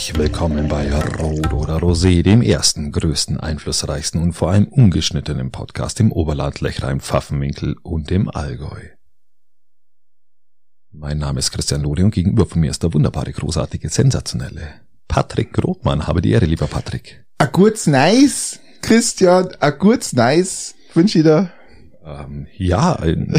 Herzlich 0.00 0.18
willkommen 0.18 0.66
bei 0.66 0.90
Rot 1.18 1.52
oder 1.52 1.76
Rosé, 1.76 2.22
dem 2.22 2.40
ersten, 2.40 2.90
größten, 2.90 3.38
einflussreichsten 3.38 4.22
und 4.22 4.32
vor 4.32 4.50
allem 4.50 4.66
ungeschnittenen 4.66 5.50
Podcast 5.50 6.00
im 6.00 6.10
Oberland, 6.10 6.62
Lechrein, 6.62 7.00
Pfaffenwinkel 7.00 7.76
und 7.82 8.10
im 8.10 8.30
Allgäu. 8.30 8.80
Mein 10.90 11.18
Name 11.18 11.38
ist 11.38 11.50
Christian 11.50 11.82
Lode 11.82 12.06
und 12.06 12.14
gegenüber 12.14 12.46
von 12.46 12.62
mir 12.62 12.70
ist 12.70 12.82
der 12.82 12.94
wunderbare, 12.94 13.30
großartige, 13.30 13.90
sensationelle 13.90 14.80
Patrick 15.06 15.62
Rothmann. 15.62 16.06
Habe 16.06 16.22
die 16.22 16.30
Ehre, 16.30 16.46
lieber 16.46 16.66
Patrick. 16.66 17.26
A 17.36 17.46
kurz 17.46 17.86
nice, 17.86 18.58
Christian, 18.80 19.50
a 19.60 19.70
kurz 19.70 20.14
nice. 20.14 20.74
Wünsche 20.94 21.18
ich 21.18 21.24
dir. 21.24 21.52
Ähm, 22.02 22.46
ja, 22.56 22.94
ein 22.94 23.34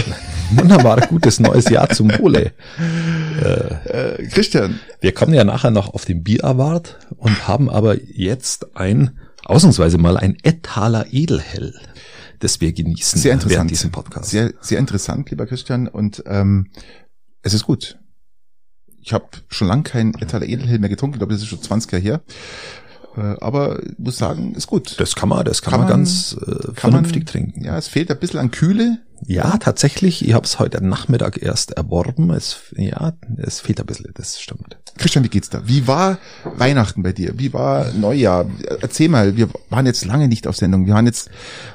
wunderbar 0.52 1.07
gutes 1.07 1.40
neues 1.40 1.68
Jahr 1.70 1.90
zum 1.90 2.12
Wohle. 2.20 2.54
Äh, 3.40 4.27
Christian. 4.27 4.80
Wir 4.99 5.13
kommen 5.13 5.34
ja 5.34 5.44
nachher 5.44 5.71
noch 5.71 5.94
auf 5.94 6.05
den 6.05 6.23
Biererwart 6.23 6.99
und 7.17 7.48
haben 7.48 7.70
aber 7.70 8.02
jetzt 8.02 8.76
ein, 8.76 9.20
ausnahmsweise 9.45 9.98
mal 9.98 10.17
ein 10.17 10.38
Ettaler 10.44 11.05
Edelhell, 11.12 11.73
das 12.40 12.62
wir 12.62 12.73
genießen 12.73 13.20
Sehr 13.20 13.34
interessant. 13.34 13.55
während 13.55 13.71
diesem 13.71 13.91
Podcast. 13.91 14.29
Sehr, 14.32 14.54
sehr 14.62 14.79
interessant, 14.79 15.29
lieber 15.29 15.46
Christian. 15.46 15.87
Und 15.87 16.24
ähm, 16.26 16.68
es 17.41 17.54
ist 17.54 17.65
gut. 17.65 17.98
Ich 19.04 19.13
habe 19.13 19.26
schon 19.49 19.68
lange 19.68 19.84
kein 19.84 20.13
Etaler 20.15 20.46
Edelhell 20.48 20.79
mehr 20.79 20.90
getrunken. 20.90 21.15
Ich 21.15 21.20
glaube, 21.20 21.34
das 21.34 21.41
ist 21.41 21.48
schon 21.48 21.62
20 21.62 21.91
Jahre 21.91 22.04
her. 22.04 22.21
Äh, 23.18 23.35
aber 23.41 23.82
ich 23.84 23.98
muss 23.98 24.18
sagen, 24.18 24.54
ist 24.55 24.68
gut. 24.68 24.99
das 24.99 25.15
kann 25.15 25.27
man, 25.29 25.43
das 25.43 25.62
kann, 25.62 25.71
Kann 25.71 25.79
man 25.82 25.90
man- 25.90 25.98
ganz 25.99 26.37
äh, 26.40 26.65
Kann 26.76 26.91
vernünftig 26.91 27.24
man, 27.24 27.26
trinken. 27.26 27.63
Ja, 27.63 27.77
es 27.77 27.87
fehlt 27.87 28.12
ein 28.12 28.20
bisschen 28.20 28.40
an 28.40 28.52
Kühle. 28.52 28.99
Ja, 29.26 29.58
tatsächlich. 29.58 30.26
Ich 30.27 30.34
habe 30.34 30.46
es 30.46 30.60
heute 30.60 30.84
Nachmittag 30.84 31.41
erst 31.41 31.72
erworben. 31.72 32.32
Es, 32.32 32.58
ja, 32.76 33.14
es 33.38 33.60
fehlt 33.60 33.80
ein 33.80 33.86
bisschen, 33.86 34.12
das 34.16 34.40
stimmt. 34.41 34.77
Christian, 34.98 35.24
wie 35.24 35.30
geht's 35.30 35.50
da? 35.50 35.62
Wie 35.68 35.88
war 35.88 36.18
Weihnachten 36.44 37.04
bei 37.04 37.14
dir? 37.14 37.34
Wie 37.38 37.54
war 37.54 37.92
Neujahr? 37.94 38.46
Erzähl 38.82 39.10
mal, 39.10 39.38
wir 39.38 39.49
waren 39.70 39.86
jetzt 39.86 40.05
lange 40.05 40.27
nicht 40.27 40.48
auf 40.48 40.58
Sendung. 40.58 40.86
Wir 40.86 40.94
waren 40.96 41.05
jetzt, 41.05 41.30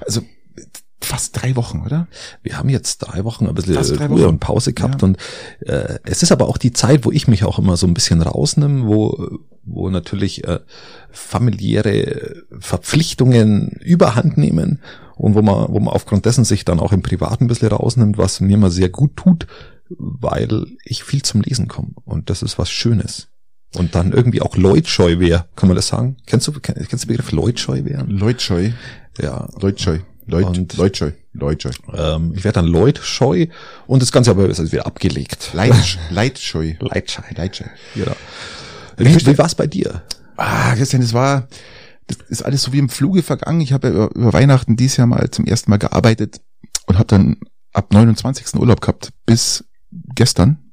also 0.05 0.23
fast 1.01 1.41
drei 1.41 1.55
Wochen, 1.57 1.83
oder? 1.87 2.09
Wir 2.43 2.59
haben 2.59 2.69
jetzt 2.69 2.99
drei 2.99 3.23
Wochen 3.25 3.47
ein 3.47 3.55
bisschen 3.55 3.75
drei 3.75 4.07
Ruhe 4.07 4.21
Wochen. 4.23 4.29
und 4.29 4.41
Pause 4.41 4.73
gehabt 4.73 5.03
Ja. 5.03 5.09
und 5.09 5.17
äh, 5.61 5.99
es 6.05 6.23
ist 6.23 6.33
aber 6.33 6.49
auch 6.49 6.59
die 6.59 6.73
Zeit, 6.73 7.05
wo 7.05 7.13
ich 7.13 7.29
mich 7.29 7.45
auch 7.45 7.59
immer 7.59 7.77
so 7.77 7.87
ein 7.87 7.95
bisschen 7.95 8.23
rausnehme, 8.23 8.87
wo 8.89 9.39
wo 9.67 9.91
natürlich 9.91 10.45
äh, 10.45 10.61
familiäre 11.11 12.45
Verpflichtungen 12.61 13.69
überhand 13.83 14.39
nehmen 14.39 14.81
und 15.17 15.35
wo 15.35 15.43
man 15.43 15.67
wo 15.69 15.81
man 15.81 15.93
aufgrund 15.95 16.25
dessen 16.25 16.45
sich 16.45 16.65
dann 16.65 16.81
auch 16.81 16.93
im 16.93 17.03
Privaten 17.03 17.45
ein 17.45 17.49
bisschen 17.49 17.69
rausnimmt, 17.69 18.17
was 18.19 18.41
mir 18.41 18.57
mal 18.57 18.71
sehr 18.71 18.89
gut 18.89 19.17
tut, 19.17 19.47
weil 19.89 20.67
ich 20.85 21.05
viel 21.05 21.23
zum 21.23 21.41
Lesen 21.43 21.69
komme 21.69 21.91
und 22.05 22.31
das 22.31 22.43
ist 22.43 22.59
was 22.59 22.71
Schönes. 22.71 23.29
Und 23.77 23.95
dann 23.95 24.13
irgendwie 24.13 24.41
auch 24.41 24.57
Leutscheu 24.57 25.19
wäre, 25.19 25.47
kann 25.57 25.69
man 25.69 25.77
das 25.77 25.89
sagen? 25.89 26.17
Kennst 26.27 26.47
du, 26.47 26.53
kennst 26.53 26.93
du 26.93 26.97
den 26.97 27.09
Begriff 27.09 27.33
Leutscheu 27.33 27.85
wären? 27.85 28.09
Leutscheu. 28.09 28.71
Ja, 29.21 29.49
Leutscheu. 29.61 29.99
Leut, 30.27 30.47
Und- 30.59 30.77
Leutscheu. 30.77 31.11
Leutscheu. 31.33 31.71
ähm, 31.93 32.33
ich 32.35 32.45
werde 32.45 32.57
dann 32.61 32.67
Leutscheu 32.67 33.47
und 33.87 34.01
das 34.01 34.11
Ganze 34.13 34.31
aber 34.31 34.49
ist 34.49 34.59
also 34.59 34.73
wieder 34.73 34.87
abgelegt. 34.87 35.51
Leit, 35.53 35.99
Leitscheu. 36.11 36.73
Leitscheu. 36.81 37.23
Leitscheu. 37.37 37.67
Genau. 37.95 38.17
Wie, 38.97 39.27
wie 39.27 39.39
war's 39.39 39.55
bei 39.55 39.67
dir? 39.67 40.03
Ah, 40.37 40.75
Christian, 40.75 41.03
das 41.03 41.13
war, 41.13 41.49
das 42.07 42.19
ist 42.29 42.43
alles 42.43 42.63
so 42.63 42.73
wie 42.73 42.79
im 42.79 42.89
Fluge 42.89 43.23
vergangen. 43.23 43.61
Ich 43.61 43.73
habe 43.73 43.89
ja 43.89 43.95
über, 43.95 44.15
über 44.15 44.33
Weihnachten 44.33 44.77
dieses 44.77 44.97
Jahr 44.97 45.07
mal 45.07 45.31
zum 45.31 45.47
ersten 45.47 45.71
Mal 45.71 45.79
gearbeitet 45.79 46.41
und 46.87 46.99
habe 46.99 47.09
dann 47.09 47.37
ab 47.73 47.93
29. 47.93 48.55
Urlaub 48.55 48.81
gehabt 48.81 49.13
bis 49.27 49.65
gestern 50.15 50.73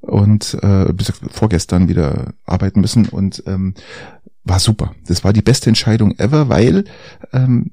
und 0.00 0.58
äh, 0.62 0.92
bis 0.92 1.12
vorgestern 1.30 1.88
wieder 1.88 2.34
arbeiten 2.44 2.80
müssen 2.80 3.08
und 3.08 3.42
ähm, 3.46 3.74
war 4.44 4.58
super. 4.58 4.94
Das 5.06 5.22
war 5.22 5.32
die 5.32 5.42
beste 5.42 5.70
Entscheidung 5.70 6.18
ever, 6.18 6.48
weil 6.48 6.84
ähm, 7.32 7.70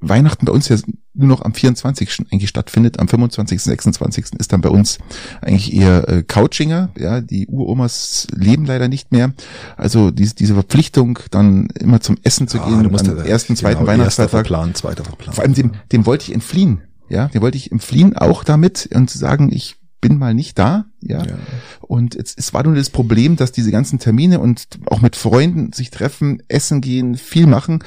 Weihnachten 0.00 0.46
bei 0.46 0.52
uns 0.52 0.68
ja 0.68 0.76
nur 1.14 1.28
noch 1.28 1.42
am 1.42 1.52
24. 1.52 2.26
eigentlich 2.30 2.48
stattfindet. 2.48 3.00
Am 3.00 3.08
25., 3.08 3.60
26. 3.60 4.26
ist 4.38 4.52
dann 4.52 4.60
bei 4.60 4.68
uns 4.68 4.98
eigentlich 5.40 5.74
eher 5.74 6.08
äh, 6.08 6.22
Couchinger. 6.22 6.90
Ja, 6.96 7.20
die 7.20 7.48
Uromas 7.48 8.28
leben 8.32 8.64
leider 8.64 8.88
nicht 8.88 9.10
mehr. 9.10 9.32
Also 9.76 10.10
diese, 10.10 10.36
diese 10.36 10.54
Verpflichtung, 10.54 11.18
dann 11.30 11.68
immer 11.80 12.00
zum 12.00 12.16
Essen 12.22 12.46
zu 12.46 12.58
gehen, 12.60 12.86
am 12.86 12.94
ersten, 13.24 13.56
zweiten 13.56 13.80
genau, 13.80 13.86
Weihnachtsfeiertag. 13.88 14.46
Verplan, 14.46 14.74
zweiter 14.74 15.04
Verplan. 15.04 15.34
Vor 15.34 15.42
allem 15.42 15.54
dem, 15.54 15.72
dem 15.90 16.06
wollte 16.06 16.24
ich 16.24 16.34
entfliehen. 16.34 16.82
Ja, 17.08 17.28
dem 17.28 17.40
wollte 17.40 17.56
ich 17.56 17.72
entfliehen 17.72 18.16
auch 18.16 18.44
damit 18.44 18.90
und 18.94 19.08
zu 19.08 19.16
sagen, 19.16 19.50
ich 19.50 19.77
bin 20.00 20.18
mal 20.18 20.34
nicht 20.34 20.58
da. 20.58 20.86
Ja. 21.00 21.24
Ja. 21.24 21.38
Und 21.80 22.14
es, 22.14 22.34
es 22.36 22.54
war 22.54 22.62
nur 22.62 22.74
das 22.74 22.90
Problem, 22.90 23.36
dass 23.36 23.52
diese 23.52 23.70
ganzen 23.70 23.98
Termine 23.98 24.40
und 24.40 24.68
auch 24.86 25.00
mit 25.00 25.16
Freunden 25.16 25.72
sich 25.72 25.90
treffen, 25.90 26.42
essen 26.48 26.80
gehen, 26.80 27.16
viel 27.16 27.46
machen, 27.46 27.80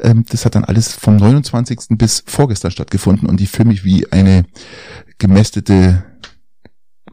ähm, 0.00 0.24
das 0.28 0.44
hat 0.44 0.54
dann 0.54 0.64
alles 0.64 0.92
vom 0.92 1.16
29. 1.16 1.96
bis 1.98 2.22
vorgestern 2.26 2.70
stattgefunden 2.70 3.28
und 3.28 3.40
ich 3.40 3.50
fühle 3.50 3.68
mich 3.68 3.84
wie 3.84 4.10
eine 4.12 4.44
gemästete 5.18 6.04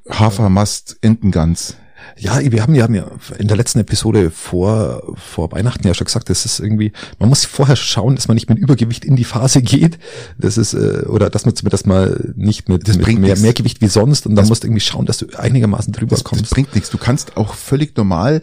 Hafermast-Entengans. 0.10 1.78
Ja, 2.18 2.40
wir 2.40 2.62
haben 2.62 2.76
ja, 2.76 2.86
in 2.86 3.48
der 3.48 3.58
letzten 3.58 3.80
Episode 3.80 4.30
vor, 4.32 5.16
vor 5.16 5.52
Weihnachten 5.52 5.88
ja 5.88 5.94
schon 5.94 6.06
gesagt, 6.06 6.30
das 6.30 6.46
ist 6.46 6.60
irgendwie, 6.60 6.92
man 7.20 7.30
muss 7.30 7.46
vorher 7.46 7.76
schauen, 7.76 8.16
dass 8.16 8.28
man 8.28 8.36
nicht 8.36 8.50
mit 8.50 8.58
Übergewicht 8.60 9.04
in 9.06 9.16
die 9.16 9.24
Phase 9.24 9.62
geht. 9.62 9.98
Das 10.38 10.58
ist, 10.58 10.74
äh, 10.74 11.04
oder 11.08 11.30
dass 11.30 11.46
man 11.46 11.56
zumindest 11.56 11.88
mal 11.88 12.34
nicht 12.36 12.70
mit, 12.70 12.88
Das 12.88 12.98
mit 12.98 13.20
mehr, 13.20 13.38
mehr 13.38 13.54
Gewicht 13.54 13.82
wie 13.82 13.88
sonst 13.88 14.28
und 14.28 14.36
dann 14.36 14.48
musst 14.48 14.64
du 14.64 14.68
irgendwie 14.68 14.82
schauen, 14.82 15.06
dass 15.06 15.18
du 15.18 15.28
einigermaßen 15.38 15.92
drüber 15.92 16.12
Das, 16.12 16.20
das 16.20 16.24
kommst. 16.24 16.50
bringt 16.52 16.76
nichts. 16.76 16.90
Du 16.90 16.98
kannst 16.98 17.38
auch 17.38 17.56
völlig 17.56 17.96
normal 17.98 18.42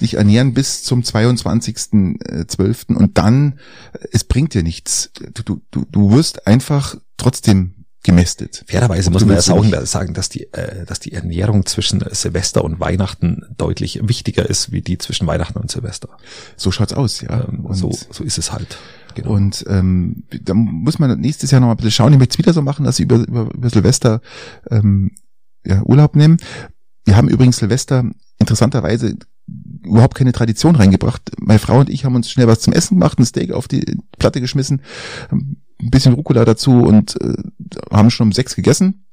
dich 0.00 0.14
ernähren 0.14 0.54
bis 0.54 0.82
zum 0.82 1.02
22.12. 1.02 2.94
und 2.94 3.18
dann, 3.18 3.58
es 4.12 4.24
bringt 4.24 4.54
dir 4.54 4.62
nichts. 4.62 5.10
Du, 5.44 5.60
du, 5.70 5.84
du 5.90 6.12
wirst 6.12 6.46
einfach 6.46 6.96
trotzdem 7.16 7.74
gemästet. 8.02 8.64
Fairerweise 8.66 9.10
muss 9.10 9.24
man 9.24 9.36
ja 9.36 9.86
sagen, 9.86 10.14
dass 10.14 10.28
die, 10.28 10.52
äh, 10.52 10.86
dass 10.86 11.00
die 11.00 11.12
Ernährung 11.12 11.66
zwischen 11.66 12.02
Silvester 12.12 12.64
und 12.64 12.80
Weihnachten 12.80 13.44
deutlich 13.56 14.00
wichtiger 14.02 14.48
ist, 14.48 14.72
wie 14.72 14.80
die 14.80 14.96
zwischen 14.98 15.26
Weihnachten 15.26 15.58
und 15.58 15.70
Silvester. 15.70 16.08
So 16.56 16.70
schaut's 16.70 16.94
aus, 16.94 17.20
ja. 17.20 17.46
Ähm, 17.48 17.66
so, 17.70 17.92
so 18.10 18.24
ist 18.24 18.38
es 18.38 18.52
halt. 18.52 18.78
Genau. 19.14 19.32
und 19.32 19.64
ähm, 19.68 20.22
da 20.30 20.54
muss 20.54 21.00
man 21.00 21.18
nächstes 21.20 21.50
Jahr 21.50 21.60
noch 21.60 21.66
mal 21.66 21.72
ein 21.72 21.76
bisschen 21.78 21.90
schauen. 21.90 22.12
Ich 22.12 22.18
möchte 22.20 22.34
es 22.34 22.38
wieder 22.38 22.52
so 22.52 22.62
machen, 22.62 22.84
dass 22.84 23.00
ich 23.00 23.04
über, 23.04 23.16
über, 23.16 23.52
über 23.52 23.68
Silvester 23.68 24.20
ähm, 24.70 25.10
ja, 25.66 25.82
Urlaub 25.82 26.14
nehme. 26.14 26.36
Wir 27.04 27.16
haben 27.16 27.28
übrigens 27.28 27.56
Silvester 27.56 28.04
interessanterweise 28.38 29.16
überhaupt 29.82 30.14
keine 30.14 30.32
Tradition 30.32 30.76
reingebracht. 30.76 31.22
Meine 31.38 31.58
Frau 31.58 31.80
und 31.80 31.90
ich 31.90 32.04
haben 32.04 32.14
uns 32.14 32.30
schnell 32.30 32.46
was 32.46 32.60
zum 32.60 32.72
Essen 32.72 32.98
gemacht, 32.98 33.18
ein 33.18 33.24
Steak 33.24 33.52
auf 33.52 33.68
die 33.68 33.98
Platte 34.18 34.40
geschmissen, 34.40 34.82
ein 35.82 35.90
bisschen 35.90 36.14
Rucola 36.14 36.44
dazu 36.44 36.72
und 36.82 37.20
äh, 37.20 37.34
haben 37.92 38.10
schon 38.10 38.28
um 38.28 38.32
sechs 38.32 38.54
gegessen. 38.56 39.06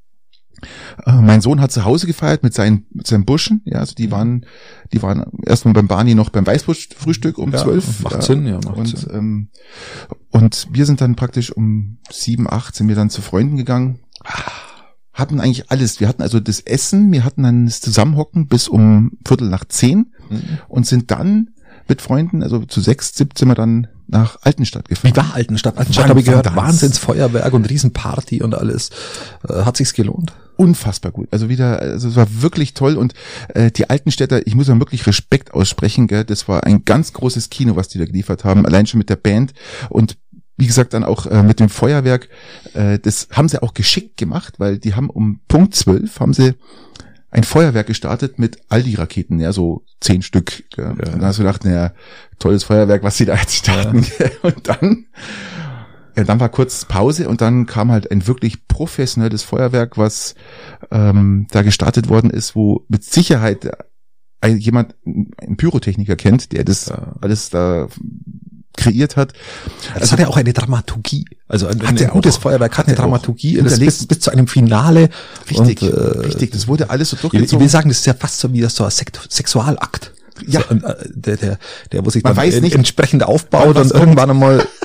Äh, 1.05 1.13
mein 1.21 1.41
Sohn 1.41 1.61
hat 1.61 1.71
zu 1.71 1.85
Hause 1.85 2.07
gefeiert 2.07 2.41
mit 2.43 2.53
seinen, 2.53 2.87
mit 2.91 3.05
seinen 3.05 3.25
Burschen. 3.25 3.61
Ja, 3.65 3.77
also 3.79 3.93
die 3.93 4.09
waren, 4.11 4.45
die 4.91 5.01
waren 5.03 5.25
erstmal 5.45 5.73
beim 5.75 5.87
Barney 5.87 6.15
noch 6.15 6.29
beim 6.29 6.47
Weißwurstfrühstück 6.47 7.37
um 7.37 7.51
Ja, 7.51 7.59
zwölf. 7.59 8.01
macht 8.01 8.15
ja. 8.15 8.21
Sinn, 8.21 8.45
ja, 8.47 8.55
macht 8.55 8.77
und, 8.77 8.97
Sinn. 8.97 9.09
Ähm, 9.13 9.47
und 10.31 10.67
wir 10.71 10.85
sind 10.85 10.99
dann 11.01 11.15
praktisch 11.15 11.51
um 11.51 11.99
sieben, 12.09 12.49
acht 12.51 12.75
sind 12.75 12.87
wir 12.87 12.95
dann 12.95 13.09
zu 13.11 13.21
Freunden 13.21 13.57
gegangen. 13.57 13.99
Hatten 15.13 15.39
eigentlich 15.39 15.71
alles. 15.71 15.99
Wir 15.99 16.07
hatten 16.07 16.21
also 16.21 16.39
das 16.39 16.59
Essen, 16.59 17.11
wir 17.11 17.23
hatten 17.23 17.43
dann 17.43 17.65
das 17.65 17.81
Zusammenhocken 17.81 18.47
bis 18.47 18.67
um 18.67 19.11
Viertel 19.25 19.49
nach 19.49 19.65
zehn 19.65 20.13
Mhm. 20.29 20.41
und 20.67 20.85
sind 20.85 21.09
dann 21.11 21.51
mit 21.89 22.01
Freunden, 22.01 22.43
also 22.43 22.65
zu 22.65 22.81
sechs, 22.81 23.15
sieb 23.15 23.37
sind 23.37 23.47
wir 23.47 23.55
dann 23.55 23.87
nach 24.07 24.37
Altenstadt 24.41 24.87
gefahren. 24.87 25.11
Wie 25.11 25.17
war 25.17 25.35
Altenstadt? 25.35 25.77
Altenstadt 25.77 26.09
habe 26.09 26.19
ich 26.19 26.25
gehört? 26.25 26.55
Wahnsinnsfeuerwerk 26.55 27.53
und 27.53 27.69
Riesenparty 27.69 28.41
und 28.41 28.55
alles. 28.55 28.89
Äh, 29.47 29.63
hat 29.63 29.77
sich's 29.77 29.93
gelohnt? 29.93 30.33
unfassbar 30.57 31.11
gut. 31.11 31.27
Also 31.31 31.49
wieder, 31.49 31.79
also 31.79 32.09
es 32.09 32.15
war 32.15 32.27
wirklich 32.41 32.73
toll 32.73 32.95
und 32.95 33.13
äh, 33.53 33.71
die 33.71 33.89
Altenstädter, 33.89 34.45
ich 34.45 34.55
muss 34.55 34.67
ja 34.67 34.77
wirklich 34.79 35.07
Respekt 35.07 35.53
aussprechen, 35.53 36.07
gell? 36.07 36.25
das 36.25 36.47
war 36.47 36.63
ein 36.63 36.83
ganz 36.83 37.13
großes 37.13 37.49
Kino, 37.49 37.75
was 37.75 37.87
die 37.87 37.99
da 37.99 38.05
geliefert 38.05 38.43
haben, 38.43 38.65
allein 38.65 38.87
schon 38.87 38.97
mit 38.97 39.09
der 39.09 39.15
Band 39.15 39.53
und 39.89 40.17
wie 40.57 40.65
gesagt 40.65 40.93
dann 40.93 41.03
auch 41.03 41.27
äh, 41.27 41.43
mit 41.43 41.59
dem 41.59 41.69
Feuerwerk, 41.69 42.29
äh, 42.73 42.97
das 42.97 43.27
haben 43.31 43.47
sie 43.47 43.61
auch 43.61 43.75
geschickt 43.75 44.17
gemacht, 44.17 44.55
weil 44.57 44.79
die 44.79 44.95
haben 44.95 45.09
um 45.09 45.39
Punkt 45.47 45.75
12 45.75 46.19
haben 46.19 46.33
sie 46.33 46.55
ein 47.37 47.43
Feuerwerk 47.43 47.85
gestartet 47.87 48.39
mit 48.39 48.57
Aldi-Raketen, 48.69 49.39
ja, 49.39 49.53
so 49.53 49.85
zehn 50.01 50.23
Stück. 50.23 50.63
Ja. 50.75 50.89
Und 50.89 51.07
dann 51.07 51.21
hast 51.23 51.37
du 51.37 51.43
gedacht, 51.43 51.63
naja, 51.63 51.93
tolles 52.39 52.63
Feuerwerk, 52.63 53.03
was 53.03 53.17
sie 53.17 53.25
da 53.25 53.35
jetzt 53.35 53.55
starten. 53.55 54.01
gell? 54.01 54.31
Und 54.41 54.67
dann 54.67 55.05
ja, 56.15 56.23
dann 56.23 56.39
war 56.39 56.49
kurz 56.49 56.85
Pause 56.85 57.29
und 57.29 57.41
dann 57.41 57.67
kam 57.67 57.91
halt 57.91 58.09
ein 58.09 58.25
wirklich 58.25 58.67
professionelles 58.67 59.43
Feuerwerk, 59.43 59.99
was 59.99 60.33
ähm, 60.89 61.45
da 61.51 61.61
gestartet 61.61 62.09
worden 62.09 62.31
ist, 62.31 62.55
wo 62.55 62.85
mit 62.87 63.03
Sicherheit 63.03 63.69
ein, 64.41 64.57
jemand, 64.57 64.95
ein 65.05 65.57
Pyrotechniker 65.57 66.15
kennt, 66.15 66.53
der 66.53 66.63
das 66.63 66.87
Ja. 66.87 67.13
alles 67.21 67.51
da 67.51 67.87
kreiert 68.77 69.17
hat. 69.17 69.33
Das 69.99 70.11
hat 70.13 70.19
ja 70.19 70.27
auch 70.27 70.37
eine 70.37 70.53
Dramaturgie. 70.53 71.25
Also 71.49 71.67
ein, 71.67 71.81
ein 71.81 72.07
gutes. 72.09 72.37
Feuerwerk 72.37 72.73
hat 72.73 72.85
Hat 72.85 72.87
eine. 72.87 72.95
Dramaturgie 72.95 73.57
und 73.57 73.65
das 73.65 73.73
Hinterlegt. 73.73 73.97
bis, 73.99 74.07
bis 74.07 74.19
zu 74.21 74.31
einem 74.31 74.47
Finale. 74.47 75.09
Richtig, 75.49 75.81
Und, 75.81 75.93
äh, 75.93 76.19
richtig. 76.27 76.51
Das 76.51 76.67
wurde 76.67 76.89
alles 76.89 77.09
so 77.09 77.17
Ich, 77.17 77.23
ich 77.25 77.31
will 77.33 77.39
durchgezogen. 77.41 77.69
sagen, 77.69 77.89
das 77.89 77.99
ist 77.99 78.05
ja 78.05 78.13
fast 78.13 78.39
so 78.39 78.53
wie 78.53 78.61
das 78.61 78.75
so 78.75 78.85
ein 78.85 78.91
Sekt 78.91 79.19
Sexualakt. 79.29 80.13
Ja. 80.45 80.61
So, 80.69 80.75
äh, 80.75 80.95
der, 81.09 81.37
der, 81.37 81.59
der, 81.91 82.05
wo 82.05 82.09
sich 82.09 82.23
Man 82.23 82.37
weiß 82.37 82.61
nicht, 82.61 82.75
entsprechend 82.75 83.23
aufbaut 83.23 83.75
und 83.77 83.91
irgendwann 83.91 84.29
einmal 84.29 84.65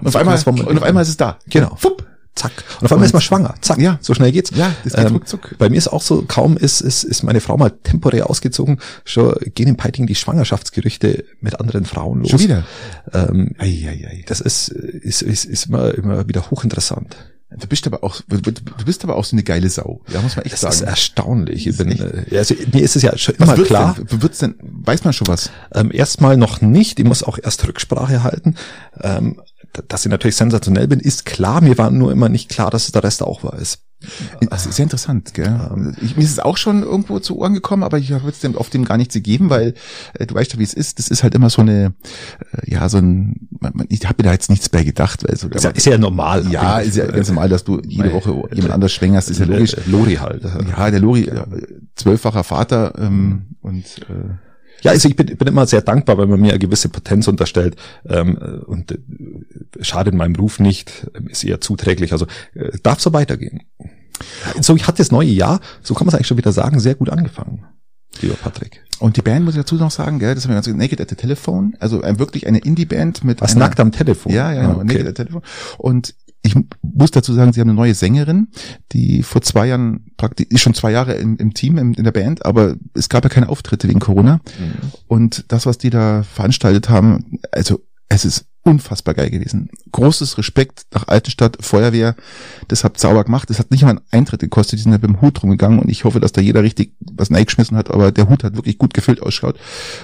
Und 0.00 0.06
auf 0.08 0.16
einmal, 0.16 0.38
und 0.46 0.78
auf 0.78 0.82
einmal 0.82 1.02
ist 1.02 1.08
es 1.10 1.16
da. 1.16 1.38
Genau. 1.48 1.74
Fupp. 1.76 2.04
Zack. 2.34 2.52
Und 2.80 2.86
auf 2.86 2.92
einmal 2.92 3.06
ist 3.06 3.12
man 3.12 3.22
schwanger. 3.22 3.54
Zack. 3.60 3.78
Ja. 3.78 3.98
So 4.00 4.12
schnell 4.14 4.32
geht's. 4.32 4.50
Ja, 4.54 4.74
das 4.82 4.94
geht 4.94 5.06
ähm, 5.06 5.12
ruckzuck. 5.12 5.54
Bei 5.58 5.68
mir 5.68 5.76
ist 5.76 5.88
auch 5.88 6.02
so, 6.02 6.24
kaum 6.26 6.56
ist, 6.56 6.80
ist, 6.80 7.04
ist 7.04 7.22
meine 7.22 7.40
Frau 7.40 7.56
mal 7.56 7.70
temporär 7.70 8.28
ausgezogen, 8.28 8.80
schon 9.04 9.34
gehen 9.54 9.68
in 9.68 9.76
Peiting 9.76 10.06
die 10.06 10.14
Schwangerschaftsgerüchte 10.16 11.24
mit 11.40 11.60
anderen 11.60 11.84
Frauen 11.84 12.20
los. 12.20 12.30
Schon 12.30 12.40
wieder. 12.40 12.64
Ähm, 13.12 13.54
Ei, 13.58 13.86
ei, 13.88 14.08
ei. 14.08 14.24
das 14.26 14.40
ist, 14.40 14.68
ist, 14.68 15.22
ist, 15.22 15.44
ist 15.44 15.66
immer, 15.66 15.94
immer 15.94 16.26
wieder 16.28 16.50
hochinteressant. 16.50 17.16
Du 17.56 17.68
bist 17.68 17.86
aber 17.86 18.02
auch, 18.02 18.20
du 18.26 18.84
bist 18.84 19.04
aber 19.04 19.14
auch 19.14 19.24
so 19.24 19.36
eine 19.36 19.44
geile 19.44 19.70
Sau. 19.70 20.00
Ja, 20.12 20.20
muss 20.22 20.34
man 20.34 20.44
echt 20.44 20.54
Das 20.54 20.60
sagen. 20.62 20.74
ist 20.74 20.80
erstaunlich. 20.80 21.68
Ich 21.68 21.76
Das 21.76 21.86
bin, 21.86 21.92
ist 21.96 22.32
äh, 22.32 22.38
also, 22.38 22.54
mir 22.72 22.82
ist 22.82 22.96
es 22.96 23.02
ja 23.02 23.16
schon 23.16 23.36
Was 23.38 23.46
immer 23.48 23.56
wird's 23.58 23.68
klar. 23.68 23.94
Denn? 23.96 24.22
Wird's 24.22 24.38
denn, 24.38 24.56
weiß 24.60 25.04
man 25.04 25.12
schon 25.12 25.28
was? 25.28 25.50
Ähm, 25.72 25.92
erstmal 25.94 26.36
noch 26.36 26.60
nicht. 26.62 26.98
Ich 26.98 27.04
muss 27.04 27.22
auch 27.22 27.38
erst 27.40 27.64
Rücksprache 27.68 28.24
halten. 28.24 28.56
Ähm, 29.00 29.40
dass 29.88 30.04
ich 30.04 30.10
natürlich 30.10 30.36
sensationell 30.36 30.88
bin, 30.88 31.00
ist 31.00 31.24
klar. 31.24 31.60
Mir 31.60 31.76
war 31.78 31.90
nur 31.90 32.12
immer 32.12 32.28
nicht 32.28 32.48
klar, 32.48 32.70
dass 32.70 32.86
es 32.86 32.92
der 32.92 33.04
Rest 33.04 33.22
auch 33.22 33.44
weiß. 33.44 33.78
Das 34.50 34.66
ist 34.66 34.76
sehr 34.76 34.82
interessant, 34.84 35.34
gell? 35.34 35.94
Ich, 36.02 36.16
mir 36.16 36.22
ist 36.22 36.32
es 36.32 36.38
auch 36.38 36.56
schon 36.56 36.82
irgendwo 36.82 37.18
zu 37.20 37.38
Ohren 37.38 37.54
gekommen, 37.54 37.82
aber 37.82 37.98
ich 37.98 38.12
habe 38.12 38.26
jetzt 38.26 38.42
dem, 38.42 38.56
auf 38.56 38.70
dem 38.70 38.84
gar 38.84 38.96
nichts 38.96 39.14
gegeben, 39.14 39.50
weil 39.50 39.74
äh, 40.14 40.26
du 40.26 40.34
weißt 40.34 40.52
ja, 40.52 40.58
wie 40.58 40.64
es 40.64 40.74
ist. 40.74 40.98
Das 40.98 41.08
ist 41.08 41.22
halt 41.22 41.34
immer 41.34 41.48
so 41.48 41.62
eine, 41.62 41.94
äh, 42.52 42.70
ja, 42.70 42.88
so 42.88 42.98
ein, 42.98 43.48
man, 43.60 43.72
man, 43.74 43.86
ich 43.88 44.04
habe 44.04 44.16
mir 44.18 44.24
da 44.24 44.32
jetzt 44.32 44.50
nichts 44.50 44.68
bei 44.68 44.84
gedacht, 44.84 45.26
weil 45.26 45.36
so, 45.36 45.48
Ist 45.48 45.64
ja, 45.64 45.70
ist 45.70 45.86
ja 45.86 45.98
normal. 45.98 46.46
ja, 46.50 46.80
ist 46.80 46.96
ja 46.96 47.06
ganz 47.06 47.28
normal, 47.28 47.48
dass 47.48 47.64
du 47.64 47.80
jede 47.86 48.12
Woche 48.12 48.30
jemand 48.52 48.74
anders 48.74 48.92
schwängerst, 48.92 49.30
ist 49.30 49.40
ja 49.40 49.46
logisch. 49.46 49.76
Lori 49.86 50.16
halt. 50.16 50.44
Ja, 50.68 50.90
der 50.90 51.00
Lori, 51.00 51.24
äh, 51.24 51.42
zwölffacher 51.94 52.44
Vater 52.44 52.94
ähm, 52.98 53.56
und 53.62 53.84
äh, 54.08 54.34
Ja, 54.82 54.90
also 54.90 55.08
ich 55.08 55.16
bin, 55.16 55.26
bin 55.36 55.48
immer 55.48 55.66
sehr 55.66 55.80
dankbar, 55.82 56.18
wenn 56.18 56.28
man 56.28 56.40
mir 56.40 56.50
eine 56.50 56.58
gewisse 56.58 56.88
Potenz 56.90 57.26
unterstellt 57.26 57.76
ähm, 58.08 58.36
und 58.66 58.92
äh, 58.92 58.98
schadet 59.80 60.14
meinem 60.14 60.36
Ruf 60.36 60.60
nicht, 60.60 61.10
ähm, 61.14 61.28
ist 61.28 61.42
eher 61.44 61.60
zuträglich. 61.60 62.12
Also 62.12 62.26
äh, 62.54 62.70
darf 62.82 63.00
so 63.00 63.12
weitergehen. 63.12 63.62
So, 64.60 64.76
ich 64.76 64.86
hatte 64.86 64.98
das 64.98 65.10
neue 65.10 65.28
Jahr, 65.30 65.60
so 65.82 65.94
kann 65.94 66.04
man 66.06 66.10
es 66.10 66.14
eigentlich 66.14 66.28
schon 66.28 66.36
wieder 66.36 66.52
sagen, 66.52 66.78
sehr 66.78 66.94
gut 66.94 67.10
angefangen, 67.10 67.64
lieber 68.20 68.34
Patrick. 68.34 68.84
Und 69.00 69.16
die 69.16 69.22
Band 69.22 69.44
muss 69.44 69.54
ich 69.54 69.60
dazu 69.60 69.74
noch 69.74 69.90
sagen, 69.90 70.20
gell, 70.20 70.34
das 70.36 70.44
haben 70.44 70.50
wir 70.50 70.54
ganz 70.54 70.68
Naked 70.68 71.00
at 71.00 71.08
the 71.10 71.16
Telephone, 71.16 71.76
also 71.80 72.00
ein, 72.02 72.18
wirklich 72.20 72.46
eine 72.46 72.58
Indie-Band 72.58 73.24
mit 73.24 73.40
Was 73.40 73.52
einer, 73.56 73.64
nackt 73.64 73.80
am 73.80 73.90
Telefon? 73.90 74.32
Ja, 74.32 74.52
ja, 74.52 74.62
genau, 74.62 74.80
Ah, 74.80 74.84
Naked 74.84 75.00
okay. 75.00 75.08
at 75.08 75.16
the 75.16 75.24
Telephone. 75.24 75.42
Und 75.78 76.14
ich 76.44 76.54
muss 76.82 77.10
dazu 77.10 77.32
sagen, 77.32 77.52
sie 77.52 77.60
haben 77.60 77.70
eine 77.70 77.76
neue 77.76 77.94
Sängerin, 77.94 78.48
die 78.92 79.22
vor 79.22 79.40
zwei 79.40 79.66
Jahren 79.66 80.12
praktisch, 80.18 80.46
ist 80.50 80.60
schon 80.60 80.74
zwei 80.74 80.92
Jahre 80.92 81.14
im, 81.14 81.38
im 81.38 81.54
Team, 81.54 81.78
im, 81.78 81.94
in 81.94 82.04
der 82.04 82.12
Band, 82.12 82.44
aber 82.44 82.76
es 82.92 83.08
gab 83.08 83.24
ja 83.24 83.30
keine 83.30 83.48
Auftritte 83.48 83.88
wegen 83.88 83.98
Corona. 83.98 84.34
Mhm. 84.58 84.92
Und 85.08 85.46
das, 85.48 85.64
was 85.64 85.78
die 85.78 85.88
da 85.88 86.22
veranstaltet 86.22 86.90
haben, 86.90 87.40
also 87.50 87.80
es 88.08 88.26
ist 88.26 88.44
unfassbar 88.62 89.14
geil 89.14 89.30
gewesen. 89.30 89.70
Großes 89.92 90.36
Respekt 90.36 90.86
nach 90.92 91.08
Altenstadt, 91.08 91.58
Feuerwehr, 91.60 92.14
das 92.68 92.84
habt 92.84 93.00
sauber 93.00 93.24
gemacht. 93.24 93.48
Das 93.48 93.58
hat 93.58 93.70
nicht 93.70 93.82
mal 93.82 93.90
einen 93.90 94.00
Eintritt 94.10 94.40
gekostet, 94.40 94.78
die 94.78 94.82
sind 94.82 94.92
da 94.92 94.98
mit 94.98 95.04
dem 95.04 95.20
Hut 95.22 95.42
rumgegangen 95.42 95.78
und 95.78 95.88
ich 95.88 96.04
hoffe, 96.04 96.20
dass 96.20 96.32
da 96.32 96.40
jeder 96.40 96.62
richtig 96.62 96.93
was 97.16 97.30
reingeschmissen 97.30 97.76
hat, 97.76 97.90
aber 97.90 98.12
der 98.12 98.28
Hut 98.28 98.44
hat 98.44 98.56
wirklich 98.56 98.78
gut 98.78 98.94
gefüllt 98.94 99.22
ausschaut. 99.22 99.56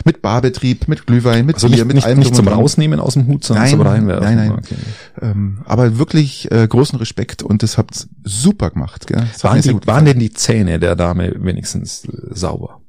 Mit 0.05 0.23
Barbetrieb, 0.23 0.89
mit 0.89 1.07
Glühwein, 1.07 1.47
mit 1.47 1.57
Also 1.57 1.69
Bier, 1.69 1.77
nicht, 1.77 1.87
mit 1.87 1.97
nicht, 1.97 2.07
allem 2.07 2.19
nicht 2.19 2.35
zum. 2.35 2.49
Rausnehmen 2.49 3.01
aus 3.01 3.15
dem 3.15 3.27
Hut, 3.27 3.45
sondern 3.45 3.65
Nein, 3.65 3.71
zum 3.73 3.81
Reinwerfen. 3.83 4.25
nein, 4.25 4.37
nein. 4.37 4.53
Okay. 4.59 4.75
Ähm, 5.23 5.59
aber 5.65 5.99
wirklich 5.99 6.51
äh, 6.51 6.67
großen 6.67 6.99
Respekt 6.99 7.43
und 7.43 7.63
das 7.63 7.79
habt 7.79 8.09
super 8.25 8.71
gemacht. 8.71 9.07
Gell? 9.07 9.25
Das 9.33 9.45
Waren, 9.45 9.61
die, 9.61 9.87
waren 9.87 10.05
denn 10.05 10.19
die 10.19 10.33
Zähne 10.33 10.79
der 10.79 10.97
Dame 10.97 11.33
wenigstens 11.39 12.05
äh, 12.05 12.09
sauber? 12.35 12.81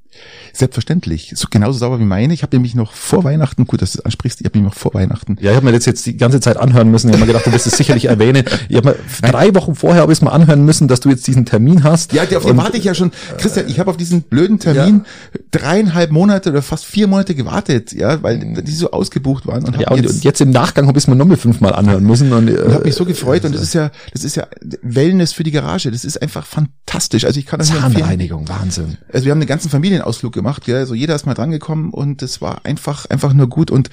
Selbstverständlich. 0.54 1.34
So 1.36 1.48
genauso 1.50 1.80
sauber 1.80 2.00
wie 2.00 2.06
meine. 2.06 2.34
Ich 2.34 2.44
habe 2.44 2.56
nämlich 2.56 2.76
noch 2.76 2.94
vor 2.94 3.24
Weihnachten, 3.24 3.66
gut, 3.68 3.82
dass 3.82 3.94
du 3.94 3.98
das 3.98 4.06
ansprichst, 4.06 4.42
ich 4.42 4.46
habe 4.46 4.58
mich 4.60 4.68
noch 4.68 4.76
vor 4.76 4.94
Weihnachten 4.94 5.38
Ja, 5.42 5.52
ich 5.52 5.56
habe 5.56 5.66
mir 5.66 5.72
das 5.72 5.86
jetzt 5.86 6.06
die 6.06 6.18
ganze 6.18 6.40
Zeit 6.40 6.58
anhören 6.58 6.92
müssen. 6.92 7.10
Ich 7.10 7.14
habe 7.14 7.22
mir 7.22 7.28
gedacht, 7.28 7.46
du 7.46 7.52
wirst 7.52 7.68
es 7.68 7.78
sicherlich 7.78 8.06
erwähnen. 8.06 8.44
Ich 8.70 8.78
hab 8.78 8.86
mir 8.86 8.96
drei 9.22 9.54
Wochen 9.56 9.76
vorher 9.76 10.02
habe 10.02 10.12
ich 10.12 10.20
es 10.20 10.22
mal 10.22 10.32
anhören 10.32 10.66
müssen, 10.66 10.88
dass 10.88 11.00
du 11.00 11.10
jetzt 11.10 11.26
diesen 11.28 11.46
Termin 11.46 11.84
hast. 11.84 12.14
Ja, 12.14 12.24
auf 12.24 12.30
den 12.30 12.38
Und- 12.52 12.58
warte 12.58 12.78
ich 12.78 12.84
ja 12.84 12.94
schon. 12.94 13.12
Christian, 13.38 13.68
ich 13.68 13.80
habe 13.80 13.90
auf 13.90 13.98
diesen 13.98 14.24
blöden 14.24 14.60
Termin 14.60 15.06
dreieinhalb 15.52 16.12
Monate 16.12 16.50
oder 16.50 16.62
fast 16.62 16.86
vier 16.86 17.08
Monate 17.08 17.36
gewartet, 17.36 17.92
ja, 17.94 18.22
weil 18.24 18.40
die 18.64 18.72
so 18.72 18.92
ausgebucht 18.92 19.48
waren 19.48 19.66
und 19.66 19.80
Ja, 19.80 19.90
und 19.92 19.98
jetzt, 20.04 20.14
jetzt, 20.14 20.24
jetzt 20.24 20.42
im 20.42 20.52
Nachgang 20.52 20.88
habe 20.88 20.98
ich 20.98 21.04
es 21.06 21.08
mir 21.08 21.16
nochmal 21.16 21.38
fünfmal 21.38 21.74
anhören 21.74 22.04
müssen. 22.06 22.32
Und, 22.34 22.50
und 22.50 22.58
äh, 22.58 22.74
hab 22.74 22.86
mich 22.86 22.96
so 22.96 23.06
gefreut 23.06 23.46
und 23.46 23.54
das 23.56 23.62
ist 23.62 23.74
ja, 23.74 23.92
das 24.14 24.24
ist 24.24 24.36
ja 24.36 24.48
Wellness 24.82 25.34
für 25.34 25.44
die 25.44 25.52
Garage. 25.52 25.92
Das 25.92 26.06
ist 26.06 26.22
einfach 26.22 26.46
fantastisch. 26.46 27.26
Also 27.26 27.40
ich 27.40 27.46
kann 27.46 27.60
empfehlen. 27.60 27.82
Zahnreinigung, 27.94 28.48
Wahnsinn. 28.50 28.98
Also 29.12 29.26
wir 29.26 29.32
haben 29.32 29.40
einen 29.40 29.48
ganzen 29.48 29.70
Familienausflug 29.70 30.34
gemacht, 30.42 30.66
gell? 30.66 30.78
Also 30.78 30.94
jeder 30.94 31.16
ist 31.16 31.26
mal 31.26 31.34
drangekommen 31.34 31.92
und 31.92 32.22
es 32.22 32.42
war 32.42 32.66
einfach, 32.66 33.06
einfach 33.06 33.34
nur 33.34 33.48
gut 33.48 33.72
und 33.72 33.90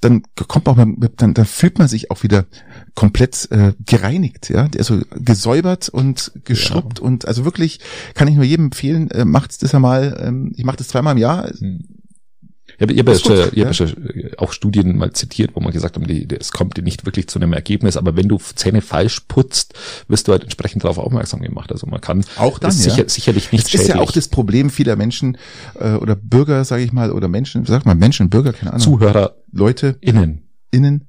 dann 0.00 0.22
kommt 0.48 0.66
man 0.66 0.78
auch 0.78 1.08
dann, 1.16 1.34
dann 1.34 1.44
fühlt 1.44 1.78
man 1.78 1.88
sich 1.88 2.10
auch 2.10 2.22
wieder 2.22 2.46
komplett 2.94 3.48
äh, 3.50 3.72
gereinigt, 3.86 4.50
ja, 4.50 4.68
also 4.76 5.00
gesäubert 5.14 5.88
und 5.88 6.32
geschrubbt 6.44 7.00
und 7.00 7.26
also 7.26 7.44
wirklich 7.44 7.80
kann 8.14 8.28
ich 8.28 8.34
nur 8.34 8.44
jedem 8.44 8.66
empfehlen, 8.66 9.10
äh, 9.10 9.24
macht's 9.24 9.58
das 9.58 9.74
einmal, 9.74 10.20
ähm, 10.22 10.52
ich 10.56 10.64
mache 10.64 10.78
das 10.78 10.88
zweimal 10.88 11.12
im 11.12 11.18
Jahr, 11.18 11.50
Ich 12.80 12.84
habe 12.84 12.92
ich 12.94 12.98
hab 12.98 13.08
ja 13.08 13.14
schon, 13.14 13.36
ich 13.36 13.42
hab 13.42 13.56
ja. 13.56 13.64
ja 13.66 13.72
schon 13.74 13.94
auch 14.38 14.52
Studien 14.52 14.96
mal 14.96 15.12
zitiert, 15.12 15.50
wo 15.54 15.60
man 15.60 15.70
gesagt 15.70 15.98
die, 16.08 16.26
es 16.38 16.50
kommt 16.50 16.82
nicht 16.82 17.04
wirklich 17.04 17.28
zu 17.28 17.38
einem 17.38 17.52
Ergebnis, 17.52 17.98
aber 17.98 18.16
wenn 18.16 18.26
du 18.26 18.38
Zähne 18.38 18.80
falsch 18.80 19.20
putzt, 19.28 19.74
wirst 20.08 20.26
du 20.26 20.32
halt 20.32 20.44
entsprechend 20.44 20.84
darauf 20.84 20.96
aufmerksam 20.96 21.42
gemacht. 21.42 21.70
Also 21.72 21.86
man 21.86 22.00
kann 22.00 22.24
Auch 22.36 22.58
dann, 22.58 22.70
ja. 22.70 22.76
sicher, 22.76 23.06
sicherlich 23.06 23.52
nicht 23.52 23.66
Das 23.66 23.82
ist 23.82 23.88
ja 23.88 23.98
auch 23.98 24.12
das 24.12 24.28
Problem 24.28 24.70
vieler 24.70 24.96
Menschen 24.96 25.36
äh, 25.78 25.92
oder 25.92 26.16
Bürger, 26.16 26.64
sage 26.64 26.82
ich 26.82 26.92
mal, 26.92 27.12
oder 27.12 27.28
Menschen, 27.28 27.66
sag 27.66 27.84
mal 27.84 27.94
Menschen, 27.94 28.30
Bürger, 28.30 28.54
keine 28.54 28.72
Ahnung, 28.72 28.82
ZuhörerInnen. 28.82 29.28
Leute, 29.52 29.98
innen, 30.00 31.08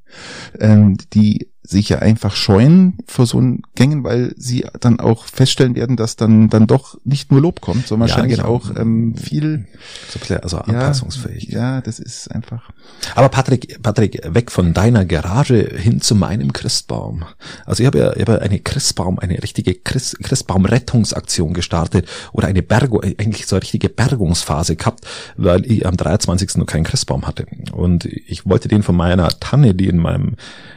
ähm, 0.60 0.98
die 1.14 1.51
sich 1.72 1.90
ja 1.90 2.00
einfach 2.00 2.36
scheuen 2.36 2.98
vor 3.08 3.26
so 3.26 3.42
Gängen, 3.76 4.04
weil 4.04 4.34
sie 4.38 4.66
dann 4.80 5.00
auch 5.00 5.26
feststellen 5.26 5.74
werden, 5.76 5.98
dass 5.98 6.16
dann 6.16 6.50
dann 6.50 6.68
doch 6.68 7.00
nicht 7.04 7.32
nur 7.32 7.42
Lob 7.42 7.62
kommt, 7.62 7.88
sondern 7.88 8.10
Ja, 8.10 8.16
wahrscheinlich 8.16 8.38
genau. 8.38 8.50
auch 8.50 8.76
ähm, 8.76 9.16
viel 9.16 9.66
So 10.10 10.18
ein 10.18 10.20
bisschen, 10.20 10.38
also 10.38 10.58
ja, 10.58 10.64
anpassungsfähig. 10.64 11.50
Ja, 11.50 11.82
das 11.82 12.00
ist 12.00 12.30
einfach. 12.30 12.70
Aber 13.16 13.30
Patrick, 13.30 13.82
Patrick, 13.82 14.22
weg 14.34 14.52
von 14.52 14.74
deiner 14.74 15.06
Garage 15.06 15.72
hin 15.76 16.02
zu 16.02 16.14
meinem 16.14 16.54
Christbaum. 16.54 17.26
Also 17.66 17.82
ich 17.82 17.88
habe 17.88 17.98
ja, 17.98 18.14
ich 18.14 18.22
habe 18.22 18.34
ja 18.34 18.38
eine 18.40 18.60
Christbaum, 18.60 19.18
eine 19.20 19.42
richtige 19.42 19.74
Christ, 19.74 20.20
Christbaum-Rettungsaktion 20.22 21.54
gestartet 21.54 22.08
oder 22.34 22.48
eine 22.48 22.62
Bergung, 22.62 23.02
eigentlich 23.04 23.48
so 23.48 23.56
eine 23.56 23.64
richtige 23.64 23.90
Bergungsphase 23.90 24.76
gehabt, 24.76 25.08
weil 25.38 25.66
ich 25.66 25.86
am 25.86 25.98
23. 25.98 26.58
noch 26.58 26.66
keinen 26.66 26.84
Christbaum 26.84 27.26
hatte. 27.26 27.46
Und 27.72 28.06
ich 28.06 28.46
wollte 28.46 28.68
den 28.68 28.84
von 28.84 28.96
meiner 28.96 29.30
Tanne, 29.40 29.74
die 29.74 29.88
in 29.88 29.98
meinem, 29.98 30.36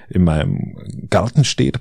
in 0.08 0.24
meinem 0.24 0.76
Garten 1.10 1.44
steht, 1.44 1.80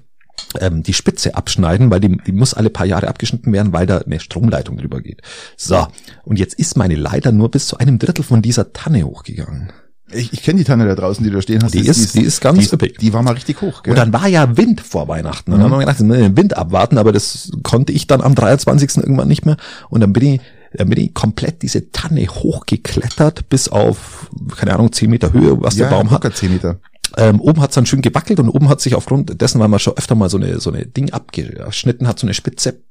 ähm, 0.60 0.84
die 0.84 0.94
Spitze 0.94 1.36
abschneiden, 1.36 1.90
weil 1.92 2.00
die, 2.00 2.18
die 2.26 2.32
muss 2.32 2.54
alle 2.54 2.70
paar 2.70 2.86
Jahre 2.86 3.08
abgeschnitten 3.08 3.54
werden, 3.54 3.72
weil 3.74 3.86
da 3.86 4.00
eine 4.00 4.20
Stromleitung 4.20 4.78
drüber 4.78 5.02
geht. 5.02 5.22
So, 5.58 5.88
und 6.24 6.40
jetzt 6.40 6.56
ist 6.56 6.76
meine 6.78 6.96
Leiter 6.96 7.32
nur 7.32 7.50
bis 7.52 7.68
zu 7.68 7.78
einem 7.78 8.00
Drittel 8.00 8.24
von 8.24 8.42
dieser 8.42 8.74
Tanne 8.74 9.04
hochgegangen. 9.04 9.72
Ich, 10.12 10.32
ich 10.34 10.44
kenne 10.44 10.60
die 10.60 10.64
Tanne 10.64 10.86
da 10.86 10.94
draußen, 10.96 11.24
die 11.24 11.30
du 11.32 11.38
da 11.38 11.42
stehen 11.42 11.64
hast. 11.64 11.74
Die 11.74 11.84
Das 11.84 11.98
ist- 11.98 12.14
die 12.14 12.22
ist 12.22 12.40
ganz 12.42 12.68
die, 12.70 12.76
üppig. 12.76 12.98
die 13.00 13.14
war 13.14 13.24
mal 13.24 13.32
richtig 13.34 13.62
hoch. 13.62 13.82
Gell? 13.82 13.92
Und 13.94 13.98
dann 13.98 14.14
war 14.14 14.28
ja 14.28 14.58
Wind 14.58 14.82
vor 14.82 15.08
Weihnachten. 15.08 15.52
Und 15.52 15.60
dann 15.60 15.66
haben 15.66 15.72
wir 15.72 15.80
gedacht, 15.80 16.00
wir 16.00 16.06
müssen 16.06 16.22
den 16.22 16.38
Wind 16.38 16.56
abwarten, 16.56 16.98
aber 17.00 17.12
das 17.12 17.52
konnte 17.64 17.94
ich 17.94 18.06
dann 18.06 18.22
am 18.22 18.36
23. 18.36 18.98
irgendwann 18.98 19.28
nicht 19.28 19.46
mehr. 19.46 19.58
Und 19.90 20.02
dann 20.02 20.14
bin 20.14 20.24
ich, 20.36 20.42
dann 20.74 20.90
bin 20.90 21.00
ich 21.00 21.14
komplett 21.16 21.64
diese 21.64 21.90
Tanne 21.92 22.28
hochgeklettert 22.28 23.50
bis 23.50 23.70
auf, 23.70 24.30
keine 24.56 24.74
Ahnung, 24.74 24.92
10 24.92 25.10
Meter 25.10 25.34
Höhe, 25.34 25.60
was 25.62 25.76
ja, 25.78 25.88
der 25.90 25.96
Baum 25.96 26.12
hat. 26.12 26.24
locker 26.24 26.36
10 26.36 26.52
Meter. 26.54 26.80
Ähm, 27.18 27.40
oben 27.40 27.62
hat's 27.62 27.76
dann 27.76 27.86
schön 27.86 28.02
gewackelt 28.02 28.40
und 28.40 28.50
oben 28.50 28.70
hat 28.70 28.82
sich 28.82 28.96
aufgrund 28.96 29.42
dessen, 29.42 29.60
weil 29.60 29.68
man 29.68 29.80
schon 29.80 29.98
öfter 29.98 30.16
mal 30.16 30.30
so 30.30 30.38
eine, 30.38 30.60
so 30.60 30.72
eine 30.72 30.86
Ding 30.86 31.12
abgeschnitten 31.12 32.08
hat, 32.08 32.20
so 32.20 32.26
eine 32.26 32.34
Spitze, 32.34 32.82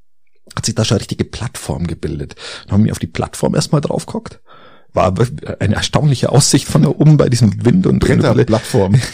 hat 0.54 0.66
sich 0.66 0.74
da 0.74 0.84
schon 0.84 0.96
eine 0.96 1.00
richtige 1.00 1.24
Plattform 1.24 1.86
gebildet. 1.86 2.36
Dann 2.64 2.74
haben 2.74 2.84
wir 2.84 2.92
auf 2.92 2.98
die 2.98 3.06
Plattform 3.06 3.54
erstmal 3.54 3.80
drauf 3.80 4.06
geguckt. 4.06 4.40
War 4.92 5.14
eine 5.58 5.74
erstaunliche 5.74 6.30
Aussicht 6.30 6.68
von 6.68 6.82
da 6.82 6.88
oben 6.88 7.16
bei 7.16 7.28
diesem 7.28 7.64
Wind 7.64 7.86
und 7.86 8.00
Bretterplattform. 8.00 9.00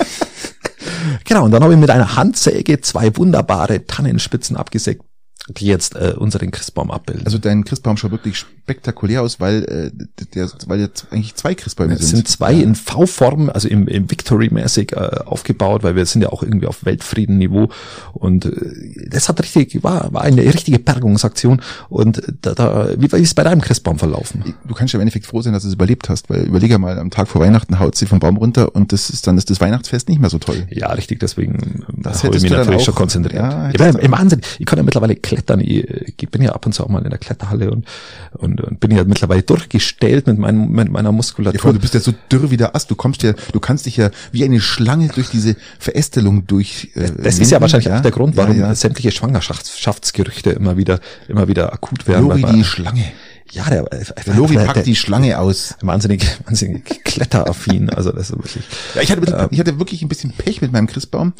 Genau, 1.25 1.45
und 1.45 1.51
dann 1.51 1.63
habe 1.63 1.75
ich 1.75 1.79
mit 1.79 1.91
einer 1.91 2.17
Handsäge 2.17 2.81
zwei 2.81 3.17
wunderbare 3.17 3.87
Tannenspitzen 3.87 4.57
abgesägt, 4.57 5.03
die 5.49 5.67
jetzt 5.67 5.95
äh, 5.97 6.15
unseren 6.17 6.51
Christbaum 6.51 6.91
abbilden. 6.91 7.25
Also 7.25 7.39
dein 7.39 7.65
Christbaum 7.65 7.97
schaut 7.97 8.11
wirklich 8.11 8.37
spektakulär 8.37 9.23
aus, 9.23 9.41
weil 9.41 9.65
äh, 9.65 10.27
der, 10.35 10.49
weil 10.67 10.81
jetzt 10.81 11.07
eigentlich 11.11 11.35
zwei 11.37 11.55
Christbäume 11.55 11.95
es 11.95 12.01
sind. 12.01 12.17
sind 12.17 12.29
zwei 12.29 12.53
in 12.55 12.75
V-Form, 12.75 13.49
also 13.51 13.67
im, 13.69 13.89
im 13.89 14.11
Victory-mäßig 14.11 14.93
äh, 14.93 14.97
aufgebaut, 15.25 15.83
weil 15.83 15.97
wir 15.97 16.05
sind 16.07 16.23
ja 16.23 16.29
auch 16.29 16.43
irgendwie 16.43 16.67
auf 16.67 16.85
Weltfrieden-Niveau 16.85 17.69
und 18.13 18.45
äh, 18.45 19.09
das 19.11 19.29
hat 19.29 19.41
richtig, 19.43 19.83
war, 19.83 20.13
war 20.13 20.23
eine 20.23 20.43
richtige 20.43 20.79
Bergungsaktion 20.79 21.63
und 21.89 22.23
da, 22.43 22.55
da 22.55 22.89
wie 22.99 23.11
war 23.11 23.19
es 23.19 23.33
bei 23.35 23.43
deinem 23.45 23.61
Christbaum 23.63 23.99
verlaufen? 23.99 24.55
Du 24.67 24.75
kannst 24.75 24.93
ja 24.93 24.99
im 24.99 25.03
Endeffekt 25.03 25.27
froh 25.27 25.41
sein, 25.41 25.53
dass 25.55 25.63
du 25.63 25.69
es 25.69 25.75
überlebt 25.75 26.09
hast, 26.09 26.29
weil 26.29 26.43
überlege 26.43 26.79
mal, 26.79 26.99
am 26.99 27.11
Tag 27.11 27.29
vor 27.29 27.41
Weihnachten 27.41 27.79
haut 27.79 27.97
sie 27.97 28.07
vom 28.07 28.19
Baum 28.19 28.37
runter 28.37 28.75
und 28.75 28.93
das 28.93 29.09
ist 29.11 29.27
dann 29.27 29.39
ist 29.39 29.49
das 29.51 29.61
Weihnachtsfest 29.61 30.09
nicht 30.09 30.21
mehr 30.21 30.31
so 30.31 30.39
toll. 30.39 30.67
Ja, 30.71 30.93
richtig, 30.93 31.21
deswegen 31.21 31.85
Das 31.97 32.23
habe 32.25 32.37
ich 32.37 32.43
mich 32.43 32.51
natürlich 32.53 32.81
auch- 32.81 32.85
schon 32.85 32.95
konzentriert. 32.95 33.43
ja, 33.43 33.71
ich 33.71 33.79
im 33.79 34.13
Wahnsinn, 34.13 34.41
ich 34.59 34.67
kann 34.67 34.77
ja 34.79 34.83
mittlerweile 34.83 35.17
Klettern. 35.39 35.61
Ich, 35.61 36.31
bin 36.31 36.43
ja 36.43 36.53
ab 36.53 36.67
und 36.67 36.73
zu 36.73 36.85
auch 36.85 36.89
mal 36.89 37.03
in 37.03 37.11
der 37.11 37.19
Kletterhalle 37.19 37.71
und, 37.71 37.87
und, 38.33 38.61
und 38.61 38.81
bin 38.81 38.91
ja 38.91 39.05
mittlerweile 39.05 39.43
durchgestellt 39.43 40.27
mit, 40.27 40.39
meinem, 40.39 40.71
mit 40.71 40.91
meiner 40.91 41.13
Muskulatur. 41.13 41.65
Ja, 41.65 41.73
du 41.73 41.79
bist 41.79 41.95
ja 41.95 42.01
so 42.01 42.13
dürr 42.31 42.51
wie 42.51 42.57
der 42.57 42.75
Ast. 42.75 42.91
Du 42.91 42.97
kommst 42.97 43.23
ja, 43.23 43.35
du 43.53 43.61
kannst 43.61 43.87
dich 43.87 43.97
ja 43.97 44.11
wie 44.33 44.45
eine 44.45 44.61
Schlange 44.61 45.09
durch 45.09 45.31
diese 45.31 45.57
Verästelung 45.79 46.47
durch. 46.47 46.91
Äh, 46.95 47.11
das 47.23 47.39
ist 47.39 47.51
ja 47.51 47.61
wahrscheinlich 47.61 47.87
ja, 47.87 47.99
auch 47.99 48.03
der 48.03 48.11
Grund, 48.11 48.37
warum 48.37 48.59
ja. 48.59 48.75
sämtliche 48.75 49.13
Schwangerschaftsgerüchte 49.13 50.51
immer 50.51 50.77
wieder, 50.77 51.01
immer 51.29 51.49
wieder 51.49 51.73
akut 51.73 52.07
werden. 52.09 52.29
Lori 52.29 52.43
die 52.43 52.65
Schlange. 52.65 53.05
Ja, 53.53 53.69
der, 53.71 53.85
der 53.85 54.35
Lori 54.35 54.57
packt 54.57 54.77
der, 54.77 54.83
die 54.83 54.97
Schlange 54.97 55.39
aus. 55.39 55.75
Wahnsinnig, 55.81 56.27
wahnsinnig 56.45 56.85
kletteraffin. 57.05 57.91
Also 57.91 58.13
das 58.13 58.31
ist 58.31 58.37
wirklich. 58.37 58.65
Ja, 58.95 59.03
ich 59.03 59.11
hatte, 59.11 59.21
bisschen, 59.21 59.41
ähm, 59.41 59.49
ich 59.51 59.61
hatte 59.61 59.79
wirklich 59.79 60.03
ein 60.03 60.09
bisschen 60.09 60.33
Pech 60.33 60.61
mit 60.61 60.73
meinem 60.73 60.87
Christbaum. 60.87 61.33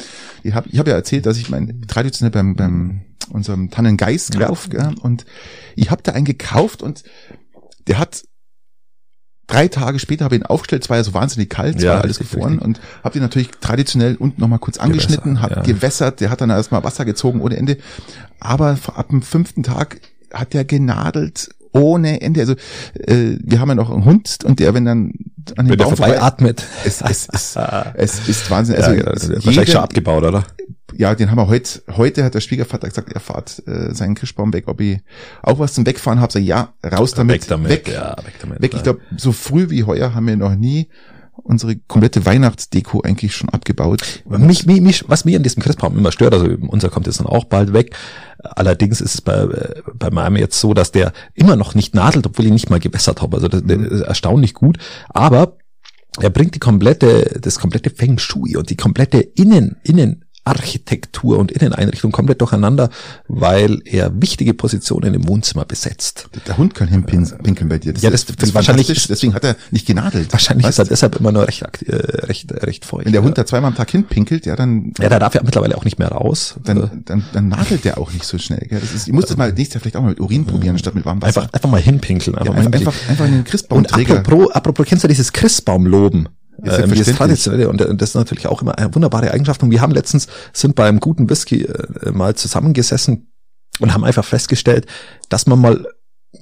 Ich 0.43 0.53
habe 0.53 0.69
ich 0.69 0.79
hab 0.79 0.87
ja 0.87 0.95
erzählt, 0.95 1.25
dass 1.25 1.37
ich 1.37 1.49
mein 1.49 1.83
traditionell 1.87 2.31
beim, 2.31 2.55
beim 2.55 3.01
unserem 3.29 3.69
Tannengeist 3.69 4.39
kaufe. 4.39 4.69
Ja. 4.73 4.91
Und 5.01 5.25
ich 5.75 5.91
habe 5.91 6.01
da 6.03 6.13
einen 6.13 6.25
gekauft 6.25 6.81
und 6.81 7.03
der 7.87 7.99
hat 7.99 8.23
drei 9.49 9.67
Tage 9.67 9.99
später 9.99 10.25
habe 10.25 10.35
ich 10.35 10.41
ihn 10.41 10.45
aufgestellt, 10.45 10.83
es 10.83 10.89
war 10.89 10.97
ja 10.97 11.03
so 11.03 11.13
wahnsinnig 11.13 11.49
kalt, 11.49 11.77
es 11.77 11.83
ja, 11.83 11.95
war 11.95 12.01
alles 12.03 12.19
gefroren 12.19 12.59
richtig. 12.59 12.67
und 12.67 12.81
habe 13.03 13.13
den 13.13 13.23
natürlich 13.23 13.49
traditionell 13.59 14.15
unten 14.15 14.39
nochmal 14.39 14.59
kurz 14.59 14.77
angeschnitten, 14.77 15.41
hat 15.41 15.51
ja. 15.51 15.61
gewässert, 15.63 16.21
der 16.21 16.29
hat 16.29 16.41
dann 16.41 16.51
erstmal 16.51 16.83
Wasser 16.83 17.03
gezogen 17.03 17.41
ohne 17.41 17.57
Ende. 17.57 17.77
Aber 18.39 18.77
ab 18.93 19.09
dem 19.09 19.21
fünften 19.21 19.63
Tag 19.63 20.01
hat 20.31 20.53
der 20.53 20.65
genadelt 20.65 21.49
ohne 21.71 22.21
Ende. 22.21 22.41
Also 22.41 22.53
äh, 22.93 23.37
wir 23.41 23.59
haben 23.59 23.69
ja 23.69 23.75
noch 23.75 23.89
einen 23.89 24.05
Hund 24.05 24.39
und 24.43 24.59
der, 24.59 24.73
wenn 24.73 24.85
dann 24.85 25.13
an 25.57 25.65
den 25.65 25.69
wenn 25.69 25.77
Baum 25.77 25.95
vorbei 25.95 26.21
atmet, 26.21 26.63
es, 26.85 27.01
es, 27.01 27.27
es, 27.31 27.57
es 27.95 28.27
ist 28.27 28.49
Wahnsinn. 28.49 28.75
Also 28.75 28.91
ja, 28.91 28.97
ja, 28.97 29.05
wahrscheinlich 29.05 29.71
schon 29.71 29.81
abgebaut, 29.81 30.23
oder? 30.23 30.45
Ja, 30.95 31.15
den 31.15 31.29
haben 31.29 31.37
wir 31.37 31.47
heute. 31.47 31.81
Heute 31.95 32.23
hat 32.23 32.33
der 32.33 32.41
Schwiegervater 32.41 32.87
gesagt, 32.87 33.13
er 33.13 33.19
fahrt 33.19 33.63
äh, 33.67 33.93
seinen 33.93 34.15
Kirschbaum 34.15 34.51
weg, 34.53 34.67
ob 34.67 34.81
ich 34.81 34.99
auch 35.43 35.59
was 35.59 35.73
zum 35.73 35.85
Wegfahren 35.85 36.19
habe. 36.19 36.31
Sag 36.31 36.41
ja, 36.41 36.73
raus 36.83 37.13
damit, 37.13 37.41
weg 37.41 37.47
damit, 37.47 37.69
weg, 37.69 37.87
ja, 37.87 38.15
weg 38.23 38.33
damit. 38.41 38.61
Weg. 38.61 38.73
Ich 38.73 38.83
glaube, 38.83 38.99
so 39.15 39.31
früh 39.31 39.69
wie 39.69 39.83
heuer 39.83 40.13
haben 40.13 40.27
wir 40.27 40.35
noch 40.35 40.55
nie 40.55 40.89
unsere 41.43 41.75
komplette 41.75 42.25
Weihnachtsdeko 42.25 43.01
eigentlich 43.01 43.35
schon 43.35 43.49
abgebaut. 43.49 44.01
Mich, 44.25 44.65
mich, 44.65 44.81
mich, 44.81 45.05
was 45.07 45.25
mir 45.25 45.37
in 45.37 45.43
diesem 45.43 45.63
Christbaum 45.63 45.97
immer 45.97 46.11
stört, 46.11 46.33
also 46.33 46.47
unser 46.67 46.89
kommt 46.89 47.07
jetzt 47.07 47.19
dann 47.19 47.27
auch 47.27 47.45
bald 47.45 47.73
weg. 47.73 47.95
Allerdings 48.39 49.01
ist 49.01 49.15
es 49.15 49.21
bei, 49.21 49.47
bei 49.93 50.11
meinem 50.11 50.37
jetzt 50.37 50.59
so, 50.59 50.73
dass 50.73 50.91
der 50.91 51.13
immer 51.33 51.55
noch 51.55 51.75
nicht 51.75 51.93
nadelt, 51.95 52.25
obwohl 52.25 52.45
ich 52.45 52.51
nicht 52.51 52.69
mal 52.69 52.79
gewässert 52.79 53.21
habe. 53.21 53.37
Also 53.37 53.47
das, 53.47 53.63
das 53.65 53.77
ist 53.77 54.01
erstaunlich 54.01 54.53
gut. 54.53 54.77
Aber 55.09 55.57
er 56.19 56.29
bringt 56.29 56.55
die 56.55 56.59
komplette, 56.59 57.39
das 57.41 57.59
komplette 57.59 57.89
Feng 57.89 58.17
Shui 58.17 58.55
und 58.55 58.69
die 58.69 58.77
komplette 58.77 59.19
Innen, 59.19 59.77
Innen, 59.83 60.25
Architektur 60.45 61.37
und 61.37 61.51
Inneneinrichtung 61.51 62.11
komplett 62.11 62.41
durcheinander, 62.41 62.89
weil 63.27 63.81
er 63.85 64.21
wichtige 64.21 64.53
Positionen 64.53 65.13
im 65.13 65.27
Wohnzimmer 65.27 65.65
besetzt. 65.65 66.29
Der 66.47 66.57
Hund 66.57 66.73
kann 66.75 66.87
hinpinkeln 66.87 67.69
bei 67.69 67.77
dir. 67.77 67.93
Das 67.93 68.01
ja, 68.01 68.09
das, 68.09 68.23
ist, 68.23 68.41
das 68.41 68.53
wahrscheinlich. 68.53 68.87
Deswegen 68.87 69.33
hat 69.33 69.43
er 69.43 69.55
nicht 69.71 69.85
genadelt. 69.85 70.31
Wahrscheinlich 70.31 70.65
weißt? 70.65 70.79
ist 70.79 70.85
er 70.85 70.89
deshalb 70.89 71.15
immer 71.17 71.31
nur 71.31 71.47
recht, 71.47 71.61
äh, 71.83 71.95
recht, 72.25 72.51
recht 72.51 72.85
feucht. 72.85 73.05
Wenn 73.05 73.13
der 73.13 73.23
Hund 73.23 73.37
da 73.37 73.45
zweimal 73.45 73.69
am 73.69 73.77
Tag 73.77 73.91
hinpinkelt, 73.91 74.45
ja, 74.45 74.55
dann. 74.55 74.93
Ja, 74.99 75.09
da 75.09 75.19
darf 75.19 75.35
er 75.35 75.43
mittlerweile 75.43 75.77
auch 75.77 75.85
nicht 75.85 75.99
mehr 75.99 76.09
raus. 76.09 76.55
Dann, 76.63 77.03
dann, 77.05 77.23
dann 77.33 77.47
nadelt 77.47 77.85
der 77.85 77.97
auch 77.97 78.11
nicht 78.11 78.25
so 78.25 78.37
schnell. 78.37 78.65
Gell? 78.67 78.79
Das 78.79 78.93
ist, 78.93 79.07
ich 79.07 79.13
muss 79.13 79.25
das 79.25 79.37
mal 79.37 79.51
nächstes 79.51 79.75
Jahr 79.75 79.81
vielleicht 79.81 79.97
auch 79.97 80.01
mal 80.01 80.09
mit 80.09 80.19
Urin 80.19 80.45
probieren, 80.45 80.77
statt 80.77 80.95
mit 80.95 81.05
warmem 81.05 81.21
Wasser. 81.21 81.41
Einfach, 81.41 81.53
einfach 81.53 81.69
mal 81.69 81.81
hinpinkeln. 81.81 82.37
Einfach, 82.37 82.53
ja, 82.53 82.59
einfach, 82.59 82.79
einfach, 82.79 83.09
einfach 83.09 83.25
in 83.25 83.33
den 83.33 83.43
Christbaumträger. 83.43 84.13
Und 84.13 84.19
apropos, 84.19 84.51
apropos, 84.51 84.85
kennst 84.87 85.03
du 85.03 85.07
dieses 85.07 85.33
Christbaumloben? 85.33 86.29
Äh, 86.63 86.91
wie 86.91 86.99
es 86.99 87.15
traditionell 87.15 87.67
und 87.67 87.79
das 87.79 88.09
ist 88.09 88.15
natürlich 88.15 88.47
auch 88.47 88.61
immer 88.61 88.77
eine 88.77 88.93
wunderbare 88.93 89.31
Eigenschaft. 89.31 89.63
Und 89.63 89.71
wir 89.71 89.81
haben 89.81 89.93
letztens 89.93 90.27
sind 90.53 90.75
beim 90.75 90.99
guten 90.99 91.29
Whisky 91.29 91.63
äh, 91.63 92.11
mal 92.11 92.35
zusammengesessen 92.35 93.31
und 93.79 93.93
haben 93.93 94.03
einfach 94.03 94.25
festgestellt, 94.25 94.85
dass 95.29 95.47
man 95.47 95.59
mal 95.59 95.85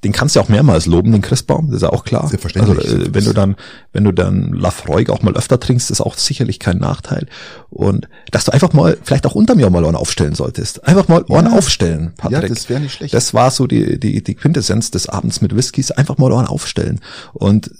den 0.03 0.11
kannst 0.11 0.35
du 0.35 0.41
auch 0.41 0.49
mehrmals 0.49 0.85
loben, 0.85 1.13
den 1.13 1.21
Christbaum, 1.21 1.67
das 1.67 1.77
ist 1.77 1.81
ja 1.83 1.89
auch 1.89 2.03
klar. 2.03 2.27
Selbstverständlich. 2.27 2.77
Also, 2.77 2.97
äh, 2.97 3.13
wenn 3.13 3.23
du 3.23 3.33
dann, 3.33 3.55
wenn 3.93 4.03
du 4.03 4.11
dann 4.11 4.51
Lafroig 4.51 5.09
auch 5.09 5.21
mal 5.21 5.33
öfter 5.35 5.59
trinkst, 5.61 5.91
ist 5.91 6.01
auch 6.01 6.17
sicherlich 6.17 6.59
kein 6.59 6.77
Nachteil. 6.77 7.27
Und 7.69 8.09
dass 8.31 8.43
du 8.43 8.51
einfach 8.51 8.73
mal, 8.73 8.97
vielleicht 9.01 9.25
auch 9.25 9.33
unter 9.33 9.55
mir 9.55 9.69
mal 9.69 9.85
Ohren 9.85 9.95
aufstellen 9.95 10.35
solltest. 10.35 10.85
Einfach 10.85 11.07
mal 11.07 11.23
Ohren 11.29 11.45
ja. 11.45 11.53
aufstellen, 11.53 12.13
Patrick. 12.17 12.41
Ja, 12.43 12.47
das 12.49 12.67
wäre 12.67 12.81
nicht 12.81 12.95
schlecht. 12.95 13.13
Das 13.13 13.33
war 13.33 13.49
so 13.49 13.65
die, 13.65 13.97
die, 13.97 14.21
die 14.21 14.35
Quintessenz 14.35 14.91
des 14.91 15.07
Abends 15.07 15.39
mit 15.39 15.55
Whiskys. 15.55 15.91
Einfach 15.91 16.17
mal 16.17 16.33
Ohren 16.33 16.47
aufstellen. 16.47 16.99
Und 17.33 17.71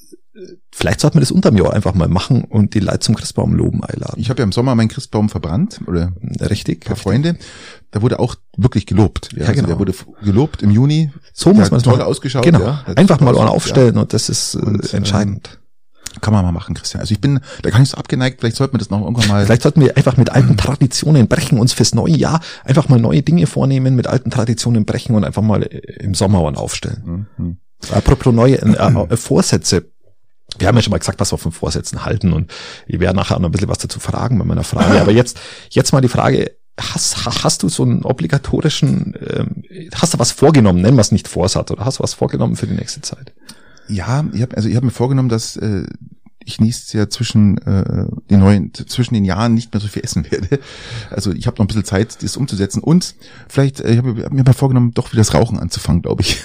Vielleicht 0.71 0.99
sollte 0.99 1.17
man 1.17 1.21
das 1.21 1.31
unterm 1.31 1.57
Jahr 1.57 1.73
einfach 1.73 1.93
mal 1.93 2.07
machen 2.07 2.43
und 2.43 2.73
die 2.75 2.79
Leute 2.79 2.99
zum 2.99 3.15
Christbaum 3.15 3.53
loben 3.53 3.83
einladen. 3.83 4.19
Ich 4.19 4.29
habe 4.29 4.39
ja 4.39 4.43
im 4.43 4.51
Sommer 4.51 4.75
meinen 4.75 4.89
Christbaum 4.89 5.29
verbrannt, 5.29 5.81
oder? 5.87 6.13
Richtig. 6.39 6.85
Paar 6.85 6.95
Freunde. 6.95 7.37
Da 7.91 8.01
wurde 8.01 8.19
auch 8.19 8.35
wirklich 8.55 8.85
gelobt. 8.85 9.29
Ja, 9.33 9.39
ja 9.39 9.47
also 9.47 9.55
genau. 9.55 9.67
Der 9.67 9.79
wurde 9.79 9.93
gelobt 10.23 10.61
im 10.61 10.71
Juni. 10.71 11.11
So 11.33 11.53
muss 11.53 11.71
man 11.71 11.77
es 11.77 11.83
toll 11.83 11.97
machen. 11.97 12.07
ausgeschaut. 12.07 12.43
Genau. 12.43 12.59
Ja, 12.59 12.83
einfach 12.95 13.19
mal 13.19 13.35
aufstellen 13.35 13.95
ja. 13.95 14.01
und 14.01 14.13
das 14.13 14.29
ist 14.29 14.55
äh, 14.55 14.59
und, 14.59 14.93
entscheidend. 14.93 15.49
Ähm, 15.53 16.21
kann 16.21 16.33
man 16.33 16.43
mal 16.43 16.51
machen, 16.51 16.73
Christian. 16.75 17.01
Also 17.01 17.13
ich 17.13 17.21
bin 17.21 17.39
da 17.61 17.69
gar 17.69 17.79
nicht 17.79 17.89
so 17.89 17.97
abgeneigt. 17.97 18.39
Vielleicht 18.39 18.57
sollten 18.57 18.73
wir 18.73 18.79
das 18.79 18.89
noch 18.89 19.01
irgendwann 19.01 19.27
mal. 19.27 19.45
Vielleicht 19.45 19.61
sollten 19.61 19.81
wir 19.81 19.97
einfach 19.97 20.17
mit 20.17 20.31
alten 20.31 20.57
Traditionen 20.57 21.27
brechen, 21.27 21.59
uns 21.59 21.73
fürs 21.73 21.93
neue 21.93 22.15
Jahr 22.15 22.41
einfach 22.63 22.89
mal 22.89 22.99
neue 22.99 23.21
Dinge 23.21 23.45
vornehmen, 23.45 23.95
mit 23.95 24.07
alten 24.07 24.31
Traditionen 24.31 24.85
brechen 24.85 25.15
und 25.15 25.23
einfach 25.23 25.43
mal 25.43 25.63
im 25.63 26.15
Sommer 26.15 26.39
aufstellen. 26.39 27.27
Mhm. 27.37 27.57
Apropos 27.91 28.33
neue 28.33 28.59
äh, 28.61 28.71
äh, 28.71 29.17
Vorsätze 29.17 29.91
wir 30.57 30.67
haben 30.67 30.75
ja 30.75 30.81
schon 30.81 30.91
mal 30.91 30.97
gesagt, 30.97 31.19
was 31.19 31.31
wir 31.31 31.37
von 31.37 31.51
Vorsätzen 31.51 32.05
halten 32.05 32.33
und 32.33 32.51
ich 32.87 32.99
werde 32.99 33.15
nachher 33.15 33.39
noch 33.39 33.49
ein 33.49 33.51
bisschen 33.51 33.69
was 33.69 33.79
dazu 33.79 33.99
fragen 33.99 34.39
bei 34.39 34.45
meiner 34.45 34.63
Frage. 34.63 35.01
Aber 35.01 35.11
jetzt, 35.11 35.39
jetzt 35.69 35.91
mal 35.91 36.01
die 36.01 36.07
Frage, 36.07 36.51
hast, 36.79 37.25
hast 37.43 37.63
du 37.63 37.69
so 37.69 37.83
einen 37.83 38.03
obligatorischen, 38.03 39.15
ähm, 39.27 39.63
hast 39.95 40.13
du 40.13 40.19
was 40.19 40.31
vorgenommen, 40.31 40.81
nennen 40.81 40.97
wir 40.97 41.01
es 41.01 41.11
nicht 41.11 41.27
Vorsatz, 41.27 41.71
oder 41.71 41.85
hast 41.85 41.99
du 41.99 42.03
was 42.03 42.13
vorgenommen 42.13 42.55
für 42.55 42.67
die 42.67 42.75
nächste 42.75 43.01
Zeit? 43.01 43.33
Ja, 43.89 44.25
ich 44.33 44.41
habe 44.41 44.55
also 44.55 44.69
ich 44.69 44.75
habe 44.75 44.85
mir 44.85 44.91
vorgenommen, 44.91 45.29
dass 45.29 45.55
äh, 45.57 45.85
ich 46.43 46.59
nächstes 46.59 46.93
Jahr 46.93 47.09
zwischen 47.09 47.57
äh, 47.59 48.05
den 48.29 48.39
neuen 48.39 48.73
zwischen 48.73 49.13
den 49.13 49.25
Jahren 49.25 49.53
nicht 49.53 49.73
mehr 49.73 49.81
so 49.81 49.87
viel 49.87 50.03
essen 50.03 50.29
werde. 50.31 50.59
Also 51.09 51.31
ich 51.31 51.47
habe 51.47 51.57
noch 51.57 51.65
ein 51.65 51.67
bisschen 51.67 51.85
Zeit, 51.85 52.21
das 52.23 52.37
umzusetzen 52.37 52.81
und 52.81 53.15
vielleicht 53.47 53.81
äh, 53.81 53.91
ich 53.91 53.97
habe 53.97 54.23
hab 54.23 54.33
mir 54.33 54.43
mal 54.43 54.53
vorgenommen, 54.53 54.93
doch 54.93 55.11
wieder 55.11 55.21
das 55.21 55.33
Rauchen 55.33 55.59
anzufangen, 55.59 56.01
glaube 56.01 56.21
ich. 56.21 56.41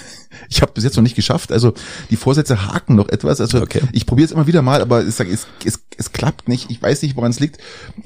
Ich 0.49 0.61
habe 0.61 0.71
bis 0.73 0.83
jetzt 0.83 0.95
noch 0.95 1.03
nicht 1.03 1.15
geschafft. 1.15 1.51
Also 1.51 1.73
die 2.09 2.15
Vorsätze 2.15 2.67
haken 2.67 2.95
noch 2.95 3.09
etwas. 3.09 3.41
Also 3.41 3.61
okay. 3.61 3.81
ich 3.91 4.05
probiere 4.05 4.25
es 4.25 4.31
immer 4.31 4.47
wieder 4.47 4.61
mal, 4.61 4.81
aber 4.81 5.01
es, 5.01 5.19
es, 5.19 5.47
es, 5.65 5.79
es 5.97 6.11
klappt 6.11 6.47
nicht. 6.47 6.69
Ich 6.69 6.81
weiß 6.81 7.01
nicht, 7.01 7.15
woran 7.15 7.31
es 7.31 7.39
liegt. 7.39 7.57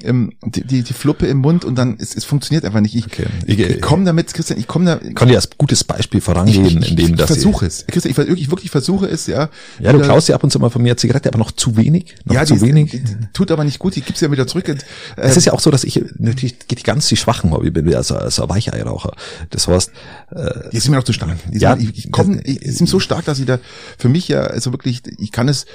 Ähm, 0.02 0.32
die, 0.44 0.64
die, 0.64 0.82
die 0.82 0.92
Fluppe 0.92 1.26
im 1.26 1.38
Mund 1.38 1.64
und 1.64 1.76
dann 1.76 1.96
es, 1.98 2.14
es 2.14 2.24
funktioniert 2.24 2.64
einfach 2.64 2.80
nicht. 2.80 2.94
Ich, 2.94 3.06
okay. 3.06 3.26
ich, 3.46 3.58
ich 3.58 3.80
komme 3.80 4.04
damit, 4.04 4.32
Christian. 4.32 4.58
Ich 4.58 4.66
komme 4.66 4.84
da. 4.84 4.96
Kann 5.14 5.28
dir 5.28 5.36
als 5.36 5.50
gutes 5.56 5.84
Beispiel 5.84 6.20
vorangehen, 6.20 6.64
ich, 6.64 6.76
ich, 6.76 6.90
indem 6.90 7.16
das. 7.16 7.30
Ich 7.30 7.36
versuche 7.36 7.66
es, 7.66 7.86
Christian. 7.86 8.10
Ich 8.10 8.16
wirklich, 8.16 8.50
wirklich 8.50 8.70
versuche 8.70 9.06
es. 9.06 9.26
Ja. 9.26 9.50
Ja, 9.80 9.92
du 9.92 10.00
klaust 10.00 10.28
dir 10.28 10.34
ab 10.34 10.44
und 10.44 10.50
zu 10.50 10.58
mal 10.58 10.70
von 10.70 10.82
mir 10.82 10.96
Zigarette, 10.96 11.28
aber 11.28 11.38
noch 11.38 11.52
zu 11.52 11.76
wenig. 11.76 12.14
Noch 12.24 12.34
ja, 12.34 12.44
zu 12.44 12.54
die, 12.54 12.62
wenig. 12.62 12.90
Die, 12.90 13.04
tut 13.32 13.50
aber 13.50 13.64
nicht 13.64 13.78
gut. 13.78 13.96
Die 13.96 14.02
gibt's 14.02 14.20
ja 14.20 14.30
wieder 14.30 14.46
zurück. 14.46 14.68
Und, 14.68 14.82
äh, 15.16 15.28
es 15.28 15.36
ist 15.36 15.44
ja 15.44 15.52
auch 15.52 15.60
so, 15.60 15.70
dass 15.70 15.84
ich 15.84 16.02
natürlich 16.18 16.58
geht 16.68 16.80
die 16.80 16.82
ganz 16.82 17.08
die 17.08 17.16
schwachen 17.16 17.50
Hobby 17.52 17.70
bin, 17.70 17.94
also, 17.94 18.16
also 18.16 18.42
ein 18.42 18.48
Weicheiraucher. 18.48 19.12
Das 19.50 19.68
heißt, 19.68 19.90
äh, 20.30 20.70
die 20.72 20.78
sind 20.78 20.90
mir 20.90 20.98
noch 20.98 21.04
zu 21.04 21.12
stark. 21.12 21.36
Die 21.50 21.58
ja, 21.58 21.76
sind, 21.76 21.90
ich, 21.90 22.06
ich 22.06 22.12
komm, 22.18 22.40
ich, 22.44 22.60
sind 22.76 22.88
so 22.88 23.00
stark, 23.00 23.24
dass 23.24 23.38
ich 23.38 23.46
da 23.46 23.58
für 23.96 24.08
mich 24.08 24.28
ja 24.28 24.42
also 24.42 24.72
wirklich, 24.72 25.02
ich 25.18 25.32
kann 25.32 25.48
es. 25.48 25.66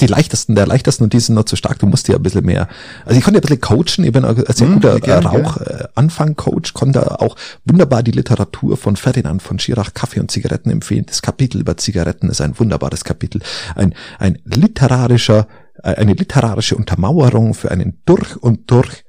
Die 0.00 0.06
leichtesten, 0.06 0.54
der 0.54 0.66
leichtesten 0.66 1.04
und 1.04 1.12
die 1.12 1.20
sind 1.20 1.34
noch 1.34 1.44
zu 1.44 1.56
stark. 1.56 1.78
Du 1.78 1.86
musst 1.86 2.08
ja 2.08 2.16
ein 2.16 2.22
bisschen 2.22 2.44
mehr. 2.44 2.68
Also 3.04 3.18
ich 3.18 3.24
konnte 3.24 3.38
ja 3.38 3.40
ein 3.40 3.46
bisschen 3.46 3.60
coachen. 3.60 4.04
Ich 4.04 4.12
bin 4.12 4.24
ein 4.24 4.36
sehr 4.36 4.66
hm, 4.66 4.74
guter 4.74 5.00
gern, 5.00 5.26
Rauch-Anfang-Coach, 5.26 6.74
konnte 6.74 7.20
auch 7.20 7.36
wunderbar 7.64 8.02
die 8.02 8.12
Literatur 8.12 8.76
von 8.76 8.96
Ferdinand 8.96 9.42
von 9.42 9.58
Schirach 9.58 9.94
Kaffee 9.94 10.20
und 10.20 10.30
Zigaretten 10.30 10.70
empfehlen. 10.70 11.06
Das 11.06 11.22
Kapitel 11.22 11.60
über 11.60 11.76
Zigaretten 11.76 12.28
ist 12.28 12.40
ein 12.40 12.58
wunderbares 12.58 13.04
Kapitel. 13.04 13.42
Ein, 13.74 13.94
ein 14.18 14.38
literarischer, 14.44 15.46
äh, 15.82 15.94
eine 15.94 16.14
literarische 16.14 16.76
Untermauerung 16.76 17.54
für 17.54 17.70
einen 17.70 18.00
durch 18.04 18.36
und 18.36 18.70
durch 18.70 19.04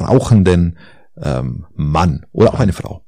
rauchenden 0.00 0.78
ähm, 1.16 1.66
Mann 1.74 2.26
oder 2.32 2.54
auch 2.54 2.60
eine 2.60 2.72
Frau. 2.72 3.04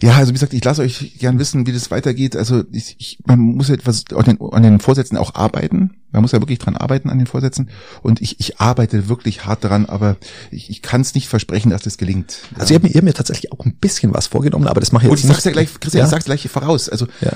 Ja, 0.00 0.16
also 0.16 0.30
wie 0.30 0.34
gesagt, 0.34 0.54
ich 0.54 0.64
lasse 0.64 0.82
euch 0.82 1.14
gern 1.18 1.38
wissen, 1.38 1.66
wie 1.66 1.72
das 1.72 1.90
weitergeht. 1.90 2.36
Also 2.36 2.64
ich, 2.72 2.96
ich, 2.98 3.18
man 3.26 3.40
muss 3.40 3.70
etwas 3.70 4.04
an 4.14 4.24
den, 4.24 4.38
an 4.40 4.62
den 4.62 4.80
Vorsätzen 4.80 5.16
auch 5.16 5.34
arbeiten. 5.34 5.96
Man 6.12 6.22
muss 6.22 6.32
ja 6.32 6.40
wirklich 6.40 6.58
dran 6.58 6.76
arbeiten 6.76 7.10
an 7.10 7.18
den 7.18 7.26
Vorsätzen. 7.26 7.70
Und 8.02 8.22
ich, 8.22 8.40
ich 8.40 8.60
arbeite 8.60 9.08
wirklich 9.08 9.44
hart 9.44 9.64
dran, 9.64 9.86
aber 9.86 10.16
ich, 10.50 10.70
ich 10.70 10.82
kann 10.82 11.00
es 11.00 11.14
nicht 11.14 11.28
versprechen, 11.28 11.70
dass 11.70 11.82
das 11.82 11.98
gelingt. 11.98 12.38
Also 12.58 12.72
ihr 12.72 12.76
habt 12.76 12.84
mir, 12.84 12.90
ihr 12.90 12.96
habt 12.96 13.04
mir 13.04 13.14
tatsächlich 13.14 13.52
auch 13.52 13.64
ein 13.64 13.74
bisschen 13.74 14.14
was 14.14 14.26
vorgenommen, 14.26 14.66
aber 14.66 14.80
das 14.80 14.92
mache 14.92 15.06
ich 15.06 15.10
jetzt 15.10 15.24
Und 15.24 15.30
ich 15.30 15.34
sag's 15.34 15.44
ja 15.44 15.52
gleich, 15.52 15.68
Christian, 15.80 16.00
ja? 16.00 16.04
ich 16.06 16.10
sag's 16.10 16.24
gleich 16.24 16.48
voraus. 16.48 16.88
Also 16.88 17.06
ja. 17.20 17.32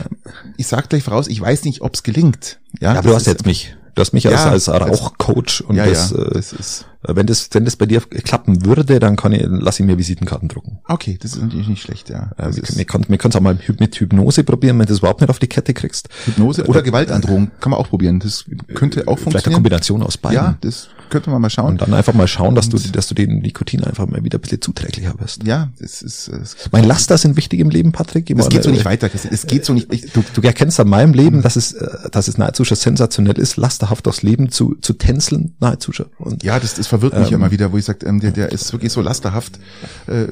ich 0.57 0.67
sag 0.67 0.89
gleich 0.89 1.03
voraus, 1.03 1.29
ich 1.29 1.41
weiß 1.41 1.65
nicht, 1.65 1.83
ob's 1.83 2.03
gelingt. 2.03 2.59
Ja, 2.81 2.93
ja 2.93 2.99
aber 2.99 3.11
du 3.11 3.15
hast 3.15 3.27
jetzt 3.27 3.47
mich. 3.47 3.77
Du 3.95 4.01
hast 4.01 4.13
mich 4.13 4.25
ja, 4.25 4.31
als, 4.31 4.69
als 4.69 4.69
Rauchcoach 4.69 5.63
und 5.67 5.77
ja, 5.77 5.87
das, 5.87 6.11
ja, 6.11 6.25
das 6.25 6.53
ist 6.53 6.87
äh, 7.07 7.17
wenn 7.17 7.27
das, 7.27 7.49
wenn 7.53 7.65
das 7.65 7.77
bei 7.77 7.87
dir 7.87 8.01
klappen 8.01 8.65
würde, 8.65 8.99
dann 9.01 9.17
kann 9.17 9.33
ich, 9.33 9.45
lass 9.47 9.81
ich 9.81 9.87
mir 9.87 9.99
Visitenkarten 9.99 10.49
drucken. 10.49 10.79
Okay, 10.87 11.19
das 11.21 11.35
ist 11.35 11.43
natürlich 11.43 11.69
nicht 11.69 11.83
schlecht, 11.83 12.11
ja. 12.11 12.31
Äh, 12.37 12.55
wir, 12.55 12.63
wir 12.63 12.85
können 12.85 13.07
es 13.09 13.37
auch 13.37 13.41
mal 13.41 13.59
mit 13.79 13.97
Hypnose 13.97 14.45
probieren, 14.45 14.79
wenn 14.79 14.87
du 14.87 14.93
das 14.93 14.99
überhaupt 14.99 15.21
nicht 15.21 15.31
auf 15.31 15.39
die 15.39 15.47
Kette 15.47 15.75
kriegst. 15.75 16.09
Hypnose 16.27 16.63
oder, 16.63 16.71
oder 16.71 16.83
Gewaltandrohung 16.83 17.51
kann 17.61 17.71
man 17.71 17.81
auch 17.81 17.89
probieren. 17.89 18.21
Das 18.21 18.45
könnte 18.75 19.03
auch 19.03 19.19
funktionieren. 19.19 19.31
Vielleicht 19.31 19.47
eine 19.47 19.55
Kombination 19.55 20.03
aus 20.03 20.19
beiden. 20.19 20.37
Ja, 20.37 20.57
das 20.61 20.89
könnte 21.11 21.31
man 21.31 21.43
mal 21.43 21.51
schauen. 21.51 21.73
Und 21.73 21.83
dann 21.83 21.93
einfach 21.95 22.15
mal 22.15 22.29
schauen, 22.29 22.55
dass 22.55 22.69
du, 22.69 22.79
dass 22.79 23.09
du 23.09 23.15
den 23.15 23.41
Nikotin 23.41 23.85
einfach 23.85 24.07
mal 24.07 24.25
wieder 24.25 24.39
ein 24.39 24.41
bisschen 24.41 24.61
zuträglicher 24.61 25.15
wirst. 25.19 25.45
Ja, 25.45 25.71
es 25.79 26.03
ist, 26.03 26.29
es 26.29 26.57
Mein 26.73 26.85
Laster 26.85 27.19
sind 27.19 27.37
wichtig 27.37 27.61
im 27.61 27.71
Leben, 27.71 27.93
Patrick. 27.93 28.31
Es 28.31 28.49
geht 28.49 28.63
so 28.63 28.71
nicht 28.71 28.85
weiter. 28.85 29.11
Es 29.13 29.47
geht 29.47 29.65
so 29.65 29.73
nicht. 29.75 29.93
Ich, 29.93 30.13
du, 30.13 30.25
du 30.33 30.41
erkennst 30.41 30.81
an 30.81 30.89
meinem 30.89 31.13
Leben, 31.13 31.43
dass 31.43 31.57
es, 31.57 31.73
äh, 31.73 32.11
dass 32.11 32.29
es 32.29 32.39
nahezu 32.39 32.65
schon 32.65 32.77
sensationell 32.77 33.39
ist, 33.39 33.57
lasterhaft 33.57 34.09
aufs 34.09 34.23
Leben 34.23 34.51
zu, 34.51 34.77
zu 34.81 34.95
tänzeln, 34.95 35.55
nahezu 35.61 35.93
schon. 35.93 36.07
Und, 36.19 36.43
ja, 36.43 36.59
das, 36.59 36.75
das 36.75 36.87
verwirrt 36.87 37.19
mich 37.19 37.29
ähm, 37.29 37.35
immer 37.35 37.51
wieder, 37.51 37.73
wo 37.73 37.79
ich 37.79 37.85
sage, 37.85 38.07
ähm, 38.07 38.21
der, 38.21 38.31
der 38.31 38.53
ist 38.53 38.73
wirklich 38.73 38.93
so 38.93 39.01
lasterhaft, 39.01 39.59
äh, 40.07 40.27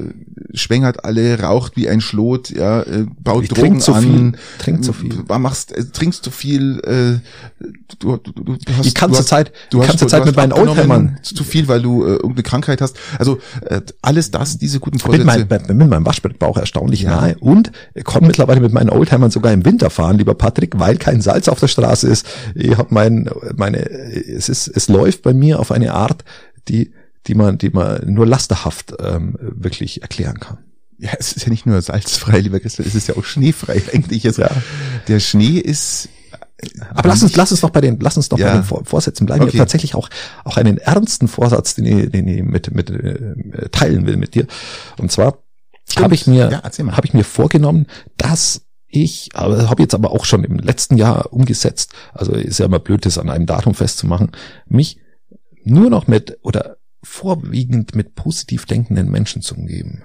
schwängert 0.55 1.05
alle, 1.05 1.41
raucht 1.41 1.77
wie 1.77 1.89
ein 1.89 2.01
Schlot, 2.01 2.51
ja, 2.51 2.83
äh, 2.83 3.07
baut 3.23 3.45
ich 3.45 3.51
Drogen 3.51 3.81
zu 3.81 3.93
an, 3.93 4.03
viel, 4.03 4.33
trinkt 4.59 4.85
zu 4.85 4.93
viel, 4.93 5.25
machst, 5.39 5.73
äh, 5.73 5.85
trinkst 5.85 6.25
zu 6.25 6.31
viel, 6.31 6.81
äh, 6.81 7.65
du, 7.99 8.17
du, 8.17 8.33
du, 8.33 8.43
du 8.43 8.57
hast, 8.77 8.85
die 8.85 8.95
ganze 8.95 9.25
Zeit, 9.25 9.53
du 9.71 9.81
hast, 9.81 9.89
ganze 9.89 10.07
Zeit 10.07 10.25
mit 10.25 10.37
meinen 10.37 10.53
Oldtimern 10.69 11.19
zu 11.23 11.45
viel, 11.45 11.69
weil 11.69 11.83
du 11.83 12.05
äh, 12.05 12.11
irgendeine 12.13 12.43
Krankheit 12.43 12.81
hast. 12.81 12.99
Also 13.19 13.39
äh, 13.63 13.81
alles 14.03 14.31
das, 14.31 14.59
diese 14.59 14.81
guten 14.81 14.99
Vorsätze. 14.99 15.25
Mit, 15.25 15.51
mein, 15.51 15.77
mit 15.77 15.89
meinem 15.89 16.07
Waschbettbauch 16.07 16.57
erstaunlich 16.57 17.03
ja. 17.03 17.11
nahe 17.11 17.37
und 17.39 17.73
komme 18.05 18.29
mittlerweile 18.29 18.61
mit 18.61 18.73
meinen 18.73 18.91
Oldtimern 18.91 19.31
sogar 19.31 19.53
im 19.53 19.65
Winter 19.65 19.91
fahren, 19.91 20.19
lieber 20.19 20.35
Patrick, 20.35 20.79
weil 20.79 20.97
kein 20.97 21.21
Salz 21.21 21.49
auf 21.49 21.61
der 21.61 21.69
Straße 21.69 22.09
ist. 22.09 22.27
Ich 22.55 22.77
habe 22.77 22.89
mein, 22.91 23.29
meine, 23.57 23.89
es 23.89 24.49
ist, 24.49 24.69
es 24.69 24.89
läuft 24.89 25.23
bei 25.23 25.35
mir 25.35 25.61
auf 25.61 25.73
eine 25.73 25.95
Art, 25.95 26.25
die, 26.69 26.93
die 27.27 27.35
man, 27.35 27.59
die 27.59 27.71
man 27.71 28.03
nur 28.07 28.27
lasterhaft 28.27 28.95
ähm, 29.01 29.37
wirklich 29.41 30.03
erklären 30.03 30.41
kann. 30.41 30.59
Ja, 30.99 31.11
es 31.17 31.33
ist 31.33 31.45
ja 31.45 31.51
nicht 31.51 31.65
nur 31.65 31.81
salzfrei, 31.81 32.41
lieber 32.41 32.59
Christian, 32.59 32.89
es 32.89 32.95
ist 32.95 33.07
ja 33.07 33.17
auch 33.17 33.25
schneefrei 33.25 33.81
eigentlich. 33.95 34.27
Also, 34.27 34.43
ja. 34.43 34.51
Der 35.07 35.21
Schnee 35.21 35.59
ist 35.59 36.09
aber 36.91 37.09
lass 37.09 37.23
uns, 37.23 37.37
lass 37.37 37.53
uns 37.53 37.63
noch 37.63 37.71
bei 37.71 37.81
den, 37.81 38.01
lass 38.01 38.17
uns 38.17 38.31
noch 38.31 38.39
ja. 38.39 38.49
bei 38.49 38.61
den 38.61 38.85
Vorsätzen 38.85 39.27
bleiben. 39.27 39.43
Okay. 39.43 39.51
Ich 39.51 39.55
habe 39.55 39.67
tatsächlich 39.67 39.95
auch, 39.95 40.09
auch 40.45 40.57
einen 40.57 40.79
ernsten 40.79 41.29
Vorsatz, 41.29 41.75
den 41.75 41.87
ich, 41.87 42.11
den 42.11 42.27
ich 42.27 42.43
mit, 42.43 42.75
mit 42.75 42.91
äh, 42.91 43.69
teilen 43.71 44.07
will 44.07 44.17
mit 44.17 44.35
dir. 44.35 44.47
Und 44.97 45.13
zwar 45.13 45.39
habe 45.97 46.15
ich 46.15 46.27
mir, 46.27 46.51
ja, 46.51 46.63
habe 46.63 47.07
ich 47.07 47.15
mir 47.15 47.25
vorgenommen, 47.25 47.87
dass 48.17 48.63
ich, 48.89 49.31
aber 49.35 49.71
habe 49.71 49.83
jetzt 49.83 49.95
aber 49.95 50.11
auch 50.11 50.25
schon 50.25 50.45
im 50.45 50.59
letzten 50.59 50.97
Jahr 50.97 51.33
umgesetzt. 51.33 51.93
Also 52.13 52.33
ist 52.33 52.59
ja 52.59 52.67
immer 52.67 52.79
blöd, 52.79 53.07
das 53.07 53.19
an 53.19 53.31
einem 53.31 53.47
Datum 53.47 53.75
festzumachen. 53.75 54.33
Mich 54.67 54.99
nur 55.65 55.91
noch 55.91 56.07
mit 56.07 56.39
oder 56.43 56.79
vorwiegend 57.03 57.95
mit 57.95 58.15
positiv 58.15 58.67
denkenden 58.67 59.11
Menschen 59.11 59.43
zu 59.43 59.55
umgeben. 59.55 60.03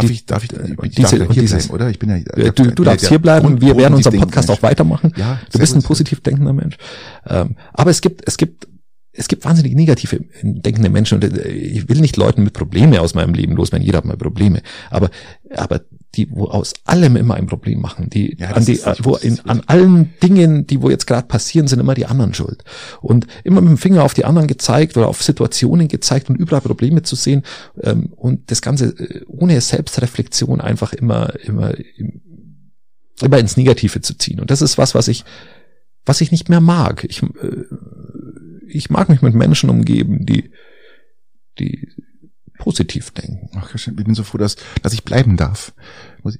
Darf 0.00 0.10
ich, 0.10 0.26
darf 0.26 0.44
ich, 0.44 0.52
äh, 0.52 0.76
ich 0.82 0.94
diese, 0.94 1.18
darf 1.18 1.32
hier 1.32 1.42
dieses, 1.42 1.68
bleiben, 1.68 1.74
oder? 1.74 1.90
Ich 1.90 1.98
bin 1.98 2.10
ja, 2.10 2.18
der, 2.18 2.52
du, 2.52 2.70
du 2.70 2.84
darfst 2.84 3.08
hier 3.08 3.18
bleiben. 3.18 3.60
Wir 3.60 3.76
werden 3.76 3.94
unseren 3.94 4.18
Podcast 4.18 4.50
auch 4.50 4.62
weitermachen. 4.62 5.12
Ja, 5.16 5.40
du 5.52 5.58
bist 5.58 5.74
ein 5.74 5.82
positiv 5.82 6.20
denkender 6.20 6.52
Mensch. 6.52 6.76
Ähm, 7.26 7.56
aber 7.72 7.90
es 7.90 8.00
gibt, 8.00 8.26
es 8.26 8.36
gibt 8.36 8.68
es 9.16 9.28
gibt 9.28 9.44
wahnsinnig 9.44 9.74
negative 9.74 10.20
denkende 10.42 10.90
Menschen 10.90 11.22
und 11.22 11.24
äh, 11.24 11.48
ich 11.48 11.88
will 11.88 12.00
nicht 12.00 12.16
Leuten 12.16 12.42
mit 12.42 12.52
Probleme 12.52 13.00
aus 13.00 13.14
meinem 13.14 13.34
Leben 13.34 13.54
loswerden. 13.54 13.86
Jeder 13.86 13.98
hat 13.98 14.04
mal 14.04 14.16
Probleme. 14.16 14.60
Aber, 14.90 15.10
aber 15.54 15.82
die, 16.16 16.30
wo 16.30 16.46
aus 16.46 16.74
allem 16.84 17.16
immer 17.16 17.34
ein 17.34 17.46
Problem 17.46 17.80
machen, 17.80 18.08
die, 18.10 18.36
ja, 18.38 18.50
an 18.50 18.64
die, 18.64 18.80
wo 19.02 19.16
in, 19.16 19.40
an 19.40 19.62
allen 19.66 20.14
Dingen, 20.22 20.66
die 20.66 20.80
wo 20.82 20.90
jetzt 20.90 21.06
gerade 21.06 21.26
passieren, 21.26 21.68
sind 21.68 21.80
immer 21.80 21.94
die 21.94 22.06
anderen 22.06 22.34
schuld. 22.34 22.64
Und 23.00 23.26
immer 23.44 23.60
mit 23.60 23.70
dem 23.70 23.78
Finger 23.78 24.04
auf 24.04 24.14
die 24.14 24.24
anderen 24.24 24.48
gezeigt 24.48 24.96
oder 24.96 25.08
auf 25.08 25.22
Situationen 25.22 25.88
gezeigt 25.88 26.30
und 26.30 26.36
überall 26.36 26.60
Probleme 26.62 27.02
zu 27.02 27.16
sehen 27.16 27.42
ähm, 27.82 28.12
und 28.16 28.50
das 28.50 28.62
Ganze 28.62 28.86
äh, 28.86 29.24
ohne 29.26 29.60
Selbstreflexion 29.60 30.60
einfach 30.60 30.92
immer, 30.92 31.34
immer, 31.44 31.74
immer 33.20 33.38
ins 33.38 33.56
Negative 33.56 34.00
zu 34.00 34.16
ziehen. 34.16 34.40
Und 34.40 34.50
das 34.50 34.62
ist 34.62 34.78
was, 34.78 34.94
was 34.94 35.08
ich, 35.08 35.24
was 36.06 36.20
ich 36.20 36.30
nicht 36.30 36.48
mehr 36.48 36.60
mag. 36.60 37.04
Ich, 37.04 37.22
äh, 37.22 37.64
ich 38.68 38.90
mag 38.90 39.08
mich 39.08 39.22
mit 39.22 39.34
Menschen 39.34 39.70
umgeben, 39.70 40.26
die, 40.26 40.50
die 41.58 41.88
positiv 42.58 43.10
denken. 43.10 43.50
Ach, 43.56 43.74
ich 43.74 43.86
bin 43.94 44.14
so 44.14 44.22
froh, 44.22 44.38
dass, 44.38 44.56
dass 44.82 44.92
ich 44.92 45.04
bleiben 45.04 45.36
darf. 45.36 45.72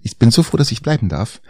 Ich 0.03 0.18
bin 0.18 0.31
so 0.31 0.42
froh, 0.42 0.57
dass 0.57 0.72
ich 0.72 0.83
bleiben 0.83 1.09
darf. 1.09 1.40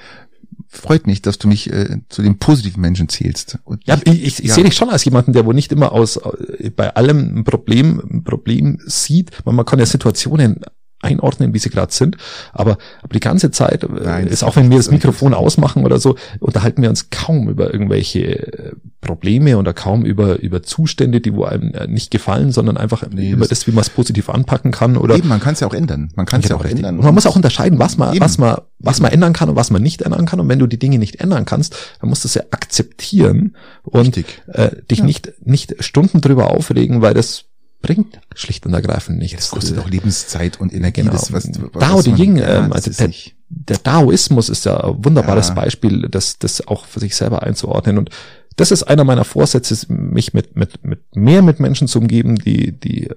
Freut 0.69 1.07
mich, 1.07 1.23
dass 1.23 1.39
du 1.39 1.49
mich 1.49 1.71
äh, 1.73 1.99
zu 2.09 2.23
den 2.23 2.39
positiven 2.39 2.81
Menschen 2.81 3.09
zählst. 3.09 3.59
Und 3.65 3.87
ja, 3.87 3.99
ich, 4.05 4.25
ich, 4.25 4.39
ich 4.41 4.49
ja. 4.49 4.55
sehe 4.55 4.65
dich 4.65 4.75
schon 4.75 4.91
als 4.91 5.05
jemanden, 5.05 5.33
der 5.33 5.45
wohl 5.45 5.55
nicht 5.55 5.73
immer 5.73 5.93
aus 5.93 6.17
äh, 6.17 6.71
bei 6.71 6.95
allem 6.95 7.39
ein 7.39 7.45
Problem, 7.45 8.01
ein 8.01 8.25
Problem 8.25 8.79
sieht. 8.85 9.31
Man, 9.45 9.55
man 9.55 9.65
kann 9.65 9.79
ja 9.79 9.87
Situationen 9.87 10.61
einordnen, 11.05 11.55
wie 11.55 11.59
sie 11.59 11.71
gerade 11.71 11.93
sind. 11.93 12.17
Aber, 12.53 12.79
aber 13.03 13.13
die 13.13 13.21
ganze 13.21 13.51
Zeit 13.51 13.85
äh, 13.85 13.89
Nein, 14.03 14.27
ist 14.27 14.43
auch, 14.43 14.57
wenn 14.57 14.71
wir 14.71 14.79
das 14.79 14.91
Mikrofon 14.91 15.35
ausmachen 15.35 15.85
oder 15.85 15.99
so, 15.99 16.17
unterhalten 16.41 16.83
wir 16.83 16.91
uns 16.91 17.11
kaum 17.11 17.49
über 17.49 17.73
irgendwelche 17.73 18.21
äh, 18.21 18.73
Probleme 19.01 19.59
oder 19.59 19.73
kaum 19.73 20.05
über, 20.05 20.41
über 20.41 20.63
Zustände, 20.63 21.21
die 21.21 21.35
wo 21.35 21.45
einem 21.45 21.73
äh, 21.75 21.87
nicht 21.87 22.11
gefallen, 22.11 22.53
sondern 22.53 22.77
einfach 22.77 23.05
nee, 23.11 23.31
über 23.31 23.47
das, 23.47 23.67
wie 23.67 23.73
man 23.73 23.83
es 23.83 23.91
positiv 23.91 24.29
anpacken 24.29 24.73
kann. 24.73 24.97
Oder 24.97 25.17
eben, 25.17 25.29
man 25.29 25.41
kann 25.41 25.55
es 25.55 25.61
ja 25.61 25.69
auch 25.69 25.75
ändern. 25.75 26.11
Man 26.17 26.27
kann 26.27 26.41
es 26.41 26.49
ja 26.49 26.57
auch 26.57 26.65
richtig. 26.65 26.79
ändern. 26.79 26.99
Und 26.99 27.05
man 27.05 27.15
muss 27.15 27.27
auch 27.27 27.37
unterscheiden, 27.37 27.79
was 27.79 27.97
man, 27.97 28.15
eben. 28.15 28.25
was 28.25 28.39
man, 28.39 28.57
was 28.79 29.01
man 29.01 29.13
ändern 29.13 29.33
kann 29.33 29.49
und 29.49 29.57
was 29.57 29.71
man 29.71 29.83
nicht 29.83 30.03
ändern 30.03 30.27
kann. 30.27 30.41
Und 30.41 30.49
wenn 30.49 30.59
du 30.59 30.67
die 30.67 30.79
Dinge 30.79 30.99
nicht 30.99 31.21
ändern 31.21 31.45
kannst, 31.45 31.77
dann 32.01 32.09
musst 32.09 32.25
du 32.25 32.29
es 32.29 32.35
ja 32.35 32.43
akzeptieren 32.51 33.57
und 33.83 34.17
äh, 34.49 34.83
dich 34.91 34.99
ja. 34.99 35.05
nicht, 35.05 35.33
nicht 35.45 35.77
Stunden 35.85 36.21
drüber 36.21 36.51
aufregen, 36.51 37.03
weil 37.03 37.15
das 37.15 37.45
bringt 37.85 38.19
schlicht 38.35 38.65
und 38.65 38.73
ergreifend 38.73 39.19
nichts. 39.19 39.37
Das 39.37 39.51
kostet 39.51 39.79
auch 39.79 39.89
Lebenszeit 39.89 40.59
und 40.59 40.73
Energie. 40.73 41.03
Genau. 41.03 41.13
Das, 41.13 41.33
was, 41.33 41.51
was 41.73 41.81
Dao 41.81 42.01
De 42.01 42.15
Jing, 42.15 42.39
ja, 42.39 42.65
ähm, 42.65 42.73
also 42.73 42.91
der, 42.91 43.11
der 43.51 43.77
Daoismus 43.77 44.49
ist 44.49 44.65
ja 44.65 44.83
ein 44.83 45.05
wunderbares 45.05 45.49
ja. 45.49 45.55
Beispiel, 45.55 46.09
das, 46.09 46.39
das 46.39 46.67
auch 46.67 46.87
für 46.87 47.01
sich 47.01 47.15
selber 47.15 47.43
einzuordnen. 47.43 47.99
Und 47.99 48.09
das 48.57 48.71
ist 48.71 48.85
einer 48.85 49.05
meiner 49.05 49.25
Vorsätze, 49.25 49.93
mich 49.93 50.33
mit, 50.33 50.57
mit, 50.57 50.83
mit 50.83 51.01
mehr 51.15 51.43
mit 51.43 51.61
Menschen 51.61 51.87
zu 51.87 51.99
umgeben, 51.99 52.37
die, 52.37 52.73
die, 52.73 53.11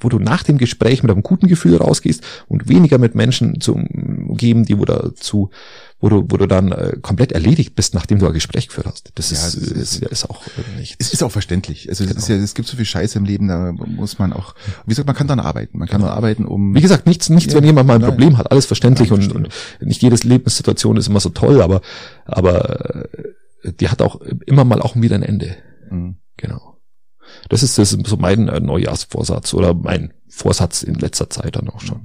wo 0.00 0.08
du 0.08 0.18
nach 0.18 0.42
dem 0.42 0.58
Gespräch 0.58 1.02
mit 1.02 1.12
einem 1.12 1.22
guten 1.22 1.48
Gefühl 1.48 1.76
rausgehst 1.76 2.22
und 2.48 2.68
weniger 2.68 2.98
mit 2.98 3.14
Menschen 3.14 3.60
zu 3.60 3.74
umgeben, 3.74 4.64
die 4.64 4.78
wo 4.78 4.84
dazu 4.84 5.50
wo 5.98 6.10
du, 6.10 6.24
wo 6.28 6.36
du 6.36 6.46
dann 6.46 6.72
äh, 6.72 6.96
komplett 7.00 7.32
erledigt 7.32 7.74
bist, 7.74 7.94
nachdem 7.94 8.18
du 8.18 8.26
ein 8.26 8.34
Gespräch 8.34 8.68
geführt 8.68 8.86
hast. 8.86 9.12
Das, 9.14 9.30
ja, 9.30 9.38
ist, 9.38 9.54
ist, 9.54 10.02
ist, 10.02 10.28
auch 10.28 10.42
nicht. 10.76 10.94
Es 10.98 11.12
ist 11.12 11.22
auch 11.22 11.30
verständlich. 11.30 11.88
Also 11.88 12.04
genau. 12.04 12.16
es, 12.16 12.24
ist 12.24 12.28
ja, 12.28 12.36
es 12.36 12.54
gibt 12.54 12.68
so 12.68 12.76
viel 12.76 12.84
Scheiße 12.84 13.18
im 13.18 13.24
Leben, 13.24 13.48
da 13.48 13.72
muss 13.72 14.18
man 14.18 14.34
auch, 14.34 14.54
wie 14.84 14.90
gesagt, 14.90 15.06
man 15.06 15.16
kann 15.16 15.26
dann 15.26 15.40
arbeiten. 15.40 15.78
Man 15.78 15.88
kann 15.88 16.02
genau. 16.02 16.12
arbeiten, 16.12 16.44
um. 16.44 16.74
Wie 16.74 16.82
gesagt, 16.82 17.06
nichts, 17.06 17.30
nichts, 17.30 17.54
ja, 17.54 17.58
wenn 17.58 17.64
jemand 17.64 17.88
mal 17.88 17.94
ein 17.94 18.02
nein. 18.02 18.10
Problem 18.10 18.36
hat, 18.36 18.50
alles 18.50 18.66
verständlich 18.66 19.10
nein, 19.10 19.30
und, 19.30 19.32
und 19.32 19.48
nicht 19.80 20.02
jedes 20.02 20.24
Lebenssituation 20.24 20.98
ist 20.98 21.08
immer 21.08 21.20
so 21.20 21.30
toll, 21.30 21.62
aber, 21.62 21.80
aber 22.26 23.06
äh, 23.62 23.72
die 23.80 23.88
hat 23.88 24.02
auch 24.02 24.20
immer 24.20 24.64
mal 24.64 24.82
auch 24.82 24.96
wieder 24.96 25.14
ein 25.14 25.22
Ende. 25.22 25.56
Mhm. 25.90 26.16
Genau. 26.36 26.75
Das 27.48 27.62
ist, 27.62 27.78
das 27.78 27.92
ist 27.92 28.06
so 28.06 28.16
mein 28.16 28.48
äh, 28.48 28.60
Neujahrsvorsatz 28.60 29.54
oder 29.54 29.74
mein 29.74 30.12
Vorsatz 30.28 30.82
in 30.82 30.94
letzter 30.94 31.30
Zeit 31.30 31.56
dann 31.56 31.68
auch 31.68 31.80
schon. 31.80 32.02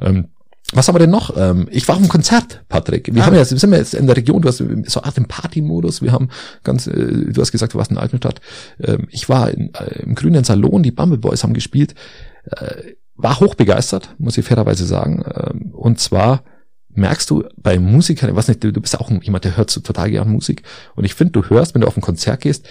Ähm, 0.00 0.28
was 0.72 0.86
haben 0.86 0.96
wir 0.96 1.00
denn 1.00 1.10
noch? 1.10 1.34
Ähm, 1.36 1.66
ich 1.70 1.88
war 1.88 1.94
auf 1.94 2.00
einem 2.00 2.10
Konzert, 2.10 2.64
Patrick. 2.68 3.12
Wir 3.12 3.22
ah. 3.22 3.26
haben 3.26 3.34
ja, 3.34 3.44
sind 3.44 3.70
wir 3.70 3.78
jetzt 3.78 3.94
in 3.94 4.06
der 4.06 4.16
Region, 4.16 4.42
du 4.42 4.48
hast 4.48 4.62
so 4.86 5.02
Art 5.02 5.16
im 5.16 5.24
Partymodus. 5.24 6.02
Wir 6.02 6.12
haben 6.12 6.28
ganz, 6.62 6.86
äh, 6.86 7.32
du 7.32 7.40
hast 7.40 7.52
gesagt, 7.52 7.72
du 7.72 7.78
warst 7.78 7.90
in 7.90 7.96
Altenstadt. 7.96 8.40
Ähm, 8.78 9.06
ich 9.10 9.28
war 9.28 9.50
in, 9.50 9.72
äh, 9.74 10.02
im 10.02 10.14
grünen 10.14 10.44
Salon, 10.44 10.82
die 10.82 10.90
Bumble 10.90 11.18
Boys 11.18 11.42
haben 11.42 11.54
gespielt. 11.54 11.94
Äh, 12.44 12.92
war 13.14 13.40
hochbegeistert, 13.40 14.14
muss 14.18 14.36
ich 14.36 14.44
fairerweise 14.44 14.84
sagen. 14.84 15.24
Ähm, 15.34 15.72
und 15.72 16.00
zwar 16.00 16.44
merkst 16.90 17.30
du 17.30 17.44
bei 17.56 17.78
Musikern, 17.78 18.28
ich 18.28 18.36
weiß 18.36 18.48
nicht, 18.48 18.62
du, 18.62 18.70
du 18.70 18.80
bist 18.80 18.92
ja 18.92 19.00
auch 19.00 19.10
jemand, 19.10 19.44
der 19.44 19.56
hört 19.56 19.70
so 19.70 19.80
total 19.80 20.10
gern 20.10 20.30
Musik. 20.30 20.64
Und 20.96 21.04
ich 21.04 21.14
finde, 21.14 21.32
du 21.32 21.48
hörst, 21.48 21.74
wenn 21.74 21.80
du 21.80 21.86
auf 21.86 21.96
ein 21.96 22.02
Konzert 22.02 22.40
gehst, 22.40 22.66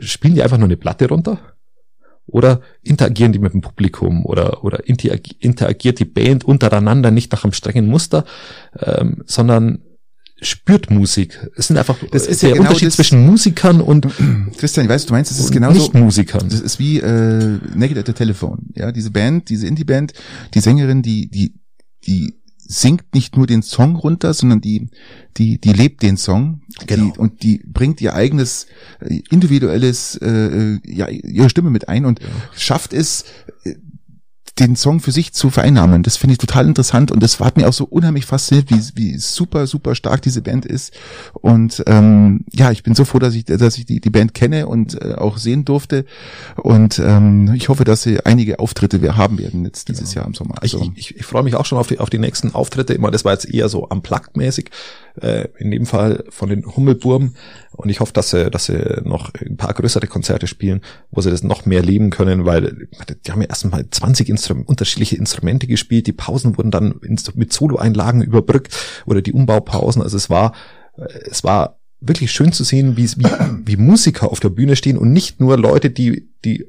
spielen 0.00 0.34
die 0.34 0.42
einfach 0.42 0.58
nur 0.58 0.68
eine 0.68 0.76
Platte 0.76 1.08
runter 1.08 1.38
oder 2.26 2.60
interagieren 2.82 3.32
die 3.32 3.38
mit 3.38 3.52
dem 3.52 3.60
Publikum 3.60 4.24
oder, 4.24 4.64
oder 4.64 4.86
interagiert 4.86 5.98
die 5.98 6.04
Band 6.04 6.44
untereinander 6.44 7.10
nicht 7.10 7.32
nach 7.32 7.44
einem 7.44 7.52
strengen 7.52 7.86
Muster, 7.88 8.24
ähm, 8.78 9.22
sondern 9.26 9.82
spürt 10.40 10.90
Musik. 10.90 11.48
Es 11.56 11.68
sind 11.68 11.78
einfach 11.78 11.96
das 12.10 12.26
ist 12.26 12.42
der 12.42 12.50
ja 12.50 12.56
genau 12.56 12.68
Unterschied 12.68 12.92
zwischen 12.92 13.24
Musikern 13.24 13.80
und 13.80 14.06
Christian, 14.58 14.86
ich 14.86 14.90
weiß, 14.90 15.06
du 15.06 15.12
meinst, 15.12 15.30
es 15.30 15.38
ist 15.38 15.52
genauso 15.52 15.78
nicht 15.78 15.94
Musikern. 15.94 16.48
Das 16.48 16.60
ist 16.60 16.78
wie 16.78 16.98
äh, 16.98 17.58
Naked 17.74 17.98
at 17.98 18.06
the 18.06 18.12
Telephone. 18.12 18.58
Ja, 18.74 18.92
diese 18.92 19.10
Band, 19.10 19.48
diese 19.48 19.66
Indie-Band, 19.66 20.12
die 20.54 20.60
Sängerin, 20.60 21.02
die 21.02 21.28
die 21.30 21.54
die 22.06 22.41
singt 22.72 23.14
nicht 23.14 23.36
nur 23.36 23.46
den 23.46 23.62
Song 23.62 23.96
runter, 23.96 24.32
sondern 24.34 24.60
die, 24.60 24.88
die, 25.36 25.58
die 25.58 25.72
lebt 25.72 26.02
den 26.02 26.16
Song 26.16 26.62
genau. 26.86 27.12
Die, 27.12 27.18
und 27.18 27.42
die 27.42 27.62
bringt 27.64 28.00
ihr 28.00 28.14
eigenes 28.14 28.66
äh, 29.00 29.20
individuelles, 29.30 30.16
äh, 30.16 30.28
äh, 30.28 30.80
ja, 30.84 31.08
ihre 31.08 31.50
Stimme 31.50 31.70
mit 31.70 31.88
ein 31.88 32.04
und 32.06 32.20
ja. 32.20 32.28
schafft 32.56 32.92
es, 32.92 33.24
äh, 33.64 33.74
den 34.58 34.76
Song 34.76 35.00
für 35.00 35.12
sich 35.12 35.32
zu 35.32 35.48
vereinnahmen. 35.48 36.02
Das 36.02 36.18
finde 36.18 36.32
ich 36.32 36.38
total 36.38 36.66
interessant 36.66 37.10
und 37.10 37.22
das 37.22 37.40
hat 37.40 37.56
mir 37.56 37.68
auch 37.68 37.72
so 37.72 37.84
unheimlich 37.84 38.26
fasziniert, 38.26 38.70
wie, 38.70 38.80
wie 38.94 39.16
super, 39.16 39.66
super 39.66 39.94
stark 39.94 40.20
diese 40.22 40.42
Band 40.42 40.66
ist. 40.66 40.92
Und 41.32 41.82
ähm, 41.86 42.44
ja, 42.52 42.70
ich 42.70 42.82
bin 42.82 42.94
so 42.94 43.04
froh, 43.04 43.18
dass 43.18 43.34
ich, 43.34 43.46
dass 43.46 43.78
ich 43.78 43.86
die, 43.86 44.00
die 44.00 44.10
Band 44.10 44.34
kenne 44.34 44.66
und 44.68 45.00
äh, 45.00 45.14
auch 45.14 45.38
sehen 45.38 45.64
durfte. 45.64 46.04
Und 46.56 46.98
ähm, 46.98 47.54
ich 47.54 47.70
hoffe, 47.70 47.84
dass 47.84 48.02
sie 48.02 48.20
einige 48.26 48.58
Auftritte 48.58 49.00
wir 49.00 49.16
haben 49.16 49.38
werden 49.38 49.64
jetzt 49.64 49.88
dieses 49.88 50.10
genau. 50.10 50.20
Jahr 50.20 50.26
im 50.26 50.34
Sommer. 50.34 50.56
Also, 50.60 50.82
ich, 50.82 51.12
ich, 51.12 51.16
ich 51.16 51.26
freue 51.26 51.42
mich 51.42 51.54
auch 51.54 51.64
schon 51.64 51.78
auf 51.78 51.86
die, 51.86 51.98
auf 51.98 52.10
die 52.10 52.18
nächsten 52.18 52.54
Auftritte. 52.54 52.92
Immer, 52.92 53.10
das 53.10 53.24
war 53.24 53.32
jetzt 53.32 53.48
eher 53.48 53.68
so 53.68 53.88
am 53.88 54.02
mäßig 54.34 54.70
Äh, 55.20 55.48
in 55.58 55.70
dem 55.70 55.84
Fall 55.84 56.24
von 56.30 56.48
den 56.48 56.64
Hummelburm. 56.64 57.34
Und 57.72 57.88
ich 57.88 58.00
hoffe, 58.00 58.12
dass 58.12 58.30
sie, 58.30 58.50
dass 58.50 58.66
sie 58.66 59.00
noch 59.04 59.32
ein 59.34 59.56
paar 59.56 59.72
größere 59.74 60.06
Konzerte 60.06 60.46
spielen, 60.46 60.82
wo 61.10 61.20
sie 61.20 61.30
das 61.30 61.42
noch 61.42 61.66
mehr 61.66 61.82
leben 61.82 62.10
können, 62.10 62.44
weil 62.44 62.88
die 63.26 63.32
haben 63.32 63.40
ja 63.40 63.48
erstmal 63.48 63.88
20 63.88 64.28
Instrum 64.28 64.62
unterschiedliche 64.62 65.16
Instrumente 65.16 65.66
gespielt. 65.66 66.06
Die 66.06 66.12
Pausen 66.12 66.56
wurden 66.56 66.70
dann 66.70 66.94
mit 67.34 67.52
Solo-Einlagen 67.52 68.22
überbrückt 68.22 68.74
oder 69.06 69.22
die 69.22 69.32
Umbaupausen. 69.32 70.02
Also 70.02 70.16
es 70.16 70.28
war, 70.30 70.52
es 71.30 71.44
war 71.44 71.80
wirklich 72.00 72.32
schön 72.32 72.52
zu 72.52 72.64
sehen, 72.64 72.96
wie, 72.96 73.08
wie, 73.16 73.66
wie 73.66 73.76
Musiker 73.76 74.30
auf 74.30 74.40
der 74.40 74.50
Bühne 74.50 74.76
stehen 74.76 74.98
und 74.98 75.12
nicht 75.12 75.40
nur 75.40 75.56
Leute, 75.56 75.90
die, 75.90 76.28
die 76.44 76.66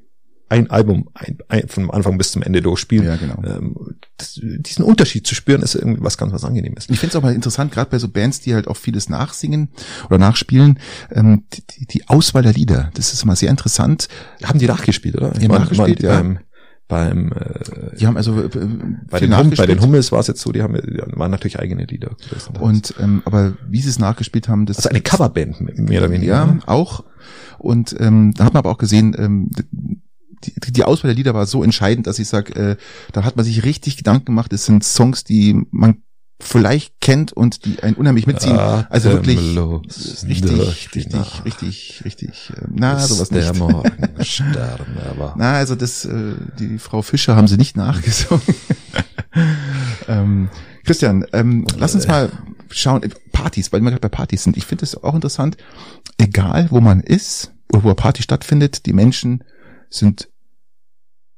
ein 0.54 0.70
Album 0.70 1.10
ein, 1.16 1.40
ein, 1.50 1.68
vom 1.68 1.90
Anfang 1.90 2.18
bis 2.20 2.32
zum 2.32 2.44
Ende 2.44 2.62
durchspielen. 2.62 3.08
Ja, 3.08 3.16
genau. 3.16 3.42
Ähm, 3.44 3.76
das, 4.18 4.40
diesen 4.40 4.86
Unterschied 4.86 5.26
zu 5.26 5.34
spüren, 5.34 5.64
ist 5.64 5.74
irgendwie 5.74 6.04
was 6.04 6.18
ganz 6.18 6.32
was 6.32 6.44
Angenehmes. 6.44 6.88
Ich 6.90 7.00
finde 7.00 7.10
es 7.12 7.16
auch 7.16 7.24
mal 7.24 7.34
interessant, 7.34 7.72
gerade 7.72 7.90
bei 7.90 7.98
so 7.98 8.08
Bands, 8.08 8.40
die 8.42 8.54
halt 8.54 8.68
auch 8.68 8.78
vieles 8.78 9.10
nachsingen 9.10 9.70
oder 10.06 10.20
nachspielen, 10.20 10.80
ähm, 11.12 11.46
die, 11.54 11.88
die 11.88 12.08
Auswahl 12.08 12.44
der 12.44 12.54
Lieder, 12.54 12.92
das 12.94 13.14
ist 13.14 13.24
immer 13.24 13.36
sehr 13.36 13.50
interessant. 13.50 14.08
Haben 14.44 14.60
die 14.60 14.68
nachgespielt, 14.68 15.16
oder? 15.16 15.32
Die 15.32 15.46
haben 15.46 15.56
nachgespielt, 15.56 16.04
ja. 16.04 16.18
Beim, 16.18 16.40
beim 16.88 17.32
äh, 17.32 17.96
die 17.98 18.06
haben 18.06 18.18
also 18.18 18.40
äh, 18.44 18.50
bei, 19.10 19.20
den 19.20 19.36
hum, 19.36 19.50
bei 19.58 19.66
den 19.66 19.82
Hummels 19.82 20.12
war 20.12 20.20
es 20.20 20.28
jetzt 20.28 20.42
so, 20.42 20.52
die 20.52 20.62
haben 20.62 20.76
die 20.76 21.02
waren 21.18 21.32
natürlich 21.32 21.58
eigene 21.58 21.86
Lieder. 21.86 22.16
Und 22.60 22.94
ähm, 23.00 23.24
aber 23.26 23.54
wie 23.68 23.82
sie 23.82 23.90
es 23.90 23.98
nachgespielt 23.98 24.48
haben, 24.48 24.68
das 24.68 24.78
also 24.78 24.90
eine 24.90 25.02
Coverband 25.02 25.62
mehr 25.80 26.02
oder 26.02 26.12
weniger. 26.12 26.34
Ja, 26.34 26.60
auch. 26.68 27.04
Und 27.58 27.96
ähm, 28.00 28.34
da 28.36 28.46
hat 28.46 28.54
man 28.54 28.60
aber 28.60 28.70
auch 28.70 28.78
gesehen, 28.78 29.16
ähm, 29.18 29.50
die, 30.46 30.54
die 30.72 30.84
Auswahl 30.84 31.10
der 31.10 31.16
Lieder 31.16 31.34
war 31.34 31.46
so 31.46 31.64
entscheidend, 31.64 32.08
dass 32.08 32.20
ich 32.20 32.28
sage, 32.28 32.56
äh, 32.56 32.76
da 33.12 33.24
hat 33.24 33.36
man 33.36 33.46
sich 33.46 33.64
richtig 33.64 33.98
Gedanken 33.98 34.26
gemacht. 34.26 34.54
Es 34.54 34.66
sind 34.66 34.84
Songs, 34.84 35.24
die 35.24 35.66
man 35.72 36.04
vielleicht 36.44 37.00
kennt 37.00 37.32
und 37.34 37.66
die 37.66 37.82
einen 37.82 37.96
unheimlich 37.96 38.28
mitziehen. 38.28 38.58
Ah, 38.58 38.86
also 38.90 39.12
wirklich 39.12 39.40
richtig, 40.28 40.96
richtig, 40.96 41.46
richtig, 41.46 42.02
richtig. 42.06 42.52
Äh, 42.56 42.66
na, 42.70 42.96
Bis 42.96 43.08
sowas 43.08 43.30
der 43.30 43.50
nicht. 43.52 43.60
Morgen 43.60 44.10
sterben, 44.22 44.98
aber. 45.10 45.36
Na, 45.38 45.54
also 45.54 45.76
das, 45.76 46.06
äh, 46.06 46.34
die 46.60 46.78
Frau 46.80 47.02
Fischer 47.02 47.36
haben 47.36 47.48
sie 47.48 47.58
nicht 47.58 47.78
nachgesungen. 47.78 48.44
ähm, 50.08 50.50
Christian, 50.84 51.26
ähm, 51.34 51.66
lass 51.78 51.96
uns 51.96 52.08
mal 52.08 52.30
schauen, 52.70 53.02
Partys, 53.32 53.72
weil 53.72 53.82
wir 53.82 53.92
gerade 53.92 54.02
bei 54.02 54.10
Partys 54.10 54.44
sind. 54.44 54.58
Ich 54.58 54.66
finde 54.66 54.84
es 54.84 55.02
auch 55.02 55.16
interessant, 55.16 55.58
egal 56.18 56.68
wo 56.72 56.82
man 56.82 57.00
ist 57.00 57.52
oder 57.72 57.84
wo 57.84 57.88
eine 57.88 57.96
Party 57.96 58.22
stattfindet, 58.22 58.86
die 58.86 58.94
Menschen 58.94 59.44
sind 59.90 60.30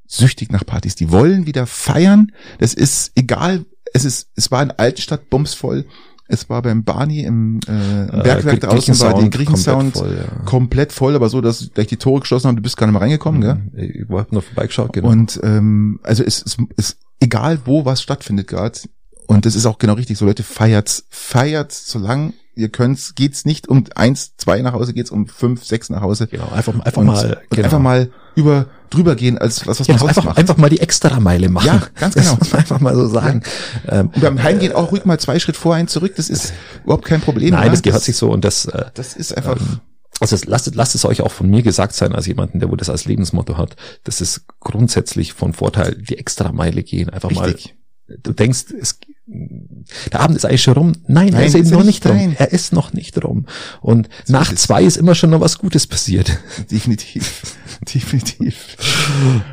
süchtig 0.08 0.52
nach 0.52 0.66
Partys. 0.66 0.96
Die 0.96 1.12
wollen 1.12 1.46
wieder 1.46 1.66
feiern. 1.66 2.32
Das 2.60 2.74
ist 2.74 3.12
egal. 3.16 3.66
Es 3.94 4.06
ist, 4.06 4.30
es 4.36 4.52
war 4.52 4.62
in 4.62 4.72
Altenstadt 4.72 5.30
bumsvoll. 5.30 5.86
Es 6.28 6.50
war 6.50 6.64
beim 6.64 6.84
Barney 6.84 7.22
im, 7.22 7.60
äh, 7.68 8.06
im 8.08 8.24
Bergwerk 8.24 8.58
äh, 8.58 8.60
draußen 8.68 9.00
war 9.00 9.22
die 9.22 9.30
Griechensound 9.30 9.94
komplett, 9.94 10.18
voll, 10.18 10.18
ja. 10.18 10.44
komplett 10.46 10.92
voll, 10.92 11.16
aber 11.16 11.30
so, 11.30 11.40
dass 11.40 11.70
gleich 11.72 11.86
die 11.86 11.98
Tore 11.98 12.22
geschlossen 12.22 12.48
haben, 12.48 12.56
du 12.56 12.64
bist 12.64 12.78
gar 12.78 12.88
nicht 12.88 12.94
mehr 12.94 13.02
reingekommen, 13.02 13.42
mhm. 13.42 13.72
gell? 13.74 14.02
Ich 14.02 14.10
war 14.10 14.26
nur 14.32 14.42
vorbeigeschaut, 14.42 14.92
genau. 14.94 15.10
Und 15.10 15.40
ähm, 15.44 16.00
also 16.02 16.24
es 16.24 16.42
ist, 16.42 16.58
ist 16.78 16.98
egal, 17.20 17.60
wo 17.66 17.86
was 17.86 18.02
stattfindet 18.02 18.48
gerade. 18.48 18.80
Und 19.28 19.46
das 19.46 19.56
ist 19.56 19.68
auch 19.68 19.78
genau 19.78 19.94
richtig. 19.94 20.18
So 20.18 20.26
Leute 20.26 20.44
feiert's, 20.44 21.06
feiert's, 21.10 21.92
solange 21.92 22.34
ihr 22.56 22.70
könnt's, 22.70 23.16
geht's 23.16 23.46
nicht 23.46 23.68
um 23.68 23.84
eins, 23.96 24.36
zwei 24.38 24.62
nach 24.62 24.74
Hause, 24.74 24.94
geht's 24.94 25.12
um 25.12 25.28
fünf, 25.28 25.64
sechs 25.64 25.90
nach 25.90 26.02
Hause. 26.02 26.28
Genau, 26.28 26.50
einfach, 26.50 26.74
einfach 26.80 27.02
und, 27.02 27.08
mal, 27.08 27.42
genau. 27.50 27.66
einfach 27.66 27.80
mal 27.80 28.12
über 28.36 28.68
drüber 28.96 29.16
gehen 29.16 29.38
als 29.38 29.68
was 29.68 29.80
was 29.80 29.88
man 29.88 29.98
genau, 29.98 30.00
sonst 30.00 30.18
einfach, 30.18 30.24
macht. 30.26 30.38
Einfach 30.38 30.58
mal 30.58 30.70
die 30.70 30.80
extra 30.80 31.20
Meile 31.20 31.50
machen. 31.50 31.68
Ja, 31.68 31.82
ganz 32.00 32.16
genau. 32.16 32.38
Man 32.40 32.60
einfach 32.60 32.80
mal 32.80 32.96
so 32.96 33.08
sagen. 33.08 33.44
Ja. 33.86 34.00
Ähm, 34.00 34.12
und 34.14 34.22
beim 34.22 34.42
Heimgehen 34.42 34.74
auch 34.74 34.92
ruhig 34.92 35.06
mal 35.06 35.20
zwei 35.20 35.40
Schritt 35.40 35.58
vor, 35.58 35.76
einen 35.76 35.88
zurück. 35.88 36.14
Das 36.16 36.30
ist 36.30 36.54
überhaupt 36.84 37.06
kein 37.06 37.22
Problem. 37.22 37.52
Nein, 37.52 37.72
das 37.72 37.82
gehört 37.82 38.00
das, 38.00 38.06
sich 38.06 38.16
so 38.16 38.32
und 38.32 38.46
das. 38.46 38.66
Äh, 38.66 38.86
das 38.94 39.16
ist 39.16 39.36
einfach. 39.36 39.58
Ähm, 39.58 39.80
also 40.22 40.38
lasst, 40.46 40.74
lasst 40.76 40.96
es 40.96 41.04
euch 41.04 41.22
auch 41.22 41.32
von 41.32 41.50
mir 41.50 41.62
gesagt 41.62 41.94
sein, 41.94 42.16
als 42.16 42.26
jemanden, 42.26 42.60
der 42.60 42.72
wo 42.72 42.78
das 42.78 42.90
als 42.90 43.06
Lebensmotto 43.06 43.58
hat. 43.58 43.76
Das 44.06 44.22
ist 44.22 44.46
grundsätzlich 44.62 45.34
von 45.34 45.52
Vorteil, 45.52 45.96
die 45.96 46.18
extra 46.18 46.54
Meile 46.54 46.84
gehen. 46.84 47.10
Einfach 47.10 47.32
Richtig. 47.32 47.76
mal. 48.08 48.18
Du 48.24 48.32
denkst, 48.32 48.66
es, 48.80 49.00
der 49.28 50.20
Abend 50.20 50.38
ist 50.38 50.46
eigentlich 50.46 50.62
schon 50.62 50.76
rum. 50.76 50.94
Nein, 51.08 51.30
Nein 51.30 51.42
er 51.42 51.46
ist 51.46 51.56
eben 51.56 51.70
noch 51.70 51.84
nicht 51.84 52.06
rum. 52.06 52.36
Er 52.38 52.52
ist 52.52 52.74
noch 52.74 52.94
nicht 52.94 53.24
rum. 53.24 53.46
Und 53.82 54.08
so 54.24 54.34
nach 54.34 54.52
ist 54.52 54.62
zwei 54.62 54.84
ist 54.84 54.98
immer 54.98 55.16
schon 55.16 55.32
noch 55.32 55.42
was 55.42 55.58
Gutes 55.58 55.88
passiert. 55.88 56.38
Definitiv. 56.72 57.56
Definitiv. 57.94 58.78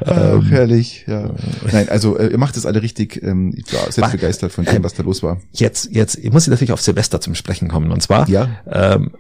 Ach, 0.05 0.45
herrlich, 0.51 1.05
ja. 1.07 1.31
Nein, 1.71 1.89
also 1.89 2.19
äh, 2.19 2.29
ihr 2.29 2.39
macht 2.39 2.57
es 2.57 2.67
alle 2.67 2.83
richtig. 2.83 3.23
Ähm, 3.23 3.55
ich 3.57 3.73
war 3.73 3.91
sehr 3.91 4.09
begeistert 4.09 4.53
von 4.53 4.65
dem, 4.67 4.85
was 4.85 4.93
da 4.95 5.03
los 5.03 5.23
war. 5.23 5.41
Jetzt, 5.53 5.89
jetzt, 5.91 6.19
ich 6.19 6.33
muss 6.33 6.47
natürlich 6.47 6.73
auf 6.73 6.81
Silvester 6.83 7.21
zum 7.21 7.35
Sprechen 7.35 7.69
kommen. 7.69 7.93
Und 7.93 8.03
zwar, 8.03 8.29
ja. 8.29 8.49
ähm, 8.71 9.13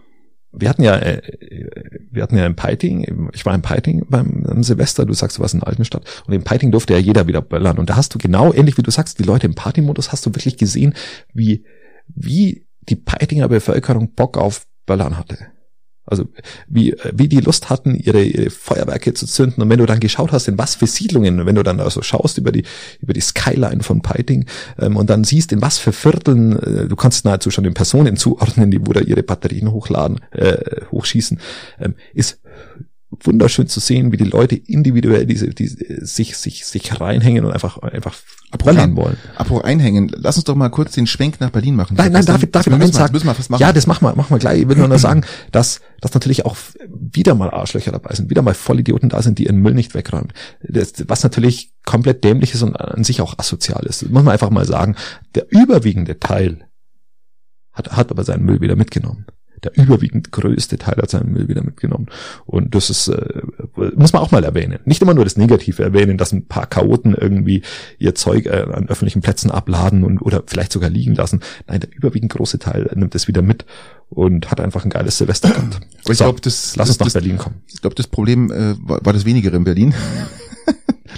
wir 0.52 0.68
hatten 0.68 0.82
ja, 0.82 0.96
äh, 0.98 1.22
wir 2.10 2.22
hatten 2.22 2.36
ja 2.36 2.46
in 2.46 2.56
Peiting, 2.56 3.30
ich 3.32 3.46
war 3.46 3.54
in 3.54 3.62
Peiting 3.62 4.04
beim 4.08 4.62
Silvester, 4.62 5.06
du 5.06 5.14
sagst, 5.14 5.38
du 5.38 5.42
warst 5.42 5.54
in 5.54 5.62
Altenstadt 5.62 6.04
und 6.26 6.32
in 6.32 6.44
Peiting 6.44 6.70
durfte 6.70 6.92
ja 6.92 6.98
jeder 6.98 7.26
wieder 7.26 7.42
böllern 7.42 7.78
und 7.78 7.90
da 7.90 7.96
hast 7.96 8.14
du 8.14 8.18
genau, 8.18 8.52
ähnlich 8.52 8.76
wie 8.76 8.82
du 8.82 8.90
sagst, 8.90 9.18
die 9.18 9.24
Leute 9.24 9.46
im 9.46 9.54
Partymodus 9.54 10.12
hast 10.12 10.26
du 10.26 10.34
wirklich 10.34 10.56
gesehen, 10.56 10.94
wie, 11.32 11.64
wie 12.06 12.66
die 12.88 12.96
Peitinger 12.96 13.48
Bevölkerung 13.48 14.12
Bock 14.14 14.36
auf 14.36 14.66
Böllern 14.86 15.16
hatte. 15.16 15.38
Also 16.12 16.28
wie, 16.68 16.94
wie 17.10 17.26
die 17.26 17.40
Lust 17.40 17.70
hatten, 17.70 17.94
ihre, 17.94 18.22
ihre 18.22 18.50
Feuerwerke 18.50 19.14
zu 19.14 19.26
zünden. 19.26 19.62
Und 19.62 19.70
wenn 19.70 19.78
du 19.78 19.86
dann 19.86 19.98
geschaut 19.98 20.30
hast, 20.30 20.46
in 20.46 20.58
was 20.58 20.74
für 20.74 20.86
Siedlungen, 20.86 21.46
wenn 21.46 21.54
du 21.54 21.62
dann 21.62 21.80
also 21.80 22.02
schaust 22.02 22.36
über 22.36 22.52
die, 22.52 22.64
über 23.00 23.14
die 23.14 23.22
Skyline 23.22 23.82
von 23.82 24.02
Peiting 24.02 24.44
ähm, 24.78 24.96
und 24.98 25.08
dann 25.08 25.24
siehst, 25.24 25.52
in 25.52 25.62
was 25.62 25.78
für 25.78 25.92
Vierteln, 25.92 26.58
äh, 26.58 26.86
du 26.86 26.96
kannst 26.96 27.24
nahezu 27.24 27.50
schon 27.50 27.64
den 27.64 27.72
Personen 27.72 28.16
zuordnen, 28.18 28.70
die 28.70 28.86
wo 28.86 28.92
da 28.92 29.00
ihre 29.00 29.22
Batterien 29.22 29.72
hochladen, 29.72 30.20
äh, 30.32 30.82
hochschießen, 30.90 31.40
ähm, 31.80 31.94
ist 32.12 32.38
wunderschön 33.20 33.66
zu 33.66 33.80
sehen, 33.80 34.12
wie 34.12 34.16
die 34.16 34.24
Leute 34.24 34.56
individuell 34.56 35.26
diese, 35.26 35.50
diese 35.50 36.04
sich 36.04 36.36
sich 36.36 36.64
sich 36.64 37.00
reinhängen 37.00 37.44
und 37.44 37.52
einfach 37.52 37.78
einfach 37.78 38.16
böllern 38.64 38.96
wollen. 38.96 39.16
Apropos 39.36 39.64
einhängen, 39.64 40.10
lass 40.14 40.36
uns 40.36 40.44
doch 40.44 40.54
mal 40.54 40.68
kurz 40.68 40.92
den 40.92 41.06
Schwenk 41.06 41.40
nach 41.40 41.50
Berlin 41.50 41.76
machen. 41.76 41.96
Nein, 41.96 42.12
nein, 42.12 42.24
darf, 42.24 42.42
ich 42.42 42.50
darf 42.50 42.66
ich 42.66 42.72
eins 42.72 42.94
sagen? 42.94 43.12
Müssen 43.12 43.26
wir 43.26 43.34
fast 43.34 43.50
machen. 43.50 43.60
Ja, 43.60 43.72
das 43.72 43.86
machen 43.86 44.06
wir, 44.06 44.14
machen 44.14 44.30
wir 44.30 44.38
gleich. 44.38 44.62
Ich 44.62 44.68
will 44.68 44.76
nur 44.76 44.88
noch 44.88 44.98
sagen, 44.98 45.24
dass 45.50 45.80
dass 46.00 46.14
natürlich 46.14 46.44
auch 46.46 46.56
wieder 46.88 47.34
mal 47.34 47.50
Arschlöcher 47.50 47.92
dabei 47.92 48.14
sind, 48.14 48.30
wieder 48.30 48.42
mal 48.42 48.54
Vollidioten 48.54 49.08
da 49.08 49.22
sind, 49.22 49.38
die 49.38 49.44
ihren 49.44 49.58
Müll 49.58 49.74
nicht 49.74 49.94
wegräumen. 49.94 50.32
Das, 50.62 50.92
was 51.06 51.22
natürlich 51.22 51.72
komplett 51.84 52.24
dämlich 52.24 52.54
ist 52.54 52.62
und 52.62 52.76
an 52.76 53.04
sich 53.04 53.20
auch 53.20 53.38
asozial 53.38 53.84
ist. 53.86 54.02
Das 54.02 54.10
muss 54.10 54.22
man 54.22 54.32
einfach 54.32 54.50
mal 54.50 54.64
sagen. 54.64 54.96
Der 55.34 55.46
überwiegende 55.50 56.18
Teil 56.18 56.66
hat, 57.72 57.92
hat 57.92 58.10
aber 58.10 58.24
seinen 58.24 58.44
Müll 58.44 58.60
wieder 58.60 58.76
mitgenommen 58.76 59.26
der 59.64 59.76
überwiegend 59.76 60.32
größte 60.32 60.78
Teil 60.78 60.96
hat 60.96 61.10
seinen 61.10 61.32
Müll 61.32 61.48
wieder 61.48 61.62
mitgenommen. 61.62 62.06
Und 62.46 62.74
das 62.74 62.90
ist, 62.90 63.08
äh, 63.08 63.42
muss 63.96 64.12
man 64.12 64.22
auch 64.22 64.30
mal 64.30 64.44
erwähnen. 64.44 64.80
Nicht 64.84 65.02
immer 65.02 65.14
nur 65.14 65.24
das 65.24 65.36
Negative 65.36 65.82
erwähnen, 65.82 66.18
dass 66.18 66.32
ein 66.32 66.46
paar 66.46 66.66
Chaoten 66.66 67.14
irgendwie 67.14 67.62
ihr 67.98 68.14
Zeug 68.14 68.46
äh, 68.46 68.66
an 68.72 68.88
öffentlichen 68.88 69.22
Plätzen 69.22 69.50
abladen 69.50 70.04
und 70.04 70.20
oder 70.20 70.42
vielleicht 70.46 70.72
sogar 70.72 70.90
liegen 70.90 71.14
lassen. 71.14 71.40
Nein, 71.66 71.80
der 71.80 71.94
überwiegend 71.94 72.32
große 72.32 72.58
Teil 72.58 72.90
nimmt 72.94 73.14
es 73.14 73.28
wieder 73.28 73.42
mit 73.42 73.64
und 74.10 74.50
hat 74.50 74.60
einfach 74.60 74.84
ein 74.84 74.90
geiles 74.90 75.18
Silvester 75.18 75.50
gehabt. 75.50 75.80
Ich 76.08 76.18
so, 76.18 76.24
glaube, 76.24 76.40
das 76.40 76.76
lass 76.76 76.88
uns 76.88 76.98
nach 76.98 77.12
Berlin 77.12 77.38
kommen. 77.38 77.62
Ich 77.72 77.80
glaube, 77.80 77.94
das 77.94 78.06
Problem 78.06 78.50
äh, 78.50 78.74
war, 78.80 79.04
war 79.04 79.12
das 79.12 79.24
Wenigere 79.24 79.56
in 79.56 79.64
Berlin. 79.64 79.94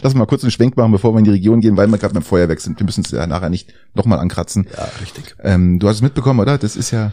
Lass 0.03 0.13
uns 0.13 0.19
mal 0.19 0.27
kurz 0.27 0.43
einen 0.43 0.51
Schwenk 0.51 0.77
machen, 0.77 0.91
bevor 0.91 1.15
wir 1.15 1.19
in 1.21 1.25
die 1.25 1.31
Region 1.31 1.61
gehen, 1.61 1.77
weil 1.77 1.87
wir 1.87 1.99
gerade 1.99 2.15
beim 2.15 2.23
Feuerwerk 2.23 2.61
sind. 2.61 2.79
Wir 2.79 2.85
müssen 2.85 3.05
es 3.05 3.13
ja 3.13 3.27
nachher 3.27 3.49
nicht 3.49 3.73
nochmal 3.95 4.19
ankratzen. 4.19 4.67
Ja, 4.77 4.89
richtig. 5.01 5.37
Ähm, 5.43 5.79
du 5.79 5.89
hast 5.89 5.97
es 5.97 6.03
mitbekommen, 6.03 6.41
oder? 6.41 6.59
Das 6.59 6.77
ist 6.77 6.91
ja 6.91 7.13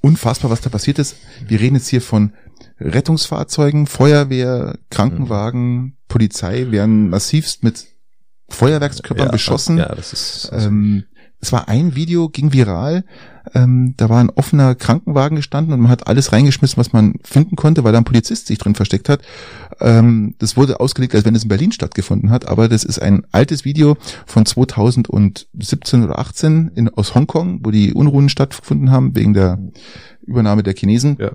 unfassbar, 0.00 0.50
was 0.50 0.60
da 0.60 0.70
passiert 0.70 0.98
ist. 0.98 1.16
Wir 1.46 1.60
reden 1.60 1.76
jetzt 1.76 1.88
hier 1.88 2.02
von 2.02 2.32
Rettungsfahrzeugen, 2.80 3.86
Feuerwehr, 3.86 4.78
Krankenwagen, 4.90 5.96
Polizei 6.08 6.70
werden 6.70 7.10
massivst 7.10 7.62
mit 7.62 7.86
Feuerwerkskörpern 8.48 9.26
ja, 9.26 9.32
beschossen. 9.32 9.78
Ja, 9.78 9.94
das 9.94 10.12
ist. 10.12 10.50
Also 10.52 10.68
ähm, 10.68 11.04
es 11.42 11.52
war 11.52 11.68
ein 11.68 11.96
Video, 11.96 12.28
ging 12.28 12.52
viral. 12.52 13.04
Ähm, 13.52 13.94
da 13.96 14.08
war 14.08 14.20
ein 14.20 14.30
offener 14.30 14.76
Krankenwagen 14.76 15.34
gestanden 15.34 15.74
und 15.74 15.80
man 15.80 15.90
hat 15.90 16.06
alles 16.06 16.30
reingeschmissen, 16.32 16.76
was 16.76 16.92
man 16.92 17.16
finden 17.24 17.56
konnte, 17.56 17.82
weil 17.82 17.90
da 17.90 17.98
ein 17.98 18.04
Polizist 18.04 18.46
sich 18.46 18.58
drin 18.58 18.76
versteckt 18.76 19.08
hat. 19.08 19.22
Ähm, 19.80 20.36
das 20.38 20.56
wurde 20.56 20.78
ausgelegt, 20.78 21.16
als 21.16 21.24
wenn 21.24 21.34
es 21.34 21.42
in 21.42 21.48
Berlin 21.48 21.72
stattgefunden 21.72 22.30
hat, 22.30 22.46
aber 22.46 22.68
das 22.68 22.84
ist 22.84 23.00
ein 23.00 23.26
altes 23.32 23.64
Video 23.64 23.96
von 24.24 24.46
2017 24.46 26.04
oder 26.04 26.20
18 26.20 26.70
in, 26.76 26.88
aus 26.90 27.16
Hongkong, 27.16 27.60
wo 27.64 27.72
die 27.72 27.92
Unruhen 27.92 28.28
stattgefunden 28.28 28.92
haben 28.92 29.16
wegen 29.16 29.34
der 29.34 29.58
Übernahme 30.24 30.62
der 30.62 30.74
Chinesen. 30.74 31.16
Ja. 31.18 31.32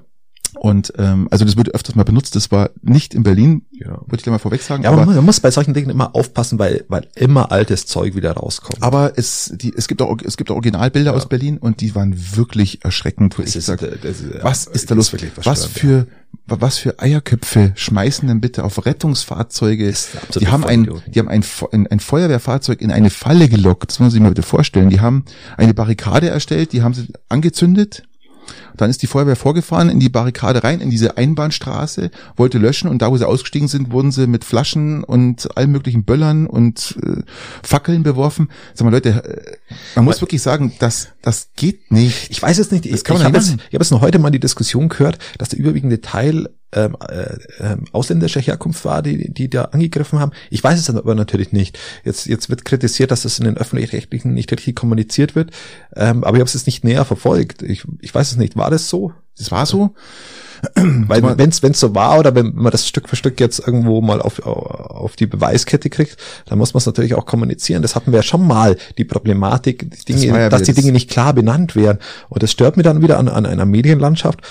Und 0.60 0.94
ähm, 0.98 1.28
also 1.32 1.46
das 1.46 1.58
wird 1.58 1.74
öfters 1.74 1.96
mal 1.96 2.04
benutzt. 2.04 2.36
Das 2.36 2.52
war 2.52 2.72
nicht 2.82 3.14
in 3.14 3.24
Berlin, 3.24 3.64
ja. 3.72 3.92
würde 3.92 4.18
ich 4.18 4.24
dir 4.24 4.32
mal 4.32 4.40
vorweg 4.40 4.62
sagen. 4.62 4.84
Ja, 4.84 4.92
aber, 4.92 5.06
man 5.06 5.26
muss 5.26 5.40
bei 5.40 5.52
solchen 5.52 5.74
Dingen 5.74 5.90
immer 5.90 6.16
aufpassen, 6.16 6.60
weil 6.60 6.86
weil 6.88 7.08
immer 7.16 7.52
altes 7.52 7.86
Zeug 7.86 8.16
wieder 8.16 8.34
rauskommt. 8.34 8.82
Aber 8.82 9.14
es 9.16 9.54
die 9.56 9.74
es 9.76 9.88
gibt 9.88 10.02
auch 10.02 10.18
es 10.24 10.38
gibt 10.38 10.52
auch 10.52 10.56
Originalbilder 10.56 11.12
ja. 11.12 11.18
aus 11.18 11.30
Berlin 11.30 11.58
und 11.58 11.82
die 11.82 11.96
waren 11.96 12.16
wirklich 12.36 12.84
erschreckend. 12.84 13.38
Wo 13.38 13.44
ich 13.44 13.56
ist, 13.56 13.66
sag, 13.66 13.80
das, 13.80 14.00
das, 14.02 14.16
was 14.42 14.66
ist 14.66 14.90
da 14.92 14.96
los? 14.96 15.14
Ist 15.14 15.46
was 15.46 15.66
für 15.66 16.08
was 16.48 16.78
für 16.78 17.00
Eierköpfe 17.00 17.74
schmeißen 17.76 18.28
denn 18.28 18.42
bitte 18.42 18.64
auf 18.64 18.86
Rettungsfahrzeuge? 18.86 19.94
Die 20.40 20.48
haben 20.48 20.64
ein, 20.64 20.90
die 21.08 21.20
haben 21.20 21.28
ein, 21.28 21.44
ein, 21.72 21.88
ein 21.88 22.00
Feuerwehrfahrzeug 22.00 22.82
in 22.82 22.92
eine 22.92 23.10
Falle 23.10 23.50
gelockt. 23.50 23.92
Das 23.92 24.00
muss 24.00 24.06
man 24.06 24.12
sich 24.12 24.22
mal 24.22 24.30
bitte 24.30 24.44
vorstellen. 24.44 24.90
Die 24.90 25.02
haben 25.02 25.26
eine 25.58 25.74
Barrikade 25.74 26.30
erstellt, 26.30 26.74
die 26.74 26.84
haben 26.84 26.94
sie 26.94 27.08
angezündet 27.30 28.04
Dann 28.76 28.90
ist 28.90 29.02
die 29.02 29.08
Feuerwehr 29.08 29.36
vorgefahren 29.36 29.90
in 29.90 30.00
die 30.00 30.10
Barrikade 30.10 30.64
rein, 30.64 30.82
in 30.82 30.90
diese 30.90 31.18
Einbahnstraße, 31.18 32.12
wollte 32.36 32.58
löschen 32.58 32.90
und 32.90 33.02
da, 33.02 33.12
wo 33.12 33.18
sie 33.18 33.28
ausgestiegen 33.28 33.68
sind, 33.68 33.92
wurden 33.92 34.12
sie 34.12 34.28
mit 34.28 34.44
Flaschen 34.44 35.04
und 35.04 35.58
allen 35.58 35.72
möglichen 35.72 36.04
Böllern 36.04 36.48
und 36.48 36.98
äh, 37.04 37.22
Fackeln 37.64 38.04
beworfen. 38.04 38.50
Sag 38.74 38.86
mal, 38.86 38.92
Leute, 38.92 39.10
äh, 39.10 39.74
man 39.96 40.06
muss 40.06 40.22
wirklich 40.22 40.42
sagen, 40.42 40.74
das, 40.80 41.10
das 41.28 41.50
geht 41.58 41.92
nicht. 41.92 42.32
Ich 42.32 42.42
weiß 42.42 42.58
es 42.58 42.72
nicht. 42.72 42.86
Das 42.86 43.00
Ich, 43.00 43.04
kann 43.04 43.18
ich 43.18 43.24
man 43.24 43.34
habe 43.34 43.38
nicht 43.38 43.50
jetzt, 43.50 43.60
ich 43.68 43.76
hab 43.76 43.82
jetzt 43.82 43.92
noch 43.92 44.00
heute 44.00 44.18
mal 44.18 44.30
die 44.30 44.40
Diskussion 44.40 44.88
gehört, 44.88 45.20
dass 45.38 45.50
der 45.50 45.60
überwiegende 45.60 46.00
Teil 46.00 46.48
ähm, 46.72 46.96
äh, 47.06 47.38
ähm, 47.60 47.84
ausländischer 47.92 48.40
Herkunft 48.40 48.86
war, 48.86 49.02
die, 49.02 49.34
die 49.34 49.50
da 49.50 49.66
angegriffen 49.66 50.20
haben. 50.20 50.32
Ich 50.50 50.64
weiß 50.64 50.80
es 50.80 50.90
aber 50.90 51.16
natürlich 51.16 51.52
nicht. 51.52 51.78
Jetzt, 52.06 52.28
jetzt 52.28 52.50
wird 52.50 52.64
kritisiert, 52.64 53.12
dass 53.12 53.24
das 53.24 53.40
in 53.40 53.46
den 53.46 53.58
öffentlich-rechtlichen 53.58 54.34
nicht 54.34 54.50
richtig 54.54 54.78
kommuniziert 54.78 55.36
wird. 55.36 55.52
Ähm, 55.98 56.24
aber 56.24 56.38
ich 56.38 56.40
habe 56.40 56.48
es 56.48 56.54
jetzt 56.54 56.66
nicht 56.66 56.86
näher 56.86 57.04
verfolgt. 57.04 57.62
Ich, 57.62 57.84
ich 58.00 58.16
weiß 58.16 58.32
es 58.32 58.38
nicht. 58.38 58.56
War 58.56 58.72
das 58.72 58.88
so? 58.88 59.12
Das 59.38 59.52
war 59.52 59.66
so. 59.66 59.94
Weil 60.76 61.38
wenn 61.38 61.50
es 61.50 61.80
so 61.80 61.96
war 61.96 62.20
oder 62.20 62.36
wenn 62.36 62.54
man 62.56 62.72
das 62.72 62.88
Stück 62.88 63.10
für 63.10 63.16
Stück 63.16 63.40
jetzt 63.40 63.60
irgendwo 63.60 64.02
mal 64.02 64.22
auf, 64.22 64.44
auf 64.46 65.16
die 65.16 65.28
Beweiskette 65.28 65.90
kriegt, 65.90 66.18
dann 66.46 66.58
muss 66.58 66.74
man 66.74 66.80
es 66.80 66.86
natürlich 66.86 67.16
auch 67.16 67.26
kommunizieren. 67.26 67.82
Das 67.82 67.96
hatten 67.96 68.12
wir 68.12 68.18
ja 68.18 68.24
schon 68.24 68.46
mal, 68.46 68.78
die 68.98 69.04
Problematik, 69.04 69.92
die 70.08 70.14
Dinge, 70.14 70.34
war 70.34 70.40
ja 70.40 70.50
dass 70.50 70.64
die 70.64 70.74
Dinge 70.74 70.92
nicht 70.92 71.10
klar 71.10 71.34
benannt 71.34 71.76
werden. 71.76 72.00
Und 72.30 72.44
das 72.44 72.52
stört 72.52 72.78
mir 72.78 72.84
dann 72.84 73.02
wieder 73.02 73.20
an, 73.20 73.28
an 73.28 73.46
einer 73.46 73.66
Medienlandschaft. 73.66 74.42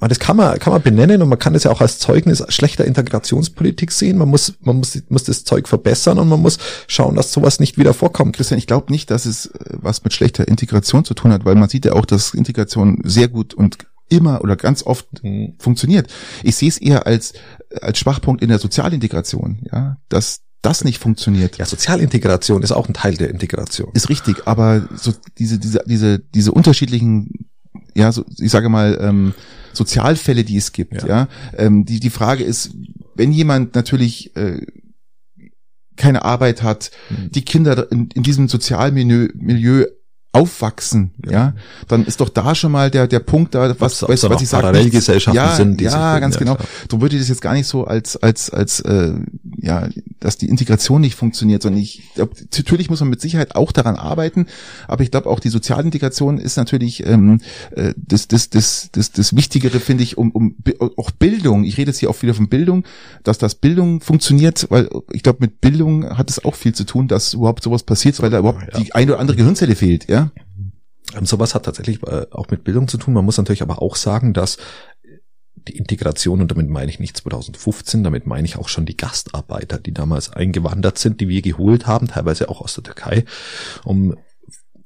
Das 0.00 0.18
kann 0.18 0.36
man, 0.36 0.58
kann 0.58 0.72
man 0.72 0.80
benennen 0.80 1.22
und 1.22 1.28
man 1.28 1.38
kann 1.38 1.54
es 1.54 1.64
ja 1.64 1.70
auch 1.70 1.80
als 1.80 1.98
Zeugnis 1.98 2.42
schlechter 2.48 2.84
Integrationspolitik 2.84 3.92
sehen. 3.92 4.16
Man 4.16 4.28
muss, 4.28 4.54
man 4.60 4.76
muss, 4.76 5.02
muss 5.08 5.24
das 5.24 5.44
Zeug 5.44 5.68
verbessern 5.68 6.18
und 6.18 6.28
man 6.28 6.40
muss 6.40 6.58
schauen, 6.86 7.14
dass 7.14 7.32
sowas 7.32 7.60
nicht 7.60 7.76
wieder 7.78 7.92
vorkommt. 7.92 8.34
Christian, 8.34 8.58
ich 8.58 8.66
glaube 8.66 8.90
nicht, 8.90 9.10
dass 9.10 9.26
es 9.26 9.46
äh, 9.46 9.50
was 9.72 10.02
mit 10.02 10.12
schlechter 10.14 10.48
Integration 10.48 11.04
zu 11.04 11.14
tun 11.14 11.32
hat, 11.32 11.44
weil 11.44 11.56
man 11.56 11.68
sieht 11.68 11.84
ja 11.84 11.92
auch, 11.92 12.06
dass 12.06 12.32
Integration 12.32 13.00
sehr 13.04 13.28
gut 13.28 13.54
und 13.54 13.78
immer 14.12 14.40
oder 14.42 14.56
ganz 14.56 14.82
oft 14.82 15.06
Mhm. 15.24 15.54
funktioniert. 15.58 16.12
Ich 16.42 16.56
sehe 16.56 16.68
es 16.68 16.78
eher 16.78 17.06
als 17.06 17.32
als 17.80 17.98
Schwachpunkt 17.98 18.42
in 18.42 18.48
der 18.48 18.58
Sozialintegration, 18.58 19.60
ja, 19.72 19.96
dass 20.08 20.42
das 20.60 20.84
nicht 20.84 20.98
funktioniert. 20.98 21.56
Ja, 21.58 21.64
Sozialintegration 21.66 22.62
ist 22.62 22.70
auch 22.72 22.86
ein 22.88 22.94
Teil 22.94 23.16
der 23.16 23.30
Integration. 23.30 23.90
Ist 23.94 24.08
richtig, 24.10 24.46
aber 24.46 24.88
so 24.94 25.12
diese 25.38 25.58
diese 25.58 25.82
diese 25.86 26.18
diese 26.18 26.52
unterschiedlichen 26.52 27.48
ja, 27.94 28.10
so, 28.12 28.24
ich 28.38 28.50
sage 28.50 28.68
mal 28.68 28.98
ähm, 29.00 29.34
Sozialfälle, 29.74 30.44
die 30.44 30.56
es 30.56 30.72
gibt, 30.72 31.02
Ja. 31.02 31.06
ja, 31.08 31.28
ähm, 31.56 31.84
die 31.84 32.00
die 32.00 32.10
Frage 32.10 32.44
ist, 32.44 32.70
wenn 33.14 33.32
jemand 33.32 33.74
natürlich 33.74 34.34
äh, 34.36 34.64
keine 35.96 36.24
Arbeit 36.24 36.62
hat, 36.62 36.90
Mhm. 37.10 37.30
die 37.32 37.42
Kinder 37.44 37.90
in, 37.92 38.08
in 38.14 38.22
diesem 38.22 38.48
Sozialmilieu 38.48 39.28
Milieu 39.34 39.86
aufwachsen, 40.32 41.10
ja, 41.28 41.52
dann 41.88 42.06
ist 42.06 42.20
doch 42.20 42.30
da 42.30 42.54
schon 42.54 42.72
mal 42.72 42.90
der 42.90 43.06
der 43.06 43.20
Punkt 43.20 43.54
da, 43.54 43.78
was 43.78 44.02
was, 44.02 44.20
da 44.22 44.30
was 44.30 44.40
ich 44.40 44.48
sage, 44.48 44.62
Parallelgesellschaften 44.62 45.36
ja, 45.36 45.54
sind, 45.54 45.78
die 45.78 45.84
ja, 45.84 46.18
ganz 46.20 46.36
ja, 46.36 46.38
genau. 46.38 46.54
klar. 46.54 46.66
So 46.90 47.00
würde 47.02 47.16
ich 47.16 47.22
das 47.22 47.28
jetzt 47.28 47.42
gar 47.42 47.52
nicht 47.52 47.66
so 47.66 47.84
als 47.84 48.16
als 48.16 48.48
als 48.48 48.80
äh, 48.80 49.12
ja, 49.58 49.88
dass 50.20 50.38
die 50.38 50.48
Integration 50.48 51.02
nicht 51.02 51.16
funktioniert, 51.16 51.62
sondern 51.62 51.82
ich 51.82 52.02
glaub, 52.14 52.34
natürlich 52.56 52.88
muss 52.88 53.00
man 53.00 53.10
mit 53.10 53.20
Sicherheit 53.20 53.54
auch 53.56 53.72
daran 53.72 53.96
arbeiten, 53.96 54.46
aber 54.88 55.02
ich 55.02 55.10
glaube 55.10 55.28
auch 55.28 55.38
die 55.38 55.50
Sozialintegration 55.50 56.38
ist 56.38 56.56
natürlich 56.56 57.04
ähm, 57.06 57.40
äh, 57.72 57.92
das 57.96 58.26
das 58.26 58.48
das 58.48 58.88
das 58.92 59.12
das 59.12 59.36
Wichtigere 59.36 59.80
finde 59.80 60.02
ich 60.02 60.16
um 60.16 60.30
um 60.30 60.56
auch 60.96 61.10
Bildung. 61.10 61.64
Ich 61.64 61.76
rede 61.76 61.90
jetzt 61.90 61.98
hier 61.98 62.08
auch 62.08 62.22
wieder 62.22 62.32
von 62.34 62.48
Bildung, 62.48 62.84
dass 63.22 63.36
das 63.36 63.54
Bildung 63.54 64.00
funktioniert, 64.00 64.66
weil 64.70 64.88
ich 65.12 65.22
glaube 65.22 65.40
mit 65.42 65.60
Bildung 65.60 66.16
hat 66.16 66.30
es 66.30 66.42
auch 66.42 66.54
viel 66.54 66.74
zu 66.74 66.84
tun, 66.84 67.06
dass 67.06 67.34
überhaupt 67.34 67.62
sowas 67.62 67.82
passiert, 67.82 68.20
weil 68.22 68.30
da 68.30 68.38
überhaupt 68.38 68.62
Ja. 68.72 68.80
die 68.80 68.94
eine 68.94 69.12
oder 69.12 69.20
andere 69.20 69.36
Gehirnzelle 69.36 69.76
fehlt, 69.76 70.08
ja. 70.08 70.21
Ähm, 71.14 71.26
sowas 71.26 71.54
hat 71.54 71.64
tatsächlich 71.64 72.02
äh, 72.04 72.26
auch 72.30 72.48
mit 72.50 72.64
Bildung 72.64 72.88
zu 72.88 72.98
tun. 72.98 73.14
Man 73.14 73.24
muss 73.24 73.38
natürlich 73.38 73.62
aber 73.62 73.82
auch 73.82 73.96
sagen, 73.96 74.32
dass 74.32 74.58
die 75.68 75.76
Integration, 75.76 76.40
und 76.40 76.50
damit 76.50 76.68
meine 76.68 76.90
ich 76.90 76.98
nicht 76.98 77.16
2015, 77.16 78.02
damit 78.02 78.26
meine 78.26 78.46
ich 78.46 78.56
auch 78.56 78.68
schon 78.68 78.86
die 78.86 78.96
Gastarbeiter, 78.96 79.78
die 79.78 79.92
damals 79.92 80.30
eingewandert 80.30 80.98
sind, 80.98 81.20
die 81.20 81.28
wir 81.28 81.42
geholt 81.42 81.86
haben, 81.86 82.08
teilweise 82.08 82.48
auch 82.48 82.60
aus 82.60 82.74
der 82.74 82.84
Türkei, 82.84 83.24
um 83.84 84.16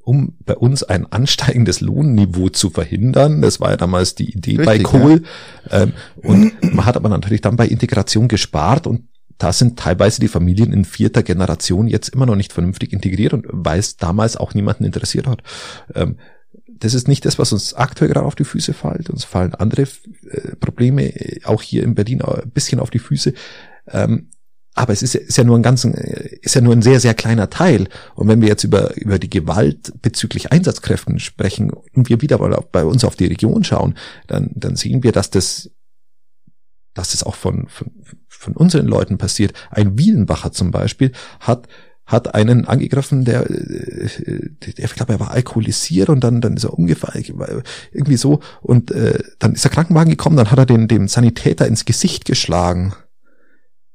um 0.06 0.36
bei 0.44 0.54
uns 0.54 0.84
ein 0.84 1.10
ansteigendes 1.10 1.80
Lohnniveau 1.80 2.48
zu 2.48 2.70
verhindern. 2.70 3.42
Das 3.42 3.58
war 3.58 3.70
ja 3.70 3.76
damals 3.76 4.14
die 4.14 4.30
Idee 4.30 4.56
bei 4.58 4.76
Richtig, 4.76 4.84
Kohl. 4.84 5.22
Ähm, 5.68 5.94
und 6.22 6.62
man 6.62 6.86
hat 6.86 6.96
aber 6.96 7.08
natürlich 7.08 7.40
dann 7.40 7.56
bei 7.56 7.66
Integration 7.66 8.28
gespart 8.28 8.86
und 8.86 9.08
da 9.38 9.52
sind 9.52 9.78
teilweise 9.78 10.20
die 10.20 10.28
Familien 10.28 10.72
in 10.72 10.84
vierter 10.84 11.22
Generation 11.22 11.88
jetzt 11.88 12.08
immer 12.08 12.26
noch 12.26 12.36
nicht 12.36 12.52
vernünftig 12.52 12.92
integriert 12.92 13.32
und 13.32 13.46
weil 13.50 13.78
es 13.78 13.96
damals 13.96 14.36
auch 14.36 14.54
niemanden 14.54 14.84
interessiert 14.84 15.26
hat. 15.26 15.42
Ähm, 15.94 16.16
das 16.78 16.94
ist 16.94 17.08
nicht 17.08 17.24
das, 17.24 17.38
was 17.38 17.52
uns 17.52 17.74
aktuell 17.74 18.10
gerade 18.10 18.26
auf 18.26 18.34
die 18.34 18.44
Füße 18.44 18.74
fällt. 18.74 19.10
Uns 19.10 19.24
fallen 19.24 19.54
andere 19.54 19.82
äh, 19.82 20.56
Probleme 20.56 21.04
äh, 21.04 21.44
auch 21.44 21.62
hier 21.62 21.82
in 21.82 21.94
Berlin 21.94 22.22
ein 22.22 22.50
bisschen 22.50 22.80
auf 22.80 22.90
die 22.90 22.98
Füße. 22.98 23.32
Ähm, 23.88 24.30
aber 24.74 24.92
es 24.92 25.02
ist 25.02 25.14
ja, 25.14 25.20
ist 25.20 25.38
ja 25.38 25.44
nur 25.44 25.58
ein 25.58 25.62
ganz, 25.62 25.84
äh, 25.84 26.38
ist 26.42 26.54
ja 26.54 26.60
nur 26.60 26.74
ein 26.74 26.82
sehr, 26.82 27.00
sehr 27.00 27.14
kleiner 27.14 27.48
Teil. 27.48 27.88
Und 28.14 28.28
wenn 28.28 28.42
wir 28.42 28.48
jetzt 28.48 28.64
über, 28.64 28.94
über 28.96 29.18
die 29.18 29.30
Gewalt 29.30 29.92
bezüglich 30.02 30.52
Einsatzkräften 30.52 31.18
sprechen 31.18 31.70
und 31.70 32.08
wir 32.10 32.20
wieder 32.20 32.38
mal 32.38 32.62
bei 32.72 32.84
uns 32.84 33.04
auf 33.04 33.16
die 33.16 33.26
Region 33.26 33.64
schauen, 33.64 33.96
dann, 34.26 34.50
dann 34.54 34.76
sehen 34.76 35.02
wir, 35.02 35.12
dass 35.12 35.30
das, 35.30 35.70
dass 36.92 37.12
das 37.12 37.22
auch 37.22 37.36
von, 37.36 37.68
von, 37.68 37.90
von 38.46 38.54
unseren 38.54 38.86
Leuten 38.86 39.18
passiert. 39.18 39.52
Ein 39.70 39.98
Wielenbacher 39.98 40.52
zum 40.52 40.70
Beispiel 40.70 41.12
hat 41.40 41.68
hat 42.06 42.36
einen 42.36 42.66
angegriffen, 42.66 43.24
der, 43.24 43.50
äh, 43.50 44.08
der 44.60 44.84
ich 44.84 44.94
glaube, 44.94 45.14
er 45.14 45.20
war 45.20 45.32
alkoholisiert 45.32 46.08
und 46.08 46.22
dann, 46.22 46.40
dann 46.40 46.56
ist 46.56 46.64
er 46.64 46.72
umgefallen, 46.72 47.24
irgendwie 47.92 48.16
so. 48.16 48.40
Und 48.62 48.92
äh, 48.92 49.18
dann 49.40 49.54
ist 49.54 49.64
der 49.64 49.72
Krankenwagen 49.72 50.10
gekommen, 50.10 50.36
dann 50.36 50.50
hat 50.52 50.58
er 50.58 50.66
den 50.66 50.86
dem 50.86 51.08
Sanitäter 51.08 51.66
ins 51.66 51.84
Gesicht 51.84 52.24
geschlagen. 52.24 52.94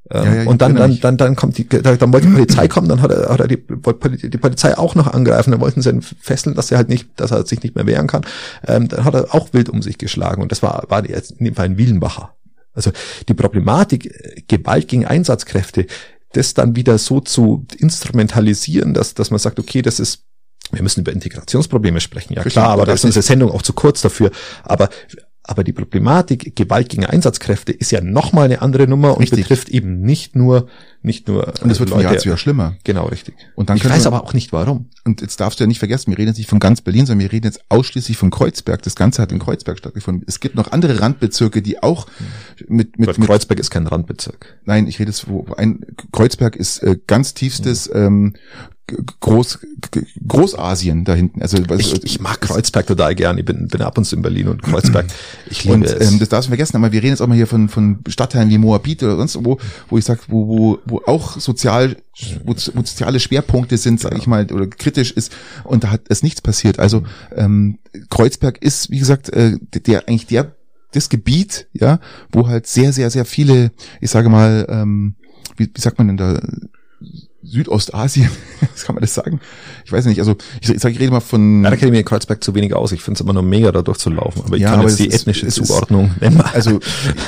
Ähm, 0.09 0.25
Ja, 0.25 0.35
ja, 0.43 0.49
und 0.49 0.61
dann, 0.61 0.75
dann, 0.75 0.99
dann, 0.99 1.15
dann 1.15 1.35
kommt 1.37 1.57
die, 1.57 1.65
dann 1.69 2.11
wollte 2.11 2.27
die 2.27 2.33
Polizei 2.33 2.67
kommen, 2.67 2.89
dann 2.89 3.01
hat 3.01 3.11
er, 3.11 3.29
hat 3.29 3.39
er 3.39 3.47
die, 3.47 3.55
die 3.55 4.37
Polizei 4.37 4.77
auch 4.77 4.93
noch 4.95 5.07
angreifen, 5.07 5.51
dann 5.51 5.61
wollten 5.61 5.81
sie 5.81 5.89
ihn 5.89 6.01
fesseln, 6.01 6.53
dass 6.53 6.69
er 6.69 6.79
halt 6.79 6.89
nicht, 6.89 7.07
dass 7.15 7.31
er 7.31 7.45
sich 7.45 7.63
nicht 7.63 7.75
mehr 7.75 7.87
wehren 7.87 8.07
kann. 8.07 8.23
Ähm, 8.67 8.89
dann 8.89 9.05
hat 9.05 9.13
er 9.13 9.33
auch 9.33 9.53
wild 9.53 9.69
um 9.69 9.81
sich 9.81 9.97
geschlagen 9.97 10.41
und 10.41 10.51
das 10.51 10.61
war, 10.61 10.83
war 10.89 11.07
jetzt 11.07 11.31
in 11.31 11.45
dem 11.45 11.55
Fall 11.55 11.67
ein 11.67 11.77
Wielenbacher. 11.77 12.33
Also 12.73 12.91
die 13.27 13.33
Problematik 13.33 14.05
äh, 14.05 14.41
Gewalt 14.47 14.87
gegen 14.87 15.05
Einsatzkräfte, 15.05 15.87
das 16.33 16.53
dann 16.53 16.75
wieder 16.75 16.97
so 16.97 17.19
zu 17.19 17.65
instrumentalisieren, 17.77 18.93
dass, 18.93 19.13
dass 19.13 19.31
man 19.31 19.39
sagt, 19.39 19.59
okay, 19.59 19.81
das 19.81 19.99
ist, 19.99 20.23
wir 20.71 20.81
müssen 20.81 21.01
über 21.01 21.11
Integrationsprobleme 21.11 21.99
sprechen, 21.99 22.33
ja 22.33 22.43
klar, 22.43 22.69
aber 22.69 22.85
da 22.85 22.93
das 22.93 23.01
ist 23.01 23.05
unsere 23.05 23.23
Sendung 23.23 23.51
auch 23.51 23.61
zu 23.61 23.73
kurz 23.73 24.01
dafür. 24.01 24.31
Aber 24.63 24.89
aber 25.43 25.63
die 25.63 25.73
Problematik 25.73 26.55
Gewalt 26.55 26.89
gegen 26.89 27.05
Einsatzkräfte 27.05 27.71
ist 27.71 27.91
ja 27.91 27.99
nochmal 28.01 28.45
eine 28.45 28.61
andere 28.61 28.87
Nummer 28.87 29.13
und 29.15 29.21
Richtig. 29.23 29.39
betrifft 29.41 29.69
eben 29.69 30.01
nicht 30.01 30.35
nur 30.35 30.67
nicht 31.03 31.27
nur 31.27 31.47
Und 31.63 31.71
es 31.71 31.79
wird 31.79 31.89
von 31.89 31.99
Jahr 32.01 32.15
zu 32.19 32.29
Jahr 32.29 32.37
schlimmer. 32.37 32.75
genau 32.83 33.05
richtig. 33.07 33.33
Und 33.55 33.69
dann 33.71 33.77
ich 33.77 33.83
weiß 33.89 34.03
wir- 34.03 34.07
aber 34.07 34.23
auch 34.23 34.33
nicht 34.35 34.53
warum. 34.53 34.89
Und 35.03 35.21
jetzt 35.21 35.39
darfst 35.39 35.59
du 35.59 35.63
ja 35.63 35.67
nicht 35.67 35.79
vergessen, 35.79 36.11
wir 36.11 36.17
reden 36.19 36.27
jetzt 36.27 36.37
nicht 36.37 36.49
von 36.49 36.59
ganz 36.59 36.81
Berlin, 36.81 37.07
sondern 37.07 37.25
wir 37.25 37.31
reden 37.31 37.47
jetzt 37.47 37.61
ausschließlich 37.69 38.17
von 38.17 38.29
Kreuzberg. 38.29 38.83
Das 38.83 38.95
Ganze 38.95 39.19
hat 39.19 39.31
in 39.31 39.39
Kreuzberg 39.39 39.79
stattgefunden. 39.79 40.23
Es 40.27 40.39
gibt 40.39 40.53
noch 40.53 40.71
andere 40.71 40.99
Randbezirke, 41.01 41.63
die 41.63 41.81
auch 41.81 42.05
mit, 42.67 42.99
mit, 42.99 43.17
mit 43.17 43.27
Kreuzberg 43.27 43.59
ist 43.59 43.71
kein 43.71 43.87
Randbezirk. 43.87 44.59
nein, 44.65 44.85
ich 44.85 44.99
rede 44.99 45.09
jetzt, 45.09 45.27
wo 45.27 45.47
ein, 45.57 45.79
Kreuzberg 46.11 46.55
ist 46.55 46.83
äh, 46.83 46.97
ganz 47.07 47.33
tiefstes, 47.33 47.89
ähm, 47.91 48.33
G- 48.33 48.39
Groß, 49.19 49.59
Großasien 50.27 51.03
da 51.05 51.13
hinten. 51.13 51.41
Also, 51.41 51.57
Ich, 51.77 52.03
ich 52.03 52.19
mag 52.19 52.41
Kreuzberg 52.41 52.87
total 52.87 53.15
gern. 53.15 53.37
Ich 53.37 53.45
bin, 53.45 53.67
bin 53.67 53.81
ab 53.81 53.97
und 53.97 54.05
zu 54.05 54.15
in 54.15 54.21
Berlin 54.21 54.47
und 54.47 54.61
Kreuzberg. 54.63 55.05
Ich 55.49 55.63
liebe 55.63 55.75
Und 55.75 55.83
es. 55.83 56.11
ähm, 56.11 56.19
das 56.19 56.29
darfst 56.29 56.47
du 56.47 56.51
vergessen, 56.51 56.77
aber 56.77 56.91
wir 56.91 56.99
reden 57.01 57.11
jetzt 57.11 57.21
auch 57.21 57.27
mal 57.27 57.35
hier 57.35 57.47
von, 57.47 57.67
von 57.67 57.99
Stadtteilen 58.07 58.49
wie 58.49 58.57
Moabit 58.57 59.03
oder 59.03 59.17
sonst 59.17 59.37
wo, 59.43 59.57
wo 59.89 59.97
ich 59.97 60.05
sag, 60.05 60.29
wo, 60.29 60.47
wo, 60.47 60.79
wo 60.85 61.01
auch 61.05 61.39
sozial, 61.39 61.97
wo, 62.45 62.53
wo 62.53 62.81
soziale 62.81 63.19
Schwerpunkte 63.19 63.77
sind, 63.77 63.99
sag 63.99 64.17
ich 64.17 64.27
mal, 64.27 64.49
oder 64.51 64.67
kritisch 64.67 65.11
ist 65.11 65.33
und 65.63 65.83
da 65.83 65.91
hat 65.91 66.01
es 66.09 66.23
nichts 66.23 66.41
passiert. 66.41 66.79
Also 66.79 67.03
ähm, 67.35 67.79
Kreuzberg 68.09 68.61
ist, 68.61 68.91
wie 68.91 68.99
gesagt, 68.99 69.29
äh, 69.29 69.57
der, 69.73 69.81
der 69.81 70.07
eigentlich 70.07 70.27
der 70.27 70.55
das 70.93 71.09
Gebiet, 71.09 71.67
ja, 71.73 71.99
wo 72.31 72.47
halt 72.47 72.67
sehr, 72.67 72.93
sehr, 72.93 73.09
sehr 73.09 73.25
viele, 73.25 73.71
ich 73.99 74.11
sage 74.11 74.29
mal, 74.29 74.65
ähm, 74.69 75.15
wie, 75.57 75.69
wie 75.73 75.81
sagt 75.81 75.97
man 75.97 76.07
denn 76.07 76.17
da, 76.17 76.41
Südostasien, 77.43 78.29
was 78.61 78.83
kann 78.83 78.95
man 78.95 79.01
das 79.01 79.13
sagen? 79.13 79.41
Ich 79.85 79.91
weiß 79.91 80.05
nicht, 80.05 80.19
also 80.19 80.35
ich, 80.61 80.69
ich 80.69 80.79
sage, 80.79 80.93
ich 80.93 80.99
rede 80.99 81.11
mal 81.11 81.19
von 81.19 81.63
ja, 81.63 81.69
da 81.69 81.75
kenne 81.75 81.87
ich 81.87 81.91
mir 81.93 81.99
in 81.99 82.05
Kreuzberg 82.05 82.43
zu 82.43 82.53
wenig 82.55 82.73
aus. 82.73 82.91
Ich 82.91 83.01
finde 83.01 83.17
es 83.17 83.21
immer 83.21 83.33
nur 83.33 83.43
mega, 83.43 83.71
da 83.71 83.81
durchzulaufen. 83.81 84.43
Aber 84.45 84.55
ich 84.55 84.61
Ja, 84.63 84.71
kann 84.71 84.79
aber 84.79 84.89
jetzt 84.89 84.99
die 84.99 85.07
ist- 85.07 85.21
ethnische 85.21 85.45
ist- 85.45 85.55
Zuordnung 85.55 86.11
nennen. 86.19 86.41
Also 86.53 86.79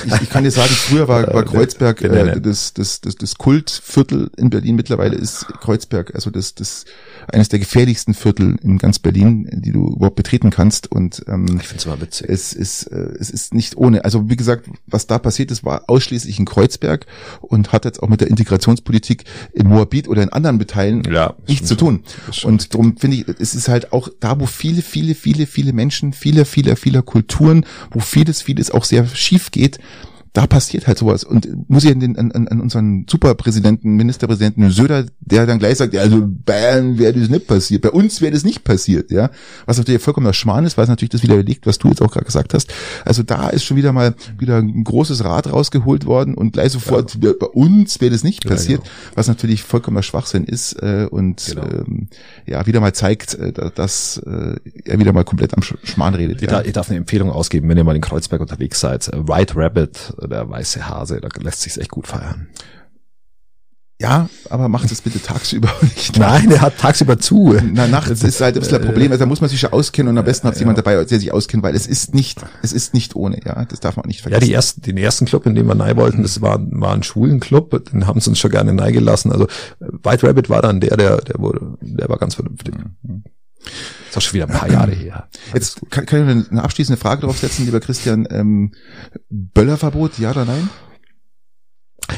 ich, 0.06 0.22
ich 0.22 0.30
kann 0.30 0.44
dir 0.44 0.52
sagen, 0.52 0.70
früher 0.70 1.08
war, 1.08 1.34
war 1.34 1.44
Kreuzberg 1.46 2.02
äh, 2.02 2.40
das, 2.42 2.74
das, 2.74 3.02
das, 3.02 3.16
das 3.16 3.36
Kultviertel 3.38 4.30
in 4.38 4.50
Berlin. 4.50 4.76
Mittlerweile 4.76 5.16
ist 5.16 5.46
Kreuzberg 5.62 6.14
also 6.16 6.30
das, 6.30 6.56
das 6.56 6.86
eines 7.32 7.50
der 7.50 7.60
gefährlichsten 7.60 8.14
Viertel 8.14 8.58
in 8.64 8.78
ganz 8.78 9.00
Berlin, 9.00 9.48
die 9.52 9.72
du 9.72 9.88
überhaupt 9.96 10.16
betreten 10.16 10.50
kannst. 10.50 10.92
Und 10.92 11.24
ähm, 11.28 11.46
ich 11.60 11.68
finde 11.68 11.78
es 11.80 11.86
immer 11.86 12.02
witzig. 12.02 12.28
es 12.30 12.54
ist 12.54 12.84
äh, 12.88 13.10
es 13.20 13.30
ist 13.30 13.54
nicht 13.54 13.78
ohne. 13.78 14.04
Also 14.06 14.30
wie 14.30 14.36
gesagt, 14.36 14.68
was 14.88 15.08
da 15.08 15.20
passiert 15.20 15.52
ist, 15.52 15.64
war 15.64 15.84
ausschließlich 15.88 16.40
in 16.40 16.46
Kreuzberg 16.46 17.06
und 17.42 17.72
hat 17.72 17.86
jetzt 17.86 18.02
auch 18.04 18.10
mit 18.10 18.22
der 18.22 18.28
Integrationspolitik 18.30 19.24
in 19.54 19.68
Moabit 19.68 20.08
oder 20.08 20.22
in 20.24 20.30
anderen 20.30 20.58
Beteilen 20.58 21.04
Ja, 21.12 21.34
nichts 21.48 21.68
zu 21.68 21.76
tun. 21.76 22.04
Und 22.46 22.74
darum 22.74 22.98
finde 22.98 23.18
ich, 23.18 23.28
es 23.40 23.56
ist 23.56 23.68
halt 23.68 23.94
auch 23.94 24.10
da, 24.20 24.40
wo 24.40 24.46
viele, 24.46 24.82
viele, 24.82 25.16
viele, 25.16 25.46
viele 25.46 25.74
Menschen, 25.74 26.14
viele, 26.14 26.46
viele, 26.46 26.76
viele 26.76 27.02
Kulturen, 27.04 27.66
wo 27.92 28.00
vieles, 28.00 28.42
vieles 28.42 28.72
auch 28.72 28.84
sehr 28.84 29.08
schief 29.08 29.52
geht, 29.52 29.80
da 30.34 30.48
passiert 30.48 30.88
halt 30.88 30.98
sowas. 30.98 31.24
Und 31.24 31.48
muss 31.70 31.84
ich 31.84 31.92
an, 31.92 32.00
den, 32.00 32.18
an, 32.18 32.48
an 32.48 32.60
unseren 32.60 33.06
Superpräsidenten, 33.08 33.96
Ministerpräsidenten 33.96 34.72
Söder, 34.72 35.06
der 35.20 35.46
dann 35.46 35.60
gleich 35.60 35.78
sagt, 35.78 35.94
ja, 35.94 36.02
also 36.02 36.24
Bayern 36.28 36.98
wäre 36.98 37.14
das 37.14 37.30
nicht 37.30 37.46
passiert. 37.46 37.84
Bei 37.84 37.92
uns 37.92 38.20
wäre 38.20 38.32
das 38.34 38.44
nicht 38.44 38.64
passiert, 38.64 39.12
ja. 39.12 39.30
Was 39.68 39.78
natürlich 39.78 40.02
vollkommener 40.02 40.34
Schmarrn 40.34 40.66
ist, 40.66 40.76
weil 40.76 40.84
es 40.84 40.90
natürlich 40.90 41.12
das 41.12 41.22
wieder 41.22 41.36
belegt, 41.36 41.68
was 41.68 41.78
du 41.78 41.90
jetzt 41.90 42.02
auch 42.02 42.12
gerade 42.12 42.26
gesagt 42.26 42.56
hast. 42.56 42.74
Also 43.06 43.22
da 43.22 43.50
ist 43.50 43.64
schon 43.64 43.78
wieder 43.78 43.94
mal 43.94 44.16
wieder 44.40 44.58
ein 44.58 44.84
großes 44.84 45.24
Rad 45.24 45.52
rausgeholt 45.52 46.08
worden 46.08 46.34
und 46.34 46.54
gleich 46.54 46.72
sofort, 46.72 47.16
ja. 47.22 47.34
bei 47.40 47.46
uns 47.46 48.02
wäre 48.02 48.12
das 48.12 48.24
nicht 48.24 48.48
passiert, 48.48 48.80
ja, 48.80 48.90
genau. 48.90 49.12
was 49.16 49.28
natürlich 49.28 49.62
vollkommener 49.62 50.02
Schwachsinn 50.02 50.46
ist 50.46 50.74
äh, 50.82 51.08
und 51.12 51.46
genau. 51.46 51.68
ähm, 51.68 52.08
ja, 52.48 52.66
wieder 52.66 52.80
mal 52.80 52.94
zeigt, 52.94 53.36
äh, 53.36 53.54
dass 53.76 54.18
äh, 54.18 54.56
er 54.84 55.00
wieder 55.00 55.14
mal 55.14 55.26
komplett 55.26 55.54
am 55.56 55.62
Schmarrn 55.62 56.16
redet. 56.16 56.42
Ich, 56.42 56.50
ja. 56.50 56.62
da, 56.62 56.66
ich 56.66 56.74
darf 56.74 56.90
eine 56.90 56.98
Empfehlung 56.98 57.30
ausgeben, 57.30 57.70
wenn 57.70 57.78
ihr 57.78 57.84
mal 57.84 57.96
in 57.96 58.02
Kreuzberg 58.02 58.42
unterwegs 58.42 58.80
seid. 58.80 59.12
White 59.14 59.54
Rabbit 59.56 60.14
der 60.28 60.50
weiße 60.50 60.88
Hase, 60.88 61.22
da 61.22 61.30
lässt 61.40 61.62
sich's 61.62 61.78
echt 61.78 61.92
gut 61.92 62.08
feiern. 62.08 62.48
Ja, 64.02 64.28
aber 64.50 64.68
macht 64.68 64.92
es 64.92 65.00
bitte 65.00 65.22
tagsüber 65.22 65.72
nicht. 65.82 66.20
Nein, 66.20 66.52
er 66.52 66.60
hat 66.60 66.78
tagsüber 66.78 67.20
zu. 67.20 67.56
Na, 67.72 67.88
nachts 67.88 68.22
ist 68.22 68.42
halt 68.42 68.56
ein 68.56 68.60
bisschen 68.60 68.82
ein 68.82 68.86
Problem. 68.86 69.12
Also 69.12 69.24
da 69.24 69.28
muss 69.28 69.40
man 69.40 69.50
sich 69.50 69.62
schon 69.62 69.72
auskennen 69.72 70.10
und 70.10 70.18
am 70.18 70.26
besten 70.26 70.48
hat 70.48 70.56
ja. 70.56 70.60
jemand 70.60 70.78
dabei, 70.78 70.96
der 70.96 71.20
sich 71.20 71.32
auskennt, 71.32 71.64
weil 71.64 71.74
es 71.74 71.88
ist 71.88 72.14
nicht, 72.14 72.42
es 72.62 72.74
ist 72.74 72.94
nicht 72.94 73.16
ohne, 73.16 73.40
ja. 73.46 73.64
Das 73.64 73.80
darf 73.80 73.96
man 73.96 74.06
nicht 74.08 74.22
vergessen. 74.22 74.42
Ja, 74.42 74.48
die 74.48 74.54
ersten, 74.54 74.82
den 74.82 74.98
ersten 74.98 75.26
Club, 75.26 75.46
in 75.46 75.56
dem 75.56 75.68
wir 75.68 75.76
neu 75.76 75.96
wollten, 75.96 76.22
das 76.22 76.42
war, 76.42 76.60
war 76.72 76.94
ein 76.94 77.04
schwulen 77.04 77.40
Club, 77.40 77.86
den 77.92 78.06
haben 78.06 78.20
sie 78.20 78.30
uns 78.30 78.40
schon 78.40 78.52
gerne 78.52 78.74
neu 78.74 78.92
gelassen. 78.92 79.32
Also 79.32 79.48
White 79.80 80.28
Rabbit 80.28 80.50
war 80.50 80.62
dann 80.62 80.82
der, 80.82 80.98
der, 80.98 81.22
der 81.22 81.40
wurde, 81.40 81.78
der 81.80 82.10
war 82.10 82.18
ganz 82.18 82.36
vernünftig. 82.36 82.76
Mhm. 83.04 83.24
Das 83.64 83.74
ist 84.12 84.18
auch 84.18 84.22
schon 84.22 84.34
wieder 84.34 84.48
ein 84.48 84.58
paar 84.58 84.70
Jahre 84.70 84.92
her. 84.92 85.28
Jetzt 85.54 85.82
kann, 85.90 86.06
kann 86.06 86.28
ich 86.28 86.52
eine 86.52 86.64
abschließende 86.64 87.00
Frage 87.00 87.22
draufsetzen, 87.22 87.66
lieber 87.66 87.80
Christian. 87.80 88.28
Ähm, 88.30 88.74
Böllerverbot, 89.30 90.20
ja 90.20 90.32
oder 90.32 90.46
nein? 90.46 90.70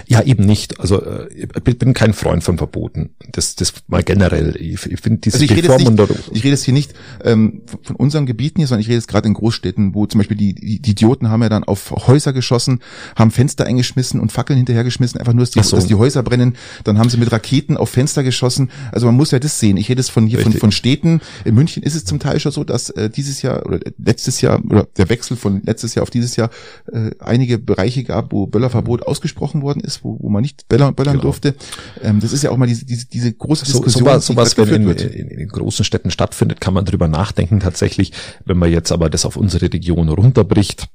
Ja, 0.07 0.21
eben 0.21 0.45
nicht. 0.45 0.79
Also 0.79 1.01
äh, 1.01 1.27
ich 1.33 1.77
bin 1.77 1.93
kein 1.93 2.13
Freund 2.13 2.43
von 2.43 2.57
Verboten. 2.57 3.11
Das, 3.31 3.55
das 3.55 3.73
mal 3.87 4.03
generell. 4.03 4.55
Ich, 4.59 4.85
ich 4.85 4.99
finde 4.99 5.19
diese 5.19 5.35
also 5.35 5.45
ich. 5.45 5.51
Rede 5.51 5.75
nicht, 5.75 6.11
ich 6.31 6.43
rede 6.43 6.49
jetzt 6.49 6.63
hier 6.63 6.73
nicht 6.73 6.93
ähm, 7.23 7.61
von 7.83 7.95
unseren 7.95 8.25
Gebieten 8.25 8.59
hier, 8.59 8.67
sondern 8.67 8.81
ich 8.81 8.87
rede 8.87 8.95
jetzt 8.95 9.07
gerade 9.07 9.27
in 9.27 9.33
Großstädten, 9.33 9.93
wo 9.93 10.05
zum 10.05 10.19
Beispiel 10.19 10.37
die, 10.37 10.53
die, 10.53 10.79
die 10.79 10.91
Idioten 10.91 11.29
haben 11.29 11.41
ja 11.43 11.49
dann 11.49 11.63
auf 11.63 11.91
Häuser 11.91 12.33
geschossen, 12.33 12.79
haben 13.15 13.31
Fenster 13.31 13.65
eingeschmissen 13.65 14.19
und 14.19 14.31
Fackeln 14.31 14.57
hinterhergeschmissen, 14.57 15.19
einfach 15.19 15.33
nur, 15.33 15.43
dass 15.43 15.51
die, 15.51 15.61
so. 15.61 15.75
dass 15.75 15.87
die 15.87 15.95
Häuser 15.95 16.23
brennen. 16.23 16.55
Dann 16.83 16.97
haben 16.97 17.09
sie 17.09 17.17
mit 17.17 17.31
Raketen 17.31 17.77
auf 17.77 17.89
Fenster 17.89 18.23
geschossen. 18.23 18.71
Also 18.91 19.05
man 19.05 19.15
muss 19.15 19.31
ja 19.31 19.39
das 19.39 19.59
sehen. 19.59 19.77
Ich 19.77 19.89
rede 19.89 20.01
jetzt 20.01 20.11
von 20.11 20.27
hier 20.27 20.39
von, 20.39 20.53
von 20.53 20.71
Städten. 20.71 21.21
In 21.43 21.55
München 21.55 21.83
ist 21.83 21.95
es 21.95 22.05
zum 22.05 22.19
Teil 22.19 22.39
schon 22.39 22.51
so, 22.51 22.63
dass 22.63 22.89
äh, 22.91 23.09
dieses 23.09 23.41
Jahr 23.41 23.65
oder 23.65 23.79
letztes 23.97 24.41
Jahr 24.41 24.63
oder 24.65 24.87
der 24.97 25.09
Wechsel 25.09 25.37
von 25.37 25.61
letztes 25.63 25.95
Jahr 25.95 26.03
auf 26.03 26.09
dieses 26.09 26.35
Jahr 26.35 26.49
äh, 26.91 27.11
einige 27.19 27.57
Bereiche 27.57 28.03
gab, 28.03 28.31
wo 28.31 28.47
Böllerverbot 28.47 29.03
ausgesprochen 29.03 29.61
worden 29.75 29.85
ist, 29.85 30.03
wo, 30.03 30.17
wo 30.19 30.29
man 30.29 30.41
nicht 30.41 30.67
böllern, 30.67 30.95
böllern 30.95 31.13
genau. 31.13 31.23
durfte. 31.23 31.55
Ähm, 32.01 32.19
das 32.19 32.33
ist 32.33 32.43
ja 32.43 32.51
auch 32.51 32.57
mal 32.57 32.67
diese, 32.67 32.85
diese, 32.85 33.07
diese 33.07 33.33
große 33.33 33.65
Diskussion. 33.65 34.03
So, 34.03 34.33
sowas, 34.33 34.57
wenn 34.57 34.69
in, 34.69 34.89
in, 34.89 35.27
in, 35.29 35.47
großen 35.47 35.85
Städten 35.85 36.11
stattfindet, 36.11 36.61
kann 36.61 36.73
man 36.73 36.85
drüber 36.85 37.07
nachdenken 37.07 37.59
tatsächlich. 37.59 38.11
Wenn 38.45 38.57
man 38.57 38.71
jetzt 38.71 38.91
aber 38.91 39.09
das 39.09 39.25
auf 39.25 39.37
unsere 39.37 39.71
Region 39.71 40.09
runterbricht, 40.09 40.87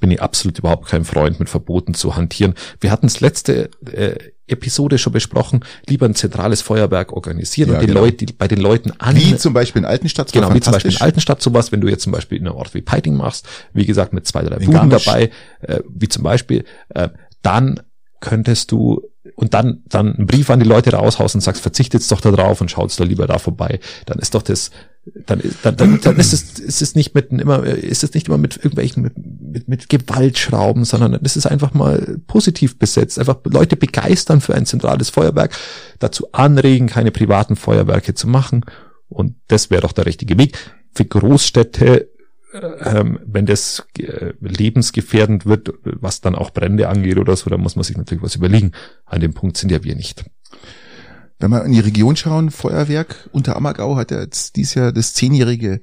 bin 0.00 0.10
ich 0.10 0.20
absolut 0.20 0.58
überhaupt 0.58 0.88
kein 0.88 1.04
Freund 1.04 1.38
mit 1.38 1.48
Verboten 1.48 1.94
zu 1.94 2.16
hantieren. 2.16 2.54
Wir 2.80 2.90
hatten 2.90 3.06
es 3.06 3.20
letzte 3.20 3.70
äh, 3.92 4.16
Episode 4.48 4.98
schon 4.98 5.12
besprochen, 5.12 5.64
lieber 5.88 6.06
ein 6.06 6.14
zentrales 6.14 6.60
Feuerwerk 6.60 7.12
organisieren 7.12 7.70
ja, 7.70 7.74
und 7.76 7.82
die 7.82 7.86
genau. 7.86 8.00
Leute, 8.00 8.26
die, 8.26 8.32
bei 8.32 8.48
den 8.48 8.60
Leuten 8.60 8.92
an. 8.98 9.16
Wie 9.16 9.36
zum 9.36 9.52
Beispiel 9.52 9.82
in 9.82 9.86
Altenstadt. 9.86 10.32
Genau, 10.32 10.52
wie 10.54 10.60
zum 10.60 10.72
Beispiel 10.72 10.92
in 10.92 11.00
Altenstadt 11.00 11.40
sowas, 11.40 11.70
wenn 11.70 11.80
du 11.80 11.88
jetzt 11.88 12.02
zum 12.02 12.12
Beispiel 12.12 12.38
in 12.38 12.46
einem 12.46 12.56
Ort 12.56 12.74
wie 12.74 12.82
Peiting 12.82 13.16
machst, 13.16 13.46
wie 13.72 13.86
gesagt, 13.86 14.12
mit 14.12 14.26
zwei, 14.26 14.42
drei 14.42 14.56
Buden 14.58 14.90
dabei, 14.90 15.30
äh, 15.60 15.80
wie 15.88 16.08
zum 16.08 16.24
Beispiel, 16.24 16.64
äh, 16.88 17.08
dann 17.42 17.80
könntest 18.20 18.72
du 18.72 19.02
und 19.34 19.54
dann 19.54 19.82
dann 19.88 20.14
einen 20.14 20.26
Brief 20.26 20.50
an 20.50 20.60
die 20.60 20.68
Leute 20.68 20.92
raushaust 20.92 21.34
und 21.34 21.40
sagst, 21.40 21.62
verzichtet 21.62 22.10
doch 22.10 22.20
da 22.20 22.30
drauf 22.30 22.60
und 22.60 22.70
schaut 22.70 22.98
da 22.98 23.04
lieber 23.04 23.26
da 23.26 23.38
vorbei, 23.38 23.80
dann 24.06 24.18
ist 24.18 24.34
doch 24.34 24.42
das 24.42 24.70
dann 25.26 25.40
dann, 25.62 25.76
dann, 25.76 26.00
dann 26.00 26.16
ist 26.16 26.32
es 26.32 26.58
ist 26.58 26.82
es 26.82 26.94
nicht 26.94 27.14
mit 27.14 27.30
immer 27.30 27.64
ist 27.64 28.02
es 28.02 28.14
nicht 28.14 28.28
immer 28.28 28.38
mit 28.38 28.56
irgendwelchen 28.56 29.02
mit, 29.02 29.14
mit, 29.16 29.68
mit 29.68 29.88
Gewaltschrauben, 29.88 30.84
sondern 30.84 31.18
es 31.22 31.36
ist 31.36 31.46
einfach 31.46 31.74
mal 31.74 32.18
positiv 32.26 32.78
besetzt, 32.78 33.18
einfach 33.18 33.38
Leute 33.44 33.76
begeistern 33.76 34.40
für 34.40 34.54
ein 34.54 34.66
zentrales 34.66 35.10
Feuerwerk, 35.10 35.56
dazu 35.98 36.32
anregen, 36.32 36.88
keine 36.88 37.12
privaten 37.12 37.56
Feuerwerke 37.56 38.14
zu 38.14 38.26
machen 38.26 38.64
und 39.08 39.36
das 39.48 39.70
wäre 39.70 39.82
doch 39.82 39.92
der 39.92 40.06
richtige 40.06 40.38
Weg. 40.38 40.58
Für 40.92 41.04
Großstädte 41.04 42.08
ähm, 42.84 43.20
wenn 43.24 43.46
das 43.46 43.86
äh, 43.98 44.32
lebensgefährdend 44.40 45.46
wird, 45.46 45.72
was 45.82 46.20
dann 46.20 46.34
auch 46.34 46.50
Brände 46.50 46.88
angeht 46.88 47.18
oder 47.18 47.36
so, 47.36 47.50
dann 47.50 47.60
muss 47.60 47.76
man 47.76 47.82
sich 47.82 47.96
natürlich 47.96 48.22
was 48.22 48.36
überlegen. 48.36 48.72
An 49.04 49.20
dem 49.20 49.34
Punkt 49.34 49.56
sind 49.56 49.70
ja 49.70 49.82
wir 49.84 49.94
nicht. 49.94 50.24
Wenn 51.38 51.50
wir 51.50 51.64
in 51.64 51.72
die 51.72 51.80
Region 51.80 52.16
schauen, 52.16 52.50
Feuerwerk 52.50 53.28
unter 53.30 53.56
Ammergau 53.56 53.96
hat 53.96 54.10
ja 54.10 54.20
jetzt 54.20 54.56
dieses 54.56 54.74
Jahr 54.74 54.92
das 54.92 55.12
zehnjährige 55.12 55.80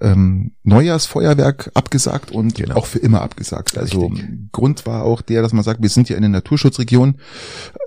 ähm, 0.00 0.52
Neujahrsfeuerwerk 0.62 1.70
abgesagt 1.74 2.30
und 2.30 2.54
genau. 2.54 2.76
auch 2.76 2.86
für 2.86 2.98
immer 2.98 3.20
abgesagt. 3.20 3.76
Also 3.76 4.06
Richtig. 4.06 4.52
Grund 4.52 4.86
war 4.86 5.04
auch 5.04 5.20
der, 5.20 5.42
dass 5.42 5.52
man 5.52 5.64
sagt, 5.64 5.82
wir 5.82 5.90
sind 5.90 6.08
ja 6.08 6.16
eine 6.16 6.30
Naturschutzregion. 6.30 7.16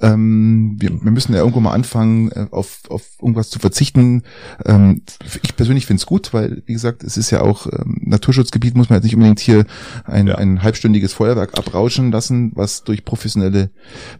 Ähm, 0.02 0.78
wir, 0.80 0.92
wir 1.04 1.12
müssen 1.12 1.34
ja 1.34 1.40
irgendwo 1.40 1.60
mal 1.62 1.74
anfangen, 1.74 2.32
äh, 2.32 2.46
auf, 2.52 2.82
auf 2.90 3.04
irgendwas 3.20 3.50
zu 3.50 3.58
verzichten. 3.58 4.22
Ähm, 4.66 5.02
ich 5.42 5.56
persönlich 5.56 5.88
finde 5.88 6.02
es 6.02 6.06
gut, 6.06 6.32
weil, 6.34 6.62
wie 6.68 6.74
gesagt, 6.74 7.04
es 7.04 7.18
ist 7.18 7.32
ja 7.32 7.42
auch 7.42 7.66
ähm, 7.66 8.02
Naturschutzgebiet, 8.02 8.76
muss 8.76 8.90
man 8.90 8.98
jetzt 8.98 9.06
nicht 9.06 9.16
unbedingt 9.16 9.40
hier 9.40 9.66
ein, 10.04 10.28
ja. 10.28 10.36
ein 10.36 10.62
halbstündiges 10.62 11.14
Feuerwerk 11.14 11.58
abrauschen 11.58 12.12
lassen, 12.12 12.52
was 12.54 12.84
durch 12.84 13.04
professionelle 13.04 13.72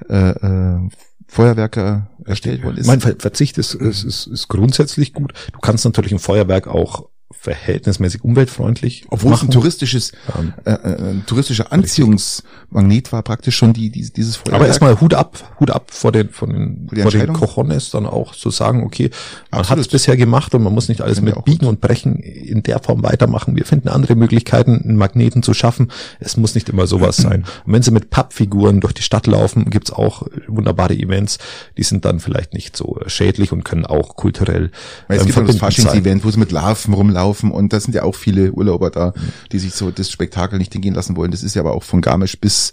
äh, 0.10 0.30
äh, 0.32 0.90
Feuerwerker 1.30 2.10
erstellt 2.26 2.64
worden 2.64 2.78
ist. 2.78 2.88
Mein 2.88 3.00
Verzicht 3.00 3.60
ist, 3.60 3.76
ist, 3.76 4.04
ist, 4.04 4.26
ist 4.26 4.48
grundsätzlich 4.48 5.14
gut. 5.14 5.34
Du 5.54 5.60
kannst 5.60 5.86
natürlich 5.86 6.12
ein 6.12 6.20
Feuerwerk 6.20 6.68
auch 6.68 7.08
verhältnismäßig 7.32 8.24
umweltfreundlich. 8.24 9.06
Obwohl 9.10 9.32
machen. 9.32 9.50
es 9.50 9.50
ein 9.50 9.60
touristisches, 9.60 10.12
ähm, 10.38 10.54
äh, 10.66 10.72
äh, 10.72 11.12
ein 11.12 11.24
touristischer 11.28 11.72
Anziehungsmagnet 11.72 13.12
war 13.12 13.22
praktisch 13.22 13.56
schon 13.56 13.72
die, 13.72 13.92
die 13.92 14.10
dieses 14.12 14.36
Feuerwerk. 14.38 14.56
Aber 14.56 14.68
erstmal 14.68 15.00
Hut 15.00 15.14
ab, 15.14 15.38
Hut 15.60 15.70
ab 15.70 15.92
vor 15.92 16.12
den, 16.12 16.30
von 16.30 16.50
den, 16.50 17.02
vor 17.02 17.12
den 17.12 17.32
Cojones 17.34 17.92
dann 17.92 18.08
auch 18.08 18.34
zu 18.34 18.50
sagen, 18.50 18.84
okay, 18.84 19.12
man 19.52 19.70
hat 19.70 19.78
es 19.78 19.88
bisher 19.88 20.18
gemacht 20.18 20.56
und 20.56 20.64
man 20.64 20.74
muss 20.74 20.90
nicht 20.90 21.02
alles 21.02 21.22
mit 21.22 21.44
Biegen 21.46 21.68
und 21.68 21.82
Brechen 21.82 22.16
in 22.18 22.64
der 22.64 22.80
Form 22.80 23.04
weitermachen. 23.04 23.56
Wir 23.56 23.66
finden 23.66 23.90
andere 23.90 24.16
Möglichkeiten, 24.16 24.82
einen 24.84 24.98
Magneten 24.98 25.44
zu 25.44 25.54
schaffen. 25.54 25.92
Es 26.20 26.36
muss 26.36 26.56
nicht 26.56 26.68
immer 26.68 26.88
sowas 26.88 27.18
sein. 27.18 27.46
Und 27.66 27.74
wenn 27.74 27.84
sie 27.84 27.92
mit 27.92 28.10
Pappfiguren 28.10 28.82
durch 28.82 28.94
die 28.94 29.04
Stadt 29.04 29.28
laufen, 29.28 29.70
gibt's 29.70 29.92
auch 29.92 30.24
wunderbare 30.48 30.96
Events, 30.96 31.38
die 31.78 31.84
sind 31.84 32.06
dann 32.06 32.20
vielleicht 32.20 32.56
nicht 32.56 32.76
so 32.76 33.00
schädlich 33.06 33.52
und 33.52 33.64
können 33.64 33.86
auch 33.86 34.16
kulturell. 34.16 34.72
Weil 35.08 35.18
es 35.18 35.24
ähm, 35.24 35.32
gibt 35.32 35.50
das 35.50 35.58
Faschings-Event, 35.58 36.26
wo 36.26 36.32
sie 36.32 36.40
mit 36.40 36.52
Larven 36.52 36.96
rumlaufen 36.96 37.19
laufen 37.20 37.52
und 37.52 37.74
da 37.74 37.80
sind 37.80 37.94
ja 37.94 38.04
auch 38.04 38.16
viele 38.16 38.54
Urlauber 38.54 38.90
da, 38.90 39.14
die 39.52 39.60
sich 39.60 39.74
so 39.74 39.92
das 39.92 40.10
Spektakel 40.10 40.58
nicht 40.58 40.72
hingehen 40.72 40.96
lassen 40.96 41.18
wollen. 41.18 41.32
Das 41.32 41.44
ist 41.44 41.54
ja 41.54 41.62
aber 41.62 41.74
auch 41.74 41.84
von 41.84 42.02
Garmisch 42.02 42.40
bis 42.40 42.72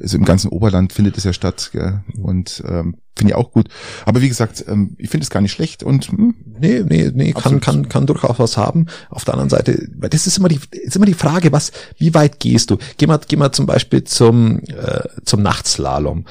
also 0.00 0.16
im 0.18 0.24
ganzen 0.24 0.48
Oberland 0.48 0.92
findet 0.92 1.16
es 1.16 1.24
ja 1.24 1.32
statt 1.32 1.70
gell? 1.72 2.00
und 2.20 2.62
ähm, 2.66 2.96
finde 3.16 3.32
ich 3.32 3.36
auch 3.36 3.52
gut. 3.52 3.68
Aber 4.04 4.22
wie 4.22 4.28
gesagt, 4.28 4.64
ähm, 4.68 4.96
ich 4.98 5.10
finde 5.10 5.24
es 5.24 5.30
gar 5.30 5.40
nicht 5.40 5.52
schlecht 5.52 5.82
und 5.82 6.08
hm, 6.08 6.34
nee, 6.60 6.82
nee, 6.88 7.10
nee, 7.12 7.32
kann 7.32 7.60
kann 7.60 7.88
kann 7.88 8.06
durchaus 8.06 8.38
was 8.38 8.56
haben. 8.56 8.86
Auf 9.10 9.24
der 9.24 9.34
anderen 9.34 9.50
Seite, 9.50 9.88
weil 9.96 10.10
das 10.10 10.26
ist 10.26 10.38
immer 10.38 10.48
die 10.48 10.60
ist 10.70 10.96
immer 10.96 11.06
die 11.06 11.14
Frage, 11.14 11.52
was 11.52 11.72
wie 11.98 12.14
weit 12.14 12.40
gehst 12.40 12.70
du? 12.70 12.78
Geh 12.96 13.06
mal 13.06 13.20
geh 13.26 13.36
mal 13.36 13.52
zum 13.52 13.66
Beispiel 13.66 14.04
zum 14.04 14.60
äh, 14.60 15.08
zum 15.24 15.42
Nachtslalom 15.42 16.24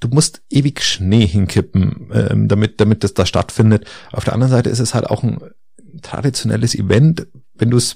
du 0.00 0.08
musst 0.08 0.42
ewig 0.50 0.82
Schnee 0.82 1.26
hinkippen, 1.26 2.10
ähm, 2.12 2.48
damit, 2.48 2.80
damit 2.80 3.04
das 3.04 3.14
da 3.14 3.26
stattfindet. 3.26 3.84
Auf 4.12 4.24
der 4.24 4.32
anderen 4.32 4.50
Seite 4.50 4.70
ist 4.70 4.80
es 4.80 4.94
halt 4.94 5.06
auch 5.06 5.22
ein 5.22 5.38
traditionelles 6.00 6.74
Event, 6.74 7.26
wenn 7.54 7.70
du 7.70 7.76
es 7.76 7.94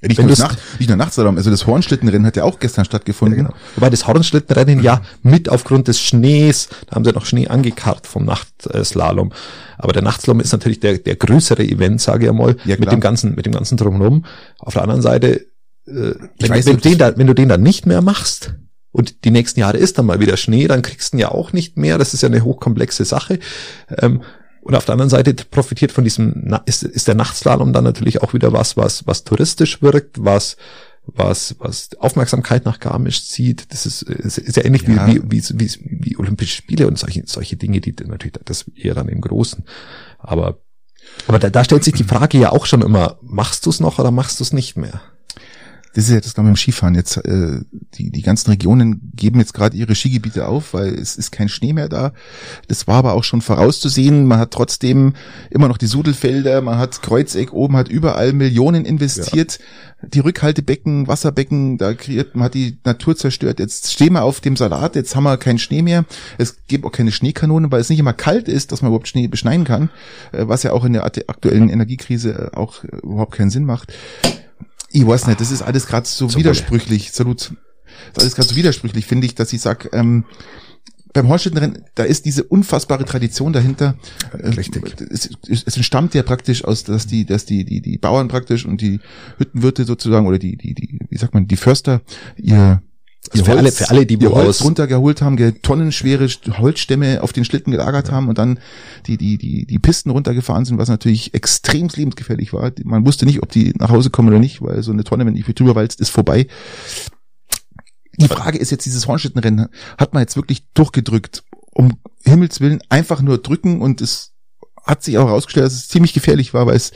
ja, 0.00 0.06
nicht, 0.06 0.20
nur 0.20 0.28
Nacht, 0.28 0.58
nicht 0.78 0.88
nur 0.88 0.96
nachts, 0.96 1.18
also 1.18 1.50
das 1.50 1.66
Hornschlittenrennen 1.66 2.24
hat 2.24 2.36
ja 2.36 2.44
auch 2.44 2.60
gestern 2.60 2.84
stattgefunden. 2.84 3.38
Ja, 3.38 3.44
genau. 3.46 3.56
Wobei 3.74 3.90
das 3.90 4.06
Hornschlittenrennen 4.06 4.80
ja 4.80 5.02
mit 5.22 5.48
aufgrund 5.48 5.88
des 5.88 6.00
Schnees, 6.00 6.68
da 6.86 6.94
haben 6.94 7.04
sie 7.04 7.10
noch 7.10 7.26
Schnee 7.26 7.48
angekarrt 7.48 8.06
vom 8.06 8.24
Nachtslalom. 8.24 9.32
Aber 9.76 9.92
der 9.92 10.02
Nachtslalom 10.02 10.38
ist 10.38 10.52
natürlich 10.52 10.78
der, 10.78 10.98
der 10.98 11.16
größere 11.16 11.64
Event, 11.64 12.00
sage 12.00 12.26
ich 12.26 12.30
einmal, 12.30 12.56
ja, 12.64 12.76
mit 12.78 12.92
dem 12.92 13.00
ganzen, 13.00 13.34
mit 13.34 13.44
dem 13.44 13.52
ganzen 13.52 13.76
drumherum. 13.76 14.24
Auf 14.60 14.74
der 14.74 14.82
anderen 14.82 15.02
Seite, 15.02 15.46
äh, 15.86 16.14
wenn, 16.38 16.50
weiß, 16.50 16.66
wenn, 16.66 16.76
du 16.76 16.82
den 16.82 16.98
da, 16.98 17.16
wenn 17.16 17.26
du 17.26 17.34
den 17.34 17.48
dann 17.48 17.62
nicht 17.62 17.84
mehr 17.84 18.00
machst, 18.00 18.54
und 18.90 19.24
die 19.24 19.30
nächsten 19.30 19.60
Jahre 19.60 19.76
ist 19.76 19.98
dann 19.98 20.06
mal 20.06 20.18
wieder 20.18 20.36
Schnee, 20.36 20.66
dann 20.66 20.82
kriegst 20.82 21.12
du 21.12 21.16
ihn 21.16 21.20
ja 21.20 21.30
auch 21.30 21.52
nicht 21.52 21.76
mehr. 21.76 21.98
Das 21.98 22.14
ist 22.14 22.22
ja 22.22 22.28
eine 22.28 22.42
hochkomplexe 22.42 23.04
Sache. 23.04 23.38
Ähm, 23.98 24.22
und 24.68 24.74
auf 24.74 24.84
der 24.84 24.92
anderen 24.92 25.08
Seite 25.08 25.32
profitiert 25.32 25.92
von 25.92 26.04
diesem, 26.04 26.54
ist, 26.66 26.82
ist 26.82 27.08
der 27.08 27.14
Nachtslalom 27.14 27.72
dann 27.72 27.84
natürlich 27.84 28.22
auch 28.22 28.34
wieder 28.34 28.52
was, 28.52 28.76
was, 28.76 29.06
was 29.06 29.24
touristisch 29.24 29.80
wirkt, 29.80 30.22
was, 30.22 30.58
was, 31.06 31.56
was 31.58 31.88
Aufmerksamkeit 31.98 32.66
nach 32.66 32.78
Garmisch 32.78 33.26
zieht. 33.28 33.72
Das 33.72 33.86
ist, 33.86 34.02
ist, 34.02 34.36
ist 34.36 34.58
ja 34.58 34.66
ähnlich 34.66 34.82
Ja. 34.82 35.06
Wie, 35.06 35.22
wie, 35.24 35.42
wie, 35.42 35.58
wie, 35.58 35.70
wie 35.80 36.18
Olympische 36.18 36.54
Spiele 36.54 36.86
und 36.86 36.98
solche, 36.98 37.22
solche 37.24 37.56
Dinge, 37.56 37.80
die 37.80 37.94
natürlich 38.06 38.34
das 38.44 38.66
eher 38.76 38.92
dann 38.92 39.08
im 39.08 39.22
Großen. 39.22 39.64
Aber, 40.18 40.58
aber 41.26 41.38
da, 41.38 41.48
da 41.48 41.64
stellt 41.64 41.82
sich 41.82 41.94
die 41.94 42.04
Frage 42.04 42.36
ja 42.36 42.52
auch 42.52 42.66
schon 42.66 42.82
immer, 42.82 43.18
machst 43.22 43.64
du 43.64 43.70
es 43.70 43.80
noch 43.80 43.98
oder 43.98 44.10
machst 44.10 44.38
du 44.38 44.44
es 44.44 44.52
nicht 44.52 44.76
mehr? 44.76 45.00
Das 45.94 46.04
ist 46.04 46.10
ja 46.10 46.20
das 46.20 46.34
glaube 46.34 46.48
ich 46.48 46.52
im 46.52 46.56
Skifahren 46.56 46.94
jetzt. 46.94 47.16
Äh, 47.16 47.60
die 47.94 48.10
die 48.10 48.22
ganzen 48.22 48.50
Regionen 48.50 49.12
geben 49.14 49.40
jetzt 49.40 49.54
gerade 49.54 49.76
ihre 49.76 49.94
Skigebiete 49.94 50.46
auf, 50.46 50.74
weil 50.74 50.94
es 50.94 51.16
ist 51.16 51.32
kein 51.32 51.48
Schnee 51.48 51.72
mehr 51.72 51.88
da. 51.88 52.12
Das 52.68 52.86
war 52.86 52.96
aber 52.96 53.14
auch 53.14 53.24
schon 53.24 53.40
vorauszusehen. 53.40 54.26
Man 54.26 54.38
hat 54.38 54.50
trotzdem 54.50 55.14
immer 55.50 55.68
noch 55.68 55.78
die 55.78 55.86
Sudelfelder, 55.86 56.60
man 56.60 56.78
hat 56.78 57.02
Kreuzeck 57.02 57.52
oben, 57.52 57.76
hat 57.76 57.88
überall 57.88 58.32
Millionen 58.32 58.84
investiert. 58.84 59.58
Die 60.02 60.20
Rückhaltebecken, 60.20 61.08
Wasserbecken, 61.08 61.76
da 61.76 61.92
kreiert 61.94 62.36
man 62.36 62.44
hat 62.44 62.54
die 62.54 62.78
Natur 62.84 63.16
zerstört. 63.16 63.58
Jetzt 63.58 63.90
stehen 63.90 64.12
wir 64.12 64.22
auf 64.22 64.40
dem 64.40 64.56
Salat, 64.56 64.94
jetzt 64.94 65.16
haben 65.16 65.24
wir 65.24 65.36
keinen 65.38 65.58
Schnee 65.58 65.82
mehr. 65.82 66.04
Es 66.36 66.58
gibt 66.68 66.84
auch 66.84 66.92
keine 66.92 67.10
Schneekanonen, 67.10 67.72
weil 67.72 67.80
es 67.80 67.88
nicht 67.88 67.98
immer 67.98 68.12
kalt 68.12 68.46
ist, 68.46 68.70
dass 68.70 68.82
man 68.82 68.90
überhaupt 68.90 69.08
Schnee 69.08 69.26
beschneien 69.26 69.64
kann, 69.64 69.90
äh, 70.32 70.46
was 70.46 70.62
ja 70.62 70.72
auch 70.72 70.84
in 70.84 70.92
der 70.92 71.04
aktuellen 71.04 71.68
Energiekrise 71.68 72.50
äh, 72.52 72.56
auch 72.56 72.84
äh, 72.84 72.98
überhaupt 73.02 73.34
keinen 73.34 73.50
Sinn 73.50 73.64
macht. 73.64 73.92
Ich 74.90 75.06
weiß 75.06 75.26
nicht, 75.26 75.40
das 75.40 75.50
ist 75.50 75.62
alles 75.62 75.86
gerade 75.86 76.06
so 76.06 76.26
Zum 76.28 76.40
widersprüchlich. 76.40 77.12
Salut. 77.12 77.52
Das 78.14 78.18
ist 78.18 78.22
alles 78.22 78.34
gerade 78.34 78.48
so 78.48 78.56
widersprüchlich, 78.56 79.06
finde 79.06 79.26
ich, 79.26 79.34
dass 79.34 79.52
ich 79.52 79.60
sag, 79.60 79.90
ähm, 79.92 80.24
beim 81.12 81.28
Holsteinrennen, 81.28 81.84
da 81.94 82.04
ist 82.04 82.26
diese 82.26 82.44
unfassbare 82.44 83.04
Tradition 83.04 83.52
dahinter. 83.52 83.96
Äh, 84.32 84.48
Richtig. 84.48 84.84
Es, 85.10 85.30
es, 85.48 85.64
es 85.64 85.76
entstammt 85.76 86.14
ja 86.14 86.22
praktisch 86.22 86.64
aus, 86.64 86.84
dass 86.84 87.06
die, 87.06 87.24
dass 87.24 87.44
die, 87.44 87.64
die, 87.64 87.80
die 87.80 87.98
Bauern 87.98 88.28
praktisch 88.28 88.66
und 88.66 88.80
die 88.80 89.00
Hüttenwirte 89.38 89.84
sozusagen 89.84 90.26
oder 90.26 90.38
die, 90.38 90.56
die, 90.56 90.74
die, 90.74 90.98
wie 91.08 91.18
sagt 91.18 91.34
man, 91.34 91.48
die 91.48 91.56
Förster 91.56 92.02
ihr 92.36 92.82
Also 93.32 93.44
für 93.44 93.56
alle- 93.58 93.72
für 93.72 93.90
alle, 93.90 94.06
die 94.06 94.14
ihr 94.14 94.30
wo 94.30 94.34
Holz 94.36 94.48
aus- 94.48 94.64
runtergeholt 94.64 95.22
haben, 95.22 95.36
tonnenschwere 95.62 96.24
St- 96.26 96.58
Holzstämme 96.58 97.22
auf 97.22 97.32
den 97.32 97.44
Schlitten 97.44 97.70
gelagert 97.70 98.10
haben 98.10 98.28
und 98.28 98.38
dann 98.38 98.58
die, 99.06 99.16
die, 99.16 99.38
die, 99.38 99.66
die 99.66 99.78
Pisten 99.78 100.10
runtergefahren 100.10 100.64
sind, 100.64 100.78
was 100.78 100.88
natürlich 100.88 101.34
extrem 101.34 101.88
lebensgefährlich 101.94 102.52
war. 102.52 102.72
Man 102.84 103.04
wusste 103.06 103.26
nicht, 103.26 103.42
ob 103.42 103.50
die 103.50 103.72
nach 103.78 103.90
Hause 103.90 104.10
kommen 104.10 104.28
oder 104.28 104.38
nicht, 104.38 104.62
weil 104.62 104.82
so 104.82 104.92
eine 104.92 105.04
Tonne, 105.04 105.26
wenn 105.26 105.34
die 105.34 105.42
drüber 105.42 105.74
walzt, 105.74 106.00
ist 106.00 106.10
vorbei. 106.10 106.46
Die 108.20 108.28
Frage 108.28 108.58
ist 108.58 108.70
jetzt, 108.70 108.84
dieses 108.86 109.06
Hornschlittenrennen 109.06 109.68
hat 109.96 110.12
man 110.12 110.22
jetzt 110.22 110.36
wirklich 110.36 110.66
durchgedrückt. 110.74 111.44
Um 111.72 111.98
Himmels 112.24 112.60
Willen 112.60 112.80
einfach 112.88 113.22
nur 113.22 113.38
drücken 113.38 113.80
und 113.80 114.00
es 114.00 114.32
hat 114.84 115.02
sich 115.04 115.18
auch 115.18 115.26
herausgestellt, 115.28 115.66
dass 115.66 115.74
es 115.74 115.88
ziemlich 115.88 116.12
gefährlich 116.14 116.52
war, 116.54 116.66
weil 116.66 116.76
es 116.76 116.92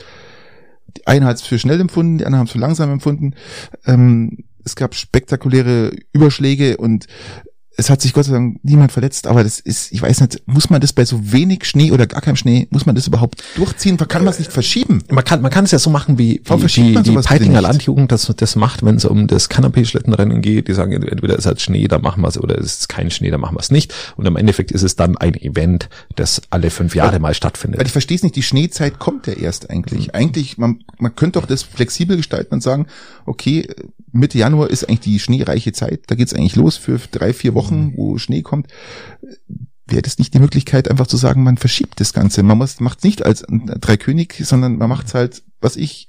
die 0.97 1.07
eine 1.07 1.25
hat 1.25 1.37
es 1.37 1.41
für 1.41 1.57
schnell 1.57 1.79
empfunden, 1.79 2.17
die 2.19 2.25
anderen 2.25 2.39
haben 2.41 2.45
es 2.47 2.51
für 2.51 2.59
langsam 2.59 2.91
empfunden. 2.91 3.33
Ähm, 3.85 4.43
es 4.63 4.75
gab 4.75 4.95
spektakuläre 4.95 5.91
Überschläge 6.13 6.77
und 6.77 7.07
es 7.75 7.89
hat 7.89 8.01
sich 8.01 8.13
Gott 8.13 8.25
sei 8.25 8.33
Dank 8.33 8.59
niemand 8.63 8.91
verletzt, 8.91 9.25
aber 9.25 9.43
das 9.43 9.59
ist, 9.59 9.91
ich 9.91 10.01
weiß 10.01 10.21
nicht, 10.21 10.43
muss 10.45 10.69
man 10.69 10.79
das 10.79 10.93
bei 10.93 11.05
so 11.05 11.31
wenig 11.31 11.65
Schnee 11.65 11.91
oder 11.91 12.05
gar 12.05 12.21
keinem 12.21 12.35
Schnee, 12.35 12.67
muss 12.69 12.85
man 12.85 12.93
das 12.93 13.07
überhaupt 13.07 13.43
durchziehen? 13.55 13.97
Kann 13.97 14.23
man 14.23 14.31
es 14.31 14.39
nicht 14.39 14.51
verschieben? 14.51 15.03
Man 15.09 15.23
kann, 15.23 15.41
man 15.41 15.49
kann 15.49 15.65
es 15.65 15.71
ja 15.71 15.79
so 15.79 15.89
machen, 15.89 16.19
wie, 16.19 16.41
wie 16.45 16.67
die, 16.67 16.93
man 16.93 17.03
die 17.03 17.11
Peitinger? 17.11 17.61
Landjugend 17.61 18.11
das, 18.11 18.31
das 18.37 18.55
macht, 18.55 18.85
wenn 18.85 18.97
es 18.97 19.05
um 19.05 19.25
das 19.27 19.49
Canapé-Schlittenrennen 19.49 20.41
geht. 20.41 20.67
Die 20.67 20.73
sagen, 20.73 20.91
entweder 20.91 21.35
ist 21.35 21.45
halt 21.47 21.61
Schnee, 21.61 21.87
dann 21.87 22.01
machen 22.01 22.21
wir 22.21 22.27
es, 22.27 22.37
oder 22.37 22.57
es 22.57 22.79
ist 22.79 22.89
kein 22.89 23.09
Schnee, 23.09 23.31
dann 23.31 23.41
machen 23.41 23.55
wir 23.55 23.61
es 23.61 23.71
nicht. 23.71 23.93
Und 24.17 24.27
im 24.27 24.35
Endeffekt 24.35 24.71
ist 24.71 24.83
es 24.83 24.95
dann 24.95 25.17
ein 25.17 25.33
Event, 25.33 25.89
das 26.15 26.41
alle 26.51 26.69
fünf 26.69 26.95
Jahre 26.95 27.19
mal 27.19 27.29
Weil 27.29 27.33
stattfindet. 27.33 27.81
ich 27.83 27.91
verstehe 27.91 28.17
es 28.17 28.23
nicht, 28.23 28.35
die 28.35 28.43
Schneezeit 28.43 28.99
kommt 28.99 29.25
ja 29.25 29.33
erst 29.33 29.69
eigentlich. 29.71 30.13
Eigentlich, 30.13 30.57
man, 30.59 30.83
man 30.99 31.15
könnte 31.15 31.39
doch 31.39 31.47
das 31.47 31.63
flexibel 31.63 32.17
gestalten 32.17 32.53
und 32.53 32.61
sagen, 32.61 32.85
okay, 33.25 33.67
Mitte 34.13 34.37
Januar 34.37 34.69
ist 34.69 34.87
eigentlich 34.87 34.99
die 35.01 35.19
schneereiche 35.19 35.73
Zeit, 35.73 36.03
da 36.07 36.15
geht's 36.15 36.33
eigentlich 36.33 36.55
los 36.55 36.77
für 36.77 36.99
drei, 37.11 37.33
vier 37.33 37.53
Wochen, 37.55 37.93
wo 37.95 38.17
Schnee 38.17 38.43
kommt. 38.43 38.67
Wäre 39.87 40.01
das 40.01 40.17
nicht 40.17 40.33
die 40.33 40.39
Möglichkeit, 40.39 40.89
einfach 40.89 41.07
zu 41.07 41.17
sagen, 41.17 41.43
man 41.43 41.57
verschiebt 41.57 41.99
das 41.99 42.13
Ganze? 42.13 42.41
Man 42.43 42.57
muss, 42.57 42.79
macht 42.79 43.03
nicht 43.03 43.25
als 43.25 43.43
Dreikönig, 43.49 44.35
sondern 44.45 44.77
man 44.77 44.87
macht 44.87 45.07
es 45.07 45.13
halt, 45.13 45.43
was 45.59 45.75
ich, 45.75 46.07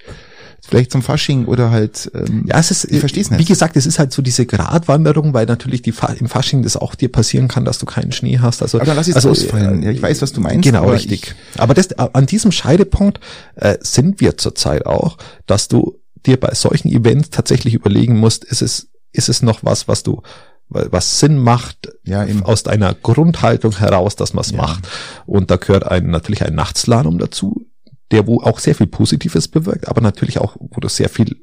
vielleicht 0.66 0.92
zum 0.92 1.02
Fasching 1.02 1.46
oder 1.46 1.70
halt, 1.70 2.10
ähm, 2.14 2.44
Ja, 2.46 2.58
es 2.58 2.70
ist, 2.70 2.84
ich 2.84 3.00
verstehe 3.00 3.22
es 3.22 3.30
Wie 3.30 3.36
nicht. 3.36 3.48
gesagt, 3.48 3.76
es 3.76 3.84
ist 3.86 3.98
halt 3.98 4.12
so 4.12 4.22
diese 4.22 4.46
Gratwanderung, 4.46 5.34
weil 5.34 5.46
natürlich 5.46 5.82
die 5.82 5.92
Fa 5.92 6.12
im 6.18 6.28
Fasching 6.28 6.62
das 6.62 6.76
auch 6.76 6.94
dir 6.94 7.10
passieren 7.10 7.48
kann, 7.48 7.64
dass 7.64 7.78
du 7.78 7.86
keinen 7.86 8.12
Schnee 8.12 8.38
hast. 8.38 8.62
Also, 8.62 8.78
Aber 8.78 8.86
dann 8.86 8.96
lass 8.96 9.08
es 9.08 9.16
also, 9.16 9.30
ausfallen. 9.30 9.82
Ja, 9.82 9.90
ich 9.90 10.00
weiß, 10.00 10.22
was 10.22 10.32
du 10.32 10.40
meinst, 10.40 10.62
Genau, 10.62 10.82
aber 10.84 10.94
richtig. 10.94 11.34
Aber 11.58 11.74
das, 11.74 11.92
an 11.98 12.26
diesem 12.26 12.52
Scheidepunkt 12.52 13.20
äh, 13.56 13.76
sind 13.80 14.20
wir 14.20 14.36
zurzeit 14.38 14.86
auch, 14.86 15.18
dass 15.46 15.68
du 15.68 15.98
dir 16.26 16.38
bei 16.38 16.52
solchen 16.54 16.88
Events 16.88 17.30
tatsächlich 17.30 17.74
überlegen 17.74 18.18
musst, 18.18 18.44
ist 18.44 18.62
es, 18.62 18.88
ist 19.12 19.28
es 19.28 19.42
noch 19.42 19.64
was, 19.64 19.88
was 19.88 20.02
du 20.02 20.22
was 20.70 21.20
Sinn 21.20 21.38
macht 21.38 21.92
Ja, 22.04 22.24
eben. 22.24 22.42
aus 22.42 22.62
deiner 22.62 22.94
Grundhaltung 22.94 23.76
heraus, 23.78 24.16
dass 24.16 24.32
man 24.32 24.42
es 24.44 24.50
Ja. 24.50 24.56
macht. 24.56 24.88
Und 25.26 25.50
da 25.50 25.56
gehört 25.56 25.84
ein, 25.86 26.10
natürlich 26.10 26.44
ein 26.44 26.54
Nachtslalom 26.54 27.18
dazu, 27.18 27.66
der 28.10 28.26
wo 28.26 28.40
auch 28.40 28.58
sehr 28.58 28.74
viel 28.74 28.86
Positives 28.86 29.46
bewirkt, 29.48 29.88
aber 29.88 30.00
natürlich 30.00 30.38
auch, 30.38 30.56
wo 30.58 30.80
du 30.80 30.88
sehr 30.88 31.10
viel, 31.10 31.36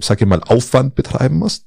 sag 0.00 0.20
ich 0.20 0.26
mal, 0.26 0.40
Aufwand 0.44 0.94
betreiben 0.94 1.38
musst. 1.38 1.66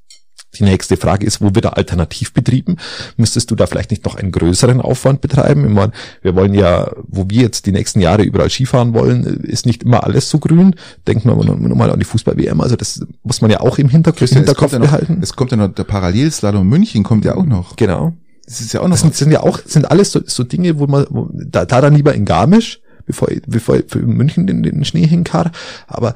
Die 0.55 0.63
nächste 0.63 0.97
Frage 0.97 1.25
ist, 1.25 1.41
wo 1.41 1.55
wird 1.55 1.65
er 1.65 1.77
alternativ 1.77 2.33
betrieben? 2.33 2.77
Müsstest 3.17 3.49
du 3.49 3.55
da 3.55 3.65
vielleicht 3.67 3.91
nicht 3.91 4.05
noch 4.05 4.15
einen 4.15 4.31
größeren 4.31 4.81
Aufwand 4.81 5.21
betreiben? 5.21 5.65
Ich 5.65 5.73
meine, 5.73 5.91
wir 6.21 6.35
wollen 6.35 6.53
ja, 6.53 6.91
wo 7.07 7.29
wir 7.29 7.41
jetzt 7.41 7.65
die 7.65 7.71
nächsten 7.71 7.99
Jahre 8.01 8.23
überall 8.23 8.49
Skifahren 8.49 8.93
wollen, 8.93 9.23
ist 9.43 9.65
nicht 9.65 9.83
immer 9.83 10.03
alles 10.03 10.29
so 10.29 10.39
grün. 10.39 10.75
Denken 11.07 11.29
wir 11.29 11.35
nur 11.35 11.55
nur 11.55 11.77
mal 11.77 11.91
an 11.91 11.99
die 11.99 12.05
Fußball-WM. 12.05 12.61
Also 12.61 12.75
das 12.75 13.05
muss 13.23 13.41
man 13.41 13.51
ja 13.51 13.61
auch 13.61 13.77
im 13.77 13.89
Hinterkopf, 13.89 14.21
es 14.21 14.33
Hinterkopf 14.33 14.71
kommt 14.71 14.73
ja 14.73 14.79
noch, 14.79 14.85
behalten. 14.85 15.19
es 15.21 15.35
kommt 15.35 15.51
ja 15.51 15.57
noch 15.57 15.73
der 15.73 15.83
Parallelslalom 15.83 16.67
München 16.67 17.03
kommt 17.03 17.25
ja 17.25 17.35
auch 17.35 17.45
noch. 17.45 17.75
Genau. 17.75 18.13
Das 18.45 18.61
ist 18.61 18.73
ja 18.73 18.81
auch 18.81 18.87
noch 18.87 18.91
Das 18.91 19.01
sind, 19.01 19.15
sind 19.15 19.31
ja 19.31 19.41
auch, 19.41 19.59
sind 19.65 19.89
alles 19.89 20.11
so, 20.11 20.19
so 20.25 20.43
Dinge, 20.43 20.77
wo 20.79 20.87
man, 20.87 21.05
wo, 21.09 21.29
da, 21.33 21.65
da 21.65 21.81
dann 21.81 21.95
lieber 21.95 22.13
in 22.13 22.25
Garmisch, 22.25 22.81
bevor, 23.05 23.29
bevor 23.47 23.79
für 23.87 23.99
München 23.99 24.47
den, 24.47 24.63
den 24.63 24.83
Schnee 24.85 25.07
hinkar. 25.07 25.51
Aber 25.87 26.13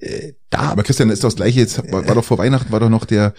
äh, 0.00 0.32
da, 0.50 0.60
Aber 0.70 0.82
Christian, 0.82 1.10
ist 1.10 1.22
doch 1.24 1.28
das 1.28 1.36
gleiche, 1.36 1.60
jetzt 1.60 1.78
war, 1.92 2.06
war 2.06 2.14
doch 2.14 2.24
vor 2.24 2.38
Weihnachten, 2.38 2.72
war 2.72 2.80
doch 2.80 2.88
noch 2.90 3.04
der, 3.04 3.34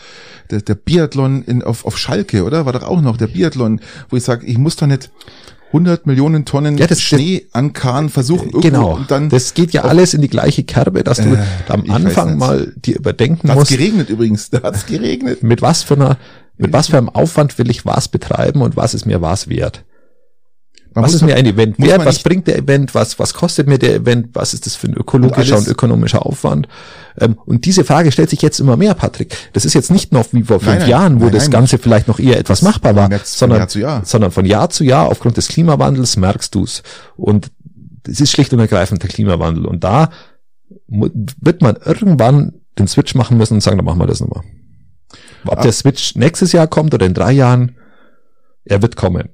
der, 0.52 0.62
der 0.62 0.76
Biathlon 0.76 1.44
in, 1.44 1.62
auf, 1.64 1.86
auf 1.86 1.98
Schalke, 1.98 2.44
oder? 2.44 2.66
War 2.66 2.74
doch 2.74 2.84
auch 2.84 3.02
noch 3.02 3.18
der 3.18 3.28
Biathlon, 3.28 3.82
wo 4.10 4.18
ich 4.18 4.24
sage, 4.24 4.46
ich 4.46 4.58
muss 4.58 4.76
doch 4.76 4.88
nicht 4.88 5.10
100 5.68 6.06
Millionen 6.08 6.46
Tonnen 6.46 6.78
Ja, 6.78 6.88
das- 6.88 7.02
Schnee 7.02 7.46
an 7.52 7.74
Kahn 7.74 8.10
versuchen 8.10 8.46
irgendwo 8.48 8.62
genau, 8.62 8.96
und 8.96 9.12
dann 9.12 9.28
das 9.30 9.54
geht 9.54 9.74
ja 9.74 9.84
alles 9.84 10.14
in 10.14 10.22
die 10.22 10.30
gleiche 10.30 10.64
Kerbe, 10.64 11.04
dass 11.04 11.18
du 11.18 11.34
Äh, 11.34 11.44
am 11.68 11.90
Anfang 11.92 12.38
mal 12.38 12.74
dir 12.78 12.96
überdenken 12.98 13.50
hat's 13.50 13.60
musst, 13.60 13.72
geregnet 13.72 14.10
übrigens, 14.10 14.50
da 14.50 14.62
hat's 14.64 14.86
geregnet. 14.86 15.44
mit 15.44 15.62
was 15.62 15.84
für 15.84 15.96
einer, 15.96 16.18
mit 16.58 16.72
was 16.72 16.88
für 16.88 16.98
einem 16.98 17.10
Aufwand 17.10 17.58
will 17.58 17.70
ich 17.70 17.86
was 17.86 18.08
betreiben 18.08 18.62
und 18.62 18.78
was 18.78 18.94
ist 18.94 19.06
mir 19.06 19.22
was 19.22 19.50
wert. 19.50 19.84
Man 20.98 21.06
was 21.06 21.14
ist 21.14 21.22
mir 21.22 21.36
ein 21.36 21.46
Event 21.46 21.78
wert? 21.78 22.04
Was 22.06 22.24
bringt 22.24 22.48
der 22.48 22.58
Event? 22.58 22.96
Was, 22.96 23.20
was 23.20 23.36
kostet 23.36 23.68
mir 23.68 23.78
der 23.78 23.94
Event? 23.94 24.30
Was 24.34 24.56
ist 24.56 24.66
das 24.66 24.76
für 24.76 24.88
ein 24.88 24.96
ökologischer 24.96 25.54
alles- 25.56 25.68
und, 25.68 25.72
ökonomischer 25.72 26.26
Aufwand? 26.26 26.68
Ähm, 27.20 27.38
und 27.46 27.66
diese 27.66 27.84
Frage 27.84 28.12
stellt 28.12 28.32
sich 28.32 28.42
jetzt 28.42 28.60
immer 28.60 28.78
mehr, 28.78 28.96
Patrick. 28.96 29.38
Das 29.54 29.64
ist 29.64 29.76
jetzt 29.76 29.92
nicht 29.92 30.12
noch 30.12 30.26
wie 30.32 30.42
vor 30.42 30.60
fünf 30.60 30.72
Nein, 30.72 30.80
nein, 30.80 30.90
Jahren, 30.90 31.20
wo 31.20 31.26
nein, 31.26 31.34
das. 31.34 31.52
Ganze 31.52 31.78
vielleicht 31.78 32.08
noch 32.08 32.18
eher 32.18 32.40
etwas 32.40 32.64
machbar 32.64 32.96
war, 32.96 33.10
sondern, 33.24 33.60
Jahr 33.60 33.76
Jahr. 33.78 34.06
sondern 34.06 34.32
von 34.32 34.46
Jahr 34.46 34.72
zu 34.72 34.84
Jahr 34.84 35.08
aufgrund 35.08 35.38
des 35.38 35.50
Klimawandels 35.50 36.18
merkst 36.18 36.56
du's. 36.56 36.82
Und 37.16 37.52
es 38.08 38.20
ist 38.20 38.32
schlicht 38.32 38.52
und 38.54 38.60
ergreifend 38.60 39.04
der 39.04 39.10
Klimawandel. 39.12 39.66
Und 39.66 39.84
da 39.84 40.10
wird 40.88 41.62
man 41.62 41.78
irgendwann 41.86 42.54
den 42.80 42.88
Switch 42.88 43.14
machen 43.14 43.38
müssen 43.38 43.56
und 43.56 43.62
sagen, 43.62 43.78
dann 43.78 43.86
machen 43.86 44.00
wir 44.00 44.08
das 44.08 44.20
nochmal. 44.20 44.44
Ob 45.46 45.60
Ah. 45.60 45.62
der 45.62 45.72
Switch 45.72 46.16
nächstes 46.16 46.54
Jahr 46.54 46.68
kommt 46.68 46.94
oder 46.94 47.06
in 47.06 47.14
drei 47.14 47.32
Jahren, 47.34 47.76
er 48.66 48.82
wird 48.82 48.96
kommen. 48.96 49.30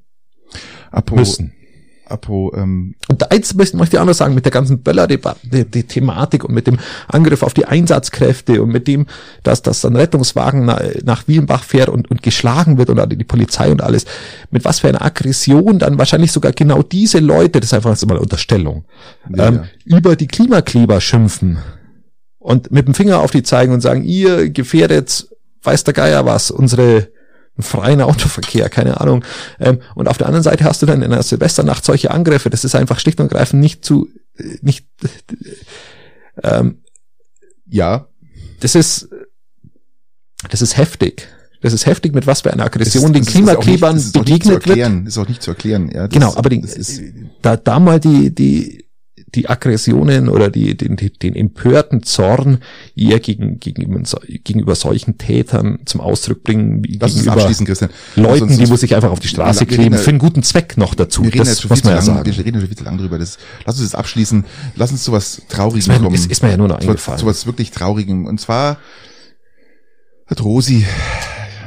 Apo, 0.93 1.15
Müssen. 1.15 1.53
Apo, 2.05 2.53
ähm, 2.55 2.95
Und 3.09 3.31
eins 3.31 3.53
möchte, 3.55 3.77
ich 3.81 3.99
auch 3.99 4.05
noch 4.05 4.13
sagen, 4.13 4.35
mit 4.35 4.45
der 4.45 4.51
ganzen 4.51 4.83
Böller-Debatte, 4.83 5.39
die, 5.43 5.65
die 5.65 5.83
Thematik 5.83 6.43
und 6.43 6.53
mit 6.53 6.67
dem 6.67 6.77
Angriff 7.07 7.41
auf 7.41 7.53
die 7.53 7.65
Einsatzkräfte 7.65 8.61
und 8.61 8.69
mit 8.69 8.87
dem, 8.87 9.07
dass, 9.41 9.63
dass 9.63 9.81
dann 9.81 9.95
Rettungswagen 9.95 10.65
nach, 10.65 10.81
nach 11.03 11.27
Wienbach 11.27 11.63
fährt 11.63 11.89
und, 11.89 12.11
und 12.11 12.21
geschlagen 12.21 12.77
wird 12.77 12.89
und 12.89 12.97
dann 12.97 13.09
die 13.09 13.23
Polizei 13.23 13.71
und 13.71 13.81
alles, 13.81 14.05
mit 14.51 14.65
was 14.65 14.79
für 14.79 14.89
einer 14.89 15.01
Aggression 15.01 15.79
dann 15.79 15.97
wahrscheinlich 15.97 16.31
sogar 16.31 16.51
genau 16.51 16.83
diese 16.83 17.19
Leute, 17.19 17.59
das 17.59 17.69
ist 17.69 17.73
einfach 17.73 17.89
jetzt 17.89 18.05
mal 18.05 18.15
eine 18.15 18.21
Unterstellung, 18.21 18.85
Ja, 19.35 19.47
ähm, 19.47 19.63
über 19.85 20.15
die 20.15 20.27
Klimakleber 20.27 21.01
schimpfen 21.01 21.57
und 22.37 22.71
mit 22.71 22.87
dem 22.87 22.93
Finger 22.93 23.21
auf 23.21 23.31
die 23.31 23.43
zeigen 23.43 23.73
und 23.73 23.81
sagen, 23.81 24.03
ihr 24.03 24.49
gefährdet, 24.49 25.27
weiß 25.63 25.85
der 25.85 25.93
Geier 25.93 26.25
was, 26.25 26.51
unsere 26.51 27.07
freien 27.59 28.01
Autoverkehr, 28.01 28.69
keine 28.69 28.99
Ahnung. 28.99 29.23
Ähm, 29.59 29.79
und 29.95 30.07
auf 30.07 30.17
der 30.17 30.27
anderen 30.27 30.43
Seite 30.43 30.63
hast 30.63 30.81
du 30.81 30.85
dann 30.85 31.01
in 31.01 31.11
der 31.11 31.21
Silvesternacht 31.23 31.85
solche 31.85 32.11
Angriffe. 32.11 32.49
Das 32.49 32.63
ist 32.63 32.75
einfach 32.75 32.99
schlicht 32.99 33.19
und 33.19 33.29
greifend 33.29 33.61
nicht 33.61 33.85
zu, 33.85 34.07
äh, 34.37 34.57
nicht, 34.61 34.87
ähm, 36.43 36.79
ja, 37.67 38.07
das 38.59 38.75
ist, 38.75 39.09
das 40.49 40.61
ist 40.61 40.77
heftig. 40.77 41.27
Das 41.61 41.71
ist 41.71 41.85
heftig, 41.85 42.13
mit 42.13 42.27
was 42.27 42.41
für 42.41 42.51
einer 42.51 42.63
das 42.65 42.73
Aggression 42.73 43.13
den 43.13 43.23
das 43.23 43.29
ist 43.29 43.35
nicht- 43.35 43.45
Klimaklebern 43.45 43.95
das 43.95 44.05
ist 44.05 44.17
auch 44.17 44.25
nicht 44.25 44.43
zu 44.43 44.49
begegnet 44.49 44.53
wird. 44.53 44.67
erklären, 44.67 45.05
Das 45.05 45.13
ist 45.13 45.17
auch 45.17 45.27
nicht 45.29 45.41
zu 45.43 45.51
erklären, 45.51 45.89
ja. 45.93 46.07
Das, 46.07 46.09
Genau, 46.09 46.35
aber 46.35 46.49
die, 46.49 46.65
da, 47.41 47.55
da 47.55 47.79
mal 47.79 47.99
die, 48.01 48.35
die, 48.35 48.82
die 49.35 49.49
Aggressionen 49.49 50.29
oder 50.29 50.49
die, 50.49 50.77
den, 50.77 50.95
den 50.95 51.35
empörten 51.35 52.03
Zorn 52.03 52.59
eher 52.95 53.19
gegen, 53.19 53.59
gegenüber, 53.59 53.99
gegenüber 54.43 54.75
solchen 54.75 55.17
Tätern 55.17 55.79
zum 55.85 56.01
Ausdruck 56.01 56.43
bringen, 56.43 56.83
wie 56.83 56.97
Lass 56.99 57.13
gegenüber 57.13 57.33
abschließen, 57.33 57.65
Christian. 57.65 57.89
Leuten, 58.15 58.39
Sonst- 58.49 58.59
die 58.59 58.65
muss 58.67 58.81
sich 58.81 58.93
einfach 58.95 59.09
auf 59.11 59.19
die 59.19 59.27
Straße 59.27 59.65
kleben, 59.65 59.97
für 59.97 60.09
einen 60.11 60.19
guten 60.19 60.43
Zweck 60.43 60.77
noch 60.77 60.93
dazu. 60.95 61.23
Wir 61.23 61.33
reden 61.33 61.45
Das 61.45 61.59
viel 61.61 61.69
man 61.69 61.79
ja 61.95 61.99
zu 61.99 62.05
sagen. 62.05 62.25
wir 62.25 62.45
reden 62.45 62.59
schon 62.59 62.67
viel 62.67 62.77
zu 62.77 62.83
lang 62.83 62.97
drüber. 62.97 63.17
Das, 63.17 63.37
lass 63.65 63.79
uns 63.79 63.91
das 63.91 63.95
abschließen. 63.99 64.45
Lass 64.75 64.91
uns 64.91 65.03
zu 65.03 65.11
was 65.11 65.41
Traurigem 65.49 65.79
Ist 65.79 65.87
mir, 65.87 65.99
kommen. 65.99 66.13
ist, 66.15 66.31
ist 66.31 66.43
mir 66.43 66.51
ja 66.51 66.57
nur 66.57 66.67
noch 66.67 66.75
zu, 66.79 66.83
was- 66.85 66.89
eingefallen. 66.91 67.19
zu 67.19 67.25
was 67.25 67.45
wirklich 67.45 67.71
Traurigem. 67.71 68.25
Und 68.25 68.39
zwar 68.39 68.77
hat 70.27 70.41
Rosi, 70.43 70.85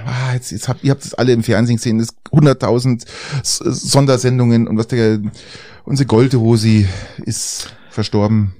ah, 0.06 0.32
jetzt, 0.34 0.50
jetzt 0.50 0.68
habt, 0.68 0.82
ihr 0.82 0.90
habt 0.92 1.04
es 1.04 1.14
alle 1.14 1.32
im 1.32 1.42
Fernsehen 1.42 1.76
gesehen, 1.76 2.00
es 2.00 2.14
100.000 2.32 3.04
S- 3.42 3.58
Sondersendungen 3.58 4.66
und 4.66 4.76
was 4.78 4.88
der, 4.88 5.18
unsere 5.86 6.06
Gold-Rosi 6.06 6.86
ist 7.24 7.74
verstorben. 7.90 8.54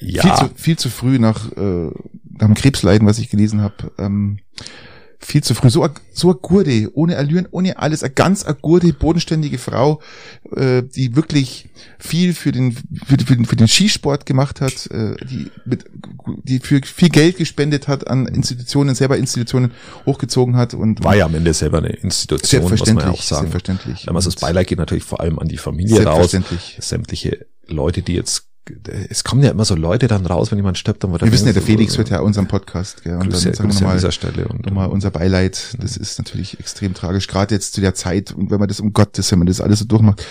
ja, 0.00 0.22
Viel, 0.22 0.34
zu, 0.34 0.54
viel 0.56 0.78
zu 0.78 0.90
früh 0.90 1.18
nach, 1.18 1.52
äh, 1.52 1.90
nach 2.30 2.46
dem 2.46 2.54
Krebsleiden, 2.54 3.06
was 3.06 3.18
ich 3.18 3.30
gelesen 3.30 3.60
habe. 3.60 3.92
Ähm, 3.98 4.40
viel 5.24 5.42
zu 5.42 5.54
früh. 5.54 5.70
So, 5.70 5.84
a- 5.84 5.94
so 6.12 6.28
eine 6.30 6.38
Gurde, 6.38 6.90
ohne 6.94 7.16
Allüren, 7.16 7.46
ohne 7.50 7.78
alles. 7.78 8.02
Eine 8.02 8.12
ganz 8.12 8.44
eine 8.44 8.56
gurde, 8.56 8.92
bodenständige 8.92 9.56
Frau, 9.58 10.00
äh, 10.54 10.82
die 10.82 11.14
wirklich 11.16 11.68
viel 11.98 12.34
für 12.34 12.52
den, 12.52 12.72
für, 12.72 13.16
den- 13.16 13.26
für, 13.26 13.36
den, 13.36 13.44
für 13.46 13.56
den 13.56 13.68
Skisport 13.68 14.26
gemacht 14.26 14.60
hat, 14.60 14.86
äh, 14.90 15.14
die, 15.30 15.50
mit, 15.64 15.84
die 16.44 16.58
für 16.58 16.80
viel 16.84 17.08
Geld 17.08 17.36
gespendet 17.36 17.88
hat 17.88 18.08
an 18.08 18.26
Institutionen, 18.26 18.94
selber 18.94 19.16
Institutionen 19.16 19.72
hochgezogen 20.06 20.56
hat 20.56 20.74
und 20.74 21.02
war 21.04 21.14
ja 21.16 21.26
am 21.26 21.34
Ende 21.34 21.54
selber 21.54 21.78
eine 21.78 21.88
Institution, 21.90 22.62
muss 22.62 22.70
man 22.70 22.78
ja 22.78 22.84
selbstverständlich, 22.86 23.20
auch 23.20 23.22
sagen. 23.22 23.50
selbstverständlich. 23.50 24.08
Aber 24.08 24.20
das 24.20 24.36
Beileid 24.36 24.66
geht 24.66 24.78
natürlich 24.78 25.04
vor 25.04 25.20
allem 25.20 25.38
an 25.38 25.48
die 25.48 25.56
Familie 25.56 26.02
raus. 26.04 26.32
Selbstverständlich. 26.32 26.78
Sämtliche 26.80 27.46
Leute, 27.68 28.02
die 28.02 28.14
jetzt, 28.14 28.48
es 29.08 29.24
kommen 29.24 29.42
ja 29.42 29.50
immer 29.50 29.64
so 29.64 29.74
Leute 29.74 30.06
dann 30.06 30.24
raus, 30.24 30.50
wenn 30.52 30.58
jemand 30.58 30.78
stirbt, 30.78 31.02
dann 31.02 31.10
wird 31.12 31.22
Wir 31.22 31.32
wissen 31.32 31.46
ja, 31.46 31.52
der 31.52 31.62
so- 31.62 31.66
Felix 31.66 31.98
hört 31.98 32.10
ja 32.10 32.20
unseren 32.20 32.46
Podcast, 32.46 33.02
gell, 33.02 33.14
und 33.16 33.28
Grüße, 33.30 33.46
dann 33.50 33.54
sagen 33.54 33.68
wir 33.68 33.72
Grüße 33.74 33.86
an 33.88 33.96
dieser 33.96 34.12
Stelle 34.12 34.48
und 34.48 34.64
nochmal 34.66 34.88
unser 34.88 35.10
Beileid. 35.10 35.76
Das 35.80 35.96
ist 35.96 36.18
natürlich 36.18 36.60
extrem 36.60 36.94
tragisch, 36.94 37.26
gerade 37.26 37.54
jetzt 37.54 37.74
zu 37.74 37.80
der 37.80 37.94
Zeit 37.94 38.30
und 38.32 38.50
wenn 38.50 38.60
man 38.60 38.68
das 38.68 38.78
um 38.80 38.92
Gottes, 38.92 39.30
wenn 39.32 39.40
man 39.40 39.46
das 39.46 39.60
alles 39.60 39.80
so 39.80 39.84
durchmacht. 39.84 40.24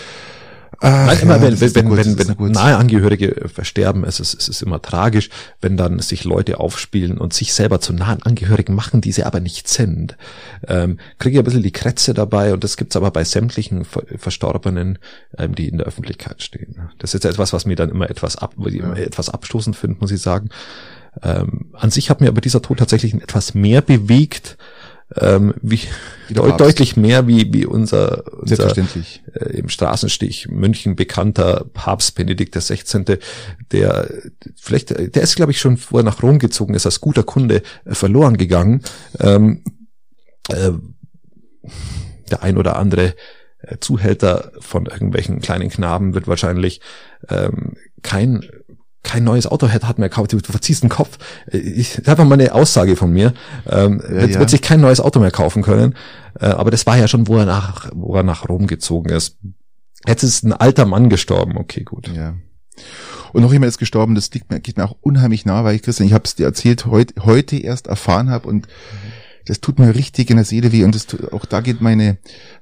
Ach, 0.84 1.06
Nein, 1.06 1.20
immer 1.22 1.36
ja, 1.36 1.42
wenn, 1.44 1.62
wenn, 1.62 1.68
ist 1.68 1.76
wenn, 1.76 2.40
wenn, 2.40 2.52
nahe 2.52 2.76
Angehörige 2.76 3.50
versterben, 3.54 4.04
es 4.04 4.20
ist, 4.20 4.34
es 4.34 4.50
ist 4.50 4.64
immer 4.64 4.82
tragisch, 4.82 5.30
wenn 5.62 5.78
dann 5.78 6.00
sich 6.00 6.24
Leute 6.24 6.60
aufspielen 6.60 7.20
und 7.20 7.34
sich 7.34 7.54
selber 7.54 7.80
zu 7.80 7.94
nahen 7.94 8.24
Angehörigen 8.24 8.74
machen, 8.74 9.00
die 9.00 9.12
sie 9.12 9.24
aber 9.24 9.42
nicht 9.42 9.68
sind. 9.68 10.18
Ähm, 10.68 10.98
kriege 11.20 11.36
ich 11.36 11.40
ein 11.40 11.46
bisschen 11.46 11.62
die 11.62 11.72
Krätze 11.72 12.16
dabei 12.16 12.52
und 12.52 12.64
das 12.64 12.78
gibt's 12.78 12.96
aber 12.96 13.12
bei 13.12 13.24
sämtlichen 13.24 13.86
Ver 13.86 14.02
Verstorbenen, 14.18 14.98
ähm, 15.38 15.54
die 15.54 15.68
in 15.68 15.78
der 15.78 15.86
Öffentlichkeit 15.86 16.42
stehen. 16.42 16.76
Das 16.98 17.14
ist 17.14 17.26
etwas, 17.26 17.54
was 17.54 17.66
mir 17.66 17.76
dann 17.76 17.90
immer 17.92 18.10
etwas 18.10 18.36
ab, 18.36 18.56
immer 18.58 18.98
etwas 18.98 19.30
abstoßend 19.30 19.76
finde, 19.76 19.98
muss 20.00 20.12
ich 20.12 20.22
sagen. 20.22 20.50
Ähm, 21.22 21.68
an 21.74 21.92
sich 21.92 22.10
hat 22.10 22.22
mir 22.22 22.30
aber 22.30 22.42
dieser 22.42 22.64
Tod 22.64 22.80
tatsächlich 22.80 23.14
etwas 23.14 23.54
mehr 23.54 23.82
bewegt, 23.82 24.58
ähm, 25.18 25.54
wie, 25.62 25.82
deut- 26.30 26.60
deutlich 26.60 26.96
mehr 26.96 27.28
wie, 27.28 27.54
wie 27.54 27.66
unser, 27.66 28.24
unser 28.40 28.56
äh, 29.34 29.58
im 29.58 29.70
Straßenstich 29.70 30.48
München 30.50 30.96
bekannter 30.96 31.66
Papst 31.74 32.16
Benedikt 32.16 32.56
XVI., 32.56 33.20
der 33.72 34.10
vielleicht, 34.56 34.92
der 34.92 35.22
ist, 35.22 35.36
glaube 35.36 35.52
ich, 35.52 35.60
schon 35.60 35.78
vorher 35.78 36.06
nach 36.06 36.24
Rom 36.24 36.40
gezogen, 36.40 36.74
ist 36.74 36.86
als 36.86 37.02
guter 37.02 37.24
Kunde 37.24 37.62
äh, 37.86 37.94
verloren 37.94 38.38
gegangen. 38.38 38.82
Ähm, 39.20 39.64
äh, 40.50 40.72
der 42.30 42.44
ein 42.44 42.58
oder 42.58 42.78
andere 42.78 43.16
äh, 43.60 43.78
Zuhälter 43.80 44.54
von 44.60 44.86
irgendwelchen 44.86 45.42
kleinen 45.42 45.70
Knaben 45.70 46.14
wird 46.14 46.28
wahrscheinlich 46.28 46.82
ähm, 47.30 47.76
kein 48.02 48.44
kein 49.04 49.24
neues 49.24 49.48
Auto 49.48 49.68
hat, 49.70 49.84
hat 49.84 49.98
mehr 50.00 50.10
gekauft, 50.10 50.34
du, 50.34 50.40
verziehst 50.40 50.84
den 50.84 50.90
Kopf. 50.90 51.18
Ich, 51.52 52.00
das 52.04 52.18
war 52.18 52.26
mal 52.26 52.36
eine 52.36 52.54
Aussage 52.54 52.96
von 52.96 53.12
mir. 53.12 53.34
Ähm, 53.68 54.02
wird, 54.08 54.32
ja. 54.32 54.40
wird 54.40 54.50
sich 54.50 54.62
kein 54.62 54.80
neues 54.82 55.00
Auto 55.00 55.20
mehr 55.20 55.32
kaufen 55.32 55.64
können. 55.64 55.96
Äh, 56.40 56.48
aber 56.48 56.72
das 56.72 56.86
war 56.86 56.98
ja 56.98 57.08
schon, 57.08 57.28
wo 57.28 57.38
er 57.38 57.46
nach, 57.46 57.90
wo 57.94 58.16
er 58.16 58.24
nach 58.24 58.48
Rom 58.48 58.68
gezogen 58.68 59.10
ist. 59.10 59.38
Jetzt 60.08 60.24
ist 60.24 60.44
ein 60.44 60.54
alter 60.54 60.86
Mann 60.86 61.10
gestorben. 61.10 61.58
Okay, 61.58 61.84
gut. 61.84 62.10
Ja. 62.16 62.36
Und 63.34 63.44
noch 63.44 63.54
jemand 63.54 63.70
ist 63.70 63.78
gestorben, 63.78 64.14
das 64.16 64.32
liegt 64.34 64.52
mir, 64.52 64.60
geht 64.60 64.78
mir 64.78 64.86
auch 64.86 64.98
unheimlich 65.02 65.46
nah, 65.46 65.64
weil 65.64 65.76
ich, 65.76 65.84
Christian, 65.84 66.08
ich 66.08 66.14
habe 66.14 66.26
es 66.26 66.36
dir 66.36 66.46
erzählt, 66.46 66.86
heut, 66.86 67.14
heute 67.22 67.58
erst 67.58 67.88
erfahren 67.88 68.30
habe 68.30 68.48
und 68.48 68.68
das 69.46 69.62
tut 69.62 69.80
mir 69.80 69.96
richtig 69.96 70.30
in 70.30 70.36
der 70.36 70.46
Seele 70.46 70.72
weh 70.72 70.84
und 70.84 70.94
das, 70.94 71.08
tut- 71.08 71.32
auch 71.34 71.46
da 71.46 71.62
geht 71.62 71.82
meine, 71.82 72.18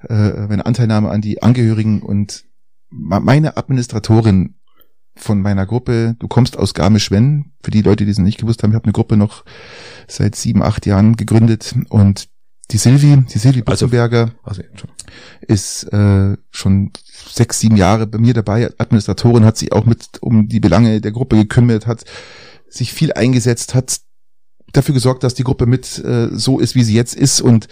äh, 0.07 0.47
meine 0.47 0.65
Anteilnahme 0.65 1.09
an 1.09 1.21
die 1.21 1.41
Angehörigen 1.41 2.01
und 2.01 2.45
meine 2.89 3.57
Administratorin 3.57 4.55
von 5.19 5.41
meiner 5.41 5.65
Gruppe, 5.65 6.15
du 6.19 6.27
kommst 6.27 6.57
aus 6.57 6.73
Garmisch-Wenn, 6.73 7.51
für 7.63 7.71
die 7.71 7.81
Leute, 7.81 8.05
die 8.05 8.11
es 8.11 8.17
nicht 8.17 8.39
gewusst 8.39 8.63
haben, 8.63 8.71
ich 8.71 8.75
habe 8.75 8.85
eine 8.85 8.93
Gruppe 8.93 9.17
noch 9.17 9.43
seit 10.07 10.35
sieben, 10.35 10.63
acht 10.63 10.85
Jahren 10.85 11.15
gegründet 11.15 11.75
und 11.89 12.27
die 12.71 12.77
Silvi, 12.77 13.23
die 13.33 13.37
Silvi 13.39 13.63
Also- 13.65 13.87
Butzenberger, 13.87 14.31
Also, 14.43 14.61
Entschuldigung. 14.61 15.05
ist 15.41 15.83
äh, 15.91 16.37
schon 16.51 16.91
sechs, 17.31 17.59
sieben 17.59 17.77
Jahre 17.77 18.05
bei 18.07 18.19
mir 18.19 18.33
dabei. 18.33 18.69
Administratorin 18.77 19.43
hat 19.43 19.57
sich 19.57 19.71
auch 19.71 19.85
mit 19.85 20.21
um 20.21 20.47
die 20.47 20.59
Belange 20.59 21.01
der 21.01 21.11
Gruppe 21.11 21.35
gekümmert, 21.37 21.87
hat 21.87 22.03
sich 22.69 22.93
viel 22.93 23.11
eingesetzt, 23.13 23.73
hat 23.73 23.99
dafür 24.73 24.93
gesorgt, 24.93 25.23
dass 25.23 25.33
die 25.33 25.43
Gruppe 25.43 25.65
mit 25.65 25.97
äh, 26.03 26.29
so 26.31 26.59
ist, 26.59 26.75
wie 26.75 26.83
sie 26.83 26.93
jetzt 26.93 27.15
ist. 27.15 27.41
Und 27.41 27.67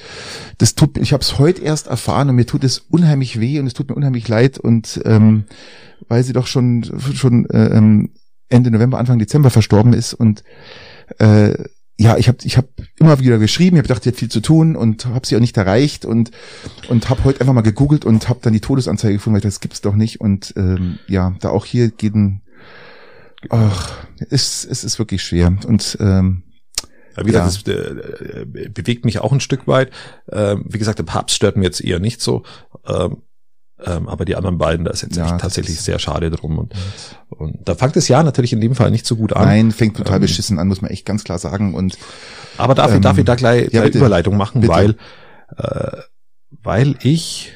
das 0.58 0.76
tut, 0.76 0.98
ich 0.98 1.14
habe 1.14 1.22
es 1.22 1.38
heute 1.38 1.62
erst 1.62 1.88
erfahren 1.88 2.30
und 2.30 2.36
mir 2.36 2.46
tut 2.46 2.64
es 2.64 2.80
unheimlich 2.80 3.40
weh 3.40 3.60
und 3.60 3.68
es 3.68 3.74
tut 3.74 3.90
mir 3.90 3.96
unheimlich 3.96 4.28
leid. 4.28 4.58
Und 4.58 5.02
ähm, 5.06 5.46
weil 6.08 6.24
sie 6.24 6.34
doch 6.34 6.48
schon 6.48 6.84
schon 7.14 7.50
äh, 7.50 7.68
ähm, 7.68 8.10
Ende 8.50 8.72
November, 8.72 8.98
Anfang 8.98 9.20
Dezember 9.20 9.50
verstorben 9.50 9.94
ist. 9.94 10.14
Und 10.14 10.44
äh, 11.20 11.54
ja, 12.00 12.18
ich 12.18 12.28
habe 12.28 12.38
ich 12.44 12.58
hab 12.58 12.68
immer 12.98 13.20
wieder 13.20 13.40
geschrieben, 13.40 13.76
ich 13.76 13.80
habe 13.80 13.88
gedacht, 13.88 14.04
sie 14.04 14.10
hat 14.10 14.18
viel 14.18 14.30
zu 14.30 14.40
tun 14.40 14.76
und 14.76 15.08
habe 15.08 15.26
sie 15.26 15.36
auch 15.36 15.42
nicht 15.42 15.58
erreicht. 15.58 16.06
Und 16.06 16.32
und 16.90 17.10
habe 17.10 17.24
heute 17.24 17.42
einfach 17.42 17.54
mal 17.54 17.62
gegoogelt 17.62 18.06
und 18.06 18.30
habe 18.30 18.40
dann 18.42 18.54
die 18.54 18.62
Todesanzeige 18.62 19.16
gefunden, 19.16 19.34
weil 19.34 19.40
ich 19.40 19.44
dachte, 19.44 19.56
das 19.56 19.62
gibt's 19.62 19.82
doch 19.82 19.96
nicht. 19.96 20.22
Und 20.22 20.54
ähm, 20.58 21.00
ja, 21.08 21.36
da 21.40 21.50
auch 21.50 21.66
hier 21.66 21.92
ein 22.02 22.42
ach, 23.50 24.08
es, 24.30 24.66
es 24.66 24.84
ist 24.84 25.00
wirklich 25.00 25.24
schwer. 25.24 25.56
Und 25.66 25.98
ähm, 26.00 26.44
wie 27.24 27.32
gesagt, 27.32 27.68
Ja. 27.68 27.74
das 27.74 27.86
äh, 27.88 28.42
äh, 28.42 28.70
bewegt 28.70 29.06
mich 29.06 29.20
auch 29.20 29.32
ein 29.32 29.40
Stück 29.40 29.68
weit. 29.68 29.92
Ähm, 30.32 30.66
wie 30.68 30.78
gesagt, 30.78 31.00
der 31.00 31.04
Papst 31.04 31.36
stört 31.36 31.58
mir 31.58 31.64
jetzt 31.66 31.82
eher 31.82 32.00
nicht 32.00 32.22
so. 32.22 32.44
Ähm, 32.88 33.18
ähm, 33.86 34.08
aber 34.10 34.26
die 34.26 34.36
anderen 34.36 34.58
beiden, 34.58 34.86
da 34.86 34.92
ist 34.92 35.04
jetzt 35.04 35.18
Ja, 35.18 35.38
tatsächlich 35.38 35.76
ist- 35.78 35.86
sehr 35.86 36.00
schade 36.00 36.32
drum. 36.32 36.58
Und, 36.58 36.74
und 37.30 37.60
da 37.70 37.76
fängt 37.76 37.96
das 37.96 38.08
Jahr 38.08 38.24
natürlich 38.24 38.52
in 38.54 38.60
dem 38.62 38.74
Fall 38.74 38.90
nicht 38.90 39.06
so 39.06 39.16
gut 39.16 39.34
an. 39.34 39.46
nein, 39.46 39.72
fängt 39.72 39.98
total 39.98 40.16
Ähm, 40.16 40.22
beschissen 40.22 40.58
an, 40.58 40.68
muss 40.68 40.82
man 40.82 40.90
echt 40.90 41.06
ganz 41.06 41.24
klar 41.24 41.38
sagen 41.38 41.76
und 41.76 41.96
Aber 42.58 42.74
darf, 42.74 42.90
ich, 42.90 42.96
Ähm, 42.96 43.02
darf 43.04 43.18
ich 43.20 43.26
da 43.26 43.36
gleich, 43.36 43.72
ja, 43.72 43.84
bitte. 43.84 44.00
Überleitung 44.00 44.36
machen, 44.36 44.62
Bitte. 44.62 44.74
weil, 44.74 44.96
äh, 45.58 45.98
weil 46.64 46.96
ich, 47.04 47.52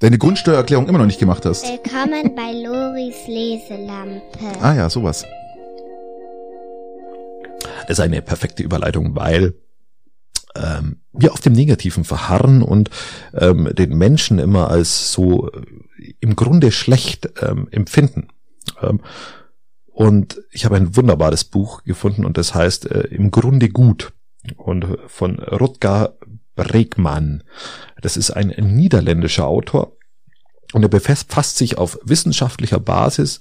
deine 0.00 0.18
Grundsteuererklärung 0.18 0.88
immer 0.88 0.98
noch 0.98 1.06
nicht 1.06 1.20
gemacht 1.20 1.46
hast. 1.46 1.64
Willkommen 1.64 2.34
bei 2.36 2.52
Loris 2.52 3.16
Leselampe. 3.26 4.60
Ah 4.60 4.74
ja, 4.74 4.90
sowas. 4.90 5.24
Ist 7.88 8.00
eine 8.00 8.22
perfekte 8.22 8.62
Überleitung, 8.62 9.16
weil 9.16 9.54
ähm, 10.54 11.00
wir 11.12 11.32
auf 11.32 11.40
dem 11.40 11.52
Negativen 11.52 12.04
verharren 12.04 12.62
und 12.62 12.90
ähm, 13.34 13.70
den 13.74 13.96
Menschen 13.96 14.38
immer 14.38 14.70
als 14.70 15.12
so 15.12 15.50
äh, 15.50 15.62
im 16.20 16.36
Grunde 16.36 16.72
schlecht 16.72 17.30
ähm, 17.42 17.68
empfinden. 17.70 18.28
Ähm, 18.82 19.00
und 19.86 20.42
ich 20.50 20.64
habe 20.64 20.76
ein 20.76 20.96
wunderbares 20.96 21.44
Buch 21.44 21.82
gefunden 21.84 22.24
und 22.24 22.36
das 22.36 22.54
heißt 22.54 22.90
äh, 22.90 23.00
Im 23.08 23.30
Grunde 23.30 23.68
gut 23.68 24.12
und 24.56 24.84
äh, 24.84 24.96
von 25.06 25.38
Rutger 25.38 26.16
Bregmann. 26.54 27.42
Das 28.00 28.16
ist 28.16 28.30
ein 28.30 28.48
niederländischer 28.48 29.46
Autor 29.46 29.96
und 30.72 30.82
er 30.82 30.88
befasst 30.88 31.56
sich 31.56 31.78
auf 31.78 31.98
wissenschaftlicher 32.02 32.80
Basis 32.80 33.40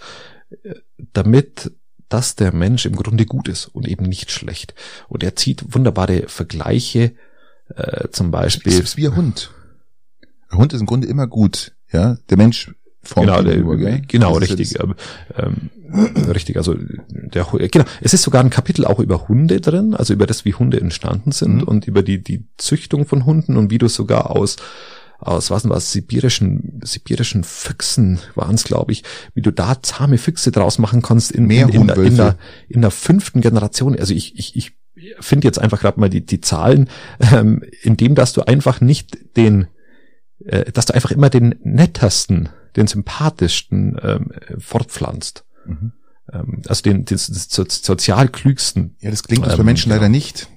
äh, 0.64 0.76
damit, 1.14 1.72
dass 2.10 2.36
der 2.36 2.54
Mensch 2.54 2.86
im 2.86 2.96
Grunde 2.96 3.26
gut 3.26 3.48
ist 3.48 3.68
und 3.68 3.88
eben 3.88 4.06
nicht 4.06 4.32
schlecht. 4.32 4.74
Und 5.08 5.24
er 5.24 5.36
zieht 5.36 5.74
wunderbare 5.74 6.24
Vergleiche, 6.28 7.14
äh, 7.76 8.10
zum 8.12 8.28
Es 8.28 8.32
Beispiel. 8.32 8.74
ist 8.80 8.98
wie 8.98 9.08
ein 9.08 9.16
Hund. 9.16 9.52
Ein 10.50 10.60
Hund 10.60 10.74
ist 10.74 10.80
im 10.82 10.86
Grunde 10.86 11.08
immer 11.08 11.28
gut, 11.28 11.74
ja. 11.92 12.18
Der 12.30 12.38
Mensch 12.38 12.72
formt 13.02 13.28
Genau, 13.28 13.42
der, 13.44 13.62
gell? 13.78 14.02
genau, 14.08 14.34
richtig. 14.38 14.78
Ähm, 14.80 15.70
richtig, 16.28 16.58
also 16.58 16.76
der 17.10 17.52
Hu- 17.52 17.58
genau. 17.72 17.86
Es 18.02 18.14
ist 18.14 18.24
sogar 18.24 18.44
ein 18.44 18.50
Kapitel 18.50 18.86
auch 18.86 19.00
über 19.00 19.28
Hunde 19.28 19.62
drin, 19.62 19.94
also 19.96 20.14
über 20.14 20.26
das, 20.26 20.44
wie 20.46 20.54
Hunde 20.54 20.80
entstanden 20.82 21.32
sind 21.32 21.58
Mhm. 21.58 21.64
und 21.64 21.88
über 21.88 22.02
die, 22.04 22.24
die 22.24 22.46
Züchtung 22.58 23.06
von 23.06 23.26
Hunden 23.26 23.58
und 23.58 23.70
wie 23.72 23.78
du 23.78 23.88
sogar 23.88 24.32
aus 24.32 24.56
aus 25.26 25.50
was 25.50 25.64
denn 25.64 25.72
was 25.72 25.92
sibirischen 25.92 26.82
sibirischen 26.84 27.44
Füchsen 27.44 28.20
waren 28.36 28.56
es 28.56 28.64
glaube 28.64 28.92
ich 28.92 29.04
wie 29.34 29.42
du 29.42 29.52
da 29.52 29.82
zahme 29.82 30.18
Füchse 30.18 30.52
draus 30.52 30.78
machen 30.78 31.02
kannst 31.02 31.32
in, 31.32 31.50
in, 31.50 31.70
in, 31.70 31.88
der, 31.88 31.98
in, 31.98 32.16
der, 32.18 32.38
in 32.68 32.82
der 32.82 32.92
fünften 32.92 33.42
Generation 33.42 33.98
also 33.98 34.14
ich 34.14 34.38
ich, 34.38 34.56
ich 34.56 34.74
finde 35.20 35.48
jetzt 35.48 35.60
einfach 35.60 35.82
gerade 35.82 36.00
mal 36.00 36.10
die 36.10 36.26
die 36.26 36.42
Zahlen 36.42 36.90
ähm, 37.32 37.64
indem 37.82 38.16
dass 38.16 38.34
du 38.34 38.42
einfach 38.42 38.82
nicht 38.82 39.18
den 39.38 39.68
äh, 40.46 40.72
dass 40.72 40.86
du 40.86 40.94
einfach 40.94 41.12
immer 41.12 41.30
den 41.30 41.56
nettesten 41.64 42.50
den 42.76 42.88
sympathischsten 42.88 43.98
ähm, 44.02 44.32
fortpflanzt. 44.60 45.46
Mhm. 45.66 45.94
Ähm, 46.32 46.62
also 46.68 46.82
den, 46.82 47.06
den, 47.06 47.18
den 47.18 47.18
so, 47.18 47.66
sozial 47.68 48.30
klügsten. 48.30 48.96
Ja, 49.00 49.12
das 49.12 49.24
klingt 49.24 49.44
uns 49.44 49.54
Ähm, 49.54 49.58
bei 49.58 49.64
Menschen 49.64 49.90
genau. 49.90 50.02
leider 50.02 50.10
nicht. 50.10 50.48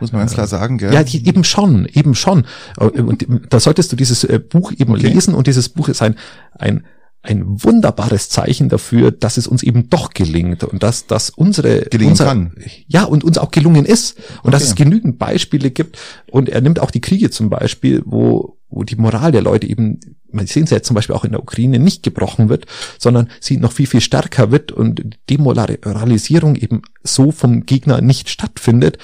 Muss 0.00 0.12
man 0.12 0.20
ganz 0.20 0.34
klar 0.34 0.46
sagen, 0.46 0.78
gell? 0.78 0.92
Ja, 0.92 1.02
eben 1.02 1.44
schon, 1.44 1.86
eben 1.86 2.14
schon. 2.14 2.46
Und 2.78 3.26
da 3.50 3.60
solltest 3.60 3.92
du 3.92 3.96
dieses 3.96 4.24
äh, 4.24 4.38
Buch 4.38 4.72
eben 4.72 4.92
Okay. 4.92 5.08
lesen 5.08 5.34
und 5.34 5.46
dieses 5.46 5.68
Buch 5.68 5.88
ist 5.88 6.02
ein, 6.02 6.16
ein, 6.52 6.84
ein 7.22 7.42
wunderbares 7.62 8.28
Zeichen 8.28 8.68
dafür, 8.68 9.10
dass 9.10 9.36
es 9.36 9.46
uns 9.46 9.62
eben 9.62 9.90
doch 9.90 10.10
gelingt 10.14 10.62
und 10.64 10.82
dass, 10.82 11.06
dass 11.06 11.30
unsere, 11.30 11.80
Gelingen 11.90 12.12
unser, 12.12 12.26
kann. 12.26 12.52
ja, 12.86 13.04
und 13.04 13.24
uns 13.24 13.38
auch 13.38 13.50
gelungen 13.50 13.84
ist 13.84 14.16
und 14.42 14.52
dass 14.52 14.62
Okay. 14.62 14.70
es 14.70 14.74
genügend 14.76 15.18
Beispiele 15.18 15.70
gibt 15.70 15.98
und 16.30 16.48
er 16.48 16.60
nimmt 16.60 16.78
auch 16.78 16.90
die 16.90 17.00
Kriege 17.00 17.30
zum 17.30 17.50
Beispiel, 17.50 18.02
wo, 18.04 18.58
wo 18.68 18.84
die 18.84 18.96
Moral 18.96 19.32
der 19.32 19.42
Leute 19.42 19.66
eben, 19.66 19.98
man 20.30 20.46
sehen 20.46 20.66
ja 20.66 20.76
jetzt 20.76 20.86
zum 20.86 20.94
Beispiel 20.94 21.16
auch 21.16 21.24
in 21.24 21.32
der 21.32 21.42
Ukraine, 21.42 21.78
nicht 21.80 22.02
gebrochen 22.04 22.48
wird, 22.48 22.66
sondern 22.98 23.28
sie 23.40 23.56
noch 23.56 23.72
viel, 23.72 23.86
viel 23.86 24.00
stärker 24.00 24.52
wird 24.52 24.70
und 24.70 25.02
Demoralisierung 25.30 26.54
eben 26.56 26.82
so 27.02 27.32
vom 27.32 27.66
Gegner 27.66 28.00
nicht 28.02 28.28
stattfindet, 28.28 28.98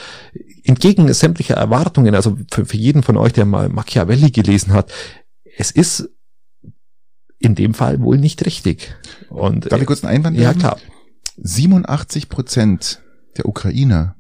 entgegen 0.65 1.13
sämtlicher 1.13 1.55
Erwartungen, 1.55 2.15
also 2.15 2.37
für, 2.51 2.65
für 2.65 2.77
jeden 2.77 3.03
von 3.03 3.17
euch, 3.17 3.33
der 3.33 3.45
mal 3.45 3.69
Machiavelli 3.69 4.31
gelesen 4.31 4.73
hat, 4.73 4.93
es 5.57 5.71
ist 5.71 6.09
in 7.39 7.55
dem 7.55 7.75
Fall 7.75 8.01
wohl 8.01 8.19
nicht 8.19 8.47
richtig. 8.47 8.95
Und 9.29 9.71
Darf 9.71 9.81
ich 9.81 9.87
kurz 9.87 10.05
einen 10.05 10.15
Einwand 10.17 10.39
ja 10.39 10.49
haben? 10.51 10.59
klar, 10.61 10.79
87 11.37 12.29
Prozent 12.29 13.03
der 13.37 13.47
Ukrainer 13.47 14.17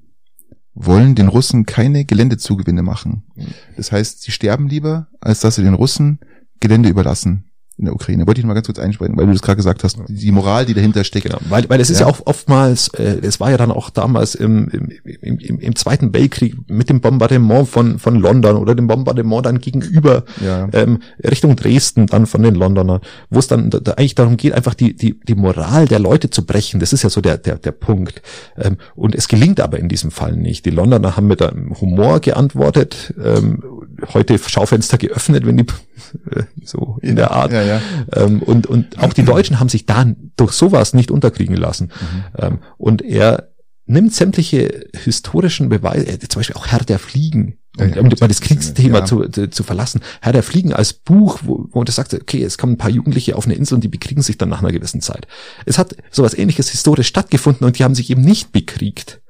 wollen 0.74 1.14
den 1.14 1.28
Russen 1.28 1.66
keine 1.66 2.04
Geländezugewinne 2.04 2.82
machen. 2.82 3.24
Das 3.76 3.92
heißt, 3.92 4.22
sie 4.22 4.32
sterben 4.32 4.68
lieber, 4.68 5.08
als 5.20 5.40
dass 5.40 5.56
sie 5.56 5.62
den 5.62 5.74
Russen 5.74 6.18
Gelände 6.60 6.88
überlassen 6.88 7.51
in 7.78 7.86
der 7.86 7.94
Ukraine. 7.94 8.26
Wollte 8.26 8.40
ich 8.40 8.46
mal 8.46 8.54
ganz 8.54 8.66
kurz 8.66 8.78
einsprechen, 8.78 9.16
weil 9.16 9.26
du 9.26 9.32
das 9.32 9.42
gerade 9.42 9.56
gesagt 9.56 9.82
hast, 9.82 9.98
die 10.08 10.30
Moral, 10.30 10.66
die 10.66 10.74
dahinter 10.74 11.04
steckt. 11.04 11.26
Genau, 11.26 11.38
weil, 11.48 11.68
weil 11.68 11.80
es 11.80 11.90
ist 11.90 12.00
ja, 12.00 12.06
Ja. 12.06 12.12
auch 12.12 12.20
oftmals, 12.26 12.88
äh, 12.94 13.18
es 13.22 13.40
war 13.40 13.50
ja 13.50 13.56
dann 13.56 13.70
auch 13.70 13.90
damals 13.90 14.34
im, 14.34 14.68
im, 14.68 15.38
im, 15.38 15.58
im, 15.58 15.76
Zweiten 15.76 16.12
Weltkrieg 16.12 16.54
mit 16.68 16.90
dem 16.90 17.00
Bombardement 17.00 17.68
von, 17.68 17.98
von 17.98 18.16
London 18.16 18.56
oder 18.56 18.74
dem 18.74 18.86
Bombardement 18.86 19.46
dann 19.46 19.58
gegenüber 19.58 20.24
Ja. 20.44 20.68
ähm, 20.72 20.98
Richtung 21.22 21.56
Dresden 21.56 22.06
dann 22.06 22.26
von 22.26 22.42
den 22.42 22.54
Londonern, 22.54 23.00
wo 23.30 23.38
es 23.38 23.46
dann 23.48 23.70
da, 23.70 23.80
da 23.80 23.92
eigentlich 23.92 24.14
darum 24.14 24.36
geht, 24.36 24.52
einfach 24.52 24.74
die, 24.74 24.94
die, 24.94 25.18
die 25.18 25.34
Moral 25.34 25.86
der 25.86 25.98
Leute 25.98 26.30
zu 26.30 26.44
brechen. 26.44 26.78
Das 26.80 26.92
ist 26.92 27.02
ja 27.02 27.10
so 27.10 27.20
der, 27.20 27.38
der, 27.38 27.56
der 27.56 27.72
Punkt. 27.72 28.22
Ähm, 28.58 28.76
und 28.94 29.14
es 29.14 29.28
gelingt 29.28 29.60
aber 29.60 29.78
in 29.78 29.88
diesem 29.88 30.10
Fall 30.10 30.36
nicht. 30.36 30.66
Die 30.66 30.70
Londoner 30.70 31.16
haben 31.16 31.26
mit 31.26 31.40
einem 31.42 31.74
Humor 31.80 32.20
geantwortet, 32.20 33.14
ähm, 33.22 33.62
heute 34.14 34.38
Schaufenster 34.38 34.98
geöffnet, 34.98 35.46
wenn 35.46 35.56
die 35.56 35.66
äh, 36.30 36.42
so 36.64 36.98
in 37.02 37.16
der 37.16 37.30
Art. 37.30 37.52
Ja, 37.52 37.62
ja. 37.62 37.80
Ähm, 38.14 38.42
und, 38.42 38.66
und 38.66 38.98
auch 38.98 39.12
die 39.12 39.24
Deutschen 39.24 39.60
haben 39.60 39.68
sich 39.68 39.86
da 39.86 40.04
durch 40.36 40.52
sowas 40.52 40.94
nicht 40.94 41.10
unterkriegen 41.10 41.56
lassen. 41.56 41.86
Mhm. 41.86 42.24
Ähm, 42.38 42.58
und 42.78 43.02
er 43.02 43.48
nimmt 43.86 44.14
sämtliche 44.14 44.86
historischen 44.94 45.68
Beweise, 45.68 46.06
äh, 46.06 46.18
zum 46.18 46.40
Beispiel 46.40 46.56
auch 46.56 46.66
Herr 46.68 46.80
der 46.80 46.98
Fliegen, 46.98 47.58
Ja, 47.78 47.86
um, 47.86 48.08
um 48.08 48.14
mal 48.20 48.28
das 48.28 48.40
Kriegsthema 48.40 48.98
ja- 49.00 49.04
zu, 49.04 49.28
zu, 49.28 49.50
zu 49.50 49.62
verlassen. 49.62 50.00
Herr 50.20 50.32
der 50.32 50.42
Fliegen 50.42 50.72
als 50.72 50.92
Buch, 50.92 51.40
wo, 51.42 51.68
wo 51.72 51.82
er 51.82 51.90
sagt, 51.92 52.14
okay, 52.14 52.42
es 52.44 52.58
kommen 52.58 52.74
ein 52.74 52.78
paar 52.78 52.90
Jugendliche 52.90 53.34
auf 53.36 53.46
eine 53.46 53.54
Insel 53.54 53.74
und 53.76 53.84
die 53.84 53.88
bekriegen 53.88 54.22
sich 54.22 54.38
dann 54.38 54.48
nach 54.50 54.60
einer 54.60 54.72
gewissen 54.72 55.00
Zeit. 55.00 55.26
Es 55.66 55.78
hat 55.78 55.96
sowas 56.10 56.34
ähnliches 56.34 56.70
historisch 56.70 57.08
stattgefunden 57.08 57.66
und 57.66 57.78
die 57.78 57.84
haben 57.84 57.94
sich 57.94 58.10
eben 58.10 58.22
nicht 58.22 58.52
bekriegt. 58.52 59.21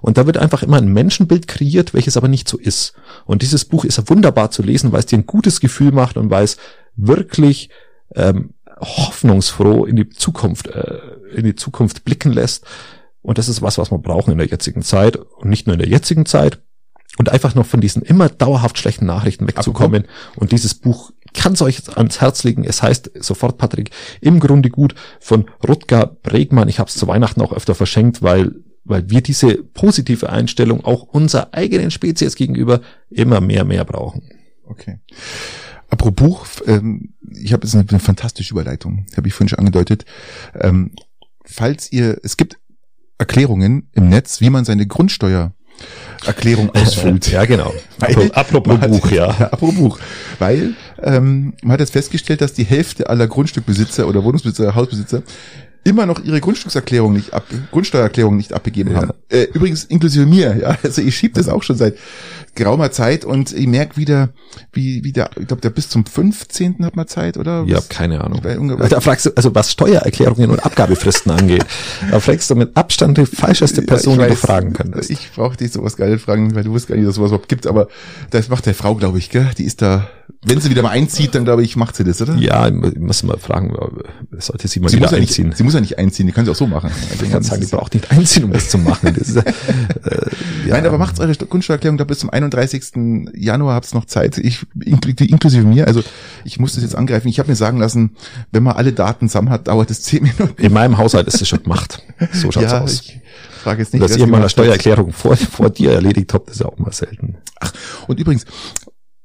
Und 0.00 0.18
da 0.18 0.26
wird 0.26 0.36
einfach 0.36 0.62
immer 0.62 0.78
ein 0.78 0.92
Menschenbild 0.92 1.48
kreiert, 1.48 1.94
welches 1.94 2.16
aber 2.16 2.28
nicht 2.28 2.48
so 2.48 2.58
ist. 2.58 2.94
Und 3.24 3.42
dieses 3.42 3.64
Buch 3.64 3.84
ist 3.84 4.10
wunderbar 4.10 4.50
zu 4.50 4.62
lesen, 4.62 4.92
weil 4.92 5.00
es 5.00 5.06
dir 5.06 5.18
ein 5.18 5.26
gutes 5.26 5.60
Gefühl 5.60 5.92
macht 5.92 6.16
und 6.16 6.30
weil 6.30 6.44
es 6.44 6.56
wirklich 6.96 7.70
ähm, 8.14 8.54
hoffnungsfroh 8.80 9.84
in 9.84 9.96
die 9.96 10.08
Zukunft, 10.08 10.66
äh, 10.66 10.98
in 11.34 11.44
die 11.44 11.54
Zukunft 11.54 12.04
blicken 12.04 12.32
lässt. 12.32 12.64
Und 13.22 13.38
das 13.38 13.48
ist 13.48 13.62
was, 13.62 13.78
was 13.78 13.90
wir 13.90 13.98
brauchen 13.98 14.32
in 14.32 14.38
der 14.38 14.48
jetzigen 14.48 14.82
Zeit 14.82 15.16
und 15.16 15.48
nicht 15.48 15.66
nur 15.66 15.74
in 15.74 15.80
der 15.80 15.88
jetzigen 15.88 16.26
Zeit. 16.26 16.60
Und 17.18 17.28
einfach 17.28 17.54
noch 17.54 17.66
von 17.66 17.80
diesen 17.80 18.02
immer 18.02 18.30
dauerhaft 18.30 18.78
schlechten 18.78 19.04
Nachrichten 19.04 19.46
wegzukommen. 19.46 20.06
Und 20.34 20.50
dieses 20.50 20.74
Buch 20.74 21.12
kann 21.34 21.52
es 21.52 21.62
euch 21.62 21.96
ans 21.96 22.20
Herz 22.20 22.42
legen. 22.42 22.64
Es 22.64 22.82
heißt 22.82 23.12
sofort, 23.20 23.58
Patrick, 23.58 23.90
im 24.20 24.40
Grunde 24.40 24.70
gut 24.70 24.94
von 25.20 25.46
Rutger 25.66 26.06
Bregmann. 26.06 26.68
Ich 26.68 26.78
habe 26.78 26.88
es 26.88 26.96
zu 26.96 27.06
Weihnachten 27.06 27.42
auch 27.42 27.52
öfter 27.52 27.74
verschenkt, 27.74 28.22
weil 28.22 28.54
weil 28.84 29.08
wir 29.10 29.20
diese 29.20 29.54
positive 29.62 30.28
Einstellung 30.30 30.84
auch 30.84 31.02
unserer 31.02 31.54
eigenen 31.54 31.90
Spezies 31.90 32.34
gegenüber 32.34 32.80
immer 33.10 33.40
mehr, 33.40 33.64
mehr 33.64 33.84
brauchen. 33.84 34.22
Okay. 34.64 34.98
Apropos 35.88 36.14
Buch, 36.14 36.46
ähm, 36.66 37.14
ich 37.30 37.52
habe 37.52 37.66
jetzt 37.66 37.74
eine, 37.74 37.86
eine 37.88 37.98
fantastische 38.00 38.52
Überleitung, 38.54 39.06
habe 39.16 39.28
ich 39.28 39.34
vorhin 39.34 39.48
schon 39.50 39.58
angedeutet. 39.58 40.04
Ähm, 40.58 40.92
falls 41.44 41.92
ihr, 41.92 42.18
es 42.22 42.36
gibt 42.36 42.58
Erklärungen 43.18 43.88
im 43.92 44.08
Netz, 44.08 44.40
wie 44.40 44.50
man 44.50 44.64
seine 44.64 44.86
Grundsteuererklärung 44.86 46.70
ausfüllt. 46.74 47.30
Ja, 47.30 47.44
genau. 47.44 47.72
Weil- 47.98 48.32
Apropos 48.32 48.78
hat- 48.80 48.90
Buch, 48.90 49.10
ja. 49.12 49.28
Apropos 49.28 49.74
Buch. 49.76 49.98
Weil 50.38 50.74
ähm, 51.02 51.54
man 51.62 51.72
hat 51.72 51.80
jetzt 51.80 51.92
festgestellt, 51.92 52.40
dass 52.40 52.54
die 52.54 52.64
Hälfte 52.64 53.08
aller 53.10 53.28
Grundstückbesitzer 53.28 54.08
oder 54.08 54.24
Wohnungsbesitzer, 54.24 54.74
Hausbesitzer 54.74 55.22
immer 55.84 56.06
noch 56.06 56.22
ihre 56.22 56.40
Grundstückserklärung 56.40 57.12
nicht 57.12 57.32
ab, 57.34 57.44
Grundsteuererklärung 57.72 58.36
nicht 58.36 58.52
abgegeben 58.52 58.92
Ja. 58.92 58.98
haben. 59.02 59.10
Äh, 59.28 59.44
übrigens 59.54 59.84
inklusive 59.84 60.26
mir, 60.26 60.56
ja. 60.56 60.76
Also 60.82 61.02
ich 61.02 61.16
schieb 61.16 61.34
das 61.34 61.48
auch 61.48 61.62
schon 61.62 61.76
seit 61.76 61.96
geraumer 62.54 62.90
Zeit 62.92 63.24
und 63.24 63.52
ich 63.52 63.66
merke 63.66 63.96
wieder, 63.96 64.28
wie, 64.72 65.02
wie 65.04 65.12
der, 65.12 65.30
ich 65.40 65.46
glaube, 65.46 65.62
der 65.62 65.70
bis 65.70 65.88
zum 65.88 66.04
15. 66.04 66.84
hat 66.84 66.96
man 66.96 67.08
Zeit, 67.08 67.36
oder? 67.38 67.64
Ja, 67.66 67.78
Was- 67.78 67.88
keine 67.88 68.22
Ahnung. 68.22 68.42
Da 68.88 69.00
fragst 69.00 69.26
du, 69.26 69.30
also 69.34 69.54
was 69.54 69.72
Steuererklärungen 69.72 70.50
und 70.50 70.64
Abgabefristen 70.64 71.32
angeht, 71.32 71.64
da 72.10 72.20
fragst 72.20 72.50
du 72.50 72.54
mit 72.54 72.76
Abstand 72.76 73.16
die 73.18 73.26
falscheste 73.26 73.80
Ja, 73.80 73.86
Person, 73.86 74.14
ich 74.14 74.18
die 74.20 74.24
du 74.26 74.32
weiß, 74.34 74.40
fragen 74.40 74.72
könntest. 74.74 75.10
Ich 75.10 75.30
brauche 75.34 75.56
dich 75.56 75.72
sowas 75.72 75.96
gar 75.96 76.08
nicht 76.08 76.22
fragen, 76.22 76.54
weil 76.54 76.64
du 76.64 76.70
wusst 76.72 76.88
gar 76.88 76.96
nicht, 76.96 77.08
dass 77.08 77.14
sowas 77.16 77.30
überhaupt 77.30 77.48
gibt, 77.48 77.66
aber 77.66 77.88
das 78.30 78.48
macht 78.50 78.66
der 78.66 78.74
Frau, 78.74 78.94
glaube 78.94 79.18
ich, 79.18 79.30
gell? 79.30 79.48
Die 79.56 79.64
ist 79.64 79.80
da, 79.82 80.08
wenn 80.44 80.60
sie 80.60 80.70
wieder 80.70 80.82
mal 80.82 80.90
einzieht, 80.90 81.34
dann 81.34 81.44
glaube 81.44 81.62
ich, 81.62 81.76
macht 81.76 81.94
sie 81.94 82.04
das, 82.04 82.20
oder? 82.20 82.34
ja, 82.36 82.66
ich 82.68 82.74
muss 82.98 83.22
mal 83.22 83.38
fragen, 83.38 83.74
sollte 84.38 84.66
sie 84.68 84.80
mal 84.80 84.88
Sie 84.88 84.96
wieder 84.96 85.06
muss, 85.06 85.12
ja 85.12 85.18
nicht, 85.20 85.28
einziehen. 85.30 85.52
sie 85.54 85.62
muss 85.62 85.74
ja 85.74 85.80
nicht 85.80 85.98
einziehen, 85.98 86.26
die 86.26 86.32
kann 86.32 86.44
sie 86.44 86.50
auch 86.50 86.56
so 86.56 86.66
machen. 86.66 86.90
Also 87.10 87.24
Ich 87.24 87.30
kann 87.30 87.42
sagen, 87.42 87.60
die 87.60 87.66
braucht 87.68 87.94
nicht 87.94 88.10
einziehen, 88.10 88.44
um 88.44 88.52
das 88.52 88.68
zu 88.68 88.78
machen. 88.78 89.14
Das 89.16 89.28
ist, 89.28 89.36
äh, 89.36 89.44
ja. 90.66 90.74
Nein, 90.74 90.86
aber 90.86 90.98
macht's 90.98 91.20
eure 91.20 91.32
Grundsteuererklärung 91.34 91.96
da 91.98 92.04
bis 92.04 92.18
zum 92.20 92.30
31. 92.30 93.30
Januar 93.34 93.74
habt's 93.76 93.94
noch 93.94 94.04
Zeit, 94.06 94.38
ich 94.38 94.60
inkl- 94.80 95.22
inklusive 95.28 95.64
mir. 95.64 95.86
Also 95.86 96.02
ich 96.44 96.58
muss 96.58 96.74
das 96.74 96.82
jetzt 96.82 96.96
angreifen. 96.96 97.28
Ich 97.28 97.38
habe 97.38 97.48
mir 97.48 97.56
sagen 97.56 97.78
lassen, 97.78 98.16
wenn 98.50 98.62
man 98.64 98.74
alle 98.74 98.92
Daten 98.92 99.28
zusammen 99.28 99.50
hat, 99.50 99.68
dauert 99.68 99.90
es 99.90 100.02
zehn 100.02 100.22
Minuten. 100.24 100.60
In 100.60 100.72
meinem 100.72 100.98
Haushalt 100.98 101.28
ist 101.28 101.40
es 101.40 101.48
schon 101.48 101.62
gemacht. 101.62 102.02
So 102.32 102.50
schaut's 102.52 102.72
aus. 102.72 102.92
ich 103.02 103.20
frage 103.62 103.82
jetzt 103.82 103.92
nicht, 103.92 104.02
Dass 104.02 104.16
ihr 104.16 104.26
mal 104.26 104.38
eine. 104.38 104.48
Steuererklärung 104.48 105.12
vor, 105.12 105.36
vor 105.36 105.70
dir 105.70 105.92
erledigt 105.92 106.34
habt, 106.34 106.50
ist 106.50 106.60
ja 106.60 106.66
auch 106.66 106.78
mal 106.78 106.92
selten. 106.92 107.36
Und 108.08 108.18
übrigens, 108.18 108.44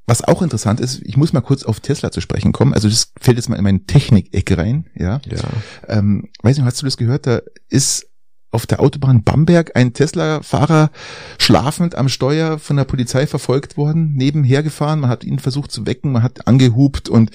was 0.08 0.24
auch 0.24 0.42
interessant 0.42 0.80
ist, 0.80 1.02
ich 1.04 1.18
muss 1.18 1.34
mal 1.34 1.42
kurz 1.42 1.64
auf 1.64 1.82
Tesla 1.82 2.12
zu 2.12 2.22
sprechen 2.22 2.54
kommen. 2.54 2.74
Also 2.74 2.88
das 2.88 3.12
fällt 3.20 3.38
jetzt 3.38 3.50
mal 3.50 3.58
in 3.58 3.64
meine 3.64 3.86
Technik-Ecke 3.86 4.58
rein, 4.58 4.86
ja. 4.96 5.20
Ja. 5.26 5.44
Ähm, 5.90 6.30
weiß 6.42 6.56
nicht, 6.56 6.66
hast 6.66 6.82
du 6.82 6.86
das 6.86 6.96
gehört? 6.96 7.28
Da 7.28 7.42
ist 7.70 8.08
auf 8.50 8.66
der 8.66 8.80
Autobahn 8.80 9.26
Bamberg 9.26 9.76
ein 9.76 9.94
Tesla-Fahrer 9.94 10.92
schlafend 11.38 11.96
am 11.96 12.08
Steuer 12.08 12.58
von 12.58 12.78
der 12.78 12.86
Polizei 12.86 13.28
verfolgt 13.28 13.76
worden, 13.76 14.14
nebenher 14.16 14.64
gefahren. 14.64 15.02
Man 15.02 15.10
hat 15.10 15.26
ihn 15.26 15.40
versucht 15.40 15.72
zu 15.72 15.86
wecken, 15.86 16.14
man 16.14 16.24
hat 16.24 16.48
angehupt 16.48 17.10
und 17.10 17.32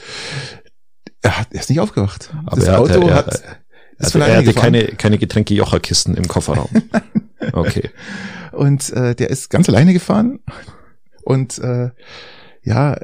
er, 1.21 1.39
hat, 1.39 1.49
er 1.53 1.61
ist 1.61 1.69
nicht 1.69 1.81
aufgewacht. 1.81 2.31
Aber 2.47 2.57
das 2.57 2.69
er 2.69 2.81
Auto 2.81 3.11
hatte, 3.11 3.15
hat, 3.15 3.27
er, 3.27 3.35
ist 3.99 4.17
also 4.17 4.19
er 4.19 4.37
hatte 4.37 4.45
gefahren. 4.47 4.73
keine, 4.73 4.85
keine 4.97 5.19
Getränke-Jocherkisten 5.19 6.17
im 6.17 6.27
Kofferraum. 6.27 6.71
Okay. 7.53 7.91
und 8.53 8.89
äh, 8.91 9.17
der 9.17 9.29
ist 9.29 9.51
ganz 9.51 9.69
alleine 9.69 9.93
gefahren 9.93 10.39
und 11.25 11.59
äh, 11.59 11.91
ja, 12.63 12.97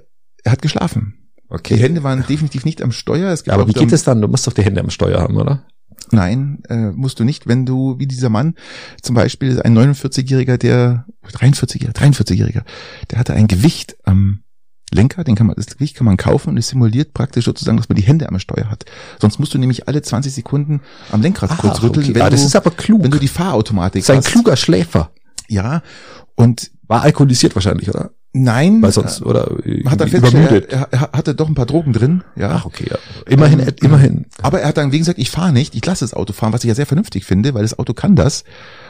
er 0.44 0.52
hat 0.52 0.62
geschlafen. 0.62 1.14
Die 1.34 1.54
Okay. 1.54 1.76
Hände 1.78 2.02
waren 2.02 2.24
definitiv 2.28 2.64
nicht 2.66 2.82
am 2.82 2.92
Steuer. 2.92 3.32
Es 3.32 3.42
gibt 3.44 3.54
Aber 3.54 3.66
wie 3.66 3.72
geht 3.72 3.90
es 3.92 4.04
dann? 4.04 4.20
Du 4.20 4.28
musst 4.28 4.46
doch 4.46 4.52
die 4.52 4.62
Hände 4.62 4.82
am 4.82 4.90
Steuer 4.90 5.20
haben, 5.20 5.36
oder? 5.36 5.64
Nein, 6.10 6.62
äh, 6.68 6.90
musst 6.90 7.18
du 7.20 7.24
nicht, 7.24 7.46
wenn 7.46 7.64
du, 7.66 7.98
wie 7.98 8.06
dieser 8.06 8.28
Mann, 8.28 8.54
zum 9.02 9.14
Beispiel 9.14 9.60
ein 9.62 9.76
49-Jähriger, 9.76 10.58
der, 10.58 11.06
43-Jähriger, 11.26 11.92
43-Jähriger, 11.92 12.62
der 13.10 13.18
hatte 13.18 13.32
ein 13.34 13.46
Gewicht 13.48 13.96
am 14.04 14.42
Lenker, 14.90 15.24
den 15.24 15.34
kann 15.36 15.46
man, 15.46 15.56
das 15.56 15.66
Gewicht 15.66 15.96
kann 15.96 16.06
man 16.06 16.16
kaufen 16.16 16.50
und 16.50 16.56
es 16.58 16.68
simuliert 16.68 17.12
praktisch 17.12 17.44
sozusagen, 17.46 17.76
dass 17.76 17.88
man 17.88 17.96
die 17.96 18.02
Hände 18.02 18.28
am 18.28 18.38
Steuer 18.38 18.70
hat. 18.70 18.84
Sonst 19.20 19.38
musst 19.38 19.52
du 19.52 19.58
nämlich 19.58 19.86
alle 19.88 20.00
20 20.00 20.32
Sekunden 20.32 20.80
am 21.12 21.20
Lenkrad 21.20 21.56
kurz 21.58 21.82
rütteln, 21.82 22.06
okay. 22.06 22.14
wenn, 22.14 22.22
ah, 22.22 22.30
das 22.30 22.40
du, 22.40 22.46
ist 22.46 22.56
aber 22.56 22.70
klug. 22.70 23.02
wenn 23.02 23.10
du 23.10 23.18
die 23.18 23.28
Fahrautomatik 23.28 24.00
das 24.02 24.08
ist 24.08 24.10
ein 24.10 24.18
hast. 24.18 24.28
kluger 24.32 24.56
Schläfer. 24.56 25.10
Ja, 25.48 25.82
und 26.36 26.70
War 26.86 27.02
alkoholisiert 27.02 27.54
wahrscheinlich, 27.54 27.88
oder? 27.90 28.12
Nein, 28.32 28.82
Weil 28.82 28.92
sonst, 28.92 29.22
oder 29.22 29.50
äh, 29.64 29.84
hat 29.84 30.00
er 30.00 30.08
festgestellt, 30.08 30.72
er, 30.72 30.88
er 30.90 31.00
hatte 31.12 31.34
doch 31.34 31.48
ein 31.48 31.54
paar 31.54 31.66
Drogen 31.66 31.92
drin, 31.92 32.24
ja. 32.36 32.50
Ach, 32.50 32.66
okay, 32.66 32.86
ja. 32.90 32.96
Immerhin, 33.26 33.60
Ähm, 33.60 33.74
immerhin. 33.82 34.26
Aber 34.42 34.60
er 34.60 34.68
hat 34.68 34.76
dann 34.76 34.92
wegen 34.92 35.02
gesagt, 35.02 35.18
ich 35.18 35.30
fahre 35.30 35.52
nicht, 35.52 35.74
ich 35.74 35.84
lasse 35.84 36.04
das 36.04 36.14
Auto 36.14 36.32
fahren, 36.32 36.52
was 36.52 36.64
ich 36.64 36.68
ja 36.68 36.74
sehr 36.74 36.86
vernünftig 36.86 37.24
finde, 37.24 37.54
weil 37.54 37.62
das 37.62 37.78
Auto 37.78 37.94
kann 37.94 38.16
das. 38.16 38.44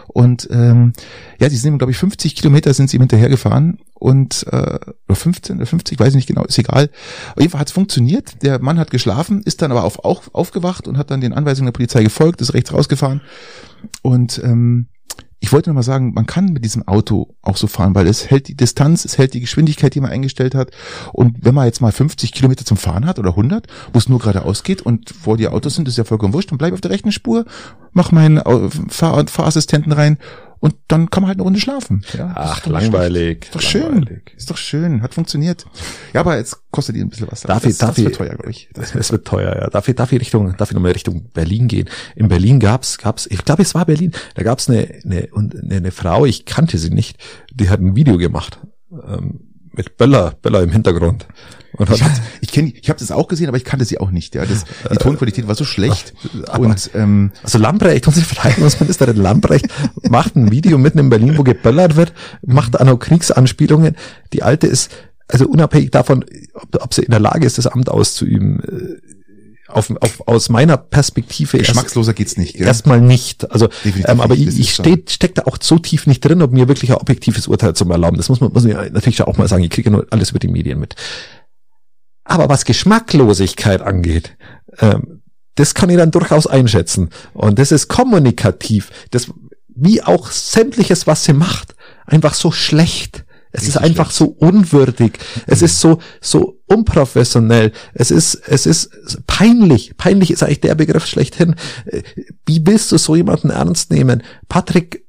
Und 0.08 0.48
ähm, 0.50 0.92
ja, 1.38 1.48
die 1.48 1.56
sind, 1.56 1.78
glaube 1.78 1.90
ich, 1.90 1.98
50 1.98 2.34
Kilometer 2.34 2.72
sind 2.72 2.88
sie 2.88 2.96
ihm 2.96 3.02
hinterhergefahren 3.02 3.78
und 3.94 4.46
äh, 4.50 4.78
oder 5.06 5.16
15 5.16 5.56
oder 5.56 5.66
50, 5.66 5.98
weiß 5.98 6.08
ich 6.08 6.14
nicht 6.14 6.28
genau, 6.28 6.44
ist 6.44 6.58
egal. 6.58 6.88
Auf 7.34 7.40
jeden 7.40 7.50
Fall 7.50 7.60
hat 7.60 7.68
es 7.68 7.74
funktioniert. 7.74 8.42
Der 8.42 8.58
Mann 8.58 8.78
hat 8.78 8.90
geschlafen, 8.90 9.42
ist 9.42 9.60
dann 9.60 9.70
aber 9.70 9.84
auf, 9.84 10.04
auch 10.04 10.22
aufgewacht 10.32 10.88
und 10.88 10.96
hat 10.96 11.10
dann 11.10 11.20
den 11.20 11.34
Anweisungen 11.34 11.66
der 11.66 11.72
Polizei 11.72 12.02
gefolgt, 12.02 12.40
ist 12.40 12.54
rechts 12.54 12.72
rausgefahren 12.72 13.20
und 14.02 14.40
ähm, 14.42 14.86
ich 15.40 15.52
wollte 15.52 15.70
noch 15.70 15.74
mal 15.74 15.82
sagen, 15.82 16.12
man 16.14 16.26
kann 16.26 16.46
mit 16.46 16.64
diesem 16.64 16.86
Auto 16.88 17.34
auch 17.42 17.56
so 17.56 17.68
fahren, 17.68 17.94
weil 17.94 18.06
es 18.08 18.28
hält 18.28 18.48
die 18.48 18.56
Distanz, 18.56 19.04
es 19.04 19.18
hält 19.18 19.34
die 19.34 19.40
Geschwindigkeit, 19.40 19.94
die 19.94 20.00
man 20.00 20.10
eingestellt 20.10 20.54
hat. 20.54 20.70
Und 21.12 21.36
wenn 21.44 21.54
man 21.54 21.66
jetzt 21.66 21.80
mal 21.80 21.92
50 21.92 22.32
Kilometer 22.32 22.64
zum 22.64 22.76
Fahren 22.76 23.06
hat 23.06 23.18
oder 23.20 23.30
100, 23.30 23.66
wo 23.92 23.98
es 23.98 24.08
nur 24.08 24.18
geradeaus 24.18 24.64
geht 24.64 24.82
und 24.82 25.10
vor 25.10 25.36
dir 25.36 25.52
Autos 25.52 25.76
sind, 25.76 25.86
ist 25.86 25.96
ja 25.96 26.04
vollkommen 26.04 26.32
wurscht, 26.34 26.50
dann 26.50 26.58
bleib 26.58 26.72
auf 26.74 26.80
der 26.80 26.90
rechten 26.90 27.12
Spur, 27.12 27.44
mach 27.92 28.10
meinen 28.10 28.38
Au- 28.44 28.68
Fahr 28.88 29.24
Fahrassistenten 29.28 29.92
rein 29.92 30.18
und 30.60 30.74
dann 30.88 31.10
kann 31.10 31.22
man 31.22 31.28
halt 31.28 31.36
eine 31.38 31.44
Runde 31.44 31.60
schlafen. 31.60 32.04
Ja, 32.16 32.32
Ach, 32.36 32.58
ist 32.58 32.66
langweilig. 32.66 33.44
Ist 33.46 33.54
doch 33.54 33.60
schön. 33.60 33.82
langweilig. 33.82 34.34
Ist 34.36 34.50
doch 34.50 34.56
schön, 34.56 35.02
hat 35.02 35.14
funktioniert. 35.14 35.66
Ja, 36.12 36.20
aber 36.20 36.36
jetzt 36.36 36.56
kostet 36.70 36.96
die 36.96 37.00
ein 37.00 37.08
bisschen 37.08 37.28
was. 37.30 37.42
Darf 37.42 37.62
das, 37.62 37.72
ich- 37.72 37.78
darf 37.78 37.90
das 37.94 37.98
wird 37.98 38.10
ich- 38.12 38.16
teuer, 38.18 38.34
glaube 38.34 38.50
ich. 38.50 38.68
Das 38.74 38.94
Es 38.94 39.12
wird 39.12 39.26
teuer, 39.26 39.54
ja. 39.56 39.70
Darf 39.70 39.88
ich, 39.88 39.94
darf 39.94 40.12
ich 40.12 40.20
Richtung, 40.20 40.56
darf 40.56 40.70
ich 40.70 40.74
nochmal 40.74 40.92
Richtung 40.92 41.30
Berlin 41.32 41.68
gehen? 41.68 41.88
In 42.16 42.28
Berlin 42.28 42.60
gab's, 42.60 42.98
gab's, 42.98 43.26
ich 43.30 43.44
glaube, 43.44 43.62
es 43.62 43.74
war 43.74 43.84
Berlin, 43.86 44.12
da 44.34 44.42
gab's 44.42 44.68
eine, 44.68 44.88
eine, 45.04 45.28
eine, 45.34 45.74
eine 45.76 45.90
Frau, 45.90 46.26
ich 46.26 46.44
kannte 46.44 46.78
sie 46.78 46.90
nicht, 46.90 47.18
die 47.52 47.68
hat 47.70 47.80
ein 47.80 47.94
Video 47.96 48.16
gemacht, 48.18 48.58
ähm, 48.90 49.40
mit 49.78 49.96
Böller, 49.96 50.34
Böller 50.42 50.62
im 50.62 50.70
Hintergrund. 50.70 51.26
Und 51.72 51.88
Ich, 51.90 52.02
ich 52.40 52.50
kenne, 52.52 52.72
ich 52.74 52.88
habe 52.90 52.98
das 52.98 53.12
auch 53.12 53.28
gesehen, 53.28 53.46
aber 53.48 53.56
ich 53.56 53.64
kannte 53.64 53.84
sie 53.84 53.98
auch 54.00 54.10
nicht. 54.10 54.34
Ja, 54.34 54.44
das, 54.44 54.64
die 54.90 54.96
Tonqualität 54.96 55.46
war 55.46 55.54
so 55.54 55.64
schlecht. 55.64 56.12
aber- 56.48 56.66
und 56.66 56.90
ähm, 56.94 57.30
also 57.42 57.58
Lamprecht, 57.58 58.06
unsere 58.08 58.26
Verteidigungsministerin 58.26 59.16
Lamprecht, 59.16 59.66
macht 60.10 60.34
ein 60.34 60.50
Video 60.50 60.76
mitten 60.76 60.98
in 60.98 61.08
Berlin, 61.08 61.38
wo 61.38 61.44
geböllert 61.44 61.94
wird, 61.96 62.12
macht 62.44 62.78
auch 62.78 62.84
noch 62.84 62.98
Kriegsanspielungen. 62.98 63.96
Die 64.32 64.42
alte 64.42 64.66
ist, 64.66 64.90
also 65.28 65.46
unabhängig 65.46 65.92
davon, 65.92 66.24
ob, 66.54 66.82
ob 66.82 66.92
sie 66.94 67.02
in 67.02 67.10
der 67.12 67.20
Lage 67.20 67.46
ist, 67.46 67.58
das 67.58 67.68
Amt 67.68 67.88
auszuüben, 67.88 68.60
äh, 68.60 69.14
auf, 69.68 69.92
auf, 70.00 70.26
aus 70.26 70.48
meiner 70.48 70.76
Perspektive 70.76 71.56
erst- 71.58 71.68
geschmacksloser 71.70 72.14
geht's 72.14 72.36
nicht. 72.36 72.54
Gell? 72.56 72.66
Erstmal 72.66 73.00
nicht. 73.00 73.50
Also, 73.50 73.68
ähm, 74.06 74.20
aber 74.20 74.34
nicht, 74.34 74.48
ich, 74.48 74.58
ich 74.60 74.72
stehe 74.74 75.02
steck 75.08 75.34
da 75.34 75.42
auch 75.42 75.58
so 75.60 75.78
tief 75.78 76.06
nicht 76.06 76.24
drin, 76.24 76.42
um 76.42 76.50
mir 76.50 76.68
wirklich 76.68 76.90
ein 76.90 76.96
objektives 76.96 77.46
Urteil 77.48 77.74
zu 77.74 77.88
erlauben. 77.90 78.16
Das 78.16 78.28
muss 78.28 78.40
man, 78.40 78.52
muss 78.52 78.64
man 78.64 78.92
natürlich 78.92 79.22
auch 79.22 79.36
mal 79.36 79.46
sagen. 79.48 79.62
Ich 79.64 79.70
kriege 79.70 79.90
ja 79.90 79.96
nur 79.96 80.06
alles 80.10 80.30
über 80.30 80.38
die 80.38 80.48
Medien 80.48 80.80
mit. 80.80 80.94
Aber 82.24 82.48
was 82.48 82.64
Geschmacklosigkeit 82.64 83.80
angeht, 83.82 84.36
ähm, 84.80 85.22
das 85.54 85.74
kann 85.74 85.90
ich 85.90 85.96
dann 85.96 86.10
durchaus 86.10 86.46
einschätzen. 86.46 87.10
Und 87.34 87.58
das 87.58 87.72
ist 87.72 87.88
kommunikativ. 87.88 88.90
Das, 89.10 89.28
wie 89.68 90.02
auch 90.02 90.30
sämtliches, 90.30 91.06
was 91.06 91.24
sie 91.24 91.32
macht, 91.32 91.74
einfach 92.06 92.34
so 92.34 92.50
schlecht. 92.52 93.24
Es 93.52 93.66
ist 93.66 93.76
einfach 93.78 94.10
so 94.10 94.26
unwürdig. 94.26 95.18
Es 95.46 95.62
ist 95.62 95.80
so, 95.80 96.00
so 96.20 96.60
unprofessionell. 96.66 97.72
Es 97.94 98.10
ist, 98.10 98.34
es 98.46 98.66
ist 98.66 98.90
peinlich. 99.26 99.96
Peinlich 99.96 100.30
ist 100.30 100.42
eigentlich 100.42 100.60
der 100.60 100.74
Begriff 100.74 101.06
schlechthin. 101.06 101.54
Wie 102.46 102.66
willst 102.66 102.92
du 102.92 102.98
so 102.98 103.16
jemanden 103.16 103.50
ernst 103.50 103.90
nehmen? 103.90 104.22
Patrick, 104.48 105.04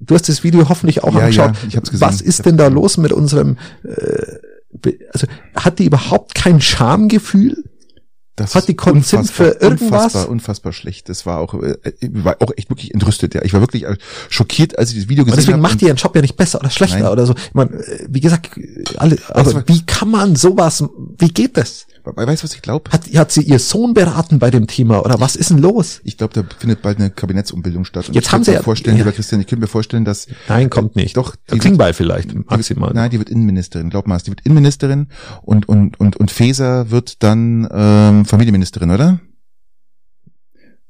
du 0.00 0.14
hast 0.14 0.28
das 0.28 0.44
Video 0.44 0.68
hoffentlich 0.68 1.02
auch 1.02 1.14
Ja, 1.14 1.20
angeschaut. 1.20 1.54
ja, 1.62 1.68
ich 1.68 1.76
hab's 1.76 1.90
gesehen. 1.90 2.06
Was 2.08 2.20
ist 2.20 2.44
denn 2.46 2.56
da 2.56 2.68
los 2.68 2.98
mit 2.98 3.12
unserem, 3.12 3.56
äh, 3.84 4.92
also 5.12 5.26
hat 5.56 5.78
die 5.78 5.86
überhaupt 5.86 6.34
kein 6.34 6.60
Schamgefühl? 6.60 7.64
Das 8.38 8.54
Hat 8.54 8.68
die 8.68 8.76
unfassbar, 8.78 9.24
für 9.24 9.44
irgendwas? 9.60 9.80
Unfassbar, 10.04 10.28
unfassbar 10.28 10.72
schlecht. 10.72 11.08
Das 11.08 11.26
war 11.26 11.38
auch, 11.40 11.54
äh, 11.54 11.76
war 12.12 12.36
auch 12.40 12.52
echt 12.56 12.70
wirklich 12.70 12.94
entrüstet. 12.94 13.34
Ja, 13.34 13.42
ich 13.42 13.52
war 13.52 13.60
wirklich 13.60 13.84
äh, 13.84 13.96
schockiert, 14.28 14.78
als 14.78 14.92
ich 14.92 14.98
das 15.00 15.08
Video 15.08 15.24
Und 15.24 15.30
gesehen 15.30 15.40
deswegen 15.40 15.52
habe. 15.54 15.62
macht 15.62 15.80
die 15.80 15.86
ihren 15.86 15.96
Job 15.96 16.14
ja 16.14 16.22
nicht 16.22 16.36
besser 16.36 16.60
oder 16.60 16.70
schlechter 16.70 17.00
Nein. 17.00 17.08
oder 17.12 17.26
so. 17.26 17.34
Ich 17.34 17.54
meine, 17.54 17.70
äh, 17.72 18.06
wie 18.08 18.20
gesagt, 18.20 18.50
alle, 18.96 19.18
aber 19.30 19.54
war- 19.54 19.64
wie 19.66 19.84
kann 19.84 20.08
man 20.10 20.36
sowas, 20.36 20.84
wie 21.18 21.28
geht 21.28 21.56
das? 21.56 21.87
Weißt 22.04 22.42
du, 22.42 22.44
was 22.44 22.54
ich 22.54 22.62
glaube? 22.62 22.90
Hat, 22.90 23.06
hat 23.14 23.32
sie 23.32 23.42
ihr 23.42 23.58
Sohn 23.58 23.94
beraten 23.94 24.38
bei 24.38 24.50
dem 24.50 24.66
Thema 24.66 25.04
oder 25.04 25.20
was 25.20 25.36
ist 25.36 25.50
denn 25.50 25.58
los? 25.58 26.00
Ich 26.04 26.16
glaube, 26.16 26.34
da 26.34 26.42
findet 26.58 26.82
bald 26.82 26.98
eine 26.98 27.10
Kabinettsumbildung 27.10 27.84
statt. 27.84 28.08
Und 28.08 28.14
Jetzt 28.14 28.26
ich 28.28 28.32
haben 28.32 28.44
sie 28.44 28.50
mir 28.52 28.56
ja- 28.58 28.62
vorstellen, 28.62 28.96
ja. 28.96 29.04
lieber 29.04 29.12
Christian, 29.14 29.40
ich 29.40 29.46
könnte 29.46 29.60
mir 29.62 29.66
vorstellen, 29.68 30.04
dass 30.04 30.26
Nein, 30.48 30.70
kommt 30.70 30.96
nicht. 30.96 31.16
Doch, 31.16 31.36
die 31.52 31.58
Klingbeil 31.58 31.92
vielleicht, 31.94 32.30
Die 32.30 32.36
wird, 32.36 32.50
maximal. 32.50 32.92
nein, 32.94 33.10
die 33.10 33.18
wird 33.18 33.28
Innenministerin, 33.30 33.90
glaub 33.90 34.06
mal, 34.06 34.18
die 34.18 34.28
wird 34.30 34.40
Innenministerin 34.42 35.08
und 35.42 35.68
und 35.68 35.98
und 36.00 36.16
und 36.16 36.30
Faeser 36.30 36.90
wird 36.90 37.22
dann 37.22 37.68
ähm, 37.72 38.24
Familienministerin, 38.24 38.90
oder? 38.90 39.20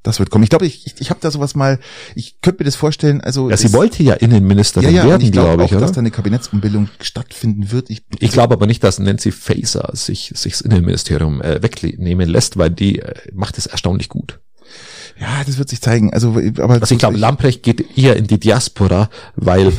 Das 0.09 0.19
wird 0.19 0.31
kommen. 0.31 0.43
Ich 0.45 0.51
glaube, 0.51 0.67
ich 0.67 0.87
ich, 0.87 0.95
ich 1.01 1.11
habe 1.11 1.21
da 1.21 1.31
sowas 1.31 1.55
mal. 1.55 1.79
Ich 2.15 2.41
könnte 2.41 2.63
mir 2.63 2.65
das 2.65 2.77
vorstellen. 2.77 3.21
Also 3.21 3.51
ja, 3.51 3.57
sie 3.57 3.67
es- 3.67 3.73
wollte 3.73 4.03
ja 4.03 4.15
Innenministerin 4.15 4.89
ja 4.95 5.03
ja, 5.05 5.09
werden, 5.11 5.23
ich 5.23 5.33
glaube 5.33 5.63
auch, 5.63 5.67
ich, 5.67 5.73
oder? 5.73 5.83
dass 5.83 5.93
da 5.93 6.01
eine 6.01 6.11
Kabinettsumbildung 6.11 6.89
stattfinden 7.01 7.71
wird. 7.71 7.91
Ich, 7.91 8.03
Ich 8.19 8.31
glaube 8.33 8.55
aber 8.55 8.67
nicht, 8.67 8.83
dass 8.83 8.99
Nancy 8.99 9.31
Faeser 9.33 9.91
sich, 9.95 10.33
sich 10.35 10.53
das 10.55 10.61
Innenministerium 10.63 11.41
äh, 11.43 11.63
wegnehmen 11.63 12.29
lässt, 12.29 12.57
weil 12.57 12.71
die 12.71 12.99
äh, 13.01 13.15
macht 13.33 13.59
es 13.59 13.67
erstaunlich 13.67 14.09
gut. 14.09 14.41
ja, 15.21 15.43
das 15.47 15.59
wird 15.59 15.69
sich 15.69 15.81
zeigen. 15.81 16.13
Also, 16.13 16.31
aber 16.59 16.75
Also 16.81 16.95
ich 16.95 16.99
glaube, 16.99 17.17
Lamprecht 17.19 17.63
geht 17.63 17.97
eher 17.99 18.17
in 18.17 18.27
die 18.27 18.41
Diaspora, 18.41 19.11
weil, 19.37 19.69
äh, 19.69 19.73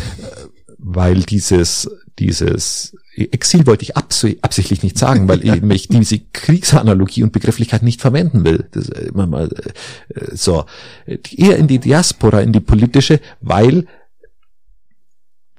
weil 0.78 1.24
dieses, 1.24 1.90
dieses 2.20 2.96
Exil 3.32 3.66
wollte 3.68 3.84
ich 3.84 3.98
abs 3.98 4.26
absichtlich 4.42 4.84
nicht 4.84 4.98
sagen, 4.98 5.28
weil 5.28 5.44
ich 5.74 5.88
diese 5.88 6.20
Kriegsanalogie 6.34 7.24
und 7.24 7.32
Begrifflichkeit 7.32 7.84
nicht 7.84 8.02
verwenden 8.02 8.46
will. 8.46 8.68
Das, 8.72 8.90
äh, 8.90 9.08
immer 9.08 9.28
mal, 9.28 9.50
äh, 9.50 10.36
so. 10.36 10.66
Eher 11.06 11.58
in 11.58 11.68
die 11.68 11.80
Diaspora, 11.80 12.42
in 12.42 12.54
die 12.54 12.60
politische, 12.60 13.20
weil 13.42 13.86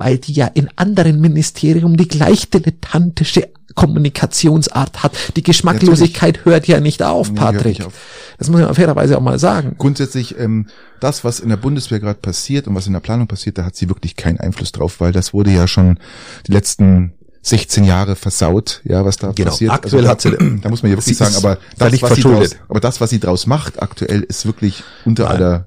weil 0.00 0.16
die 0.16 0.32
ja 0.32 0.46
in 0.46 0.70
anderen 0.76 1.20
Ministerien 1.20 1.94
die 1.94 2.08
gleich 2.08 2.48
dilettantische 2.48 3.50
Kommunikationsart 3.74 5.02
hat. 5.02 5.12
Die 5.36 5.42
Geschmacklosigkeit 5.42 6.44
hört 6.46 6.66
ja 6.66 6.80
nicht 6.80 7.02
auf, 7.02 7.30
Nee, 7.30 7.38
Patrick. 7.38 7.78
nicht 7.78 7.84
auf. 7.84 7.92
Das 8.38 8.48
muss 8.48 8.62
man 8.62 8.74
fairerweise 8.74 9.18
auch 9.18 9.22
mal 9.22 9.38
sagen. 9.38 9.74
grundsätzlich 9.78 10.38
ähm, 10.38 10.66
das, 11.00 11.22
was 11.22 11.38
in 11.38 11.50
der 11.50 11.58
Bundeswehr 11.58 12.00
gerade 12.00 12.18
passiert 12.18 12.66
und 12.66 12.74
was 12.74 12.86
in 12.86 12.94
der 12.94 13.00
Planung 13.00 13.26
passiert, 13.28 13.58
da 13.58 13.64
hat 13.66 13.76
sie 13.76 13.88
wirklich 13.88 14.16
keinen 14.16 14.40
Einfluss 14.40 14.72
drauf, 14.72 15.00
weil 15.00 15.12
das 15.12 15.34
wurde 15.34 15.50
ja 15.50 15.68
schon 15.68 15.98
die 16.46 16.52
letzten 16.52 17.12
16 17.42 17.84
Jahre 17.84 18.16
versaut, 18.16 18.82
ja, 18.84 19.04
was 19.04 19.16
da 19.16 19.32
Genau. 19.32 19.50
passiert. 19.50 19.72
Aktuell 19.72 20.02
da, 20.04 20.10
hat 20.10 20.20
sie- 20.20 20.30
da 20.30 20.68
muss 20.68 20.82
man 20.82 20.90
ja 20.92 20.98
wirklich 20.98 21.04
sie 21.04 21.14
sagen, 21.14 21.36
aber 21.36 21.56
das, 21.76 21.88
völlig 21.88 22.02
was 22.02 22.14
sie 22.14 22.22
verschuldet. 22.22 22.52
draus, 22.52 22.60
aber 22.68 22.80
das, 22.80 23.00
was 23.00 23.10
sie 23.10 23.18
draus 23.20 23.46
macht 23.46 23.80
aktuell, 23.82 24.22
ist 24.22 24.44
wirklich 24.46 24.82
unter 25.04 25.24
Nein. 25.24 25.32
aller 25.36 25.66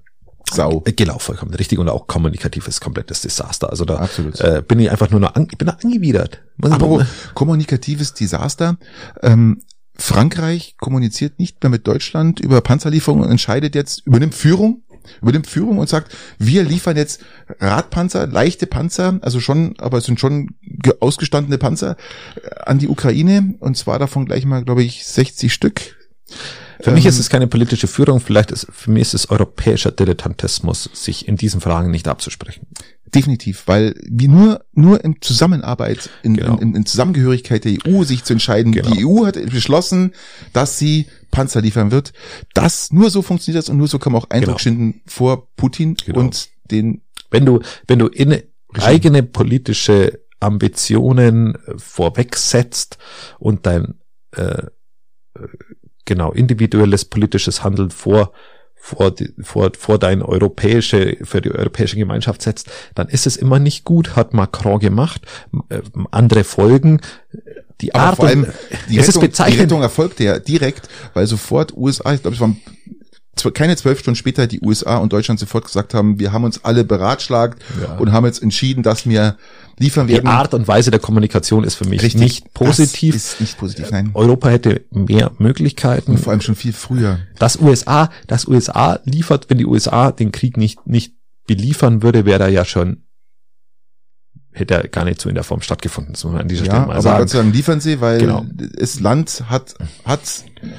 Sau. 0.51 0.84
Äh, 0.86 0.91
Genau, 0.91 1.17
vollkommen 1.17 1.53
richtig 1.55 1.80
und 1.80 1.89
auch 1.89 2.05
kommunikatives 2.05 2.80
komplettes 2.80 3.21
Desaster. 3.21 3.69
Also 3.71 3.86
da 3.86 3.95
Absolut. 3.95 4.39
äh, 4.39 4.61
bin 4.67 4.80
ich 4.80 4.91
einfach 4.91 5.09
nur 5.09 5.19
noch 5.19 5.34
an, 5.36 5.47
ich 5.49 5.57
bin 5.57 5.65
da 5.67 5.78
angewidert. 5.84 6.41
Mal- 6.57 7.07
kommunikatives 7.34 8.13
Desaster. 8.13 8.78
Ähm, 9.24 9.61
Frankreich 9.95 10.76
kommuniziert 10.80 11.39
nicht 11.39 11.61
mehr 11.63 11.69
mit 11.69 11.88
Deutschland 11.88 12.39
über 12.39 12.61
Panzerlieferungen 12.61 13.24
und 13.26 13.32
entscheidet 13.32 13.74
jetzt, 13.74 14.05
übernimmt 14.05 14.36
Führung, 14.36 14.84
übernimmt 15.22 15.47
Führung 15.47 15.78
und 15.78 15.89
sagt, 15.89 16.16
wir 16.39 16.64
liefern 16.64 16.97
jetzt 16.97 17.22
Radpanzer, 17.60 18.28
leichte 18.28 18.68
Panzer, 18.68 19.20
also 19.22 19.39
schon, 19.39 19.76
aber 19.80 19.97
es 19.99 20.06
sind 20.06 20.20
schon 20.20 20.56
ge- 20.62 20.95
ausgestandene 20.99 21.58
Panzer 21.58 21.97
äh, 22.36 22.49
an 22.66 22.80
die 22.80 22.88
Ukraine 22.88 23.56
und 23.60 23.78
zwar 23.78 23.99
davon 23.99 24.26
gleich 24.26 24.45
mal, 24.45 24.64
glaube 24.64 24.84
ich, 24.84 25.06
60 25.06 25.54
Stück. 25.54 25.95
Für 26.84 26.91
mich 26.91 27.05
Ähm, 27.05 27.09
ist 27.09 27.19
es 27.19 27.29
keine 27.29 27.47
politische 27.47 27.88
Führung, 27.88 28.19
vielleicht 28.19 28.51
ist, 28.51 28.67
für 28.71 28.91
mich 28.91 29.03
ist 29.03 29.13
es 29.13 29.29
europäischer 29.29 29.91
Dilettantismus, 29.91 30.89
sich 30.93 31.27
in 31.29 31.38
diesen 31.38 31.61
Fragen 31.61 31.91
nicht 31.91 32.07
abzusprechen. 32.09 32.67
Definitiv, 33.15 33.63
weil 33.67 33.95
wie 34.09 34.27
nur 34.27 34.65
nur 34.73 35.03
in 35.05 35.21
Zusammenarbeit, 35.21 36.09
in, 36.23 36.36
Genau. 36.36 36.57
in, 36.57 36.75
in 36.75 36.86
Zusammengehörigkeit 36.86 37.63
der 37.63 37.77
EU 37.88 38.03
sich 38.03 38.23
zu 38.23 38.34
entscheiden. 38.34 38.71
Genau. 38.73 38.89
Die 38.91 39.05
EU 39.05 39.25
hat 39.25 39.36
beschlossen, 39.49 40.13
dass 40.51 40.77
sie 40.79 41.05
Panzer 41.31 41.61
liefern 41.61 41.91
wird. 41.91 42.11
Das 42.53 42.91
nur 42.91 43.09
so 43.11 43.21
funktioniert 43.21 43.63
das 43.63 43.69
und 43.69 43.77
nur 43.77 43.88
so 43.88 43.97
kann 43.99 44.11
man 44.13 44.21
auch 44.23 44.29
Eindruck 44.29 44.57
Genau. 44.57 44.59
schinden 44.59 45.01
vor 45.05 45.47
Putin 45.55 45.95
Genau. 46.05 46.19
und 46.19 46.49
den 46.71 47.01
Wenn 47.31 47.45
du, 47.45 47.59
wenn 47.88 47.99
du 47.99 48.07
in 48.07 48.41
eigene 48.73 49.23
politische 49.23 50.19
Ambitionen 50.39 51.55
äh, 51.55 51.77
vorwegsetzt 51.77 52.97
und 53.39 53.65
dein 53.67 53.95
äh, 54.36 54.41
äh, 54.43 54.67
genau 56.06 56.32
individuelles 56.32 57.06
politisches 57.06 57.64
Handeln 57.64 57.91
vor 57.91 58.32
vor, 58.76 59.12
die, 59.12 59.34
vor, 59.41 59.72
vor 59.80 59.97
dein 59.97 60.22
europäische, 60.22 61.16
für 61.24 61.39
die 61.39 61.51
europäische 61.54 61.95
Gemeinschaft 61.95 62.41
setzt, 62.41 62.70
dann 62.95 63.08
ist 63.08 63.26
es 63.26 63.38
immer 63.38 63.58
nicht 63.58 63.86
gut, 63.86 64.18
hat 64.18 64.34
Macron 64.34 64.80
gemacht, 64.80 65.22
äh, 65.70 65.80
andere 66.12 66.43
folgen, 66.43 66.99
die 67.80 67.95
aber 67.95 68.04
Art 68.04 68.16
vor 68.18 68.28
allem 68.28 68.43
und, 68.43 68.54
die 68.89 68.97
es 68.97 69.08
ist 69.08 69.16
Rettung, 69.16 69.22
die 69.22 69.28
bezeichnend, 69.28 69.62
Rettung 69.62 69.82
erfolgte 69.82 70.26
ja 70.26 70.38
direkt, 70.38 70.89
weil 71.14 71.28
sofort 71.28 71.74
USA, 71.78 72.14
ich 72.14 72.22
glaube 72.22 72.36
es 72.36 72.41
waren 72.41 72.58
keine 73.54 73.76
zwölf 73.78 73.99
Stunden 73.99 74.18
später 74.18 74.47
die 74.47 74.60
USA 74.62 74.97
und 74.97 75.14
Deutschland 75.14 75.39
sofort 75.39 75.66
gesagt 75.66 75.93
haben, 75.93 76.20
wir 76.20 76.34
haben 76.34 76.43
uns 76.43 76.64
alle 76.66 76.84
beratschlagt 76.84 77.64
Ja. 77.82 77.97
und 77.97 78.12
haben 78.12 78.26
jetzt 78.26 78.43
entschieden, 78.43 78.84
dass 78.84 79.08
wir 79.08 79.38
liefern 79.78 80.07
die 80.07 80.13
werden. 80.13 80.28
Art 80.28 80.53
und 80.53 80.67
Weise 80.67 80.91
der 80.91 80.99
Kommunikation 80.99 81.63
ist 81.63 81.76
für 81.76 81.86
mich 81.86 82.01
Richtig. 82.01 82.21
nicht 82.21 82.53
positiv. 82.53 83.15
Ist 83.15 83.41
nicht 83.41 83.57
positiv, 83.57 83.91
nein. 83.91 84.11
Europa 84.13 84.49
hätte 84.49 84.86
mehr 84.91 85.32
Möglichkeiten. 85.38 86.11
Und 86.11 86.17
vor 86.19 86.32
allem 86.32 86.41
schon 86.41 86.55
viel 86.55 86.74
früher. 86.74 87.19
Das 87.39 87.59
USA, 87.59 88.09
das 88.28 88.47
USA 88.47 88.99
liefert, 89.05 89.49
wenn 89.49 89.57
die 89.57 89.65
USA 89.65 90.11
den 90.11 90.32
Krieg 90.32 90.57
nicht, 90.57 90.86
nicht 90.88 91.13
beliefern 91.47 92.03
würde, 92.03 92.26
wäre 92.26 92.43
er 92.43 92.49
ja 92.49 92.65
schon 92.65 93.03
hätte 94.54 94.74
ja 94.76 94.82
gar 94.84 95.04
nicht 95.06 95.20
so 95.22 95.30
in 95.30 95.36
der 95.36 95.43
Form 95.43 95.62
stattgefunden. 95.62 96.14
Das 96.14 96.24
muss 96.24 96.34
man 96.34 96.41
an 96.43 96.47
dieser 96.47 96.66
Ja, 96.66 96.72
Stelle 96.72 96.86
mal 96.88 96.93
aber 96.93 97.01
sagen. 97.01 97.28
Sei 97.28 97.38
Dank 97.39 97.54
liefern 97.56 97.80
sie, 97.82 97.99
weil 98.01 98.20
Genau. 98.20 98.45
das 98.78 98.99
Land 98.99 99.43
hat, 99.49 99.74
hat, 100.06 100.20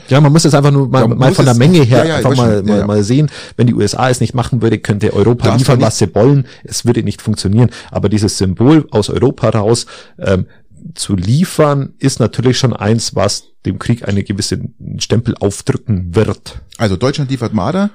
Ja, 0.08 0.20
man 0.20 0.32
muss 0.32 0.44
es 0.44 0.54
einfach 0.54 0.70
nur 0.70 0.88
mal, 0.88 1.06
mal 1.08 1.34
von 1.34 1.44
der 1.44 1.52
es- 1.52 1.58
Menge 1.58 1.82
her 1.82 1.98
ja, 1.98 2.04
ja, 2.04 2.16
einfach 2.16 2.36
mal, 2.36 2.62
mal, 2.62 2.78
ja. 2.78 2.86
mal 2.86 3.02
sehen. 3.02 3.30
Wenn 3.56 3.66
die 3.66 3.74
USA 3.74 4.08
es 4.08 4.20
nicht 4.20 4.32
machen 4.34 4.62
würde, 4.62 4.78
könnte 4.78 5.12
Europa 5.12 5.54
liefern, 5.56 5.80
was 5.80 5.98
sie 5.98 6.14
wollen. 6.14 6.46
Es 6.62 6.84
würde 6.86 7.02
nicht 7.02 7.20
funktionieren. 7.20 7.70
Aber 7.90 8.08
dieses 8.08 8.38
Symbol 8.38 8.86
aus 8.90 9.10
Europa 9.10 9.50
raus 9.50 9.86
ähm, 10.18 10.46
zu 10.94 11.16
liefern, 11.16 11.94
ist 11.98 12.20
natürlich 12.20 12.58
schon 12.58 12.72
eins, 12.72 13.14
was 13.14 13.44
dem 13.66 13.78
Krieg 13.78 14.06
eine 14.06 14.24
gewisse 14.24 14.60
Stempel 14.98 15.34
aufdrücken 15.36 16.14
wird. 16.14 16.60
also 16.76 16.96
Deutschland 16.96 17.30
liefert 17.30 17.54
Marder, 17.54 17.90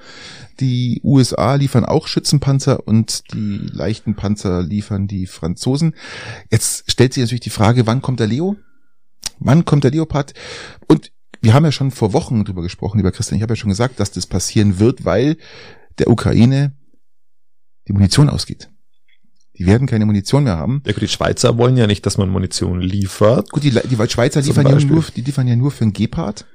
die 0.60 1.00
USA 1.04 1.56
liefern 1.56 1.86
auch 1.86 2.08
Schützenpanzer 2.08 2.86
und 2.88 3.24
die 3.34 3.60
leichten 3.72 4.16
Panzer 4.16 4.62
liefern 4.62 5.08
die 5.08 5.26
Franzosen. 5.26 5.96
Jetzt 6.52 6.92
stellt 6.92 7.14
sich 7.14 7.22
natürlich 7.22 7.42
die 7.42 7.50
Frage, 7.50 7.88
wann 7.88 8.02
kommt 8.02 8.20
der 8.20 8.28
Leo? 8.28 8.58
Wann 9.40 9.64
kommt 9.64 9.86
der 9.86 9.92
Leopard? 9.92 10.34
Und 10.88 11.12
wir 11.42 11.54
haben 11.54 11.64
ja 11.64 11.72
schon 11.72 11.92
vor 11.92 12.12
Wochen 12.12 12.44
drüber 12.44 12.62
gesprochen, 12.62 12.98
lieber 12.98 13.12
Christian. 13.12 13.38
Ich 13.38 13.44
habe 13.44 13.54
ja 13.54 13.56
schon 13.56 13.70
gesagt, 13.70 14.00
dass 14.00 14.12
das 14.12 14.28
passieren 14.28 14.80
wird, 14.80 15.06
weil 15.06 15.38
der 15.98 16.10
Ukraine 16.10 16.74
die 17.88 17.94
Munition 17.94 18.30
ausgeht. 18.30 18.70
Die 19.60 19.66
werden 19.66 19.88
keine 19.88 20.06
Munition 20.06 20.46
mehr 20.46 20.58
haben. 20.58 20.82
Ja, 20.86 20.94
gut, 20.94 21.02
die 21.02 21.08
Schweizer 21.10 21.58
wollen 21.58 21.76
ja 21.78 21.86
nicht, 21.86 22.06
dass 22.06 22.18
man 22.18 22.30
Munition 22.30 22.82
liefert. 22.82 23.52
Gut, 23.52 23.64
die, 23.64 23.72
die 23.72 24.10
Schweizer 24.10 24.42
liefern 24.42 24.66
ja 24.68 24.80
nur, 24.80 25.04
die 25.16 25.22
liefern 25.22 25.48
ja 25.48 25.56
nur 25.56 25.70
für 25.72 25.84
einen 25.84 25.94
Gepard. 25.94 26.46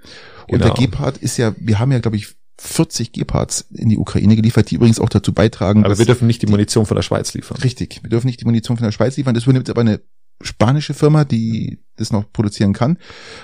Und 0.48 0.58
Genau. 0.60 0.74
der 0.74 0.86
Gepard 0.86 1.18
ist 1.18 1.36
ja, 1.36 1.54
wir 1.58 1.78
haben 1.78 1.92
ja, 1.92 1.98
glaube 2.00 2.16
ich, 2.16 2.34
40 2.58 3.12
Gepards 3.12 3.66
in 3.74 3.88
die 3.88 3.98
Ukraine 3.98 4.36
geliefert, 4.36 4.70
die 4.70 4.76
übrigens 4.76 5.00
auch 5.00 5.08
dazu 5.08 5.32
beitragen, 5.32 5.84
Aber 5.84 5.98
wir 5.98 6.06
dürfen 6.06 6.26
nicht 6.26 6.40
die 6.40 6.46
Munition 6.46 6.86
von 6.86 6.94
der 6.94 7.02
Schweiz 7.02 7.34
liefern. 7.34 7.58
richtig, 7.58 8.00
wir 8.02 8.10
dürfen 8.10 8.26
nicht 8.26 8.40
die 8.40 8.44
Munition 8.44 8.76
von 8.76 8.84
der 8.84 8.92
Schweiz 8.92 9.16
liefern. 9.16 9.34
Das 9.34 9.44
übernimmt 9.44 9.68
aber 9.68 9.80
eine 9.82 10.00
spanische 10.40 10.94
Firma, 10.94 11.24
die 11.24 11.80
das 11.96 12.12
noch 12.12 12.32
produzieren 12.32 12.72
kann. 12.72 12.98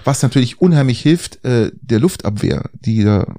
Was 0.05 0.23
natürlich 0.23 0.61
unheimlich 0.61 1.01
hilft, 1.01 1.45
äh, 1.45 1.71
der 1.81 2.01
Luftabwehr, 2.01 2.71
die 2.73 3.05
da 3.05 3.35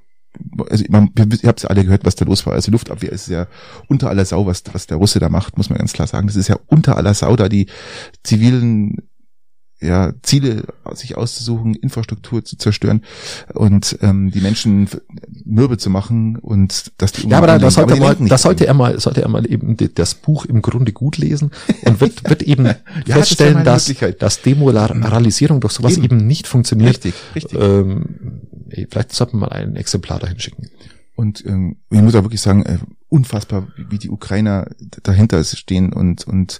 also 0.69 0.85
man, 0.89 1.11
ihr 1.17 1.47
habt 1.47 1.63
ja 1.63 1.69
alle 1.69 1.83
gehört, 1.83 2.05
was 2.05 2.15
da 2.15 2.25
los 2.25 2.45
war. 2.45 2.53
Also 2.53 2.71
Luftabwehr 2.71 3.11
ist 3.11 3.27
ja 3.27 3.47
unter 3.87 4.09
aller 4.09 4.25
Sau, 4.25 4.45
was, 4.45 4.63
was 4.71 4.87
der 4.87 4.97
Russe 4.97 5.19
da 5.19 5.29
macht, 5.29 5.57
muss 5.57 5.69
man 5.69 5.79
ganz 5.79 5.93
klar 5.93 6.07
sagen. 6.07 6.27
Das 6.27 6.35
ist 6.35 6.47
ja 6.47 6.57
unter 6.67 6.97
aller 6.97 7.13
Sau, 7.13 7.35
da 7.35 7.49
die 7.49 7.67
zivilen 8.23 8.97
ja, 9.81 10.13
Ziele 10.21 10.63
sich 10.93 11.17
auszusuchen, 11.17 11.73
Infrastruktur 11.75 12.45
zu 12.45 12.57
zerstören 12.57 13.03
und 13.53 13.97
ähm, 14.01 14.31
die 14.31 14.41
Menschen 14.41 14.87
mürbe 15.43 15.77
zu 15.77 15.89
machen 15.89 16.35
und 16.37 16.91
dass 16.97 17.11
die 17.11 17.27
Ja, 17.27 17.37
aber 17.39 17.47
da, 17.47 17.57
da 17.57 17.67
umlenken. 17.67 17.71
sollte, 17.71 17.93
die 17.93 17.97
er 17.97 17.99
mal, 17.99 18.07
lenken 18.09 18.23
nicht 18.23 18.31
da 18.31 18.37
sollte 18.37 18.67
er 18.67 18.73
mal, 18.73 18.99
sollte 18.99 19.21
er 19.21 19.27
mal 19.27 19.51
eben 19.51 19.77
das 19.95 20.15
Buch 20.15 20.45
im 20.45 20.61
Grunde 20.61 20.93
gut 20.93 21.17
lesen 21.17 21.51
und 21.85 21.99
wird, 21.99 22.29
wird 22.29 22.43
eben 22.43 22.65
das 22.65 22.75
ja 23.07 23.15
feststellen, 23.15 23.57
eine 23.57 23.65
dass, 23.65 23.91
dass 24.19 24.41
Demoralisierung 24.41 25.59
durch 25.59 25.73
sowas 25.73 25.97
Eben. 25.97 26.03
eben. 26.03 26.27
nicht 26.27 26.47
funktioniert. 26.47 26.91
Richtig, 26.91 27.15
richtig. 27.35 27.59
Ähm, 27.59 28.41
vielleicht 28.89 29.13
sollten 29.13 29.37
wir 29.37 29.47
mal 29.47 29.51
ein 29.51 29.75
Exemplar 29.75 30.19
dahin 30.19 30.39
schicken. 30.39 30.69
Und 31.15 31.45
ähm, 31.45 31.77
ich 31.89 32.01
muss 32.01 32.15
auch 32.15 32.23
wirklich 32.23 32.41
sagen, 32.41 32.63
äh, 32.65 32.77
unfassbar, 33.09 33.67
wie, 33.89 33.99
die 33.99 34.09
Ukrainer 34.09 34.67
dahinter 35.03 35.43
stehen 35.43 35.91
und 35.93 36.25
und 36.25 36.59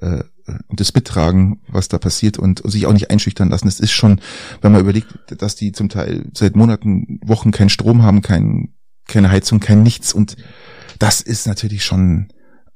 äh, 0.00 0.18
und 0.18 0.24
das 0.70 0.94
mittragen, 0.94 1.60
was 1.68 1.88
da 1.88 1.98
passiert 1.98 2.38
und 2.38 2.62
sich 2.64 2.86
auch 2.86 2.92
nicht 2.92 3.10
einschüchtern 3.10 3.50
lassen. 3.50 3.68
Es 3.68 3.80
ist 3.80 3.92
schon, 3.92 4.20
wenn 4.60 4.72
man 4.72 4.80
überlegt, 4.80 5.08
dass 5.38 5.56
die 5.56 5.72
zum 5.72 5.88
Teil 5.88 6.30
seit 6.34 6.56
Monaten, 6.56 7.20
Wochen 7.24 7.50
keinen 7.50 7.68
Strom 7.68 8.02
haben, 8.02 8.22
kein, 8.22 8.74
keine 9.06 9.30
Heizung, 9.30 9.60
kein 9.60 9.82
nichts 9.82 10.12
und 10.12 10.36
das 10.98 11.20
ist 11.20 11.46
natürlich 11.46 11.84
schon 11.84 12.28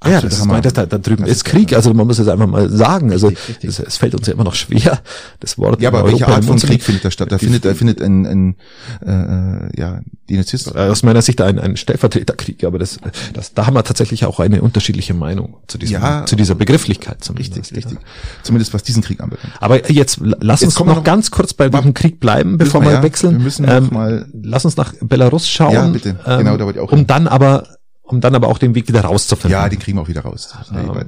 Ja, 0.04 0.16
absolut 0.16 0.24
das 0.24 0.38
ist, 0.38 0.42
Hammer. 0.44 0.52
mein, 0.54 0.62
das, 0.62 0.72
da, 0.74 0.84
da 0.86 0.98
drüben 0.98 1.22
Das 1.22 1.30
ist 1.32 1.44
Krieg, 1.44 1.72
also 1.72 1.92
man 1.94 2.06
muss 2.06 2.18
es 2.18 2.28
einfach 2.28 2.46
mal 2.46 2.68
sagen. 2.70 3.10
Also 3.12 3.28
Richtig, 3.28 3.48
richtig. 3.48 3.70
Es, 3.70 3.78
es 3.80 3.96
fällt 3.96 4.14
uns 4.14 4.26
ja 4.26 4.34
immer 4.34 4.44
noch 4.44 4.54
schwer, 4.54 5.00
das 5.40 5.56
Wort. 5.56 5.80
Ja, 5.80 5.88
aber 5.88 6.04
welche 6.06 6.28
Art 6.28 6.44
von 6.44 6.58
Krieg 6.58 6.82
findet 6.82 7.04
da 7.06 7.10
statt? 7.10 7.32
Da 7.32 7.38
findet, 7.38 7.64
da 7.64 7.74
findet 7.74 8.02
ein, 8.02 8.26
ein 8.26 8.56
äh, 9.04 9.80
ja, 9.80 10.00
Denizist. 10.28 10.74
Äh, 10.74 10.80
Aus 10.90 11.02
meiner 11.02 11.22
Sicht 11.22 11.40
ein, 11.40 11.58
ein 11.58 11.76
Stellvertreterkrieg, 11.78 12.64
aber 12.64 12.78
das, 12.78 12.98
das, 13.32 13.54
da 13.54 13.66
haben 13.66 13.74
wir 13.74 13.84
tatsächlich 13.84 14.24
auch 14.26 14.38
eine 14.38 14.60
unterschiedliche 14.62 15.14
Meinung 15.14 15.56
zu, 15.66 15.78
diesem, 15.78 15.94
Ja, 15.94 16.26
zu 16.26 16.36
dieser 16.36 16.54
Begrifflichkeit. 16.54 17.24
Zumindest. 17.24 17.56
Richtig, 17.56 17.76
richtig. 17.76 17.98
Zumindest 18.42 18.74
was 18.74 18.82
diesen 18.82 19.02
Krieg 19.02 19.20
anbelangt. 19.20 19.50
Aber 19.60 19.90
jetzt 19.90 20.18
lass 20.20 20.60
Jetzt 20.60 20.78
uns 20.78 20.86
noch, 20.86 20.96
noch- 20.96 21.04
ganz 21.04 21.30
kurz 21.30 21.54
bei 21.54 21.68
diesem 21.70 21.94
Krieg 21.94 22.20
bleiben, 22.20 22.58
bevor 22.58 22.82
wir, 22.82 22.90
ja. 22.92 23.02
wechseln. 23.02 23.38
Wir 23.38 23.44
müssen 23.44 23.64
noch 23.64 23.90
mal- 23.90 24.26
lass 24.34 24.64
uns 24.66 24.76
nach 24.76 24.92
Belarus 25.00 25.48
schauen. 25.48 25.72
Ja, 25.72 25.86
bitte. 25.88 26.16
Genau, 26.24 26.56
da 26.58 26.64
wollte 26.66 26.78
ich 26.80 26.84
auch 26.84 26.90
hin. 26.90 26.98
Um 27.00 27.06
dann 27.06 27.26
aber, 27.28 27.66
um 28.06 28.20
dann 28.20 28.34
aber 28.34 28.48
auch 28.48 28.58
den 28.58 28.74
Weg 28.74 28.88
wieder 28.88 29.02
rauszufinden. 29.02 29.50
Ja, 29.52 29.68
den 29.68 29.78
kriegen 29.78 29.98
wir 29.98 30.02
auch 30.02 30.08
wieder 30.08 30.22
raus. 30.22 30.54
Ja, 30.72 30.80
Ähm. 30.80 31.06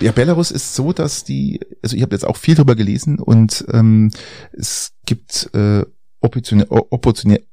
ja, 0.00 0.12
Belarus 0.12 0.50
ist 0.50 0.74
so, 0.74 0.92
dass 0.92 1.24
die, 1.24 1.60
also 1.82 1.94
ich 1.96 2.02
habe 2.02 2.14
jetzt 2.14 2.24
auch 2.26 2.36
viel 2.36 2.54
drüber 2.54 2.74
gelesen 2.74 3.18
und 3.18 3.64
ähm, 3.72 4.10
es 4.52 4.92
gibt 5.06 5.50
äh, 5.54 5.82
Oppositionelle, 6.20 6.68
Oppositionelle, 6.70 7.44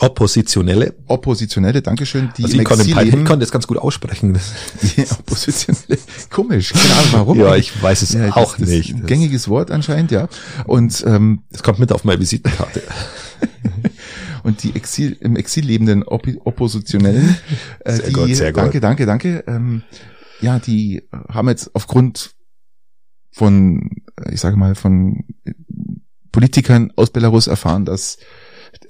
Oppositionelle. 0.00 0.94
Oppositionelle, 1.06 1.80
Dankeschön, 1.80 2.30
die 2.36 2.44
Also 2.44 2.58
ich 2.58 2.64
konnte, 2.64 2.84
ich 2.84 2.94
konnte 3.24 3.38
das 3.38 3.52
ganz 3.52 3.66
gut 3.66 3.78
aussprechen. 3.78 4.38
Die 4.82 5.02
Oppositionelle, 5.18 5.98
komisch, 6.30 6.72
keine 6.72 6.94
Ahnung 6.94 7.10
warum. 7.12 7.38
ja, 7.38 7.54
ich 7.56 7.80
weiß 7.82 8.02
es 8.02 8.12
Ja, 8.12 8.34
auch 8.36 8.56
das 8.56 8.68
nicht. 8.68 8.94
Ein 8.94 9.00
Das, 9.02 9.08
gängiges 9.08 9.48
Wort 9.48 9.70
anscheinend, 9.70 10.10
ja. 10.10 10.28
Und 10.66 11.04
ähm, 11.06 11.44
das 11.52 11.62
kommt 11.62 11.78
mit 11.78 11.92
auf 11.92 12.04
meine 12.04 12.20
Visitenkarte. 12.20 12.82
Und 14.46 14.62
die 14.62 14.76
Exil, 14.76 15.16
im 15.20 15.34
Exil 15.34 15.64
lebenden 15.64 16.04
Oppi 16.04 16.38
Oppositionellen, 16.42 17.36
äh, 17.80 17.92
Sehr 17.92 18.06
die, 18.06 18.12
gut, 18.12 18.36
sehr 18.36 18.52
gut. 18.52 18.62
danke, 18.62 18.80
danke, 18.80 19.04
danke, 19.04 19.44
ähm, 19.48 19.82
ja, 20.40 20.60
die 20.60 21.02
haben 21.28 21.48
jetzt 21.48 21.74
aufgrund 21.74 22.36
von, 23.32 23.90
äh, 24.24 24.32
ich 24.32 24.40
sage 24.40 24.56
mal, 24.56 24.76
von 24.76 25.24
Politikern 26.30 26.92
aus 26.94 27.10
Belarus 27.10 27.48
erfahren, 27.48 27.84
dass 27.84 28.18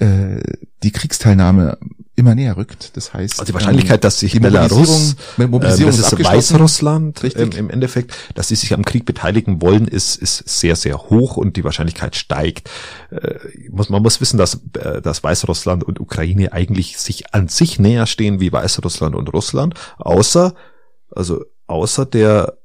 äh, 0.00 0.40
die 0.82 0.90
Kriegsteilnahme 0.92 1.78
immer 2.16 2.34
näher 2.34 2.56
rückt. 2.56 2.96
Das 2.96 3.12
heißt, 3.12 3.38
Also 3.38 3.50
die 3.50 3.54
Wahrscheinlichkeit, 3.54 4.02
dass 4.02 4.18
sich 4.20 4.32
die 4.32 4.40
Belarus, 4.40 4.70
Mobilisierung, 4.72 5.16
ähm, 5.38 5.50
Mobilisierung 5.50 5.96
das 5.96 6.12
ist. 6.12 6.24
Weißrussland 6.24 7.22
Richtig. 7.22 7.42
ähm, 7.42 7.58
im 7.58 7.70
Endeffekt, 7.70 8.14
dass 8.34 8.48
sie 8.48 8.56
sich 8.56 8.72
am 8.72 8.84
Krieg 8.84 9.04
beteiligen 9.04 9.60
wollen, 9.60 9.86
ist, 9.86 10.16
ist 10.16 10.48
sehr, 10.48 10.76
sehr 10.76 10.98
hoch 11.10 11.36
und 11.36 11.56
die 11.56 11.64
Wahrscheinlichkeit 11.64 12.16
steigt. 12.16 12.70
Äh, 13.10 13.38
muss, 13.70 13.90
man 13.90 14.02
muss 14.02 14.20
wissen, 14.20 14.38
dass, 14.38 14.60
äh, 14.78 15.02
dass 15.02 15.22
Weißrussland 15.22 15.84
und 15.84 16.00
Ukraine 16.00 16.52
eigentlich 16.54 16.98
sich 16.98 17.34
an 17.34 17.48
sich 17.48 17.78
näher 17.78 18.06
stehen 18.06 18.40
wie 18.40 18.50
Weißrussland 18.50 19.14
und 19.14 19.32
Russland, 19.32 19.74
außer, 19.98 20.54
also 21.10 21.44
außer 21.66 22.06
der 22.06 22.56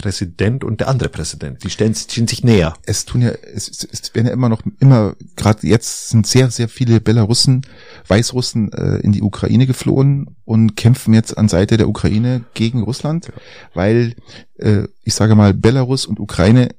Präsident 0.00 0.64
und 0.64 0.80
der 0.80 0.88
andere 0.88 1.10
Präsident. 1.10 1.62
Die 1.62 1.70
stellen, 1.70 1.94
stehen 1.94 2.26
sich 2.26 2.42
näher. 2.42 2.74
es 2.86 3.04
tun 3.04 3.20
ja, 3.20 3.30
es, 3.30 3.68
es, 3.68 3.84
es 3.84 4.14
werden 4.14 4.26
ja 4.26 4.32
immer 4.32 4.48
noch, 4.48 4.62
immer, 4.78 5.14
gerade 5.36 5.66
jetzt 5.66 6.08
sind 6.08 6.26
sehr, 6.26 6.50
sehr 6.50 6.68
viele 6.68 7.00
Belarussen, 7.00 7.66
Weißrussen 8.08 8.72
äh, 8.72 8.96
in 9.00 9.12
die 9.12 9.22
Ukraine 9.22 9.66
geflohen 9.66 10.36
und 10.44 10.74
kämpfen 10.74 11.12
jetzt 11.12 11.36
an 11.36 11.48
Seite 11.48 11.76
der 11.76 11.88
Ukraine 11.88 12.44
gegen 12.54 12.82
Russland, 12.82 13.30
weil, 13.74 14.14
äh, 14.56 14.84
ich 15.04 15.14
sage 15.14 15.34
mal, 15.34 15.52
Belarus 15.52 16.06
und 16.06 16.18
Ukraine 16.18 16.70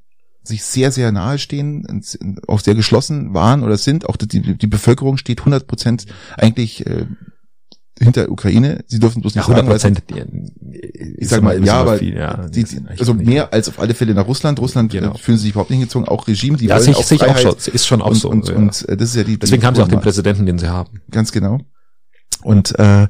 sich 0.44 0.64
sehr, 0.64 0.92
sehr 0.92 1.12
nahe 1.12 1.38
stehen, 1.38 2.04
auch 2.48 2.60
sehr 2.60 2.74
geschlossen 2.74 3.36
waren 3.36 3.64
oder 3.64 3.78
sind. 3.78 4.10
Auch 4.10 4.18
die, 4.18 4.58
die 4.58 4.68
Bevölkerung 4.68 5.18
steht 5.18 5.42
100 5.42 5.68
Prozent 5.68 6.08
eigentlich 6.36 6.86
äh, 6.88 7.06
hinter 8.02 8.22
der 8.24 8.32
Ukraine. 8.32 8.84
Sie 8.88 9.00
dürfen 9.00 9.22
bloß 9.22 9.36
Ja, 9.36 9.42
nicht 9.42 9.48
sagen, 9.48 9.68
100 9.68 9.84
weil- 9.84 9.92
Prozent. 9.92 11.18
ich 11.18 11.30
sag 11.30 11.42
mal, 11.42 11.64
ja, 11.64 11.76
aber 11.82 11.98
viel, 11.98 12.16
ja, 12.16 12.48
die, 12.48 12.66
eigentlich 12.66 13.00
also 13.00 13.14
mehr 13.14 13.54
als 13.54 13.70
auf 13.70 13.80
alle 13.80 13.94
Fälle 13.94 14.14
nach 14.14 14.28
Russland. 14.28 14.60
Russland 14.60 14.92
Genau. 14.92 15.14
äh, 15.14 15.18
fühlen 15.18 15.38
sich 15.38 15.52
überhaupt 15.52 15.70
nicht 15.70 15.80
hingezogen, 15.80 16.08
auch 16.08 16.28
Regime, 16.28 16.58
die 16.58 16.66
Ja, 16.66 16.76
wollen 16.76 16.84
sehe 16.86 16.96
auch 16.96 17.00
ich, 17.00 17.06
sehe 17.06 17.18
ich 17.18 17.24
auch 17.24 17.38
schon. 17.38 17.56
Ist 17.74 17.88
schon 17.88 18.02
auch 18.02 18.08
und, 18.12 18.16
so. 18.16 18.30
Und, 18.30 18.48
ja. 18.50 18.56
und 18.56 18.90
äh, 18.90 18.98
das 18.98 19.10
ist 19.10 19.16
ja 19.16 19.24
die. 19.24 19.38
Deswegen 19.38 19.62
die 19.62 19.68
haben 19.68 19.76
sie 19.76 19.82
auch 19.84 19.88
den. 19.88 20.02
Präsidenten, 20.02 20.46
den 20.46 20.58
sie 20.60 20.68
haben. 20.70 21.02
Ganz 21.12 21.32
genau. 21.32 21.60
Und 22.44 22.78
äh, 22.80 23.08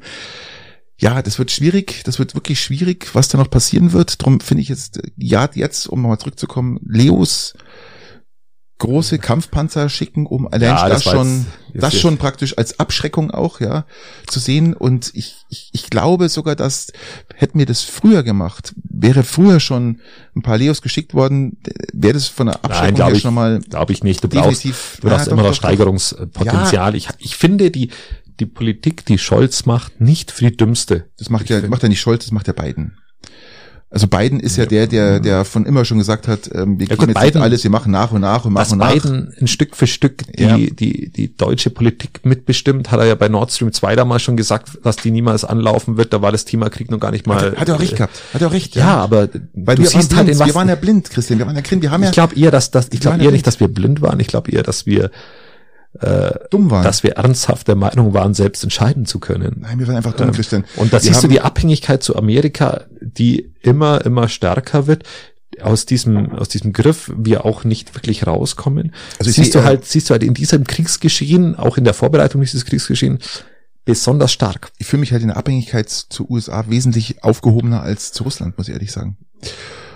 ja, 0.98 1.22
das 1.24 1.40
wird 1.40 1.50
schwierig, 1.52 2.04
das 2.06 2.20
wird 2.20 2.36
wirklich 2.36 2.62
schwierig, 2.62 3.10
was 3.14 3.28
da 3.28 3.38
noch 3.38 3.50
passieren 3.50 3.92
wird. 3.94 4.22
Drum 4.24 4.40
finde 4.40 4.62
ich 4.62 4.70
jetzt, 4.70 4.98
äh, 4.98 5.10
ja, 5.18 5.50
jetzt, 5.54 5.88
um 5.88 6.02
nochmal 6.02 6.20
zurückzukommen, 6.20 6.80
Leos 6.86 7.54
große 8.82 9.18
Kampfpanzer 9.20 9.90
schicken, 9.90 10.26
um 10.26 10.48
allein 10.48 10.62
Ja, 10.76 10.90
das, 10.90 11.04
das 11.04 11.14
schon, 11.14 11.46
jetzt- 11.74 11.84
das 11.84 11.94
jetzt- 11.94 12.02
schon 12.02 12.18
praktisch 12.18 12.58
als 12.58 12.80
Abschreckung 12.80 13.32
auch, 13.32 13.60
ja, 13.60 13.86
zu 14.28 14.40
sehen. 14.40 14.74
Und 14.74 15.12
ich, 15.14 15.38
ich, 15.50 15.70
ich 15.72 15.90
glaube 15.90 16.28
sogar, 16.30 16.56
dass 16.56 16.92
hätten 17.36 17.58
wir 17.60 17.66
das 17.66 17.82
früher 17.84 18.24
gemacht, 18.24 18.74
wäre 18.84 19.24
früher 19.24 19.60
schon 19.60 20.00
ein 20.36 20.42
paar 20.42 20.58
Leos 20.58 20.82
geschickt 20.82 21.14
worden, 21.14 21.58
wäre 21.94 22.14
das 22.14 22.28
von 22.28 22.48
der 22.48 22.56
Nein, 22.56 22.64
Abschreckung 22.72 22.96
glaube 22.96 23.12
her 23.12 23.18
ich, 23.18 23.22
schon 23.24 23.34
mal 23.34 23.60
glaube 23.62 23.94
ich 23.94 24.04
nicht. 24.04 24.24
Du 24.24 24.28
brauchst, 24.28 24.64
du 24.66 24.70
brauchst 25.02 25.28
Ja, 25.28 25.32
immer 25.32 25.44
doch, 25.44 25.50
noch. 25.50 25.56
Steigerungspotenzial. 25.56 26.96
Ich, 26.96 27.08
ich 27.20 27.36
finde 27.36 27.72
die, 27.72 27.90
die 28.40 28.46
Politik, 28.46 29.06
die 29.06 29.18
Scholz 29.18 29.66
macht, 29.66 30.02
nicht 30.02 30.32
für 30.32 30.50
die 30.50 30.58
dümmste. 30.58 31.06
Das 31.18 31.30
macht 31.30 31.44
Ich 31.44 31.50
ja, 31.50 31.68
macht 31.68 31.84
ja 31.84 31.90
nicht 31.90 32.02
Scholz, 32.02 32.26
das 32.26 32.32
macht 32.32 32.48
ja 32.48 32.54
Biden. 32.54 32.98
Also 33.94 34.08
Biden 34.08 34.40
ist 34.40 34.56
ja 34.56 34.66
der, 34.66 34.88
der, 34.88 35.20
der 35.20 35.44
von 35.44 35.66
immer 35.66 35.84
schon 35.84 35.98
gesagt 35.98 36.26
hat, 36.30 36.50
ähm, 36.54 36.80
wir 36.80 36.88
Ja 36.88 36.96
geben 36.96 37.08
gut, 37.08 37.08
jetzt 37.10 37.22
Biden- 37.34 37.42
alles, 37.42 37.64
wir 37.66 37.72
machen 37.72 37.92
nach 37.92 38.14
und 38.14 38.22
nach 38.22 38.46
und 38.46 38.54
nach 38.54 38.62
dass 38.62 38.72
und 38.72 38.78
nach. 38.78 38.94
Biden 38.94 39.34
ein 39.42 39.48
Stück 39.48 39.76
für 39.76 39.86
Stück 39.86 40.24
die, 40.38 40.44
Ja. 40.44 40.56
die, 40.58 41.10
die 41.10 41.36
deutsche 41.36 41.70
Politik 41.72 42.22
mitbestimmt, 42.24 42.90
hat 42.90 43.02
er 43.02 43.06
ja 43.08 43.16
bei 43.16 43.28
Nord 43.28 43.52
Stream 43.52 43.74
2 43.74 43.98
damals 43.98 44.22
schon 44.22 44.38
gesagt, 44.38 44.80
dass 44.84 44.96
die 44.96 45.12
niemals 45.12 45.44
anlaufen 45.44 45.98
wird. 45.98 46.14
Da 46.14 46.22
war 46.22 46.32
das 46.32 46.46
Thema 46.46 46.70
Krieg 46.70 46.90
noch 46.90 47.02
gar 47.02 47.12
nicht 47.12 47.28
mal. 47.28 47.54
Hat 47.58 47.68
er 47.68 47.76
auch 47.76 47.82
recht 47.82 47.98
gehabt. 47.98 48.16
Hat 48.34 48.42
er 48.42 48.48
auch 48.48 48.54
recht. 48.54 48.78
Ja, 48.78 48.96
aber 48.96 49.28
Weil 49.54 49.76
du 49.76 49.82
wir 49.84 49.90
siehst 49.90 50.12
waren 50.12 50.18
halt 50.20 50.26
blind. 50.28 50.30
in 50.30 50.40
was. 50.40 50.48
wir 50.48 50.56
waren 50.56 50.70
ja 50.70 50.76
blind, 50.76 51.10
Christian. 51.10 51.40
Wir 51.40 51.46
waren 51.48 51.56
ja 51.58 51.62
blind. 51.62 51.82
Wir 51.84 51.92
haben 51.92 52.04
ja 52.04 52.10
ich 52.10 52.14
glaube 52.14 52.36
eher, 52.38 52.52
dass 52.52 52.72
das, 52.72 52.88
ich 52.94 53.02
glaube 53.02 53.18
ja 53.18 53.26
eher 53.26 53.32
nicht, 53.32 53.46
dass 53.46 53.60
wir 53.60 53.68
blind 53.68 54.02
waren. 54.02 54.22
Ich 54.22 54.28
glaube 54.28 54.52
eher, 54.52 54.64
dass 54.64 54.86
wir, 54.86 55.12
dumm 56.50 56.72
waren. 56.72 56.84
dass 56.84 57.04
wir 57.04 57.12
ernsthaft 57.14 57.68
der 57.68 57.76
Meinung 57.76 58.14
waren, 58.14 58.34
selbst 58.34 58.64
entscheiden 58.64 59.06
zu 59.06 59.20
können. 59.20 59.58
Nein, 59.60 59.80
wir 59.80 59.88
waren 59.88 59.98
einfach 59.98 60.16
dumm, 60.16 60.32
Christian. 60.32 60.64
Und 60.78 60.94
da 60.94 61.00
siehst 61.00 61.24
du 61.24 61.28
die 61.28 61.42
Abhängigkeit 61.42 62.02
zu 62.02 62.16
Amerika, 62.16 62.86
die 63.02 63.54
immer, 63.62 64.04
immer 64.06 64.28
stärker 64.30 64.88
wird. 64.88 65.04
Aus 65.62 65.86
diesem, 65.86 66.32
aus 66.32 66.48
diesem 66.48 66.72
Griff 66.72 67.12
wir 67.16 67.46
auch 67.46 67.66
nicht 67.66 67.94
wirklich 67.94 68.26
rauskommen. 68.26 68.94
Also 69.20 69.32
siehst 69.32 69.52
sehe, 69.52 69.62
du 69.62 69.66
äh, 69.66 69.70
halt, 69.70 69.86
siehst 69.86 70.10
du 70.10 70.14
halt 70.14 70.24
in 70.24 70.34
diesem 70.34 70.64
Kriegsgeschehen, 70.64 71.56
auch 71.56 71.78
in 71.78 71.84
der 71.84 71.94
Vorbereitung 71.94 72.40
dieses 72.42 72.64
Kriegsgeschehen, 72.64 73.20
besonders 73.84 74.32
stark. 74.32 74.72
ich 74.78 74.88
fühle 74.88 75.02
mich 75.02 75.12
halt 75.12 75.22
in 75.22 75.28
der 75.28 75.38
Abhängigkeit 75.38 75.90
zu 75.90 76.30
USA 76.30 76.66
wesentlich 76.70 77.24
aufgehobener 77.24 77.82
als 77.82 78.14
zu 78.14 78.24
Russland, 78.24 78.58
muss 78.58 78.70
ich 78.70 78.74
ehrlich 78.74 78.92
sagen. 78.92 79.18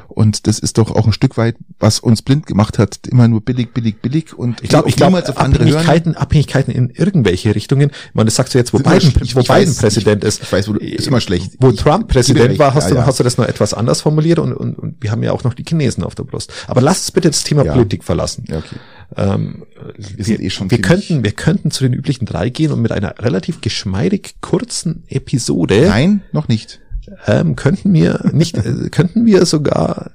Und 0.07 0.47
das 0.47 0.59
ist 0.59 0.77
doch 0.77 0.91
auch 0.91 1.05
ein 1.07 1.13
Stück 1.13 1.37
weit, 1.37 1.55
was 1.79 1.99
uns 1.99 2.21
blind 2.21 2.45
gemacht 2.45 2.77
hat, 2.79 2.99
immer 3.07 3.27
nur 3.27 3.41
billig, 3.41 3.73
billig, 3.73 4.01
billig 4.01 4.37
und 4.37 4.61
Ich 4.63 4.69
glaube, 4.69 4.87
ich 4.89 4.95
glaube, 4.95 5.17
hören. 5.17 5.35
Abhängigkeiten, 5.35 6.15
Abhängigkeiten 6.15 6.73
in 6.73 6.89
irgendwelche 6.89 7.53
Richtungen. 7.55 7.89
Ich 7.89 8.13
meine, 8.15 8.25
das 8.25 8.35
sagst 8.35 8.53
du 8.53 8.57
jetzt, 8.57 8.73
wo 8.73 8.77
Biden, 8.79 9.13
ich 9.23 9.35
wo 9.35 9.39
Biden 9.41 9.49
weiß, 9.49 9.77
Präsident 9.77 10.23
ich- 10.23 10.27
ist. 10.27 10.43
ich 10.43 10.51
weiß, 10.51 10.67
wo 10.69 10.73
du- 10.73 10.79
ist 10.79 11.07
immer 11.07 11.19
schlecht. 11.21 11.53
Wo 11.59 11.69
Ich- 11.69 11.79
Trump 11.79 12.07
Präsident 12.07 12.57
war, 12.59 12.73
hast, 12.73 12.85
ja, 12.85 12.89
du, 12.91 12.95
ja. 12.97 13.05
hast 13.05 13.19
du 13.19 13.23
das 13.23 13.37
noch 13.37 13.45
etwas 13.45 13.73
anders 13.73 14.01
formuliert 14.01 14.39
und, 14.39 14.53
und, 14.53 14.77
und 14.77 14.95
wir 15.01 15.11
haben 15.11 15.23
ja 15.23 15.31
auch 15.31 15.43
noch 15.43 15.53
die 15.53 15.63
Chinesen 15.67 16.03
auf 16.03 16.15
der 16.15 16.23
Brust. 16.23 16.51
Aber 16.67 16.81
lass 16.81 16.99
uns 16.99 17.11
bitte 17.11 17.29
das 17.29 17.43
Thema 17.43 17.65
Ja. 17.65 17.73
Politik 17.73 18.03
verlassen. 18.03 18.45
Ja, 18.47 18.59
okay. 18.59 18.75
Ähm, 19.17 19.63
Wir 19.97 20.27
wir, 20.27 20.39
eh 20.39 20.51
wir 20.69 20.81
könnten, 20.81 21.23
wir 21.23 21.31
könnten 21.31 21.71
zu 21.71 21.83
den 21.83 21.93
üblichen 21.93 22.25
drei 22.25 22.49
gehen 22.49 22.71
und 22.71 22.81
mit 22.81 22.91
einer 22.91 23.15
relativ 23.19 23.61
geschmeidig 23.61 24.35
kurzen 24.41 25.03
Episode 25.07 25.85
Nein, 25.87 26.21
noch 26.31 26.47
nicht. 26.47 26.79
Ähm, 27.27 27.55
könnten 27.55 27.93
wir 27.93 28.29
nicht, 28.33 28.57
äh, 28.57 28.89
könnten 28.89 29.25
wir 29.25 29.45
sogar 29.45 30.11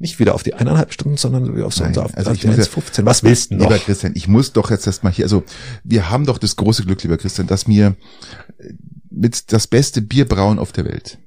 nicht 0.00 0.20
wieder 0.20 0.34
auf 0.34 0.44
die 0.44 0.54
eineinhalb 0.54 0.92
Stunden, 0.92 1.16
sondern 1.16 1.60
auf 1.62 1.74
so 1.74 1.80
Nein, 1.82 1.90
unser 1.90 2.04
auf 2.04 2.16
also 2.16 2.30
auf 2.30 2.36
ich 2.36 2.42
die 2.42 2.46
muss 2.46 2.56
ja- 2.56 2.62
1,15. 2.64 3.04
Was 3.04 3.22
willst 3.24 3.50
du 3.50 3.56
noch? 3.56 3.64
Lieber 3.64 3.78
Christian, 3.78 4.12
ich 4.14 4.28
muss 4.28 4.52
doch 4.52 4.70
jetzt 4.70 4.86
erstmal 4.86 5.12
hier, 5.12 5.24
also 5.24 5.42
wir 5.82 6.08
haben 6.10 6.24
doch 6.24 6.38
das 6.38 6.54
große 6.56 6.84
Glück, 6.84 7.02
lieber 7.02 7.18
Christian, 7.18 7.46
dass 7.48 7.66
wir 7.66 7.96
äh, 8.58 8.72
mit 9.10 9.52
das 9.52 9.66
beste 9.66 10.00
Bier 10.00 10.24
brauen 10.26 10.58
auf 10.60 10.70
der 10.72 10.84
Welt. 10.84 11.18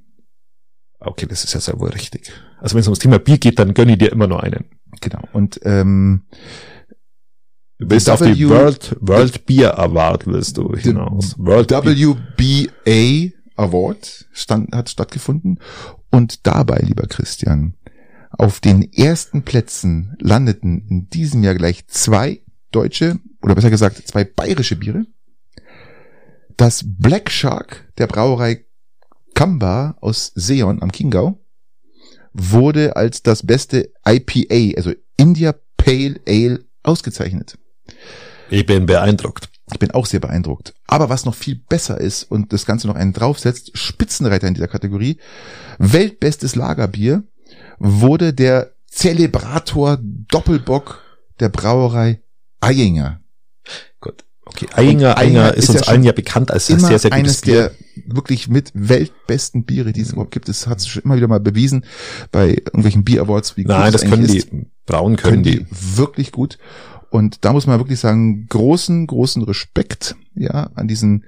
Okay, 0.99 1.25
das 1.25 1.43
ist 1.43 1.53
ja 1.53 1.59
sehr 1.59 1.79
wohl 1.79 1.89
richtig. 1.89 2.31
Also 2.59 2.75
wenn 2.75 2.81
es 2.81 2.87
ums 2.87 2.99
Thema 2.99 3.19
Bier 3.19 3.39
geht, 3.39 3.59
dann 3.59 3.73
gönn 3.73 3.89
ich 3.89 3.97
dir 3.97 4.11
immer 4.11 4.27
nur 4.27 4.41
einen. 4.43 4.65
Genau. 5.01 5.21
Und 5.33 5.59
ähm, 5.63 6.23
Du 7.79 7.89
willst 7.89 8.05
W- 8.07 8.11
auf 8.11 8.21
die 8.21 8.47
World, 8.47 8.95
World 9.01 9.45
Beer 9.47 9.79
Award 9.79 10.27
willst 10.27 10.57
du 10.57 10.75
hinaus. 10.75 11.35
World 11.39 11.69
Beer. 11.69 11.83
WBA 11.83 13.31
Award 13.55 14.27
stand, 14.31 14.75
hat 14.75 14.89
stattgefunden 14.89 15.59
und 16.09 16.45
dabei, 16.47 16.79
lieber 16.79 17.07
Christian, 17.07 17.75
auf 18.31 18.59
den 18.59 18.91
ersten 18.93 19.43
Plätzen 19.43 20.15
landeten 20.19 20.87
in 20.87 21.09
diesem 21.09 21.43
Jahr 21.43 21.55
gleich 21.55 21.85
zwei 21.87 22.41
deutsche 22.71 23.19
oder 23.41 23.55
besser 23.55 23.69
gesagt 23.69 24.07
zwei 24.07 24.23
bayerische 24.23 24.75
Biere. 24.75 25.05
Das 26.57 26.83
Black 26.85 27.29
Shark 27.29 27.91
der 27.97 28.07
Brauerei 28.07 28.65
Kamba 29.33 29.97
aus 30.01 30.31
Seon 30.35 30.81
am 30.81 30.91
Chiemgau 30.91 31.39
wurde 32.33 32.95
als 32.95 33.23
das 33.23 33.45
beste 33.45 33.91
IPA, 34.07 34.77
also 34.77 34.93
India 35.17 35.53
Pale 35.77 36.19
Ale, 36.27 36.63
ausgezeichnet. 36.83 37.57
Ich 38.49 38.65
bin 38.65 38.85
beeindruckt. 38.85 39.50
Ich 39.71 39.79
bin 39.79 39.91
auch 39.91 40.05
sehr 40.05 40.19
beeindruckt. 40.19 40.73
Aber 40.87 41.09
was 41.09 41.25
noch 41.25 41.35
viel 41.35 41.55
besser 41.55 41.99
ist 41.99 42.23
und 42.23 42.53
das 42.53 42.65
Ganze 42.65 42.87
noch 42.87 42.95
einen 42.95 43.13
draufsetzt, 43.13 43.71
Spitzenreiter 43.73 44.47
in 44.47 44.53
dieser 44.53 44.67
Kategorie, 44.67 45.17
weltbestes 45.77 46.55
Lagerbier, 46.55 47.23
wurde 47.79 48.33
der 48.33 48.73
Celebrator 48.89 49.99
Doppelbock 50.01 51.01
der 51.39 51.49
Brauerei 51.49 52.21
Eyinger. 52.59 53.21
Gut. 53.99 54.25
Okay. 54.45 54.67
Einger 54.73 55.17
Einger 55.17 55.53
ist 55.53 55.63
ist 55.63 55.67
ja 55.69 55.73
uns 55.75 55.85
schon 55.85 55.93
allen 55.93 56.03
ja 56.03 56.11
bekannt 56.11 56.51
als 56.51 56.69
Immer 56.69 56.87
sehr, 56.87 56.99
sehr 56.99 57.11
gutes 57.11 57.19
eines 57.19 57.41
Bier. 57.41 57.53
der 57.53 57.71
wirklich 58.15 58.49
mit 58.49 58.71
weltbesten 58.73 59.65
Biere, 59.65 59.93
die 59.93 60.01
es 60.01 60.11
überhaupt 60.11 60.31
gibt. 60.31 60.49
Das 60.49 60.67
hat 60.67 60.79
es 60.79 60.87
schon 60.87 61.03
immer 61.03 61.15
wieder 61.15 61.27
mal 61.27 61.39
bewiesen 61.39 61.85
bei 62.31 62.49
irgendwelchen 62.49 63.03
Bier 63.03 63.21
Awards. 63.21 63.55
Wie 63.55 63.63
Nein, 63.63 63.91
das 63.91 64.01
können 64.01 64.13
eigentlich 64.25 64.49
die. 64.49 64.57
ist. 64.57 64.85
Brauen 64.85 65.15
können, 65.15 65.43
können 65.43 65.43
die 65.43 65.65
wirklich 65.69 66.31
gut. 66.31 66.57
Und 67.11 67.43
da 67.43 67.51
muss 67.51 67.67
man 67.67 67.77
wirklich 67.77 67.99
sagen, 67.99 68.47
großen, 68.47 69.05
großen 69.05 69.43
Respekt, 69.43 70.15
ja, 70.33 70.71
an 70.75 70.87
diesen, 70.87 71.25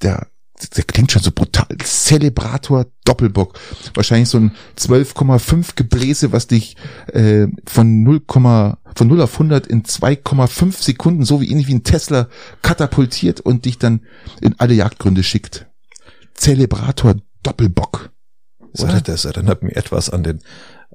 der, 0.00 0.28
der 0.76 0.84
klingt 0.84 1.10
schon 1.10 1.20
so 1.20 1.32
brutal, 1.32 1.66
Celebrator 1.82 2.86
Doppelbock. 3.04 3.58
Wahrscheinlich 3.94 4.28
so 4.28 4.38
ein 4.38 4.52
12,5 4.78 5.74
Gebläse, 5.74 6.30
was 6.30 6.46
dich 6.46 6.76
äh, 7.12 7.48
von 7.66 8.04
0, 8.04 8.22
von 8.28 8.76
0 9.00 9.20
auf 9.20 9.32
100 9.32 9.66
in 9.66 9.82
2,5 9.82 10.80
Sekunden, 10.80 11.24
so 11.24 11.40
wie 11.40 11.50
ähnlich 11.50 11.66
wie 11.66 11.74
ein 11.74 11.82
Tesla, 11.84 12.28
katapultiert 12.62 13.40
und 13.40 13.64
dich 13.64 13.78
dann 13.78 14.02
in 14.40 14.54
alle 14.58 14.74
Jagdgründe 14.74 15.24
schickt. 15.24 15.66
Celebrator 16.36 17.16
Doppelbock. 17.42 18.10
Oder 18.78 19.00
das 19.00 19.24
erinnert 19.24 19.64
mich 19.64 19.74
etwas 19.74 20.08
an 20.08 20.22
den, 20.22 20.38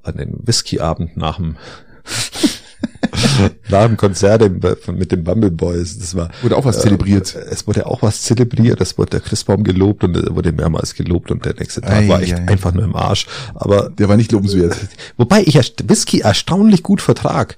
an 0.03 0.15
den 0.15 0.47
Whiskyabend 0.47 1.17
nach 1.17 1.36
dem, 1.36 1.57
nach 3.70 3.88
dem 3.88 3.97
Konzert 3.97 4.41
mit 4.91 5.12
den 5.12 5.24
Bumble 5.24 5.51
Boys. 5.51 5.97
Das 5.99 6.16
war, 6.16 6.30
Wurde 6.41 6.57
auch 6.57 6.66
was 6.66 6.82
zelebriert. 6.82 7.36
Äh, 7.36 7.45
Es 7.49 7.68
wurde 7.68 7.86
auch 7.86 8.01
was 8.01 8.22
zelebriert, 8.22 8.82
es 8.82 8.97
wurde 8.97 9.12
der 9.12 9.20
Christbaum 9.22 9.64
gelobt 9.64 10.03
und 10.03 10.16
er 10.18 10.36
wurde 10.36 10.51
mehrmals 10.51 10.93
gelobt 10.95 11.32
und 11.32 11.45
der 11.45 11.55
nächste 11.55 11.82
Tag 11.82 11.91
Ei, 12.03 12.07
war 12.07 12.22
echt 12.22 12.36
ei. 12.36 12.47
einfach 12.47 12.74
nur 12.74 12.84
im 12.84 12.95
Arsch. 12.95 13.28
Aber 13.55 13.89
Der 13.89 14.09
war 14.09 14.18
nicht 14.18 14.32
lobenswert. 14.32 14.76
wobei 15.18 15.41
ich 15.43 15.55
Whisky 15.55 16.20
erstaunlich 16.22 16.84
gut 16.84 17.01
vertrag. 17.01 17.57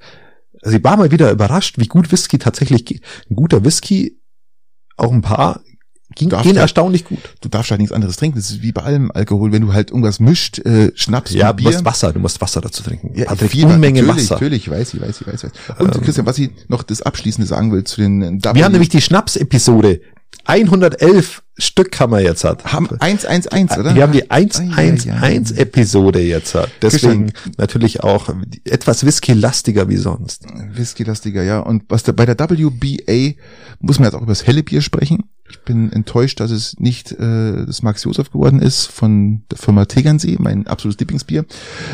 Also 0.61 0.77
ich 0.77 0.83
war 0.83 0.97
mal 0.97 1.11
wieder 1.11 1.29
überrascht, 1.31 1.77
wie 1.77 1.87
gut 1.87 2.11
Whisky 2.11 2.37
tatsächlich 2.37 2.85
geht. 2.85 3.01
Ein 3.29 3.35
guter 3.35 3.65
Whisky, 3.65 4.19
auch 4.95 5.11
ein 5.11 5.21
paar, 5.21 5.61
ging, 6.15 6.29
gehen 6.29 6.53
der- 6.53 6.61
erstaunlich 6.63 7.05
gut. 7.05 7.19
du 7.41 7.49
darfst 7.49 7.71
halt 7.71 7.79
nichts 7.81 7.93
anderes 7.93 8.15
trinken. 8.17 8.37
Das 8.37 8.49
ist 8.49 8.61
wie 8.61 8.71
bei 8.71 8.81
allem 8.83 9.11
Alkohol. 9.13 9.51
Wenn 9.51 9.61
du 9.61 9.73
halt 9.73 9.89
irgendwas 9.91 10.19
mischt, 10.19 10.59
äh, 10.59 10.91
Schnaps 10.95 11.33
Ja, 11.33 11.49
und 11.51 11.59
du 11.59 11.63
Bier. 11.63 11.71
musst 11.71 11.85
Wasser, 11.85 12.13
du 12.13 12.19
musst 12.19 12.41
Wasser 12.41 12.61
dazu 12.61 12.83
trinken. 12.83 13.11
Ja, 13.15 13.25
Patrick, 13.25 13.51
viel, 13.51 13.65
Unmenge 13.65 14.01
natürlich, 14.01 14.23
Wasser. 14.23 14.35
Natürlich, 14.35 14.69
weiß 14.69 14.93
ich, 14.93 15.01
weiß 15.01 15.21
ich, 15.21 15.27
weiß 15.27 15.43
ich. 15.45 15.51
Weiß. 15.69 15.79
Und 15.79 16.03
Christian, 16.03 16.25
was 16.25 16.37
ich 16.37 16.51
noch 16.67 16.83
das 16.83 17.01
Abschließende 17.01 17.47
sagen 17.47 17.71
will 17.71 17.83
zu 17.83 18.01
den 18.01 18.43
W 18.43 18.53
Wir 18.53 18.63
haben 18.65 18.71
nämlich 18.71 18.89
die 18.89 19.01
Schnaps-Episode. 19.01 20.01
111 20.45 21.43
Stück 21.57 21.99
haben 21.99 22.11
wir 22.11 22.21
jetzt 22.21 22.43
hat. 22.43 22.65
haben 22.65 22.89
111, 22.99 23.77
oder? 23.77 23.95
Wir 23.95 24.03
haben 24.03 24.11
die 24.11 24.29
Ei, 24.31 24.47
ei, 24.75 24.75
ei. 24.75 24.89
111-Episode 24.89 26.19
jetzt 26.21 26.55
hat. 26.55 26.71
Deswegen 26.81 27.31
natürlich 27.57 28.03
auch 28.03 28.29
etwas 28.65 29.05
Whisky-lastiger 29.05 29.87
wie 29.87 29.97
sonst. 29.97 30.45
Whisky-lastiger, 30.73 31.43
ja. 31.43 31.59
Und 31.59 31.83
was 31.89 32.03
da, 32.03 32.11
bei 32.11 32.25
der 32.25 32.37
WBA 32.37 33.39
muss 33.79 33.99
man 33.99 34.07
jetzt 34.07 34.15
auch 34.15 34.21
über 34.21 34.31
das 34.31 34.47
helle 34.47 34.63
Bier 34.63 34.81
sprechen. 34.81 35.25
Ich 35.49 35.61
bin 35.61 35.91
enttäuscht, 35.91 36.39
dass 36.39 36.49
es 36.49 36.79
nicht 36.79 37.11
äh, 37.11 37.65
das 37.65 37.83
Max 37.83 38.03
Josef 38.03 38.31
geworden 38.31 38.59
ist 38.59 38.87
von 38.87 39.43
der 39.51 39.59
Firma 39.59 39.85
Tegernsee, 39.85 40.37
mein 40.39 40.65
absolutes 40.65 40.99
Lieblingsbier, 40.99 41.45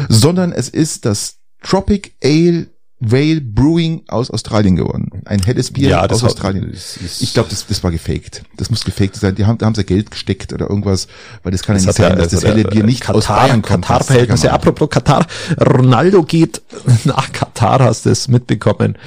sondern 0.08 0.54
es 0.54 0.70
ist 0.70 1.06
das 1.06 1.40
Tropic 1.62 2.14
Ale 2.24 2.68
Whale 3.02 3.40
Brewing 3.40 4.04
aus 4.10 4.30
Australien 4.30 4.76
geworden. 4.76 5.22
Ein 5.26 5.42
helles 5.42 5.72
Bier 5.72 5.90
Ja, 5.90 6.06
aus 6.06 6.22
Australien. 6.24 6.70
das 6.72 6.98
ist- 6.98 7.22
Ich 7.22 7.34
glaube, 7.34 7.50
das, 7.50 7.66
das 7.66 7.82
war 7.84 7.92
gefaked. 7.92 8.44
Das 8.58 8.70
muss 8.70 8.84
gefaked 8.84 9.16
sein. 9.16 9.36
Die 9.36 9.46
haben, 9.46 9.58
da 9.58 9.68
haben 9.68 9.76
sie 9.76 9.86
Geld 9.86 10.12
gesteckt 10.12 10.52
oder 10.52 10.68
irgendwas, 10.70 11.08
weil 11.44 11.54
das 11.54 11.64
kann 11.64 11.78
ja 11.78 11.86
Das 11.86 11.98
nicht 11.98 12.06
hat 12.06 12.12
sein, 12.12 12.18
ja, 12.18 12.24
dass 12.24 12.32
das 12.34 12.44
also 12.44 12.56
helle 12.58 12.68
Bier 12.70 12.84
nicht 12.84 13.02
Katar, 13.02 13.16
aus 13.16 13.28
Bayern 13.28 13.62
kommt. 13.62 13.86
Katar-Verhältnisse. 13.86 14.52
Apropos 14.52 14.90
Katar, 14.90 15.26
Ronaldo 15.62 16.24
geht 16.24 16.62
nach 17.06 17.32
Katar, 17.32 17.80
hast 17.80 18.06
du 18.06 18.10
es 18.10 18.28
mitbekommen, 18.28 18.98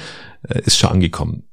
äh, 0.49 0.61
ist 0.65 0.77
schon 0.77 0.89
angekommen. 0.89 1.43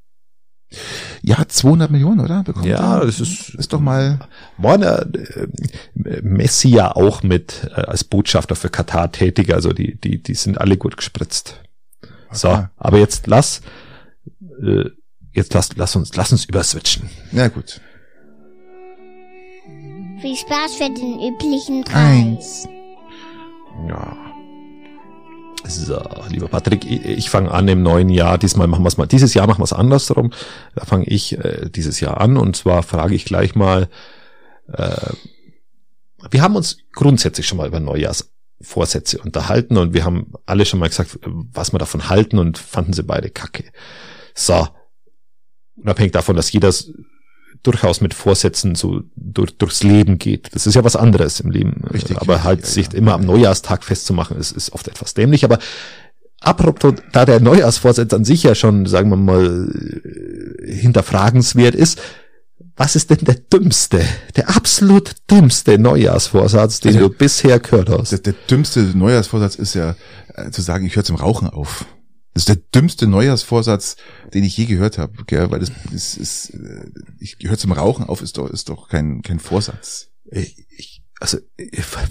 Ja, 1.21 1.47
200 1.47 1.91
Millionen, 1.91 2.21
oder? 2.21 2.45
Bekommt 2.45 2.65
Ja, 2.65 3.01
er? 3.01 3.07
das 3.07 3.19
ist, 3.21 3.51
ist 3.57 3.73
doch 3.73 3.81
mal 3.81 4.21
Warner 4.57 5.05
äh, 5.15 6.21
Messi 6.23 6.69
ja 6.69 6.95
auch 6.95 7.23
mit 7.25 7.69
äh, 7.75 7.81
als 7.81 8.05
Botschafter 8.05 8.55
für 8.57 8.71
Katar 8.71 9.11
tätig, 9.13 9.53
also 9.53 9.73
die 9.73 10.01
die 10.01 10.23
die 10.23 10.35
sind 10.35 10.59
alle 10.61 10.77
gut 10.77 10.97
gespritzt. 10.97 11.61
So, 12.33 12.67
aber 12.77 12.99
jetzt 12.99 13.27
lass 13.27 13.61
äh, 14.63 14.91
jetzt 15.33 15.55
lass 15.55 15.77
lass 15.77 15.97
uns 15.97 16.15
lass 16.17 16.33
uns 16.33 16.45
überswitchen. 16.45 17.11
Na 17.33 17.49
gut. 17.49 17.81
Viel 20.21 20.37
Spaß 20.37 20.75
für 20.75 20.91
den 20.91 21.19
üblichen 21.21 21.85
Preis. 21.85 21.97
Eins. 21.97 22.69
Ja. 23.89 24.17
So, 25.65 26.03
lieber 26.29 26.49
Patrick, 26.49 26.85
ich, 26.85 27.05
ich 27.05 27.31
fange 27.31 27.51
an 27.51 27.69
im 27.69 27.83
neuen 27.83 28.09
Jahr. 28.09 28.39
Diesmal 28.39 28.67
machen 28.67 28.83
wir 28.83 28.89
es 28.89 28.97
mal. 28.97 29.07
Dieses 29.07 29.35
Jahr 29.35 29.47
machen 29.47 29.61
wir 29.61 29.65
es 29.65 29.73
andersrum. 29.73 30.33
Da 30.75 30.85
fange 30.85 31.07
ich 31.07 31.39
äh, 31.39 31.71
dieses 31.71 32.01
Jahr 32.01 32.21
an 32.21 32.37
und 32.37 32.57
zwar 32.57 32.83
frage 32.83 33.15
ich 33.15 33.25
gleich 33.25 33.55
mal. 33.55 33.89
Äh, 34.73 35.13
wir 36.31 36.43
haben 36.43 36.57
uns 36.57 36.79
grundsätzlich 36.93 37.47
schon 37.47 37.59
mal 37.59 37.69
über 37.69 37.81
Neujahrs 37.81 38.31
Vorsätze 38.61 39.19
unterhalten 39.19 39.77
und 39.77 39.95
wir 39.95 40.05
haben 40.05 40.33
alle 40.47 40.67
schon 40.67 40.81
mal 40.81 40.89
gesagt, 40.89 41.19
was 41.25 41.73
wir 41.73 41.79
davon 41.79 42.09
halten 42.09 42.39
und 42.39 42.59
fanden 42.59 42.93
sie 42.93 43.03
beide 43.03 43.31
kacke. 43.31 43.65
So. 44.35 44.69
Unabhängig 45.77 46.13
davon, 46.13 46.37
dass 46.37 46.53
jeder 46.53 46.73
durchaus 47.63 48.01
mit 48.01 48.15
Vorsätzen 48.15 48.75
so 48.75 49.03
durch, 49.17 49.57
durchs 49.57 49.83
Leben 49.83 50.19
geht. 50.19 50.55
Das 50.55 50.67
ist 50.67 50.75
ja 50.75 50.85
was 50.85 50.97
anderes 50.97 51.41
im 51.41 51.51
Leben. 51.51 51.85
Richtig, 51.93 52.19
aber 52.19 52.45
halt 52.45 52.61
ja, 52.61 52.67
sich 52.67 52.87
ja. 52.89 52.95
immer 52.95 53.15
am 53.15 53.25
Neujahrstag 53.25 53.85
festzumachen, 53.85 54.37
ist, 54.37 54.53
ist 54.53 54.73
oft 54.73 54.89
etwas 54.89 55.15
dämlich. 55.15 55.45
Aber 55.45 55.59
apropos, 56.41 56.95
da 57.13 57.25
der 57.25 57.41
Neujahrsvorsatz 57.41 58.13
an 58.13 58.25
sich 58.25 58.43
ja 58.43 58.55
schon, 58.55 58.87
sagen 58.87 59.11
wir 59.11 59.17
mal, 59.17 59.71
äh, 59.71 60.73
hinterfragenswert 60.75 61.75
ist, 61.75 62.01
was 62.81 62.97
ist 62.97 63.11
denn 63.11 63.19
der 63.19 63.35
dümmste, 63.35 64.03
der 64.37 64.49
absolut 64.57 65.15
dümmste 65.31 65.79
Neujahrsvorsatz, 65.79 66.81
den 66.81 66.97
Also- 66.97 67.09
du 67.11 67.15
bisher 67.15 67.61
gehört 67.61 67.91
hast? 67.91 68.11
Der, 68.13 68.21
der 68.21 68.33
dümmste 68.49 68.81
Neujahrsvorsatz 68.81 69.57
ist 69.57 69.75
ja 69.75 69.97
äh, 70.35 70.51
zu 70.51 70.63
sagen, 70.63 70.87
ich 70.87 70.97
höre 70.97 71.05
zum 71.05 71.17
Rauchen 71.17 71.47
auf. 71.47 71.85
Das 72.33 72.43
ist 72.43 72.49
der 72.49 72.57
dümmste 72.57 73.07
Neujahrsvorsatz, 73.07 73.97
den 74.33 74.45
ich 74.45 74.57
je 74.57 74.65
gehört 74.65 74.97
habe, 74.97 75.25
gell? 75.27 75.51
weil 75.51 75.61
das 75.61 75.71
ist, 75.93 76.17
ist 76.17 76.55
äh, 76.55 76.87
ich 77.19 77.37
höre 77.43 77.59
zum 77.59 77.73
Rauchen 77.73 78.07
auf, 78.07 78.23
ist 78.23 78.39
doch 78.39 78.49
ist 78.49 78.71
doch 78.71 78.89
kein 78.89 79.21
kein 79.21 79.41
Vorsatz. 79.41 80.09
ich, 80.31 80.67
ich, 80.79 81.03
also 81.21 81.37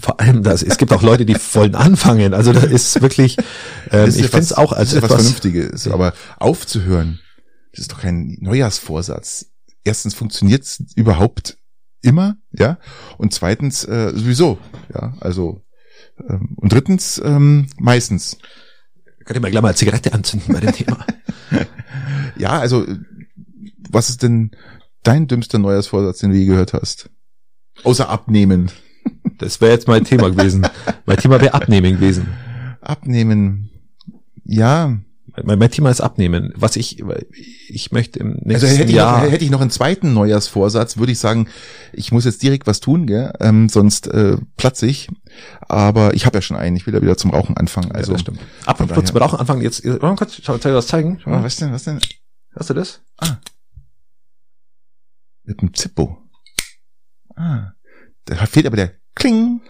vor 0.00 0.20
allem 0.20 0.44
das, 0.44 0.62
es 0.62 0.78
gibt 0.78 0.92
auch 0.92 1.02
Leute, 1.02 1.26
die 1.26 1.34
wollen 1.54 1.74
anfangen. 1.74 2.32
Also 2.32 2.52
da 2.52 2.60
ist 2.60 3.02
wirklich, 3.02 3.38
ähm, 3.90 4.06
Das 4.06 4.10
ist 4.10 4.16
ich 4.18 4.22
ja 4.22 4.28
finde 4.28 4.44
es 4.44 4.52
auch 4.52 4.70
als 4.70 4.90
das 4.90 4.92
ist 4.92 4.94
ja 4.94 5.02
was 5.02 5.10
etwas, 5.10 5.22
Vernünftiges, 5.22 5.88
aber 5.88 6.12
aufzuhören, 6.38 7.18
das 7.72 7.80
ist 7.80 7.90
doch 7.92 8.00
kein 8.02 8.36
Neujahrsvorsatz. 8.40 9.46
Erstens 9.84 10.14
funktioniert 10.14 10.62
es 10.62 10.84
überhaupt 10.94 11.56
immer, 12.02 12.36
ja, 12.52 12.78
und 13.18 13.32
zweitens 13.32 13.84
äh, 13.84 14.12
sowieso, 14.14 14.58
ja, 14.92 15.14
also 15.20 15.62
ähm, 16.28 16.54
und 16.56 16.72
drittens 16.72 17.20
ähm, 17.24 17.66
meistens. 17.78 18.38
kann 19.24 19.36
ich 19.36 19.42
mal 19.42 19.50
gleich 19.50 19.62
mal 19.62 19.68
eine 19.68 19.76
Zigarette 19.76 20.12
anzünden 20.12 20.52
bei 20.52 20.60
dem 20.60 20.72
Thema. 20.72 21.04
Ja, 22.36 22.58
also 22.58 22.86
was 23.90 24.08
ist 24.08 24.22
denn 24.22 24.52
dein 25.02 25.26
dümmster 25.26 25.58
Neujahrsvorsatz, 25.58 26.20
den 26.20 26.30
du 26.30 26.36
je 26.36 26.46
gehört 26.46 26.72
hast? 26.72 27.10
Außer 27.84 28.08
abnehmen. 28.08 28.70
Das 29.38 29.60
wäre 29.60 29.72
jetzt 29.72 29.88
mein 29.88 30.04
Thema 30.04 30.30
gewesen. 30.30 30.66
Mein 31.06 31.16
Thema 31.18 31.40
wäre 31.40 31.54
Abnehmen 31.54 31.94
gewesen. 31.94 32.28
Abnehmen. 32.80 33.70
Ja, 34.44 34.98
Mein, 35.44 35.58
mein 35.58 35.70
Thema 35.70 35.90
ist 35.90 36.00
Abnehmen. 36.00 36.52
Was 36.56 36.76
ich, 36.76 37.02
ich 37.68 37.92
möchte 37.92 38.18
im 38.18 38.32
nächsten 38.42 38.52
also 38.52 38.66
hätte 38.66 38.90
ich, 38.90 38.96
Jahr. 38.96 39.24
noch, 39.24 39.30
hätte 39.32 39.44
ich 39.44 39.50
noch 39.50 39.60
einen 39.60 39.70
zweiten 39.70 40.12
Neujahrsvorsatz, 40.12 40.96
würde 40.98 41.12
ich 41.12 41.18
sagen, 41.18 41.48
ich 41.92 42.12
muss 42.12 42.24
jetzt 42.24 42.42
direkt 42.42 42.66
was 42.66 42.80
tun, 42.80 43.06
gell? 43.06 43.32
Ähm, 43.40 43.68
sonst 43.68 44.06
äh, 44.08 44.36
platze 44.56 44.86
ich. 44.86 45.08
Aber 45.60 46.14
ich 46.14 46.26
habe 46.26 46.38
ja 46.38 46.42
schon 46.42 46.56
einen, 46.56 46.76
ich 46.76 46.86
will 46.86 46.94
ja 46.94 47.02
wieder 47.02 47.16
zum 47.16 47.30
Rauchen 47.30 47.56
anfangen. 47.56 47.92
also, 47.92 48.12
ja, 48.12 48.18
stimmt. 48.18 48.40
Apropos 48.66 48.90
daher- 48.96 49.04
zum 49.04 49.16
Rauchen 49.18 49.38
anfangen, 49.38 49.62
jetzt, 49.62 49.84
wollen 49.84 50.00
wir 50.02 50.16
kurz, 50.16 50.34
schau, 50.42 50.58
soll 50.58 50.72
ich 50.72 50.76
was 50.76 50.86
zeigen? 50.86 51.18
Schau 51.22 51.30
Ah, 51.30 51.36
mal. 51.36 51.44
was 51.44 51.56
denn, 51.56 51.72
was 51.72 51.84
denn? 51.84 52.00
Hast 52.56 52.70
du 52.70 52.74
das? 52.74 53.00
Mit 55.44 55.62
dem 55.62 55.74
Zippo. 55.74 56.18
Ah, 57.36 57.72
da 58.26 58.36
fehlt 58.46 58.66
aber 58.66 58.76
der 58.76 58.92
Kling. 59.14 59.60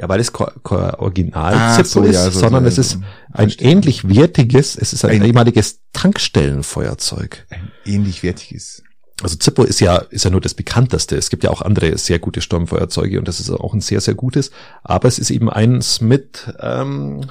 Ja, 0.00 0.08
weil 0.08 0.20
es 0.20 0.32
kein 0.32 0.48
kein 0.62 0.94
Original 0.94 1.54
Ah, 1.54 1.74
Zippo 1.76 1.88
so, 1.88 2.02
ist, 2.04 2.14
ja, 2.14 2.30
so, 2.30 2.38
sondern 2.40 2.62
so, 2.64 2.68
es 2.68 2.78
ist 2.78 2.94
ein 3.32 3.48
Verstehe. 3.50 3.70
ähnlich 3.72 4.08
wertiges, 4.08 4.76
es 4.76 4.92
ist 4.92 5.04
ein, 5.04 5.10
Ein- 5.20 5.24
ehemaliges 5.26 5.80
Tankstellenfeuerzeug. 5.92 7.46
Ein 7.50 7.72
ähnlich 7.84 8.22
wertiges. 8.22 8.82
Also 9.20 9.34
Zippo 9.36 9.64
ist 9.64 9.80
ja, 9.80 9.96
ist 9.96 10.24
ja 10.24 10.30
nur 10.30 10.40
das 10.40 10.54
bekannteste. 10.54 11.16
Es 11.16 11.30
gibt 11.30 11.42
ja 11.42 11.50
auch 11.50 11.62
andere 11.62 11.98
sehr 11.98 12.20
gute 12.20 12.40
Sturmfeuerzeuge 12.40 13.18
und 13.18 13.26
das 13.26 13.40
ist 13.40 13.50
auch 13.50 13.74
ein 13.74 13.80
sehr, 13.80 14.00
sehr 14.00 14.14
gutes. 14.14 14.52
Aber 14.84 15.08
es 15.08 15.18
ist 15.18 15.30
eben 15.30 15.50
eins 15.50 16.00
mit, 16.00 16.54
ähm, 16.60 17.28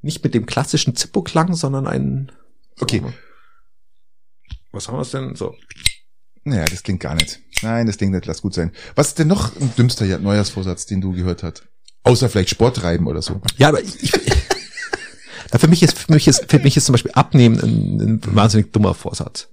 nicht 0.00 0.24
mit 0.24 0.34
dem 0.34 0.46
klassischen 0.46 0.96
Zippo-Klang, 0.96 1.54
sondern 1.54 1.86
ein, 1.86 2.32
Okay. 2.80 3.02
Was 4.72 4.88
haben 4.88 4.96
wir 4.98 5.04
denn? 5.04 5.36
So. 5.36 5.54
Naja, 6.44 6.64
das 6.64 6.82
klingt 6.82 7.00
gar 7.00 7.14
nicht. 7.14 7.38
Nein, 7.62 7.86
das 7.86 7.98
klingt 7.98 8.12
nicht, 8.12 8.26
lass 8.26 8.42
gut 8.42 8.54
sein. 8.54 8.72
Was 8.96 9.08
ist 9.08 9.18
denn 9.20 9.28
noch 9.28 9.54
ein 9.60 9.72
dümmster 9.76 10.04
Ja- 10.06 10.18
Neujahrsvorsatz, 10.18 10.86
den 10.86 11.00
du 11.00 11.12
gehört 11.12 11.42
hast? 11.44 11.68
Außer 12.04 12.28
vielleicht 12.28 12.50
Sport 12.50 12.76
treiben 12.76 13.06
oder 13.06 13.22
so. 13.22 13.40
Ja, 13.58 13.68
aber 13.68 13.80
ich, 13.80 14.02
ich 14.02 14.12
ja, 15.52 15.58
für 15.58 15.68
mich 15.68 15.82
ist, 15.82 15.98
für 15.98 16.12
mich 16.12 16.26
ist, 16.26 16.50
für 16.50 16.58
mich 16.58 16.76
ist 16.76 16.86
zum 16.86 16.92
Beispiel 16.94 17.12
Abnehmen 17.12 17.60
ein, 17.60 18.00
ein 18.00 18.20
wahnsinnig 18.34 18.72
dummer 18.72 18.94
Vorsatz. 18.94 19.48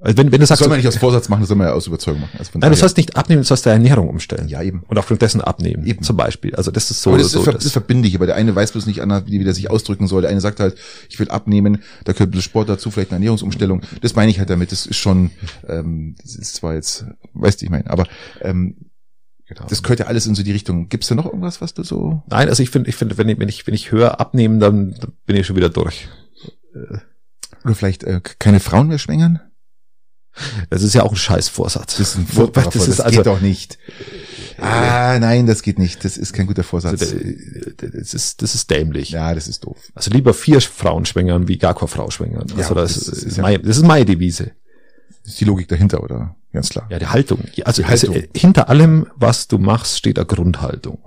Also 0.00 0.16
wenn, 0.16 0.26
wenn 0.26 0.32
du 0.32 0.38
Das 0.38 0.50
sagst, 0.50 0.60
soll 0.60 0.68
man 0.68 0.78
nicht 0.78 0.86
aus 0.86 0.96
Vorsatz 0.96 1.28
machen, 1.28 1.40
das 1.40 1.48
soll 1.48 1.56
man 1.56 1.66
ja 1.66 1.72
aus 1.72 1.88
Überzeugung 1.88 2.20
machen. 2.20 2.36
Also 2.38 2.52
von 2.52 2.60
nein, 2.60 2.70
du 2.70 2.76
sollst 2.76 2.96
nicht 2.96 3.16
abnehmen, 3.16 3.42
du 3.42 3.46
sollst 3.46 3.66
deine 3.66 3.82
Ernährung 3.82 4.08
umstellen. 4.08 4.46
ja 4.46 4.62
eben. 4.62 4.84
Und 4.86 4.96
aufgrund 4.96 5.22
dessen 5.22 5.40
abnehmen. 5.40 5.84
Eben. 5.84 6.04
Zum 6.04 6.16
Beispiel. 6.16 6.54
Also 6.54 6.70
das 6.70 6.88
ist 6.92 7.02
so, 7.02 7.10
Aber 7.10 7.18
das, 7.18 7.32
so 7.32 7.40
ist, 7.40 7.46
das, 7.48 7.64
das, 7.64 7.72
verbinde 7.72 8.06
ich, 8.06 8.14
aber 8.14 8.26
der 8.26 8.36
eine 8.36 8.54
weiß 8.54 8.72
bloß 8.72 8.86
nicht, 8.86 9.02
Anna, 9.02 9.26
wie 9.26 9.42
der 9.42 9.54
sich 9.54 9.70
ausdrücken 9.70 10.06
soll. 10.06 10.22
Der 10.22 10.30
eine 10.30 10.40
sagt 10.40 10.60
halt, 10.60 10.76
ich 11.08 11.18
will 11.18 11.28
abnehmen, 11.30 11.82
da 12.04 12.12
gehört 12.12 12.28
ein 12.28 12.30
bisschen 12.30 12.44
Sport 12.44 12.68
dazu, 12.68 12.92
vielleicht 12.92 13.10
eine 13.10 13.16
Ernährungsumstellung. 13.16 13.82
Das 14.00 14.14
meine 14.14 14.30
ich 14.30 14.38
halt 14.38 14.50
damit. 14.50 14.70
Das 14.70 14.86
ist 14.86 14.96
schon, 14.96 15.32
ähm, 15.66 16.14
das 16.22 16.36
ist 16.36 16.54
zwar 16.54 16.74
jetzt, 16.74 17.04
weißt 17.34 17.60
du, 17.60 17.64
ich 17.64 17.70
meine, 17.70 17.90
aber 17.90 18.06
ähm, 18.40 18.76
genau. 19.48 19.66
das 19.68 19.82
gehört 19.82 20.00
ja 20.00 20.06
alles 20.06 20.26
in 20.26 20.34
so 20.34 20.42
die 20.42 20.52
Richtung. 20.52 20.88
Gibt's 20.88 21.08
da 21.08 21.14
noch 21.14 21.26
irgendwas, 21.26 21.60
was 21.60 21.74
du 21.74 21.82
so? 21.82 22.22
Nein, 22.28 22.48
also 22.48 22.62
ich 22.62 22.70
finde, 22.70 22.88
ich 22.90 22.96
finde, 22.96 23.16
wenn 23.18 23.28
ich, 23.28 23.38
wenn 23.38 23.48
ich, 23.48 23.66
wenn 23.66 23.74
ich 23.74 23.90
höre 23.90 24.20
abnehmen, 24.20 24.60
dann 24.60 24.94
bin 25.26 25.36
ich 25.36 25.46
schon 25.46 25.56
wieder 25.56 25.70
durch. 25.70 26.08
Oder 27.64 27.74
vielleicht 27.74 28.04
äh, 28.04 28.20
keine 28.38 28.60
Frauen 28.60 28.88
mehr 28.88 28.98
schwängern? 28.98 29.40
Das 30.70 30.82
ist 30.82 30.94
ja 30.94 31.02
auch 31.02 31.10
ein 31.10 31.16
Scheißvorsatz. 31.16 31.96
Das 31.96 32.10
ist 32.10 32.16
ein 32.16 32.26
furchtbarer 32.26 32.66
das 32.66 32.74
Vorsatz. 32.74 32.88
ist 32.90 32.98
Das 33.00 33.06
also, 33.06 33.16
geht 33.18 33.26
doch 33.26 33.40
nicht. 33.40 33.78
Ah, 34.58 35.18
nein, 35.18 35.46
das 35.46 35.62
geht 35.62 35.78
nicht. 35.78 36.04
Das 36.04 36.16
ist 36.16 36.32
kein 36.32 36.46
guter 36.46 36.62
Vorsatz. 36.62 37.00
also, 37.00 37.16
das 37.16 38.14
ist, 38.14 38.40
das 38.42 38.54
ist 38.54 38.70
dämlich. 38.70 39.10
Ja, 39.10 39.34
das 39.34 39.48
ist 39.48 39.64
doof. 39.64 39.76
Also 39.94 40.10
lieber 40.12 40.34
vier 40.34 40.60
Frauen 40.60 41.06
schwängern, 41.06 41.48
wie 41.48 41.58
gar 41.58 41.74
keine 41.74 41.88
Frau 41.88 42.10
schwängern. 42.10 42.46
Ja, 42.50 42.56
Also 42.58 42.74
das, 42.74 42.94
das 42.94 43.08
ist, 43.08 43.22
ist 43.24 43.36
ja- 43.38 43.42
meine, 43.42 43.58
das 43.60 43.76
ist 43.78 43.82
meine 43.84 44.04
Devise. 44.04 44.52
Das 45.24 45.32
ist 45.32 45.40
die 45.40 45.44
Logik 45.44 45.66
dahinter, 45.68 46.02
oder? 46.02 46.36
Ganz 46.52 46.70
klar. 46.70 46.86
Ja, 46.90 46.98
die 46.98 47.06
Haltung. 47.08 47.40
Also, 47.64 47.82
Die 47.82 47.88
Haltung. 47.88 48.14
also 48.14 48.28
hinter 48.34 48.68
allem, 48.68 49.06
was 49.16 49.48
du 49.48 49.58
machst, 49.58 49.98
steht 49.98 50.18
eine 50.18 50.26
Grundhaltung. 50.26 50.98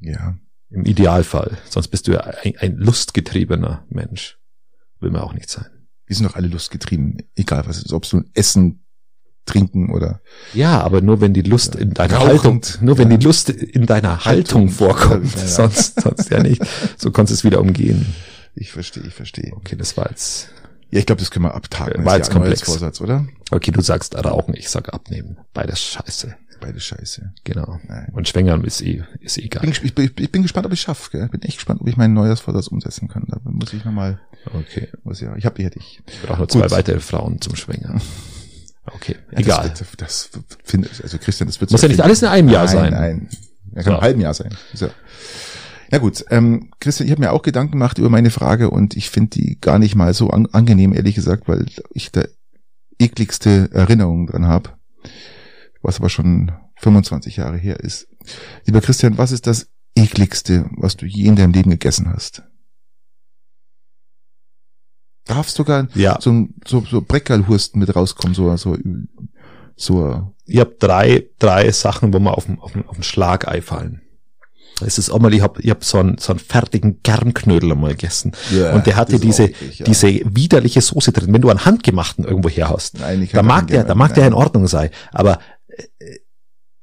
Ja. 0.00 0.36
Im 0.70 0.84
Idealfall. 0.84 1.58
Sonst 1.68 1.88
bist 1.88 2.08
du 2.08 2.12
ja 2.12 2.20
ein, 2.20 2.54
ein 2.58 2.76
lustgetriebener 2.76 3.84
Mensch. 3.88 4.38
Will 5.00 5.10
man 5.10 5.20
auch 5.22 5.34
nicht 5.34 5.48
sein. 5.50 5.66
Wir 6.06 6.16
sind 6.16 6.26
doch 6.28 6.36
alle 6.36 6.48
lustgetrieben. 6.48 7.22
Egal 7.34 7.66
was 7.66 7.76
es 7.78 7.84
ist. 7.86 7.92
Ob 7.92 8.04
es 8.04 8.12
nun 8.12 8.30
Essen, 8.34 8.82
Trinken 9.44 9.90
oder 9.92 10.20
Ja, 10.54 10.80
aber 10.80 11.02
nur 11.02 11.20
wenn 11.20 11.32
die 11.34 11.42
Lust 11.42 11.74
Ja. 11.76 11.80
in 11.82 11.94
deiner 11.94 12.18
Haltung, 12.18 12.62
nur 12.80 12.98
wenn 12.98 13.10
ja. 13.10 13.16
die 13.16 13.24
Lust 13.24 13.48
in 13.50 13.86
deiner 13.86 14.24
Haltung, 14.24 14.62
Haltung. 14.62 14.68
vorkommt, 14.70 15.34
Ja, 15.36 15.46
sonst, 15.46 16.00
sonst 16.00 16.30
ja 16.30 16.42
nicht. 16.42 16.62
So 16.98 17.10
konntest 17.12 17.44
du 17.44 17.46
es 17.46 17.52
wieder 17.52 17.60
umgehen. 17.60 18.06
ich 18.56 18.72
verstehe, 18.72 19.04
ich 19.06 19.14
verstehe. 19.14 19.52
Okay, 19.54 19.76
das 19.76 19.96
war 19.96 20.08
jetzt, 20.10 20.48
Ja, 20.90 21.00
ich 21.00 21.06
glaube, 21.06 21.20
das 21.20 21.30
können 21.30 21.44
wir 21.44 21.54
abtaken. 21.54 22.04
War 22.04 22.18
Das 22.18 22.28
jetzt 22.28 22.28
ist 22.28 22.34
ja 22.34 22.40
komplex. 22.40 22.62
Vorsatz, 22.62 23.00
oder? 23.00 23.26
okay, 23.50 23.70
du 23.72 23.80
sagst 23.80 24.14
rauchen, 24.16 24.54
ich 24.54 24.68
sag 24.70 24.92
abnehmen. 24.94 25.38
Beides 25.52 25.80
scheiße. 25.80 26.34
Beide 26.58 26.80
scheiße. 26.80 27.32
Genau. 27.44 27.78
Nein. 27.86 28.08
Und 28.14 28.28
schwängern 28.28 28.64
ist 28.64 28.80
eh, 28.80 29.04
ist 29.20 29.36
eh 29.36 29.40
Ich 29.42 29.46
egal. 29.46 29.60
bin, 29.62 29.70
ich, 29.82 29.94
bin, 29.94 30.10
ich 30.16 30.32
bin 30.32 30.42
gespannt, 30.42 30.64
ob 30.66 30.72
ich 30.72 30.80
schaffe. 30.80 31.10
Gell? 31.10 31.28
Bin 31.28 31.42
echt 31.42 31.56
gespannt, 31.58 31.82
ob 31.82 31.86
ich 31.88 31.98
meinen 31.98 32.14
Neujahrsvorsatz 32.14 32.68
umsetzen 32.68 33.08
kann. 33.08 33.24
Da 33.28 33.38
muss 33.44 33.74
ich 33.74 33.84
nochmal, 33.84 34.20
Okay. 34.54 34.88
muss 35.04 35.20
ja, 35.20 35.36
ich 35.36 35.44
habe 35.44 35.54
die 35.56 35.64
hätte 35.64 35.78
ich. 35.78 36.02
Ich 36.08 36.22
brauche 36.22 36.38
nur 36.38 36.48
zwei 36.48 36.70
weitere 36.70 37.00
Frauen 37.00 37.40
zum 37.40 37.56
Schwängern. 37.56 38.00
Okay, 38.94 39.16
Ja, 39.32 39.38
egal. 39.40 39.68
Das, 39.70 39.78
das, 39.96 40.30
das 40.30 40.30
finde 40.62 40.88
ich, 40.92 41.02
also 41.02 41.18
Christian, 41.18 41.48
das 41.48 41.60
wird 41.60 41.72
Muss 41.72 41.82
ja 41.82 41.88
nicht 41.88 42.00
alles 42.00 42.22
in 42.22 42.28
einem 42.28 42.48
Jahr 42.48 42.66
nein, 42.66 42.72
sein. 42.76 42.92
Nein, 42.92 43.28
ja, 43.74 43.82
kann 43.82 43.84
So. 43.84 43.90
im 43.98 44.00
halben 44.00 44.20
Jahr 44.20 44.32
sein. 44.32 44.56
So. 44.74 44.88
Ja 45.90 45.98
gut, 45.98 46.24
ähm, 46.30 46.70
Christian, 46.80 47.06
ich 47.06 47.12
habe 47.12 47.20
mir 47.22 47.32
auch 47.32 47.42
Gedanken 47.42 47.72
gemacht 47.72 47.98
über 47.98 48.10
meine 48.10 48.30
Frage 48.30 48.70
und 48.70 48.96
ich 48.96 49.10
finde 49.10 49.30
die 49.38 49.58
gar 49.60 49.78
nicht 49.78 49.94
mal 49.94 50.12
so 50.14 50.30
an, 50.30 50.46
angenehm, 50.46 50.92
ehrlich 50.92 51.14
gesagt, 51.14 51.48
weil 51.48 51.66
ich 51.92 52.10
da 52.12 52.24
ekligste 52.98 53.70
Erinnerungen 53.72 54.26
dran 54.26 54.46
habe, 54.46 54.70
was 55.82 55.98
aber 55.98 56.08
schon 56.08 56.52
25 56.76 57.36
Jahre 57.36 57.56
her 57.56 57.78
ist. 57.80 58.08
Lieber 58.64 58.80
Christian, 58.80 59.16
was 59.18 59.32
ist 59.32 59.46
das 59.46 59.68
ekligste, 59.94 60.68
was 60.76 60.96
du 60.96 61.06
je 61.06 61.26
in 61.26 61.36
deinem 61.36 61.52
Leben 61.52 61.70
gegessen 61.70 62.08
hast? 62.12 62.42
Darfst 65.24 65.56
sogar 65.56 65.88
Ja, 65.94 66.18
so, 66.20 66.30
ein- 66.30 66.54
so, 66.66 66.80
so 66.82 67.00
Breckerlhursten 67.00 67.80
mit 67.80 67.94
rauskommen, 67.94 68.34
so, 68.34 68.56
so, 68.56 68.76
so, 69.74 70.34
ich 70.46 70.58
habe 70.60 70.76
drei, 70.78 71.26
drei 71.38 71.70
Sachen, 71.72 72.12
wo 72.14 72.18
mir 72.20 72.36
auf 72.36 72.46
den, 72.46 72.58
auf 72.60 72.72
den, 72.72 72.86
auf 72.86 72.96
den 72.96 73.02
Schlagei 73.02 73.60
fallen. 73.60 74.02
Es 74.84 74.98
ist 74.98 75.08
auch 75.10 75.18
mal, 75.20 75.32
ich 75.32 75.40
habe 75.40 75.60
ich 75.62 75.70
hab 75.70 75.84
so 75.84 75.98
einen, 75.98 76.18
so 76.18 76.32
einen 76.32 76.38
fertigen 76.38 77.00
Germknödel 77.02 77.72
einmal 77.72 77.92
gegessen. 77.92 78.32
Ja, 78.50 78.74
und 78.74 78.86
der 78.86 78.96
hatte 78.96 79.18
diese, 79.18 79.44
eklig, 79.44 79.78
ja. 79.78 79.86
diese 79.86 80.08
widerliche 80.24 80.80
Soße 80.82 81.12
drin. 81.12 81.32
Wenn 81.32 81.40
du 81.40 81.48
einen 81.48 81.64
handgemachten 81.64 82.24
irgendwo 82.24 82.48
her 82.50 82.68
hast, 82.68 82.98
Nein, 83.00 83.26
da 83.32 83.42
mag 83.42 83.68
der, 83.68 83.84
da 83.84 83.94
mag 83.94 84.12
der 84.14 84.26
in 84.26 84.34
Ordnung 84.34 84.66
sein. 84.68 84.90
Aber 85.12 85.38
äh, 85.68 85.82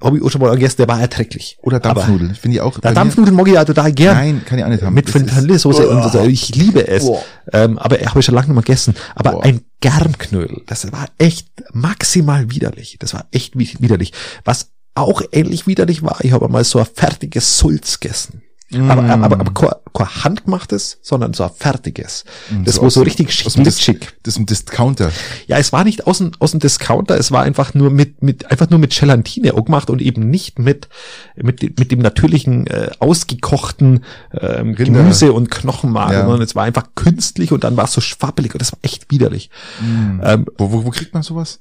habe 0.03 0.17
ich 0.17 0.23
auch 0.23 0.29
schon 0.31 0.41
mal 0.41 0.51
gegessen, 0.55 0.77
der 0.79 0.87
war 0.89 0.99
erträglich. 0.99 1.57
Oder 1.61 1.79
Dampfnudeln, 1.79 2.35
finde 2.35 2.55
ich 2.55 2.61
auch. 2.61 2.75
mir- 2.81 2.93
Dampfnudeln 2.93 3.35
mag 3.37 3.47
ich 3.47 3.53
ja 3.53 3.63
total 3.63 3.91
gern. 3.93 4.15
Nein, 4.17 4.41
kann 4.45 4.57
ich 4.57 4.65
auch 4.65 4.69
nicht 4.69 4.83
haben. 4.83 4.93
Mit 4.95 5.13
Vanillesoße 5.13 5.87
und 5.87 6.11
so. 6.11 6.19
Ich 6.25 6.53
liebe 6.55 6.85
es. 6.87 7.05
Boah. 7.05 7.23
Ähm, 7.53 7.77
aber 7.77 7.97
habe 7.97 8.19
ich 8.19 8.25
schon 8.25 8.35
lange 8.35 8.47
nicht 8.47 8.55
mehr 8.55 8.63
gegessen. 8.63 8.95
Aber 9.15 9.33
Boah. 9.33 9.43
ein 9.45 9.61
Germknödel, 9.79 10.63
das 10.65 10.91
war 10.91 11.07
echt 11.19 11.47
maximal 11.71 12.49
widerlich. 12.49 12.97
Das 12.99 13.13
war 13.13 13.27
echt 13.31 13.57
wi- 13.57 13.77
widerlich. 13.79 14.11
Was 14.43 14.71
auch 14.95 15.21
ähnlich 15.31 15.67
widerlich 15.67 16.03
war, 16.03 16.17
ich 16.23 16.31
habe 16.33 16.47
mal 16.49 16.63
so 16.63 16.79
ein 16.79 16.85
fertiges 16.93 17.57
Sulz 17.57 17.99
gegessen. 17.99 18.41
Aber, 18.89 19.03
aber, 19.03 19.39
aber 19.39 19.53
kein, 19.53 19.69
kein 19.93 20.23
handgemachtes, 20.23 20.97
sondern 21.03 21.35
so 21.35 21.43
ein 21.43 21.51
fertiges. 21.55 22.23
Das 22.65 22.75
so 22.75 22.81
war 22.81 22.87
aus 22.87 22.95
so 22.95 23.03
richtig 23.03 23.45
aus 23.45 23.53
dem 23.53 23.63
Dis- 23.65 23.75
glitschig. 23.75 24.13
Das 24.23 24.33
ist 24.33 24.39
ein 24.39 24.47
Discounter. 24.47 25.11
Ja, 25.45 25.59
es 25.59 25.71
war 25.73 25.83
nicht 25.83 26.07
aus 26.07 26.17
dem, 26.17 26.31
aus 26.39 26.51
dem 26.51 26.59
Discounter, 26.59 27.15
es 27.15 27.31
war 27.31 27.43
einfach 27.43 27.75
nur 27.75 27.91
mit, 27.91 28.23
mit, 28.23 28.49
einfach 28.49 28.67
nur 28.71 28.79
mit 28.79 28.97
Gelatine 28.99 29.53
auch 29.53 29.65
gemacht 29.65 29.91
und 29.91 30.01
eben 30.01 30.27
nicht 30.27 30.57
mit, 30.57 30.89
mit, 31.35 31.61
dem- 31.61 31.75
mit 31.77 31.91
dem 31.91 31.99
natürlichen, 31.99 32.65
äh, 32.65 32.89
ausgekochten 32.97 34.03
ähm. 34.33 34.73
Gemüse 34.73 35.33
und 35.33 35.51
Knochenmark, 35.51 36.11
Ja. 36.13 36.21
sondern 36.23 36.41
es 36.41 36.55
war 36.55 36.63
einfach 36.63 36.87
künstlich 36.95 37.51
und 37.51 37.63
dann 37.63 37.77
war 37.77 37.83
es 37.85 37.93
so 37.93 38.01
schwabbelig 38.01 38.53
und 38.55 38.61
das 38.61 38.71
war 38.71 38.79
echt 38.81 39.11
widerlich. 39.11 39.51
Ähm, 39.83 40.47
Wo, 40.57 40.71
wo, 40.71 40.83
wo 40.85 40.89
kriegt 40.89 41.13
man 41.13 41.21
sowas? 41.21 41.59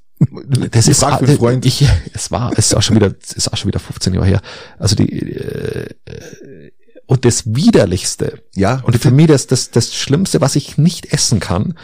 Das 0.70 0.88
ist 0.88 1.00
Frag 1.00 1.20
für 1.20 1.26
einen 1.26 1.36
Freund. 1.38 1.66
Ich, 1.66 1.86
es 2.12 2.30
war, 2.30 2.52
es 2.52 2.66
ist 2.66 2.74
auch 2.74 2.82
schon 2.82 2.96
wieder, 2.96 3.14
es 3.22 3.32
ist 3.32 3.52
auch 3.52 3.56
schon 3.56 3.68
wieder 3.68 3.80
15 3.80 4.14
Jahre 4.14 4.26
her. 4.26 4.42
Also 4.78 4.96
die 4.96 5.10
äh, 5.10 5.86
und 7.06 7.24
das 7.24 7.54
widerlichste 7.54 8.42
ja, 8.54 8.80
und 8.84 8.96
für 8.96 9.10
mich 9.10 9.26
das, 9.26 9.46
das 9.46 9.70
das 9.70 9.94
Schlimmste, 9.94 10.40
was 10.40 10.56
ich 10.56 10.78
nicht 10.78 11.12
essen 11.12 11.40
kann, 11.40 11.74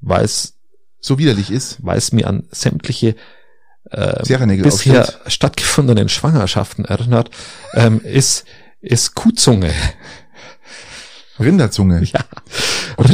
weil 0.00 0.24
es 0.24 0.54
so 1.00 1.18
widerlich 1.18 1.50
ist. 1.50 1.78
weil 1.82 1.98
es 1.98 2.12
mir 2.12 2.26
an 2.26 2.44
sämtliche 2.50 3.14
äh, 3.90 4.22
bisher 4.22 5.02
aufstellt. 5.02 5.20
stattgefundenen 5.26 6.08
Schwangerschaften 6.08 6.84
erinnert, 6.84 7.30
ähm, 7.74 8.00
ist 8.00 8.44
ist 8.80 9.14
Kuhzunge. 9.14 9.72
Rinderzunge. 11.40 12.04
Ja. 12.04 12.20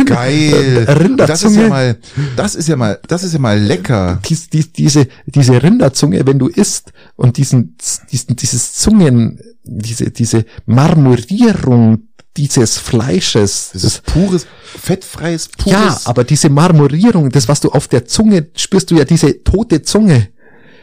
Geil. 0.05 0.85
Äh, 0.86 0.93
Rinderzunge. 0.93 1.27
Das 1.27 1.44
ist 1.44 1.57
ja 1.57 1.69
mal, 1.69 1.98
das 2.36 2.55
ist 2.55 2.69
ja 2.69 2.77
mal, 2.77 3.01
das 3.09 3.23
ist 3.24 3.32
ja 3.32 3.39
mal 3.39 3.59
lecker. 3.59 4.20
dies, 4.28 4.48
dies, 4.51 4.73
diese, 4.73 5.07
diese 5.27 5.62
Rinderzunge, 5.62 6.27
wenn 6.27 6.39
du 6.39 6.48
isst 6.48 6.93
und 7.16 7.36
diesen, 7.36 7.77
diesen, 8.11 8.36
dieses 8.36 8.74
Zungen, 8.74 9.40
diese, 9.65 10.11
diese 10.11 10.44
Marmorierung 10.66 12.02
dieses 12.36 12.78
Fleisches, 12.78 13.70
Das 13.73 13.85
ist 13.85 14.05
pures, 14.05 14.47
fettfreies, 14.65 15.48
pures. 15.48 15.73
ja, 15.73 16.01
aber 16.05 16.24
diese 16.24 16.48
Marmorierung, 16.48 17.31
das, 17.31 17.48
was 17.48 17.61
du 17.61 17.70
auf 17.70 17.89
der 17.89 18.07
Zunge 18.07 18.47
spürst, 18.55 18.90
du 18.90 18.97
ja 18.97 19.05
diese 19.05 19.43
tote 19.43 19.82
Zunge. 19.82 20.28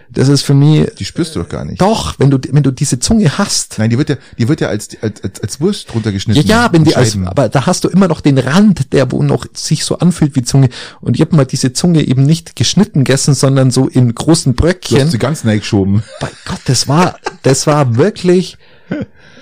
Das 0.10 0.30
ist 0.30 0.44
für 0.44 0.54
mich, 0.54 0.90
die 0.96 1.06
spürst 1.06 1.36
du 1.36 1.40
doch 1.42 1.50
gar 1.50 1.66
nicht. 1.66 1.82
doch, 1.82 2.18
wenn 2.18 2.30
du, 2.32 2.40
wenn 2.52 2.64
du 2.64 2.72
diese 2.72 3.00
Zunge 3.00 3.38
hast. 3.38 3.78
Nein, 3.78 3.90
die 3.90 3.98
wird 3.98 4.10
ja, 4.10 4.16
die 4.38 4.48
wird 4.48 4.62
ja 4.62 4.70
als, 4.70 4.90
als, 5.02 5.24
als, 5.24 5.42
als 5.42 5.62
Wurst 5.62 5.88
Ja, 5.88 5.94
runtergeschnitten. 5.94 6.44
ja, 6.48 6.70
wenn 6.72 6.84
die 6.86 6.96
als, 6.96 7.18
aber 7.26 7.50
da 7.50 7.66
hast 7.66 7.84
du 7.84 7.90
immer 7.90 8.08
noch 8.08 8.22
den 8.22 8.38
Rand, 8.38 8.94
der 8.94 9.12
wo 9.12 9.22
noch 9.22 9.46
sich 9.54 9.84
so 9.84 9.98
anfühlt 10.00 10.36
wie 10.36 10.44
Zunge. 10.44 10.70
Und 11.02 11.16
ich 11.16 11.22
hab 11.22 11.34
mal 11.34 11.46
diese 11.46 11.74
Zunge 11.74 12.04
eben 12.08 12.24
nicht 12.24 12.56
geschnitten 12.56 13.04
gegessen, 13.04 13.34
sondern 13.34 13.70
so 13.72 13.88
in 13.88 14.14
großen 14.16 14.54
du 14.56 14.62
Bröckchen. 14.62 15.02
hast 15.02 15.12
sie 15.12 15.18
ganz 15.18 15.44
geschoben. 15.44 16.04
Bei 16.20 16.30
Gott, 16.46 16.60
das 16.66 16.88
war, 16.88 17.18
das 17.44 17.68
war 17.68 17.96
wirklich, 17.98 18.58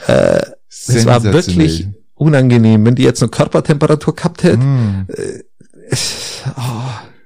äh, 0.08 0.42
das 0.88 1.06
war 1.06 1.24
wirklich 1.24 1.88
unangenehm. 2.16 2.86
Wenn 2.86 2.96
die 2.96 3.04
jetzt 3.04 3.22
eine 3.22 3.30
Körpertemperatur 3.30 4.16
gehabt 4.16 4.44
hätte, 4.44 4.58
Mm, 4.58 5.08
es, 5.90 6.42
oh, 6.58 6.62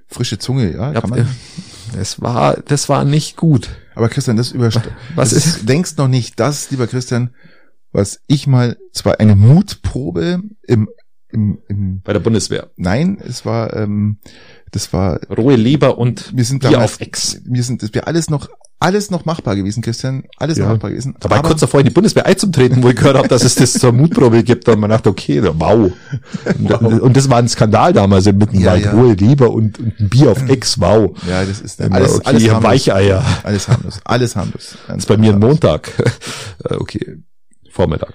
frische 0.07 0.37
Zunge, 0.39 0.73
ja, 0.73 0.91
ja, 0.91 0.99
kann 1.01 1.09
man. 1.11 1.27
Das 1.93 2.21
war, 2.21 2.57
das 2.65 2.89
war 2.89 3.05
nicht 3.05 3.35
gut. 3.37 3.69
Aber 3.95 4.09
Christian, 4.09 4.37
das 4.37 4.51
überst 4.51 4.79
Was 5.15 5.31
das 5.31 5.45
ist- 5.45 5.67
denkst 5.69 5.97
noch 5.97 6.07
nicht 6.07 6.39
das, 6.39 6.71
lieber 6.71 6.87
Christian, 6.87 7.33
was 7.91 8.19
ich 8.27 8.47
mal, 8.47 8.77
zwar 8.93 9.19
eine 9.19 9.35
Mutprobe 9.35 10.41
im, 10.63 10.89
im, 11.29 11.59
im 11.67 12.01
Bei 12.01 12.13
der 12.13 12.19
Bundeswehr. 12.19 12.69
nein, 12.75 13.19
es 13.25 13.45
war, 13.45 13.75
ähm, 13.75 14.19
das 14.71 14.91
war, 14.93 15.19
Rohe 15.29 15.55
Leber 15.55 15.97
und 15.97 16.31
wir 16.35 16.43
sind 16.45 16.59
Bier 16.59 16.71
damals, 16.71 16.93
auf 16.93 17.01
Ex. 17.01 17.41
wir 17.45 17.63
sind, 17.63 17.81
das 17.83 17.93
wäre 17.93 18.07
alles 18.07 18.29
noch, 18.29 18.49
alles 18.79 19.11
noch 19.11 19.25
machbar 19.25 19.55
gewesen, 19.55 19.81
Christian, 19.83 20.23
alles 20.37 20.57
Ja. 20.57 20.65
noch 20.65 20.73
machbar 20.73 20.91
gewesen. 20.91 21.15
Da 21.19 21.29
war 21.29 21.37
ich 21.37 21.39
Aber- 21.39 21.49
kurz 21.49 21.59
davor, 21.61 21.79
in 21.81 21.87
die 21.87 21.91
Bundeswehr 21.91 22.25
einzutreten, 22.25 22.81
wo 22.81 22.89
ich 22.89 22.95
gehört 22.95 23.17
habe, 23.17 23.27
dass 23.27 23.43
es 23.43 23.55
das 23.55 23.73
zur 23.73 23.91
Mutprobe 23.91 24.43
gibt. 24.43 24.69
Und 24.69 24.79
man 24.79 24.89
dachte, 24.89 25.09
okay, 25.09 25.41
wow. 25.43 25.91
Und, 26.57 27.01
und 27.01 27.17
das 27.17 27.29
war 27.29 27.39
ein 27.39 27.49
Skandal 27.49 27.91
damals 27.93 28.25
im 28.27 28.37
Mittenwald. 28.37 28.85
Ja, 28.85 28.91
ja. 28.93 28.97
Rohe 28.97 29.13
Leber 29.13 29.51
und, 29.51 29.79
und 29.79 29.99
ein 29.99 30.09
Bier 30.09 30.31
auf 30.31 30.47
Ex, 30.47 30.79
wow. 30.79 31.11
ja, 31.27 31.43
das 31.43 31.59
ist 31.61 31.81
Alles, 31.81 31.91
alles, 31.93 32.13
okay, 32.15 32.27
alles 32.27 32.43
harmlos. 32.49 32.63
Weicheier. 32.71 33.25
Alles 33.43 33.67
harmlos, 33.67 33.99
alles 34.05 34.35
harmlos. 34.35 34.77
Das 34.87 34.97
ist 34.99 35.05
bei 35.07 35.17
mir 35.17 35.33
ein 35.33 35.39
Montag. 35.39 35.91
Äh, 36.65 36.75
okay, 36.75 37.17
Vormittag. 37.71 38.13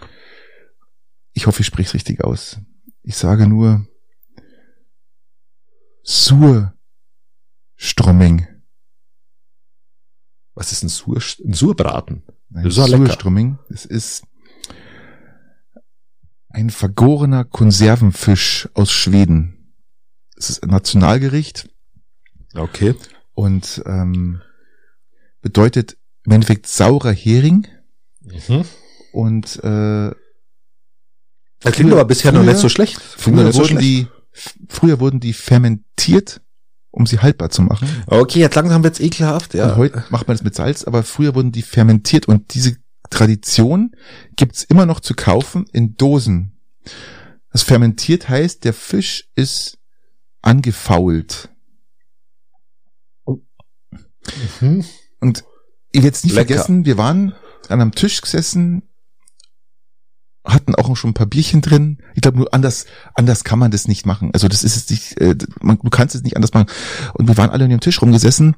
Ich 1.32 1.46
hoffe, 1.46 1.60
ich 1.60 1.66
spreche 1.66 1.88
es 1.88 1.94
richtig 1.94 2.22
aus. 2.22 2.58
Ich 3.02 3.16
sage 3.16 3.46
nur 3.46 3.86
Surströmming. 6.04 8.46
Was 10.54 10.70
ist 10.72 10.82
ein, 10.84 10.88
Sur, 10.88 11.16
ein 11.44 11.52
Surbraten? 11.54 12.22
Nein, 12.50 12.64
Das 12.64 12.76
ist. 12.78 12.86
Surströmming. 12.86 13.58
Es 13.70 13.84
ist 13.86 14.22
ein 16.50 16.70
vergorener 16.70 17.44
Konservenfisch 17.44 18.68
aus 18.74 18.92
Schweden. 18.92 19.74
Es 20.36 20.50
ist 20.50 20.62
ein 20.62 20.70
Nationalgericht 20.70 21.68
Okay. 22.54 22.94
und 23.32 23.82
ähm, 23.86 24.40
bedeutet 25.40 25.96
im 26.24 26.32
Endeffekt 26.32 26.66
saurer 26.68 27.12
Hering 27.12 27.66
Mhm. 28.20 28.64
und 29.12 29.56
äh, 29.64 30.10
Das 31.60 31.74
klingt 31.74 31.92
aber 31.92 32.04
bisher 32.06 32.32
noch 32.32 32.40
früher- 32.40 32.52
nicht 32.52 32.60
so 32.60 32.68
schlecht. 32.70 32.96
Noch 32.96 33.02
früher 33.18 33.44
nicht 33.44 33.54
so 33.54 33.64
schlecht. 33.64 33.82
die 33.82 34.06
früher 34.68 35.00
wurden 35.00 35.20
die 35.20 35.32
fermentiert, 35.32 36.40
um 36.90 37.06
sie 37.06 37.20
haltbar 37.20 37.50
zu 37.50 37.62
machen. 37.62 37.88
Okay, 38.06 38.40
jetzt 38.40 38.54
langsam 38.54 38.82
wird's 38.82 39.00
ekelhaft, 39.00 39.54
Und 39.54 39.60
ja. 39.60 39.76
heute 39.76 40.04
macht 40.10 40.28
man 40.28 40.36
das 40.36 40.44
mit 40.44 40.54
Salz, 40.54 40.84
aber 40.84 41.02
früher 41.02 41.34
wurden 41.34 41.52
die 41.52 41.62
fermentiert 41.62 42.26
und 42.26 42.54
diese 42.54 42.76
Tradition 43.10 43.92
gibt's 44.36 44.64
immer 44.64 44.86
noch 44.86 45.00
zu 45.00 45.14
kaufen 45.14 45.66
in 45.72 45.96
Dosen. 45.96 46.58
Das 47.52 47.62
fermentiert 47.62 48.28
heißt, 48.28 48.64
der 48.64 48.74
Fisch 48.74 49.28
ist 49.34 49.78
angefault. 50.42 51.48
Mhm. 54.60 54.84
Und 55.20 55.44
ich 55.92 56.02
werde 56.02 56.16
es 56.16 56.24
nie 56.24 56.30
Lecker. 56.30 56.46
vergessen, 56.46 56.84
wir 56.84 56.98
waren 56.98 57.34
an 57.68 57.80
einem 57.80 57.92
Tisch 57.92 58.20
gesessen, 58.20 58.82
hatten 60.44 60.74
auch 60.74 60.94
schon 60.96 61.10
ein 61.10 61.14
paar 61.14 61.26
Bierchen 61.26 61.62
drin. 61.62 61.98
Ich 62.14 62.20
glaube, 62.20 62.38
nur 62.38 62.52
anders, 62.52 62.86
anders 63.14 63.44
kann 63.44 63.58
man 63.58 63.70
das 63.70 63.88
nicht 63.88 64.04
machen. 64.04 64.30
Also 64.34 64.48
das 64.48 64.62
ist 64.62 64.76
es 64.76 64.90
nicht, 64.90 65.20
äh, 65.20 65.36
man, 65.60 65.78
du 65.82 65.90
kannst 65.90 66.14
es 66.14 66.22
nicht 66.22 66.36
anders 66.36 66.52
machen. 66.52 66.66
Und 67.14 67.28
wir 67.28 67.36
waren 67.36 67.50
alle 67.50 67.64
an 67.64 67.70
dem 67.70 67.80
Tisch 67.80 68.00
rumgesessen 68.02 68.54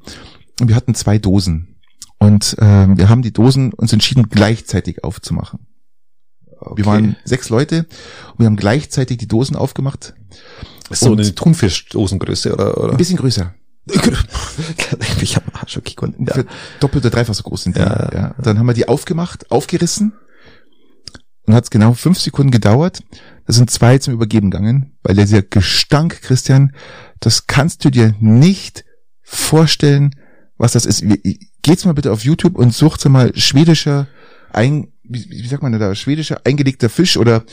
und 0.59 0.67
wir 0.67 0.75
hatten 0.75 0.95
zwei 0.95 1.17
Dosen. 1.17 1.75
Und 2.19 2.57
ähm, 2.59 2.97
wir 2.97 3.09
haben 3.09 3.21
die 3.21 3.31
Dosen 3.31 3.73
uns 3.73 3.93
entschieden, 3.93 4.29
gleichzeitig 4.29 5.03
aufzumachen. 5.03 5.59
Okay. 6.59 6.77
Wir 6.77 6.85
waren 6.87 7.15
sechs 7.23 7.49
Leute 7.49 7.85
und 8.31 8.39
wir 8.39 8.47
haben 8.47 8.55
gleichzeitig 8.55 9.17
die 9.17 9.27
Dosen 9.27 9.55
aufgemacht. 9.55 10.13
So 10.89 11.11
eine 11.11 11.35
Thunfischdosengröße 11.35 12.53
oder, 12.53 12.77
oder? 12.77 12.91
Ein 12.91 12.97
bisschen 12.97 13.17
größer. 13.17 13.53
ich 15.21 15.35
hab 15.37 15.61
Arsch, 15.61 15.77
okay, 15.77 15.93
gut. 15.95 16.13
Ja. 16.19 16.43
Doppelt 16.81 17.05
oder 17.05 17.09
dreifach 17.11 17.33
so 17.33 17.43
groß 17.43 17.63
sind 17.63 17.77
die. 17.77 17.81
Ja. 17.81 18.09
Ja. 18.13 18.35
Dann 18.41 18.59
haben 18.59 18.65
wir 18.65 18.73
die 18.73 18.87
aufgemacht, 18.87 19.49
aufgerissen 19.49 20.13
und 21.47 21.55
hat 21.55 21.63
es 21.63 21.69
genau 21.71 21.93
fünf 21.93 22.19
Sekunden 22.19 22.51
gedauert. 22.51 23.01
Da 23.45 23.53
sind 23.53 23.71
zwei 23.71 23.97
zum 23.97 24.13
Übergeben 24.13 24.51
gegangen, 24.51 24.91
weil 25.01 25.15
dieser 25.15 25.41
Gestank, 25.41 26.21
Christian, 26.21 26.73
das 27.21 27.47
kannst 27.47 27.85
du 27.85 27.89
dir 27.89 28.13
nicht 28.19 28.83
vorstellen, 29.23 30.15
was 30.57 30.73
das 30.73 30.85
ist. 30.85 31.03
Geht's 31.61 31.85
mal 31.85 31.93
bitte 31.93 32.11
auf 32.11 32.23
YouTube 32.23 32.57
und 32.57 32.73
sucht 32.73 33.07
mal 33.07 33.35
schwedischer 33.35 34.07
ein, 34.51 34.89
wie, 35.03 35.25
wie 35.29 35.47
sagt 35.47 35.63
man 35.63 35.77
da, 35.77 35.95
schwedischer 35.95 36.41
eingelegter 36.43 36.89
Fisch 36.89 37.17
oder 37.17 37.43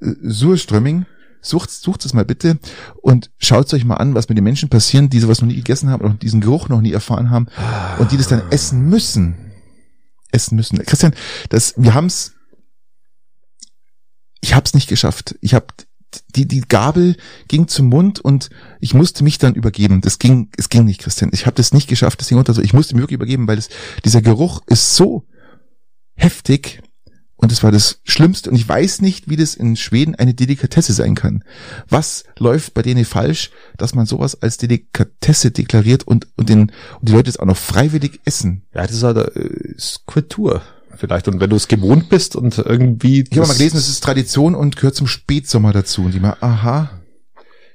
äh, 0.00 0.12
Surströmming. 0.22 1.06
Sucht, 1.40 1.70
sucht 1.70 2.06
es 2.06 2.14
mal 2.14 2.24
bitte 2.24 2.58
und 3.02 3.30
schaut 3.36 3.72
euch 3.74 3.84
mal 3.84 3.96
an, 3.96 4.14
was 4.14 4.30
mit 4.30 4.38
den 4.38 4.44
Menschen 4.44 4.70
passieren, 4.70 5.10
die 5.10 5.20
sowas 5.20 5.42
noch 5.42 5.48
nie 5.48 5.56
gegessen 5.56 5.90
haben 5.90 6.02
oder 6.02 6.14
diesen 6.14 6.40
Geruch 6.40 6.70
noch 6.70 6.80
nie 6.80 6.92
erfahren 6.92 7.28
haben 7.28 7.48
und 7.98 8.12
die 8.12 8.16
das 8.16 8.28
dann 8.28 8.50
essen 8.50 8.88
müssen. 8.88 9.34
Essen 10.32 10.56
müssen. 10.56 10.78
Christian, 10.86 11.12
das, 11.50 11.74
wir 11.76 11.92
haben's, 11.92 12.33
ich 14.44 14.54
hab's 14.54 14.74
nicht 14.74 14.88
geschafft. 14.88 15.36
Ich 15.40 15.54
hab, 15.54 15.72
die, 16.36 16.46
die 16.46 16.60
Gabel 16.60 17.16
ging 17.48 17.66
zum 17.66 17.86
Mund 17.86 18.20
und 18.20 18.50
ich 18.78 18.92
musste 18.92 19.24
mich 19.24 19.38
dann 19.38 19.54
übergeben. 19.54 20.02
Das 20.02 20.18
ging, 20.18 20.50
es 20.58 20.68
ging 20.68 20.84
nicht, 20.84 21.00
Christian. 21.00 21.30
Ich 21.32 21.46
habe 21.46 21.56
das 21.56 21.72
nicht 21.72 21.88
geschafft, 21.88 22.20
das 22.20 22.28
Ding 22.28 22.36
runter 22.36 22.52
so. 22.52 22.60
Ich 22.60 22.74
musste 22.74 22.94
mich 22.94 23.02
wirklich 23.02 23.16
übergeben, 23.16 23.48
weil 23.48 23.56
das, 23.56 23.70
dieser 24.04 24.20
Geruch 24.20 24.60
ist 24.66 24.96
so 24.96 25.26
heftig 26.14 26.82
und 27.36 27.52
es 27.52 27.62
war 27.62 27.72
das 27.72 28.00
Schlimmste 28.04 28.50
und 28.50 28.56
ich 28.56 28.68
weiß 28.68 29.00
nicht, 29.00 29.30
wie 29.30 29.36
das 29.36 29.54
in 29.54 29.76
Schweden 29.76 30.14
eine 30.14 30.34
Delikatesse 30.34 30.92
sein 30.92 31.14
kann. 31.14 31.42
Was 31.88 32.24
läuft 32.38 32.74
bei 32.74 32.82
denen 32.82 33.06
falsch, 33.06 33.50
dass 33.78 33.94
man 33.94 34.04
sowas 34.04 34.42
als 34.42 34.58
Delikatesse 34.58 35.52
deklariert 35.52 36.06
und, 36.06 36.28
und, 36.36 36.50
den, 36.50 36.70
und 37.00 37.08
die 37.08 37.12
Leute 37.12 37.30
es 37.30 37.38
auch 37.38 37.46
noch 37.46 37.56
freiwillig 37.56 38.20
essen? 38.26 38.66
Ja, 38.74 38.82
das 38.82 38.96
ist 38.96 39.02
halt 39.04 39.36
äh, 39.36 39.74
Kultur 40.04 40.62
vielleicht. 40.96 41.28
Und 41.28 41.40
wenn 41.40 41.50
du 41.50 41.56
es 41.56 41.68
gewohnt 41.68 42.08
bist 42.08 42.36
und 42.36 42.58
irgendwie. 42.58 43.24
Ich 43.28 43.38
habe 43.38 43.48
mal 43.48 43.56
gelesen, 43.56 43.76
es 43.76 43.88
ist 43.88 44.02
Tradition 44.02 44.54
und 44.54 44.76
gehört 44.76 44.94
zum 44.94 45.06
Spätsommer 45.06 45.72
dazu. 45.72 46.02
Und 46.02 46.14
die 46.14 46.20
mal, 46.20 46.36
aha. 46.40 46.90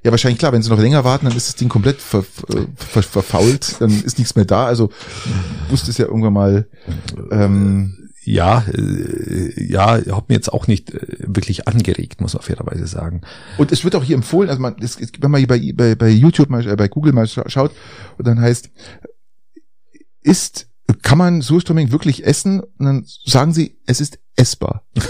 Ja, 0.03 0.11
wahrscheinlich 0.11 0.39
klar, 0.39 0.53
wenn 0.53 0.61
sie 0.61 0.69
noch 0.69 0.79
länger 0.79 1.03
warten, 1.03 1.25
dann 1.25 1.35
ist 1.35 1.49
das 1.49 1.55
Ding 1.55 1.67
komplett 1.67 2.01
ver, 2.01 2.23
ver, 2.23 3.03
verfault, 3.03 3.81
dann 3.81 3.91
ist 3.91 4.17
nichts 4.17 4.33
mehr 4.35 4.45
da. 4.45 4.65
Also 4.65 4.91
wusste 5.69 5.91
es 5.91 5.97
ja 5.97 6.05
irgendwann 6.05 6.33
mal. 6.33 6.69
Ähm, 7.31 8.09
ja, 8.23 8.63
äh, 8.71 9.61
ja, 9.61 9.97
hat 10.15 10.29
mir 10.29 10.35
jetzt 10.35 10.53
auch 10.53 10.67
nicht 10.67 10.93
äh, 10.93 11.17
wirklich 11.19 11.67
angeregt, 11.67 12.21
muss 12.21 12.33
man 12.33 12.43
fairerweise 12.43 12.87
sagen. 12.87 13.21
Und 13.57 13.73
es 13.73 13.83
wird 13.83 13.95
auch 13.95 14.03
hier 14.03 14.15
empfohlen, 14.15 14.49
also 14.49 14.61
man, 14.61 14.75
es, 14.79 14.97
wenn 15.19 15.31
man 15.31 15.39
hier 15.39 15.47
bei, 15.47 15.73
bei, 15.75 15.95
bei 15.95 16.09
YouTube 16.09 16.49
mal, 16.49 16.65
äh, 16.65 16.75
bei 16.77 16.87
Google 16.87 17.11
mal 17.11 17.25
scha- 17.25 17.49
schaut 17.49 17.71
und 18.17 18.25
dann 18.25 18.39
heißt, 18.39 18.69
ist, 20.21 20.68
kann 20.93 21.17
man 21.17 21.41
Surströmming 21.41 21.91
wirklich 21.91 22.25
essen? 22.25 22.61
Und 22.61 22.85
dann 22.85 23.05
sagen 23.25 23.53
sie, 23.53 23.77
es 23.85 24.01
ist 24.01 24.19
essbar. 24.35 24.83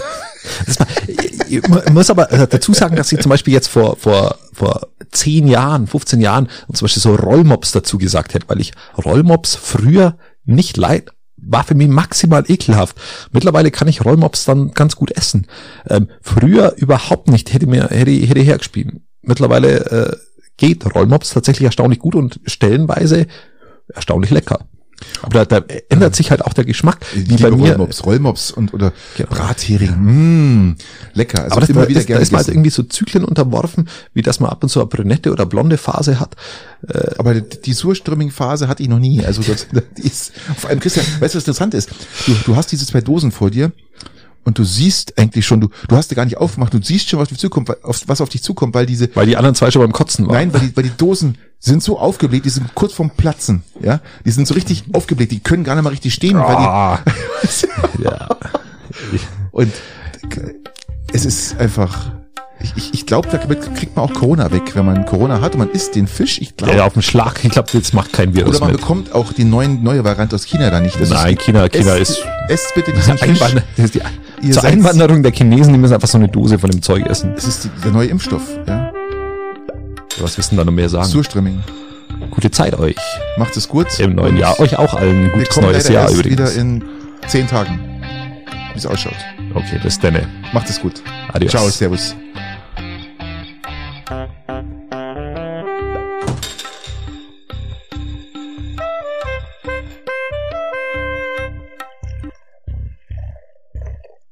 Ich 1.48 1.60
muss 1.92 2.10
aber 2.10 2.30
äh, 2.30 2.46
dazu 2.46 2.72
sagen, 2.72 2.96
dass 2.96 3.10
ich 3.12 3.20
zum 3.20 3.28
Beispiel 3.28 3.52
jetzt 3.52 3.66
vor, 3.66 3.96
vor, 3.96 4.38
vor 4.52 4.88
10 5.10 5.48
Jahren, 5.48 5.86
15 5.86 6.20
Jahren 6.20 6.48
und 6.68 6.76
zum 6.76 6.86
Beispiel 6.86 7.02
so 7.02 7.14
Rollmops 7.14 7.72
dazu 7.72 7.98
gesagt 7.98 8.34
hätte, 8.34 8.48
weil 8.48 8.60
ich 8.60 8.72
Rollmops 9.04 9.56
früher 9.56 10.16
nicht 10.44 10.76
leid, 10.76 11.10
war 11.36 11.64
für 11.64 11.74
mich 11.74 11.88
maximal 11.88 12.44
ekelhaft. 12.48 12.96
Mittlerweile 13.32 13.70
kann 13.70 13.88
ich 13.88 14.04
Rollmops 14.04 14.44
dann 14.44 14.72
ganz 14.72 14.96
gut 14.96 15.10
essen. 15.16 15.46
Ähm, 15.88 16.08
früher 16.22 16.74
überhaupt 16.76 17.28
nicht, 17.28 17.52
hätte 17.52 17.66
mir, 17.66 17.88
hätte, 17.88 18.12
hätte 18.12 18.40
hergespielt. 18.40 19.00
Mittlerweile 19.22 19.90
äh, 19.90 20.16
geht 20.56 20.94
Rollmops 20.94 21.30
tatsächlich 21.30 21.66
erstaunlich 21.66 21.98
gut 21.98 22.14
und 22.14 22.40
stellenweise 22.44 23.26
erstaunlich 23.92 24.30
lecker. 24.30 24.66
Aber 25.22 25.44
da, 25.44 25.60
da 25.60 25.74
ändert 25.88 26.14
sich 26.14 26.30
halt 26.30 26.44
auch 26.44 26.52
der 26.52 26.64
Geschmack. 26.64 26.98
Wie 27.14 27.36
bei 27.36 27.50
mir, 27.50 27.70
Rollmops, 27.70 28.04
Rollmops 28.04 28.50
und 28.50 28.74
oder 28.74 28.92
Genau. 29.16 29.30
Brathering. 29.30 29.96
Mmh, 29.96 30.74
lecker. 31.14 31.42
Also 31.44 31.52
aber 31.52 31.60
das, 31.60 31.70
immer 31.70 31.82
da, 31.82 31.88
wieder 31.88 32.00
das, 32.00 32.06
da 32.06 32.08
gerne 32.08 32.22
ist 32.22 32.32
man 32.32 32.38
halt 32.40 32.48
irgendwie 32.48 32.70
so 32.70 32.82
Zyklen 32.82 33.24
unterworfen, 33.24 33.88
wie 34.14 34.22
dass 34.22 34.40
man 34.40 34.50
ab 34.50 34.62
und 34.62 34.68
zu 34.68 34.80
eine 34.80 34.88
brünette 34.88 35.32
oder 35.32 35.46
blonde 35.46 35.78
Phase 35.78 36.20
hat. 36.20 36.36
Aber 37.18 37.34
die, 37.34 37.60
die 37.60 37.72
Surströmming-Phase 37.72 38.68
hatte 38.68 38.82
ich 38.82 38.88
noch 38.88 38.98
nie. 38.98 39.24
Also 39.24 39.42
das, 39.42 39.66
die 39.98 40.06
ist, 40.06 40.32
vor 40.56 40.70
allem 40.70 40.80
Christian, 40.80 41.04
weißt 41.20 41.34
du, 41.34 41.38
was 41.38 41.44
interessant 41.44 41.74
ist? 41.74 41.90
Du, 42.26 42.34
du 42.44 42.56
hast 42.56 42.72
diese 42.72 42.86
zwei 42.86 43.00
Dosen 43.00 43.32
vor 43.32 43.50
dir 43.50 43.72
und 44.44 44.58
du 44.58 44.64
siehst 44.64 45.18
eigentlich 45.18 45.46
schon, 45.46 45.60
du, 45.60 45.68
du 45.88 45.96
hast 45.96 46.10
die 46.10 46.14
gar 46.14 46.24
nicht 46.24 46.38
aufgemacht, 46.38 46.72
du 46.74 46.82
siehst 46.82 47.08
schon, 47.08 47.18
was 47.18 47.24
auf 47.26 47.28
dich 47.30 47.38
zukommt, 47.38 47.68
weil- 47.68 47.76
auf, 47.82 48.02
was 48.06 48.20
auf 48.20 48.28
dich 48.28 48.42
zukommt, 48.42 48.74
weil 48.74 48.86
diese, 48.86 49.08
Weil 49.14 49.26
die 49.26 49.36
anderen 49.36 49.54
zwei 49.54 49.70
schon 49.70 49.82
beim 49.82 49.92
Kotzen 49.92 50.26
waren. 50.26 50.34
nein, 50.34 50.54
weil 50.54 50.60
die, 50.60 50.76
weil 50.76 50.84
die 50.84 50.96
Dosen 50.96 51.36
sind 51.58 51.82
so 51.82 51.98
aufgebläht, 51.98 52.44
die 52.46 52.50
sind 52.50 52.74
kurz 52.74 52.92
vorm 52.94 53.10
Platzen, 53.10 53.62
ja, 53.82 54.00
die 54.24 54.30
sind 54.30 54.46
so 54.48 54.54
richtig 54.54 54.84
aufgebläht, 54.94 55.30
die 55.30 55.40
können 55.40 55.62
gar 55.64 55.74
nicht 55.74 55.84
mal 55.84 55.90
richtig 55.90 56.14
stehen, 56.14 56.36
Ah, 56.36 57.00
ja. 58.02 58.28
weil 58.28 59.10
die, 59.12 59.20
und 59.52 59.72
es 61.12 61.24
ist 61.24 61.58
einfach, 61.58 62.12
ich, 62.62 62.72
ich, 62.76 62.94
ich 62.94 63.06
glaube, 63.06 63.28
damit 63.30 63.74
kriegt 63.74 63.96
man 63.96 64.04
auch 64.04 64.12
Corona 64.12 64.50
weg, 64.52 64.74
wenn 64.74 64.84
man 64.84 65.06
Corona 65.06 65.40
hat 65.40 65.54
und 65.54 65.60
man 65.60 65.70
isst 65.70 65.94
den 65.94 66.06
Fisch, 66.06 66.40
ich 66.40 66.56
glaube, 66.56 66.76
ja, 66.76 66.84
auf 66.84 66.92
den 66.92 67.02
Schlag. 67.02 67.44
Ich 67.44 67.50
glaube, 67.50 67.68
jetzt 67.72 67.94
macht 67.94 68.12
kein 68.12 68.34
Virus 68.34 68.56
Oder 68.56 68.60
man 68.66 68.72
mit. 68.72 68.80
bekommt 68.80 69.14
auch 69.14 69.32
die 69.32 69.44
neuen, 69.44 69.82
neue 69.82 70.04
Variante 70.04 70.36
aus 70.36 70.44
China 70.44 70.70
da 70.70 70.80
nicht. 70.80 71.00
Das 71.00 71.10
Nein, 71.10 71.36
China, 71.38 71.68
China 71.68 71.96
esst, 71.96 72.18
ist 72.18 72.26
Esst 72.48 72.74
bitte 72.74 72.92
diesen 72.92 73.16
Fisch. 73.18 73.38
Das 73.38 73.52
ist 73.86 73.94
die, 73.94 74.00
Ihr 74.42 74.52
zur 74.54 74.64
Einwanderung 74.64 75.22
der 75.22 75.32
Chinesen, 75.32 75.72
die 75.72 75.78
müssen 75.78 75.94
einfach 75.94 76.08
so 76.08 76.16
eine 76.18 76.28
Dose 76.28 76.58
von 76.58 76.70
dem 76.70 76.80
Zeug 76.82 77.06
essen. 77.06 77.32
Das 77.34 77.44
ist 77.46 77.64
die, 77.64 77.68
der 77.84 77.92
neue 77.92 78.08
Impfstoff. 78.08 78.42
Ja? 78.66 78.92
Was 80.20 80.36
wissen 80.38 80.56
da 80.56 80.64
noch 80.64 80.72
mehr 80.72 80.88
sagen? 80.88 81.06
Surströmming. 81.06 81.62
Gute 82.30 82.50
Zeit 82.50 82.78
euch 82.78 82.96
Macht 83.38 83.56
es 83.56 83.68
gut. 83.68 83.98
im 83.98 84.14
neuen 84.14 84.36
Jahr. 84.36 84.58
Euch 84.60 84.78
auch 84.78 84.94
allen 84.94 85.26
ein 85.26 85.32
gutes 85.32 85.56
neues 85.60 85.88
Jahr 85.88 86.04
erst 86.04 86.14
übrigens. 86.16 86.32
wieder 86.32 86.52
in 86.60 86.84
zehn 87.26 87.46
Tagen. 87.46 87.80
Wie 88.72 88.78
es 88.78 88.86
ausschaut. 88.86 89.14
Okay, 89.54 89.78
bis 89.82 89.98
denne. 89.98 90.26
Macht 90.52 90.68
es 90.70 90.80
gut. 90.80 91.02
Adios. 91.32 91.50
Ciao, 91.52 91.68
servus. 91.68 92.14
Thank 94.10 94.32
you. 94.48 94.79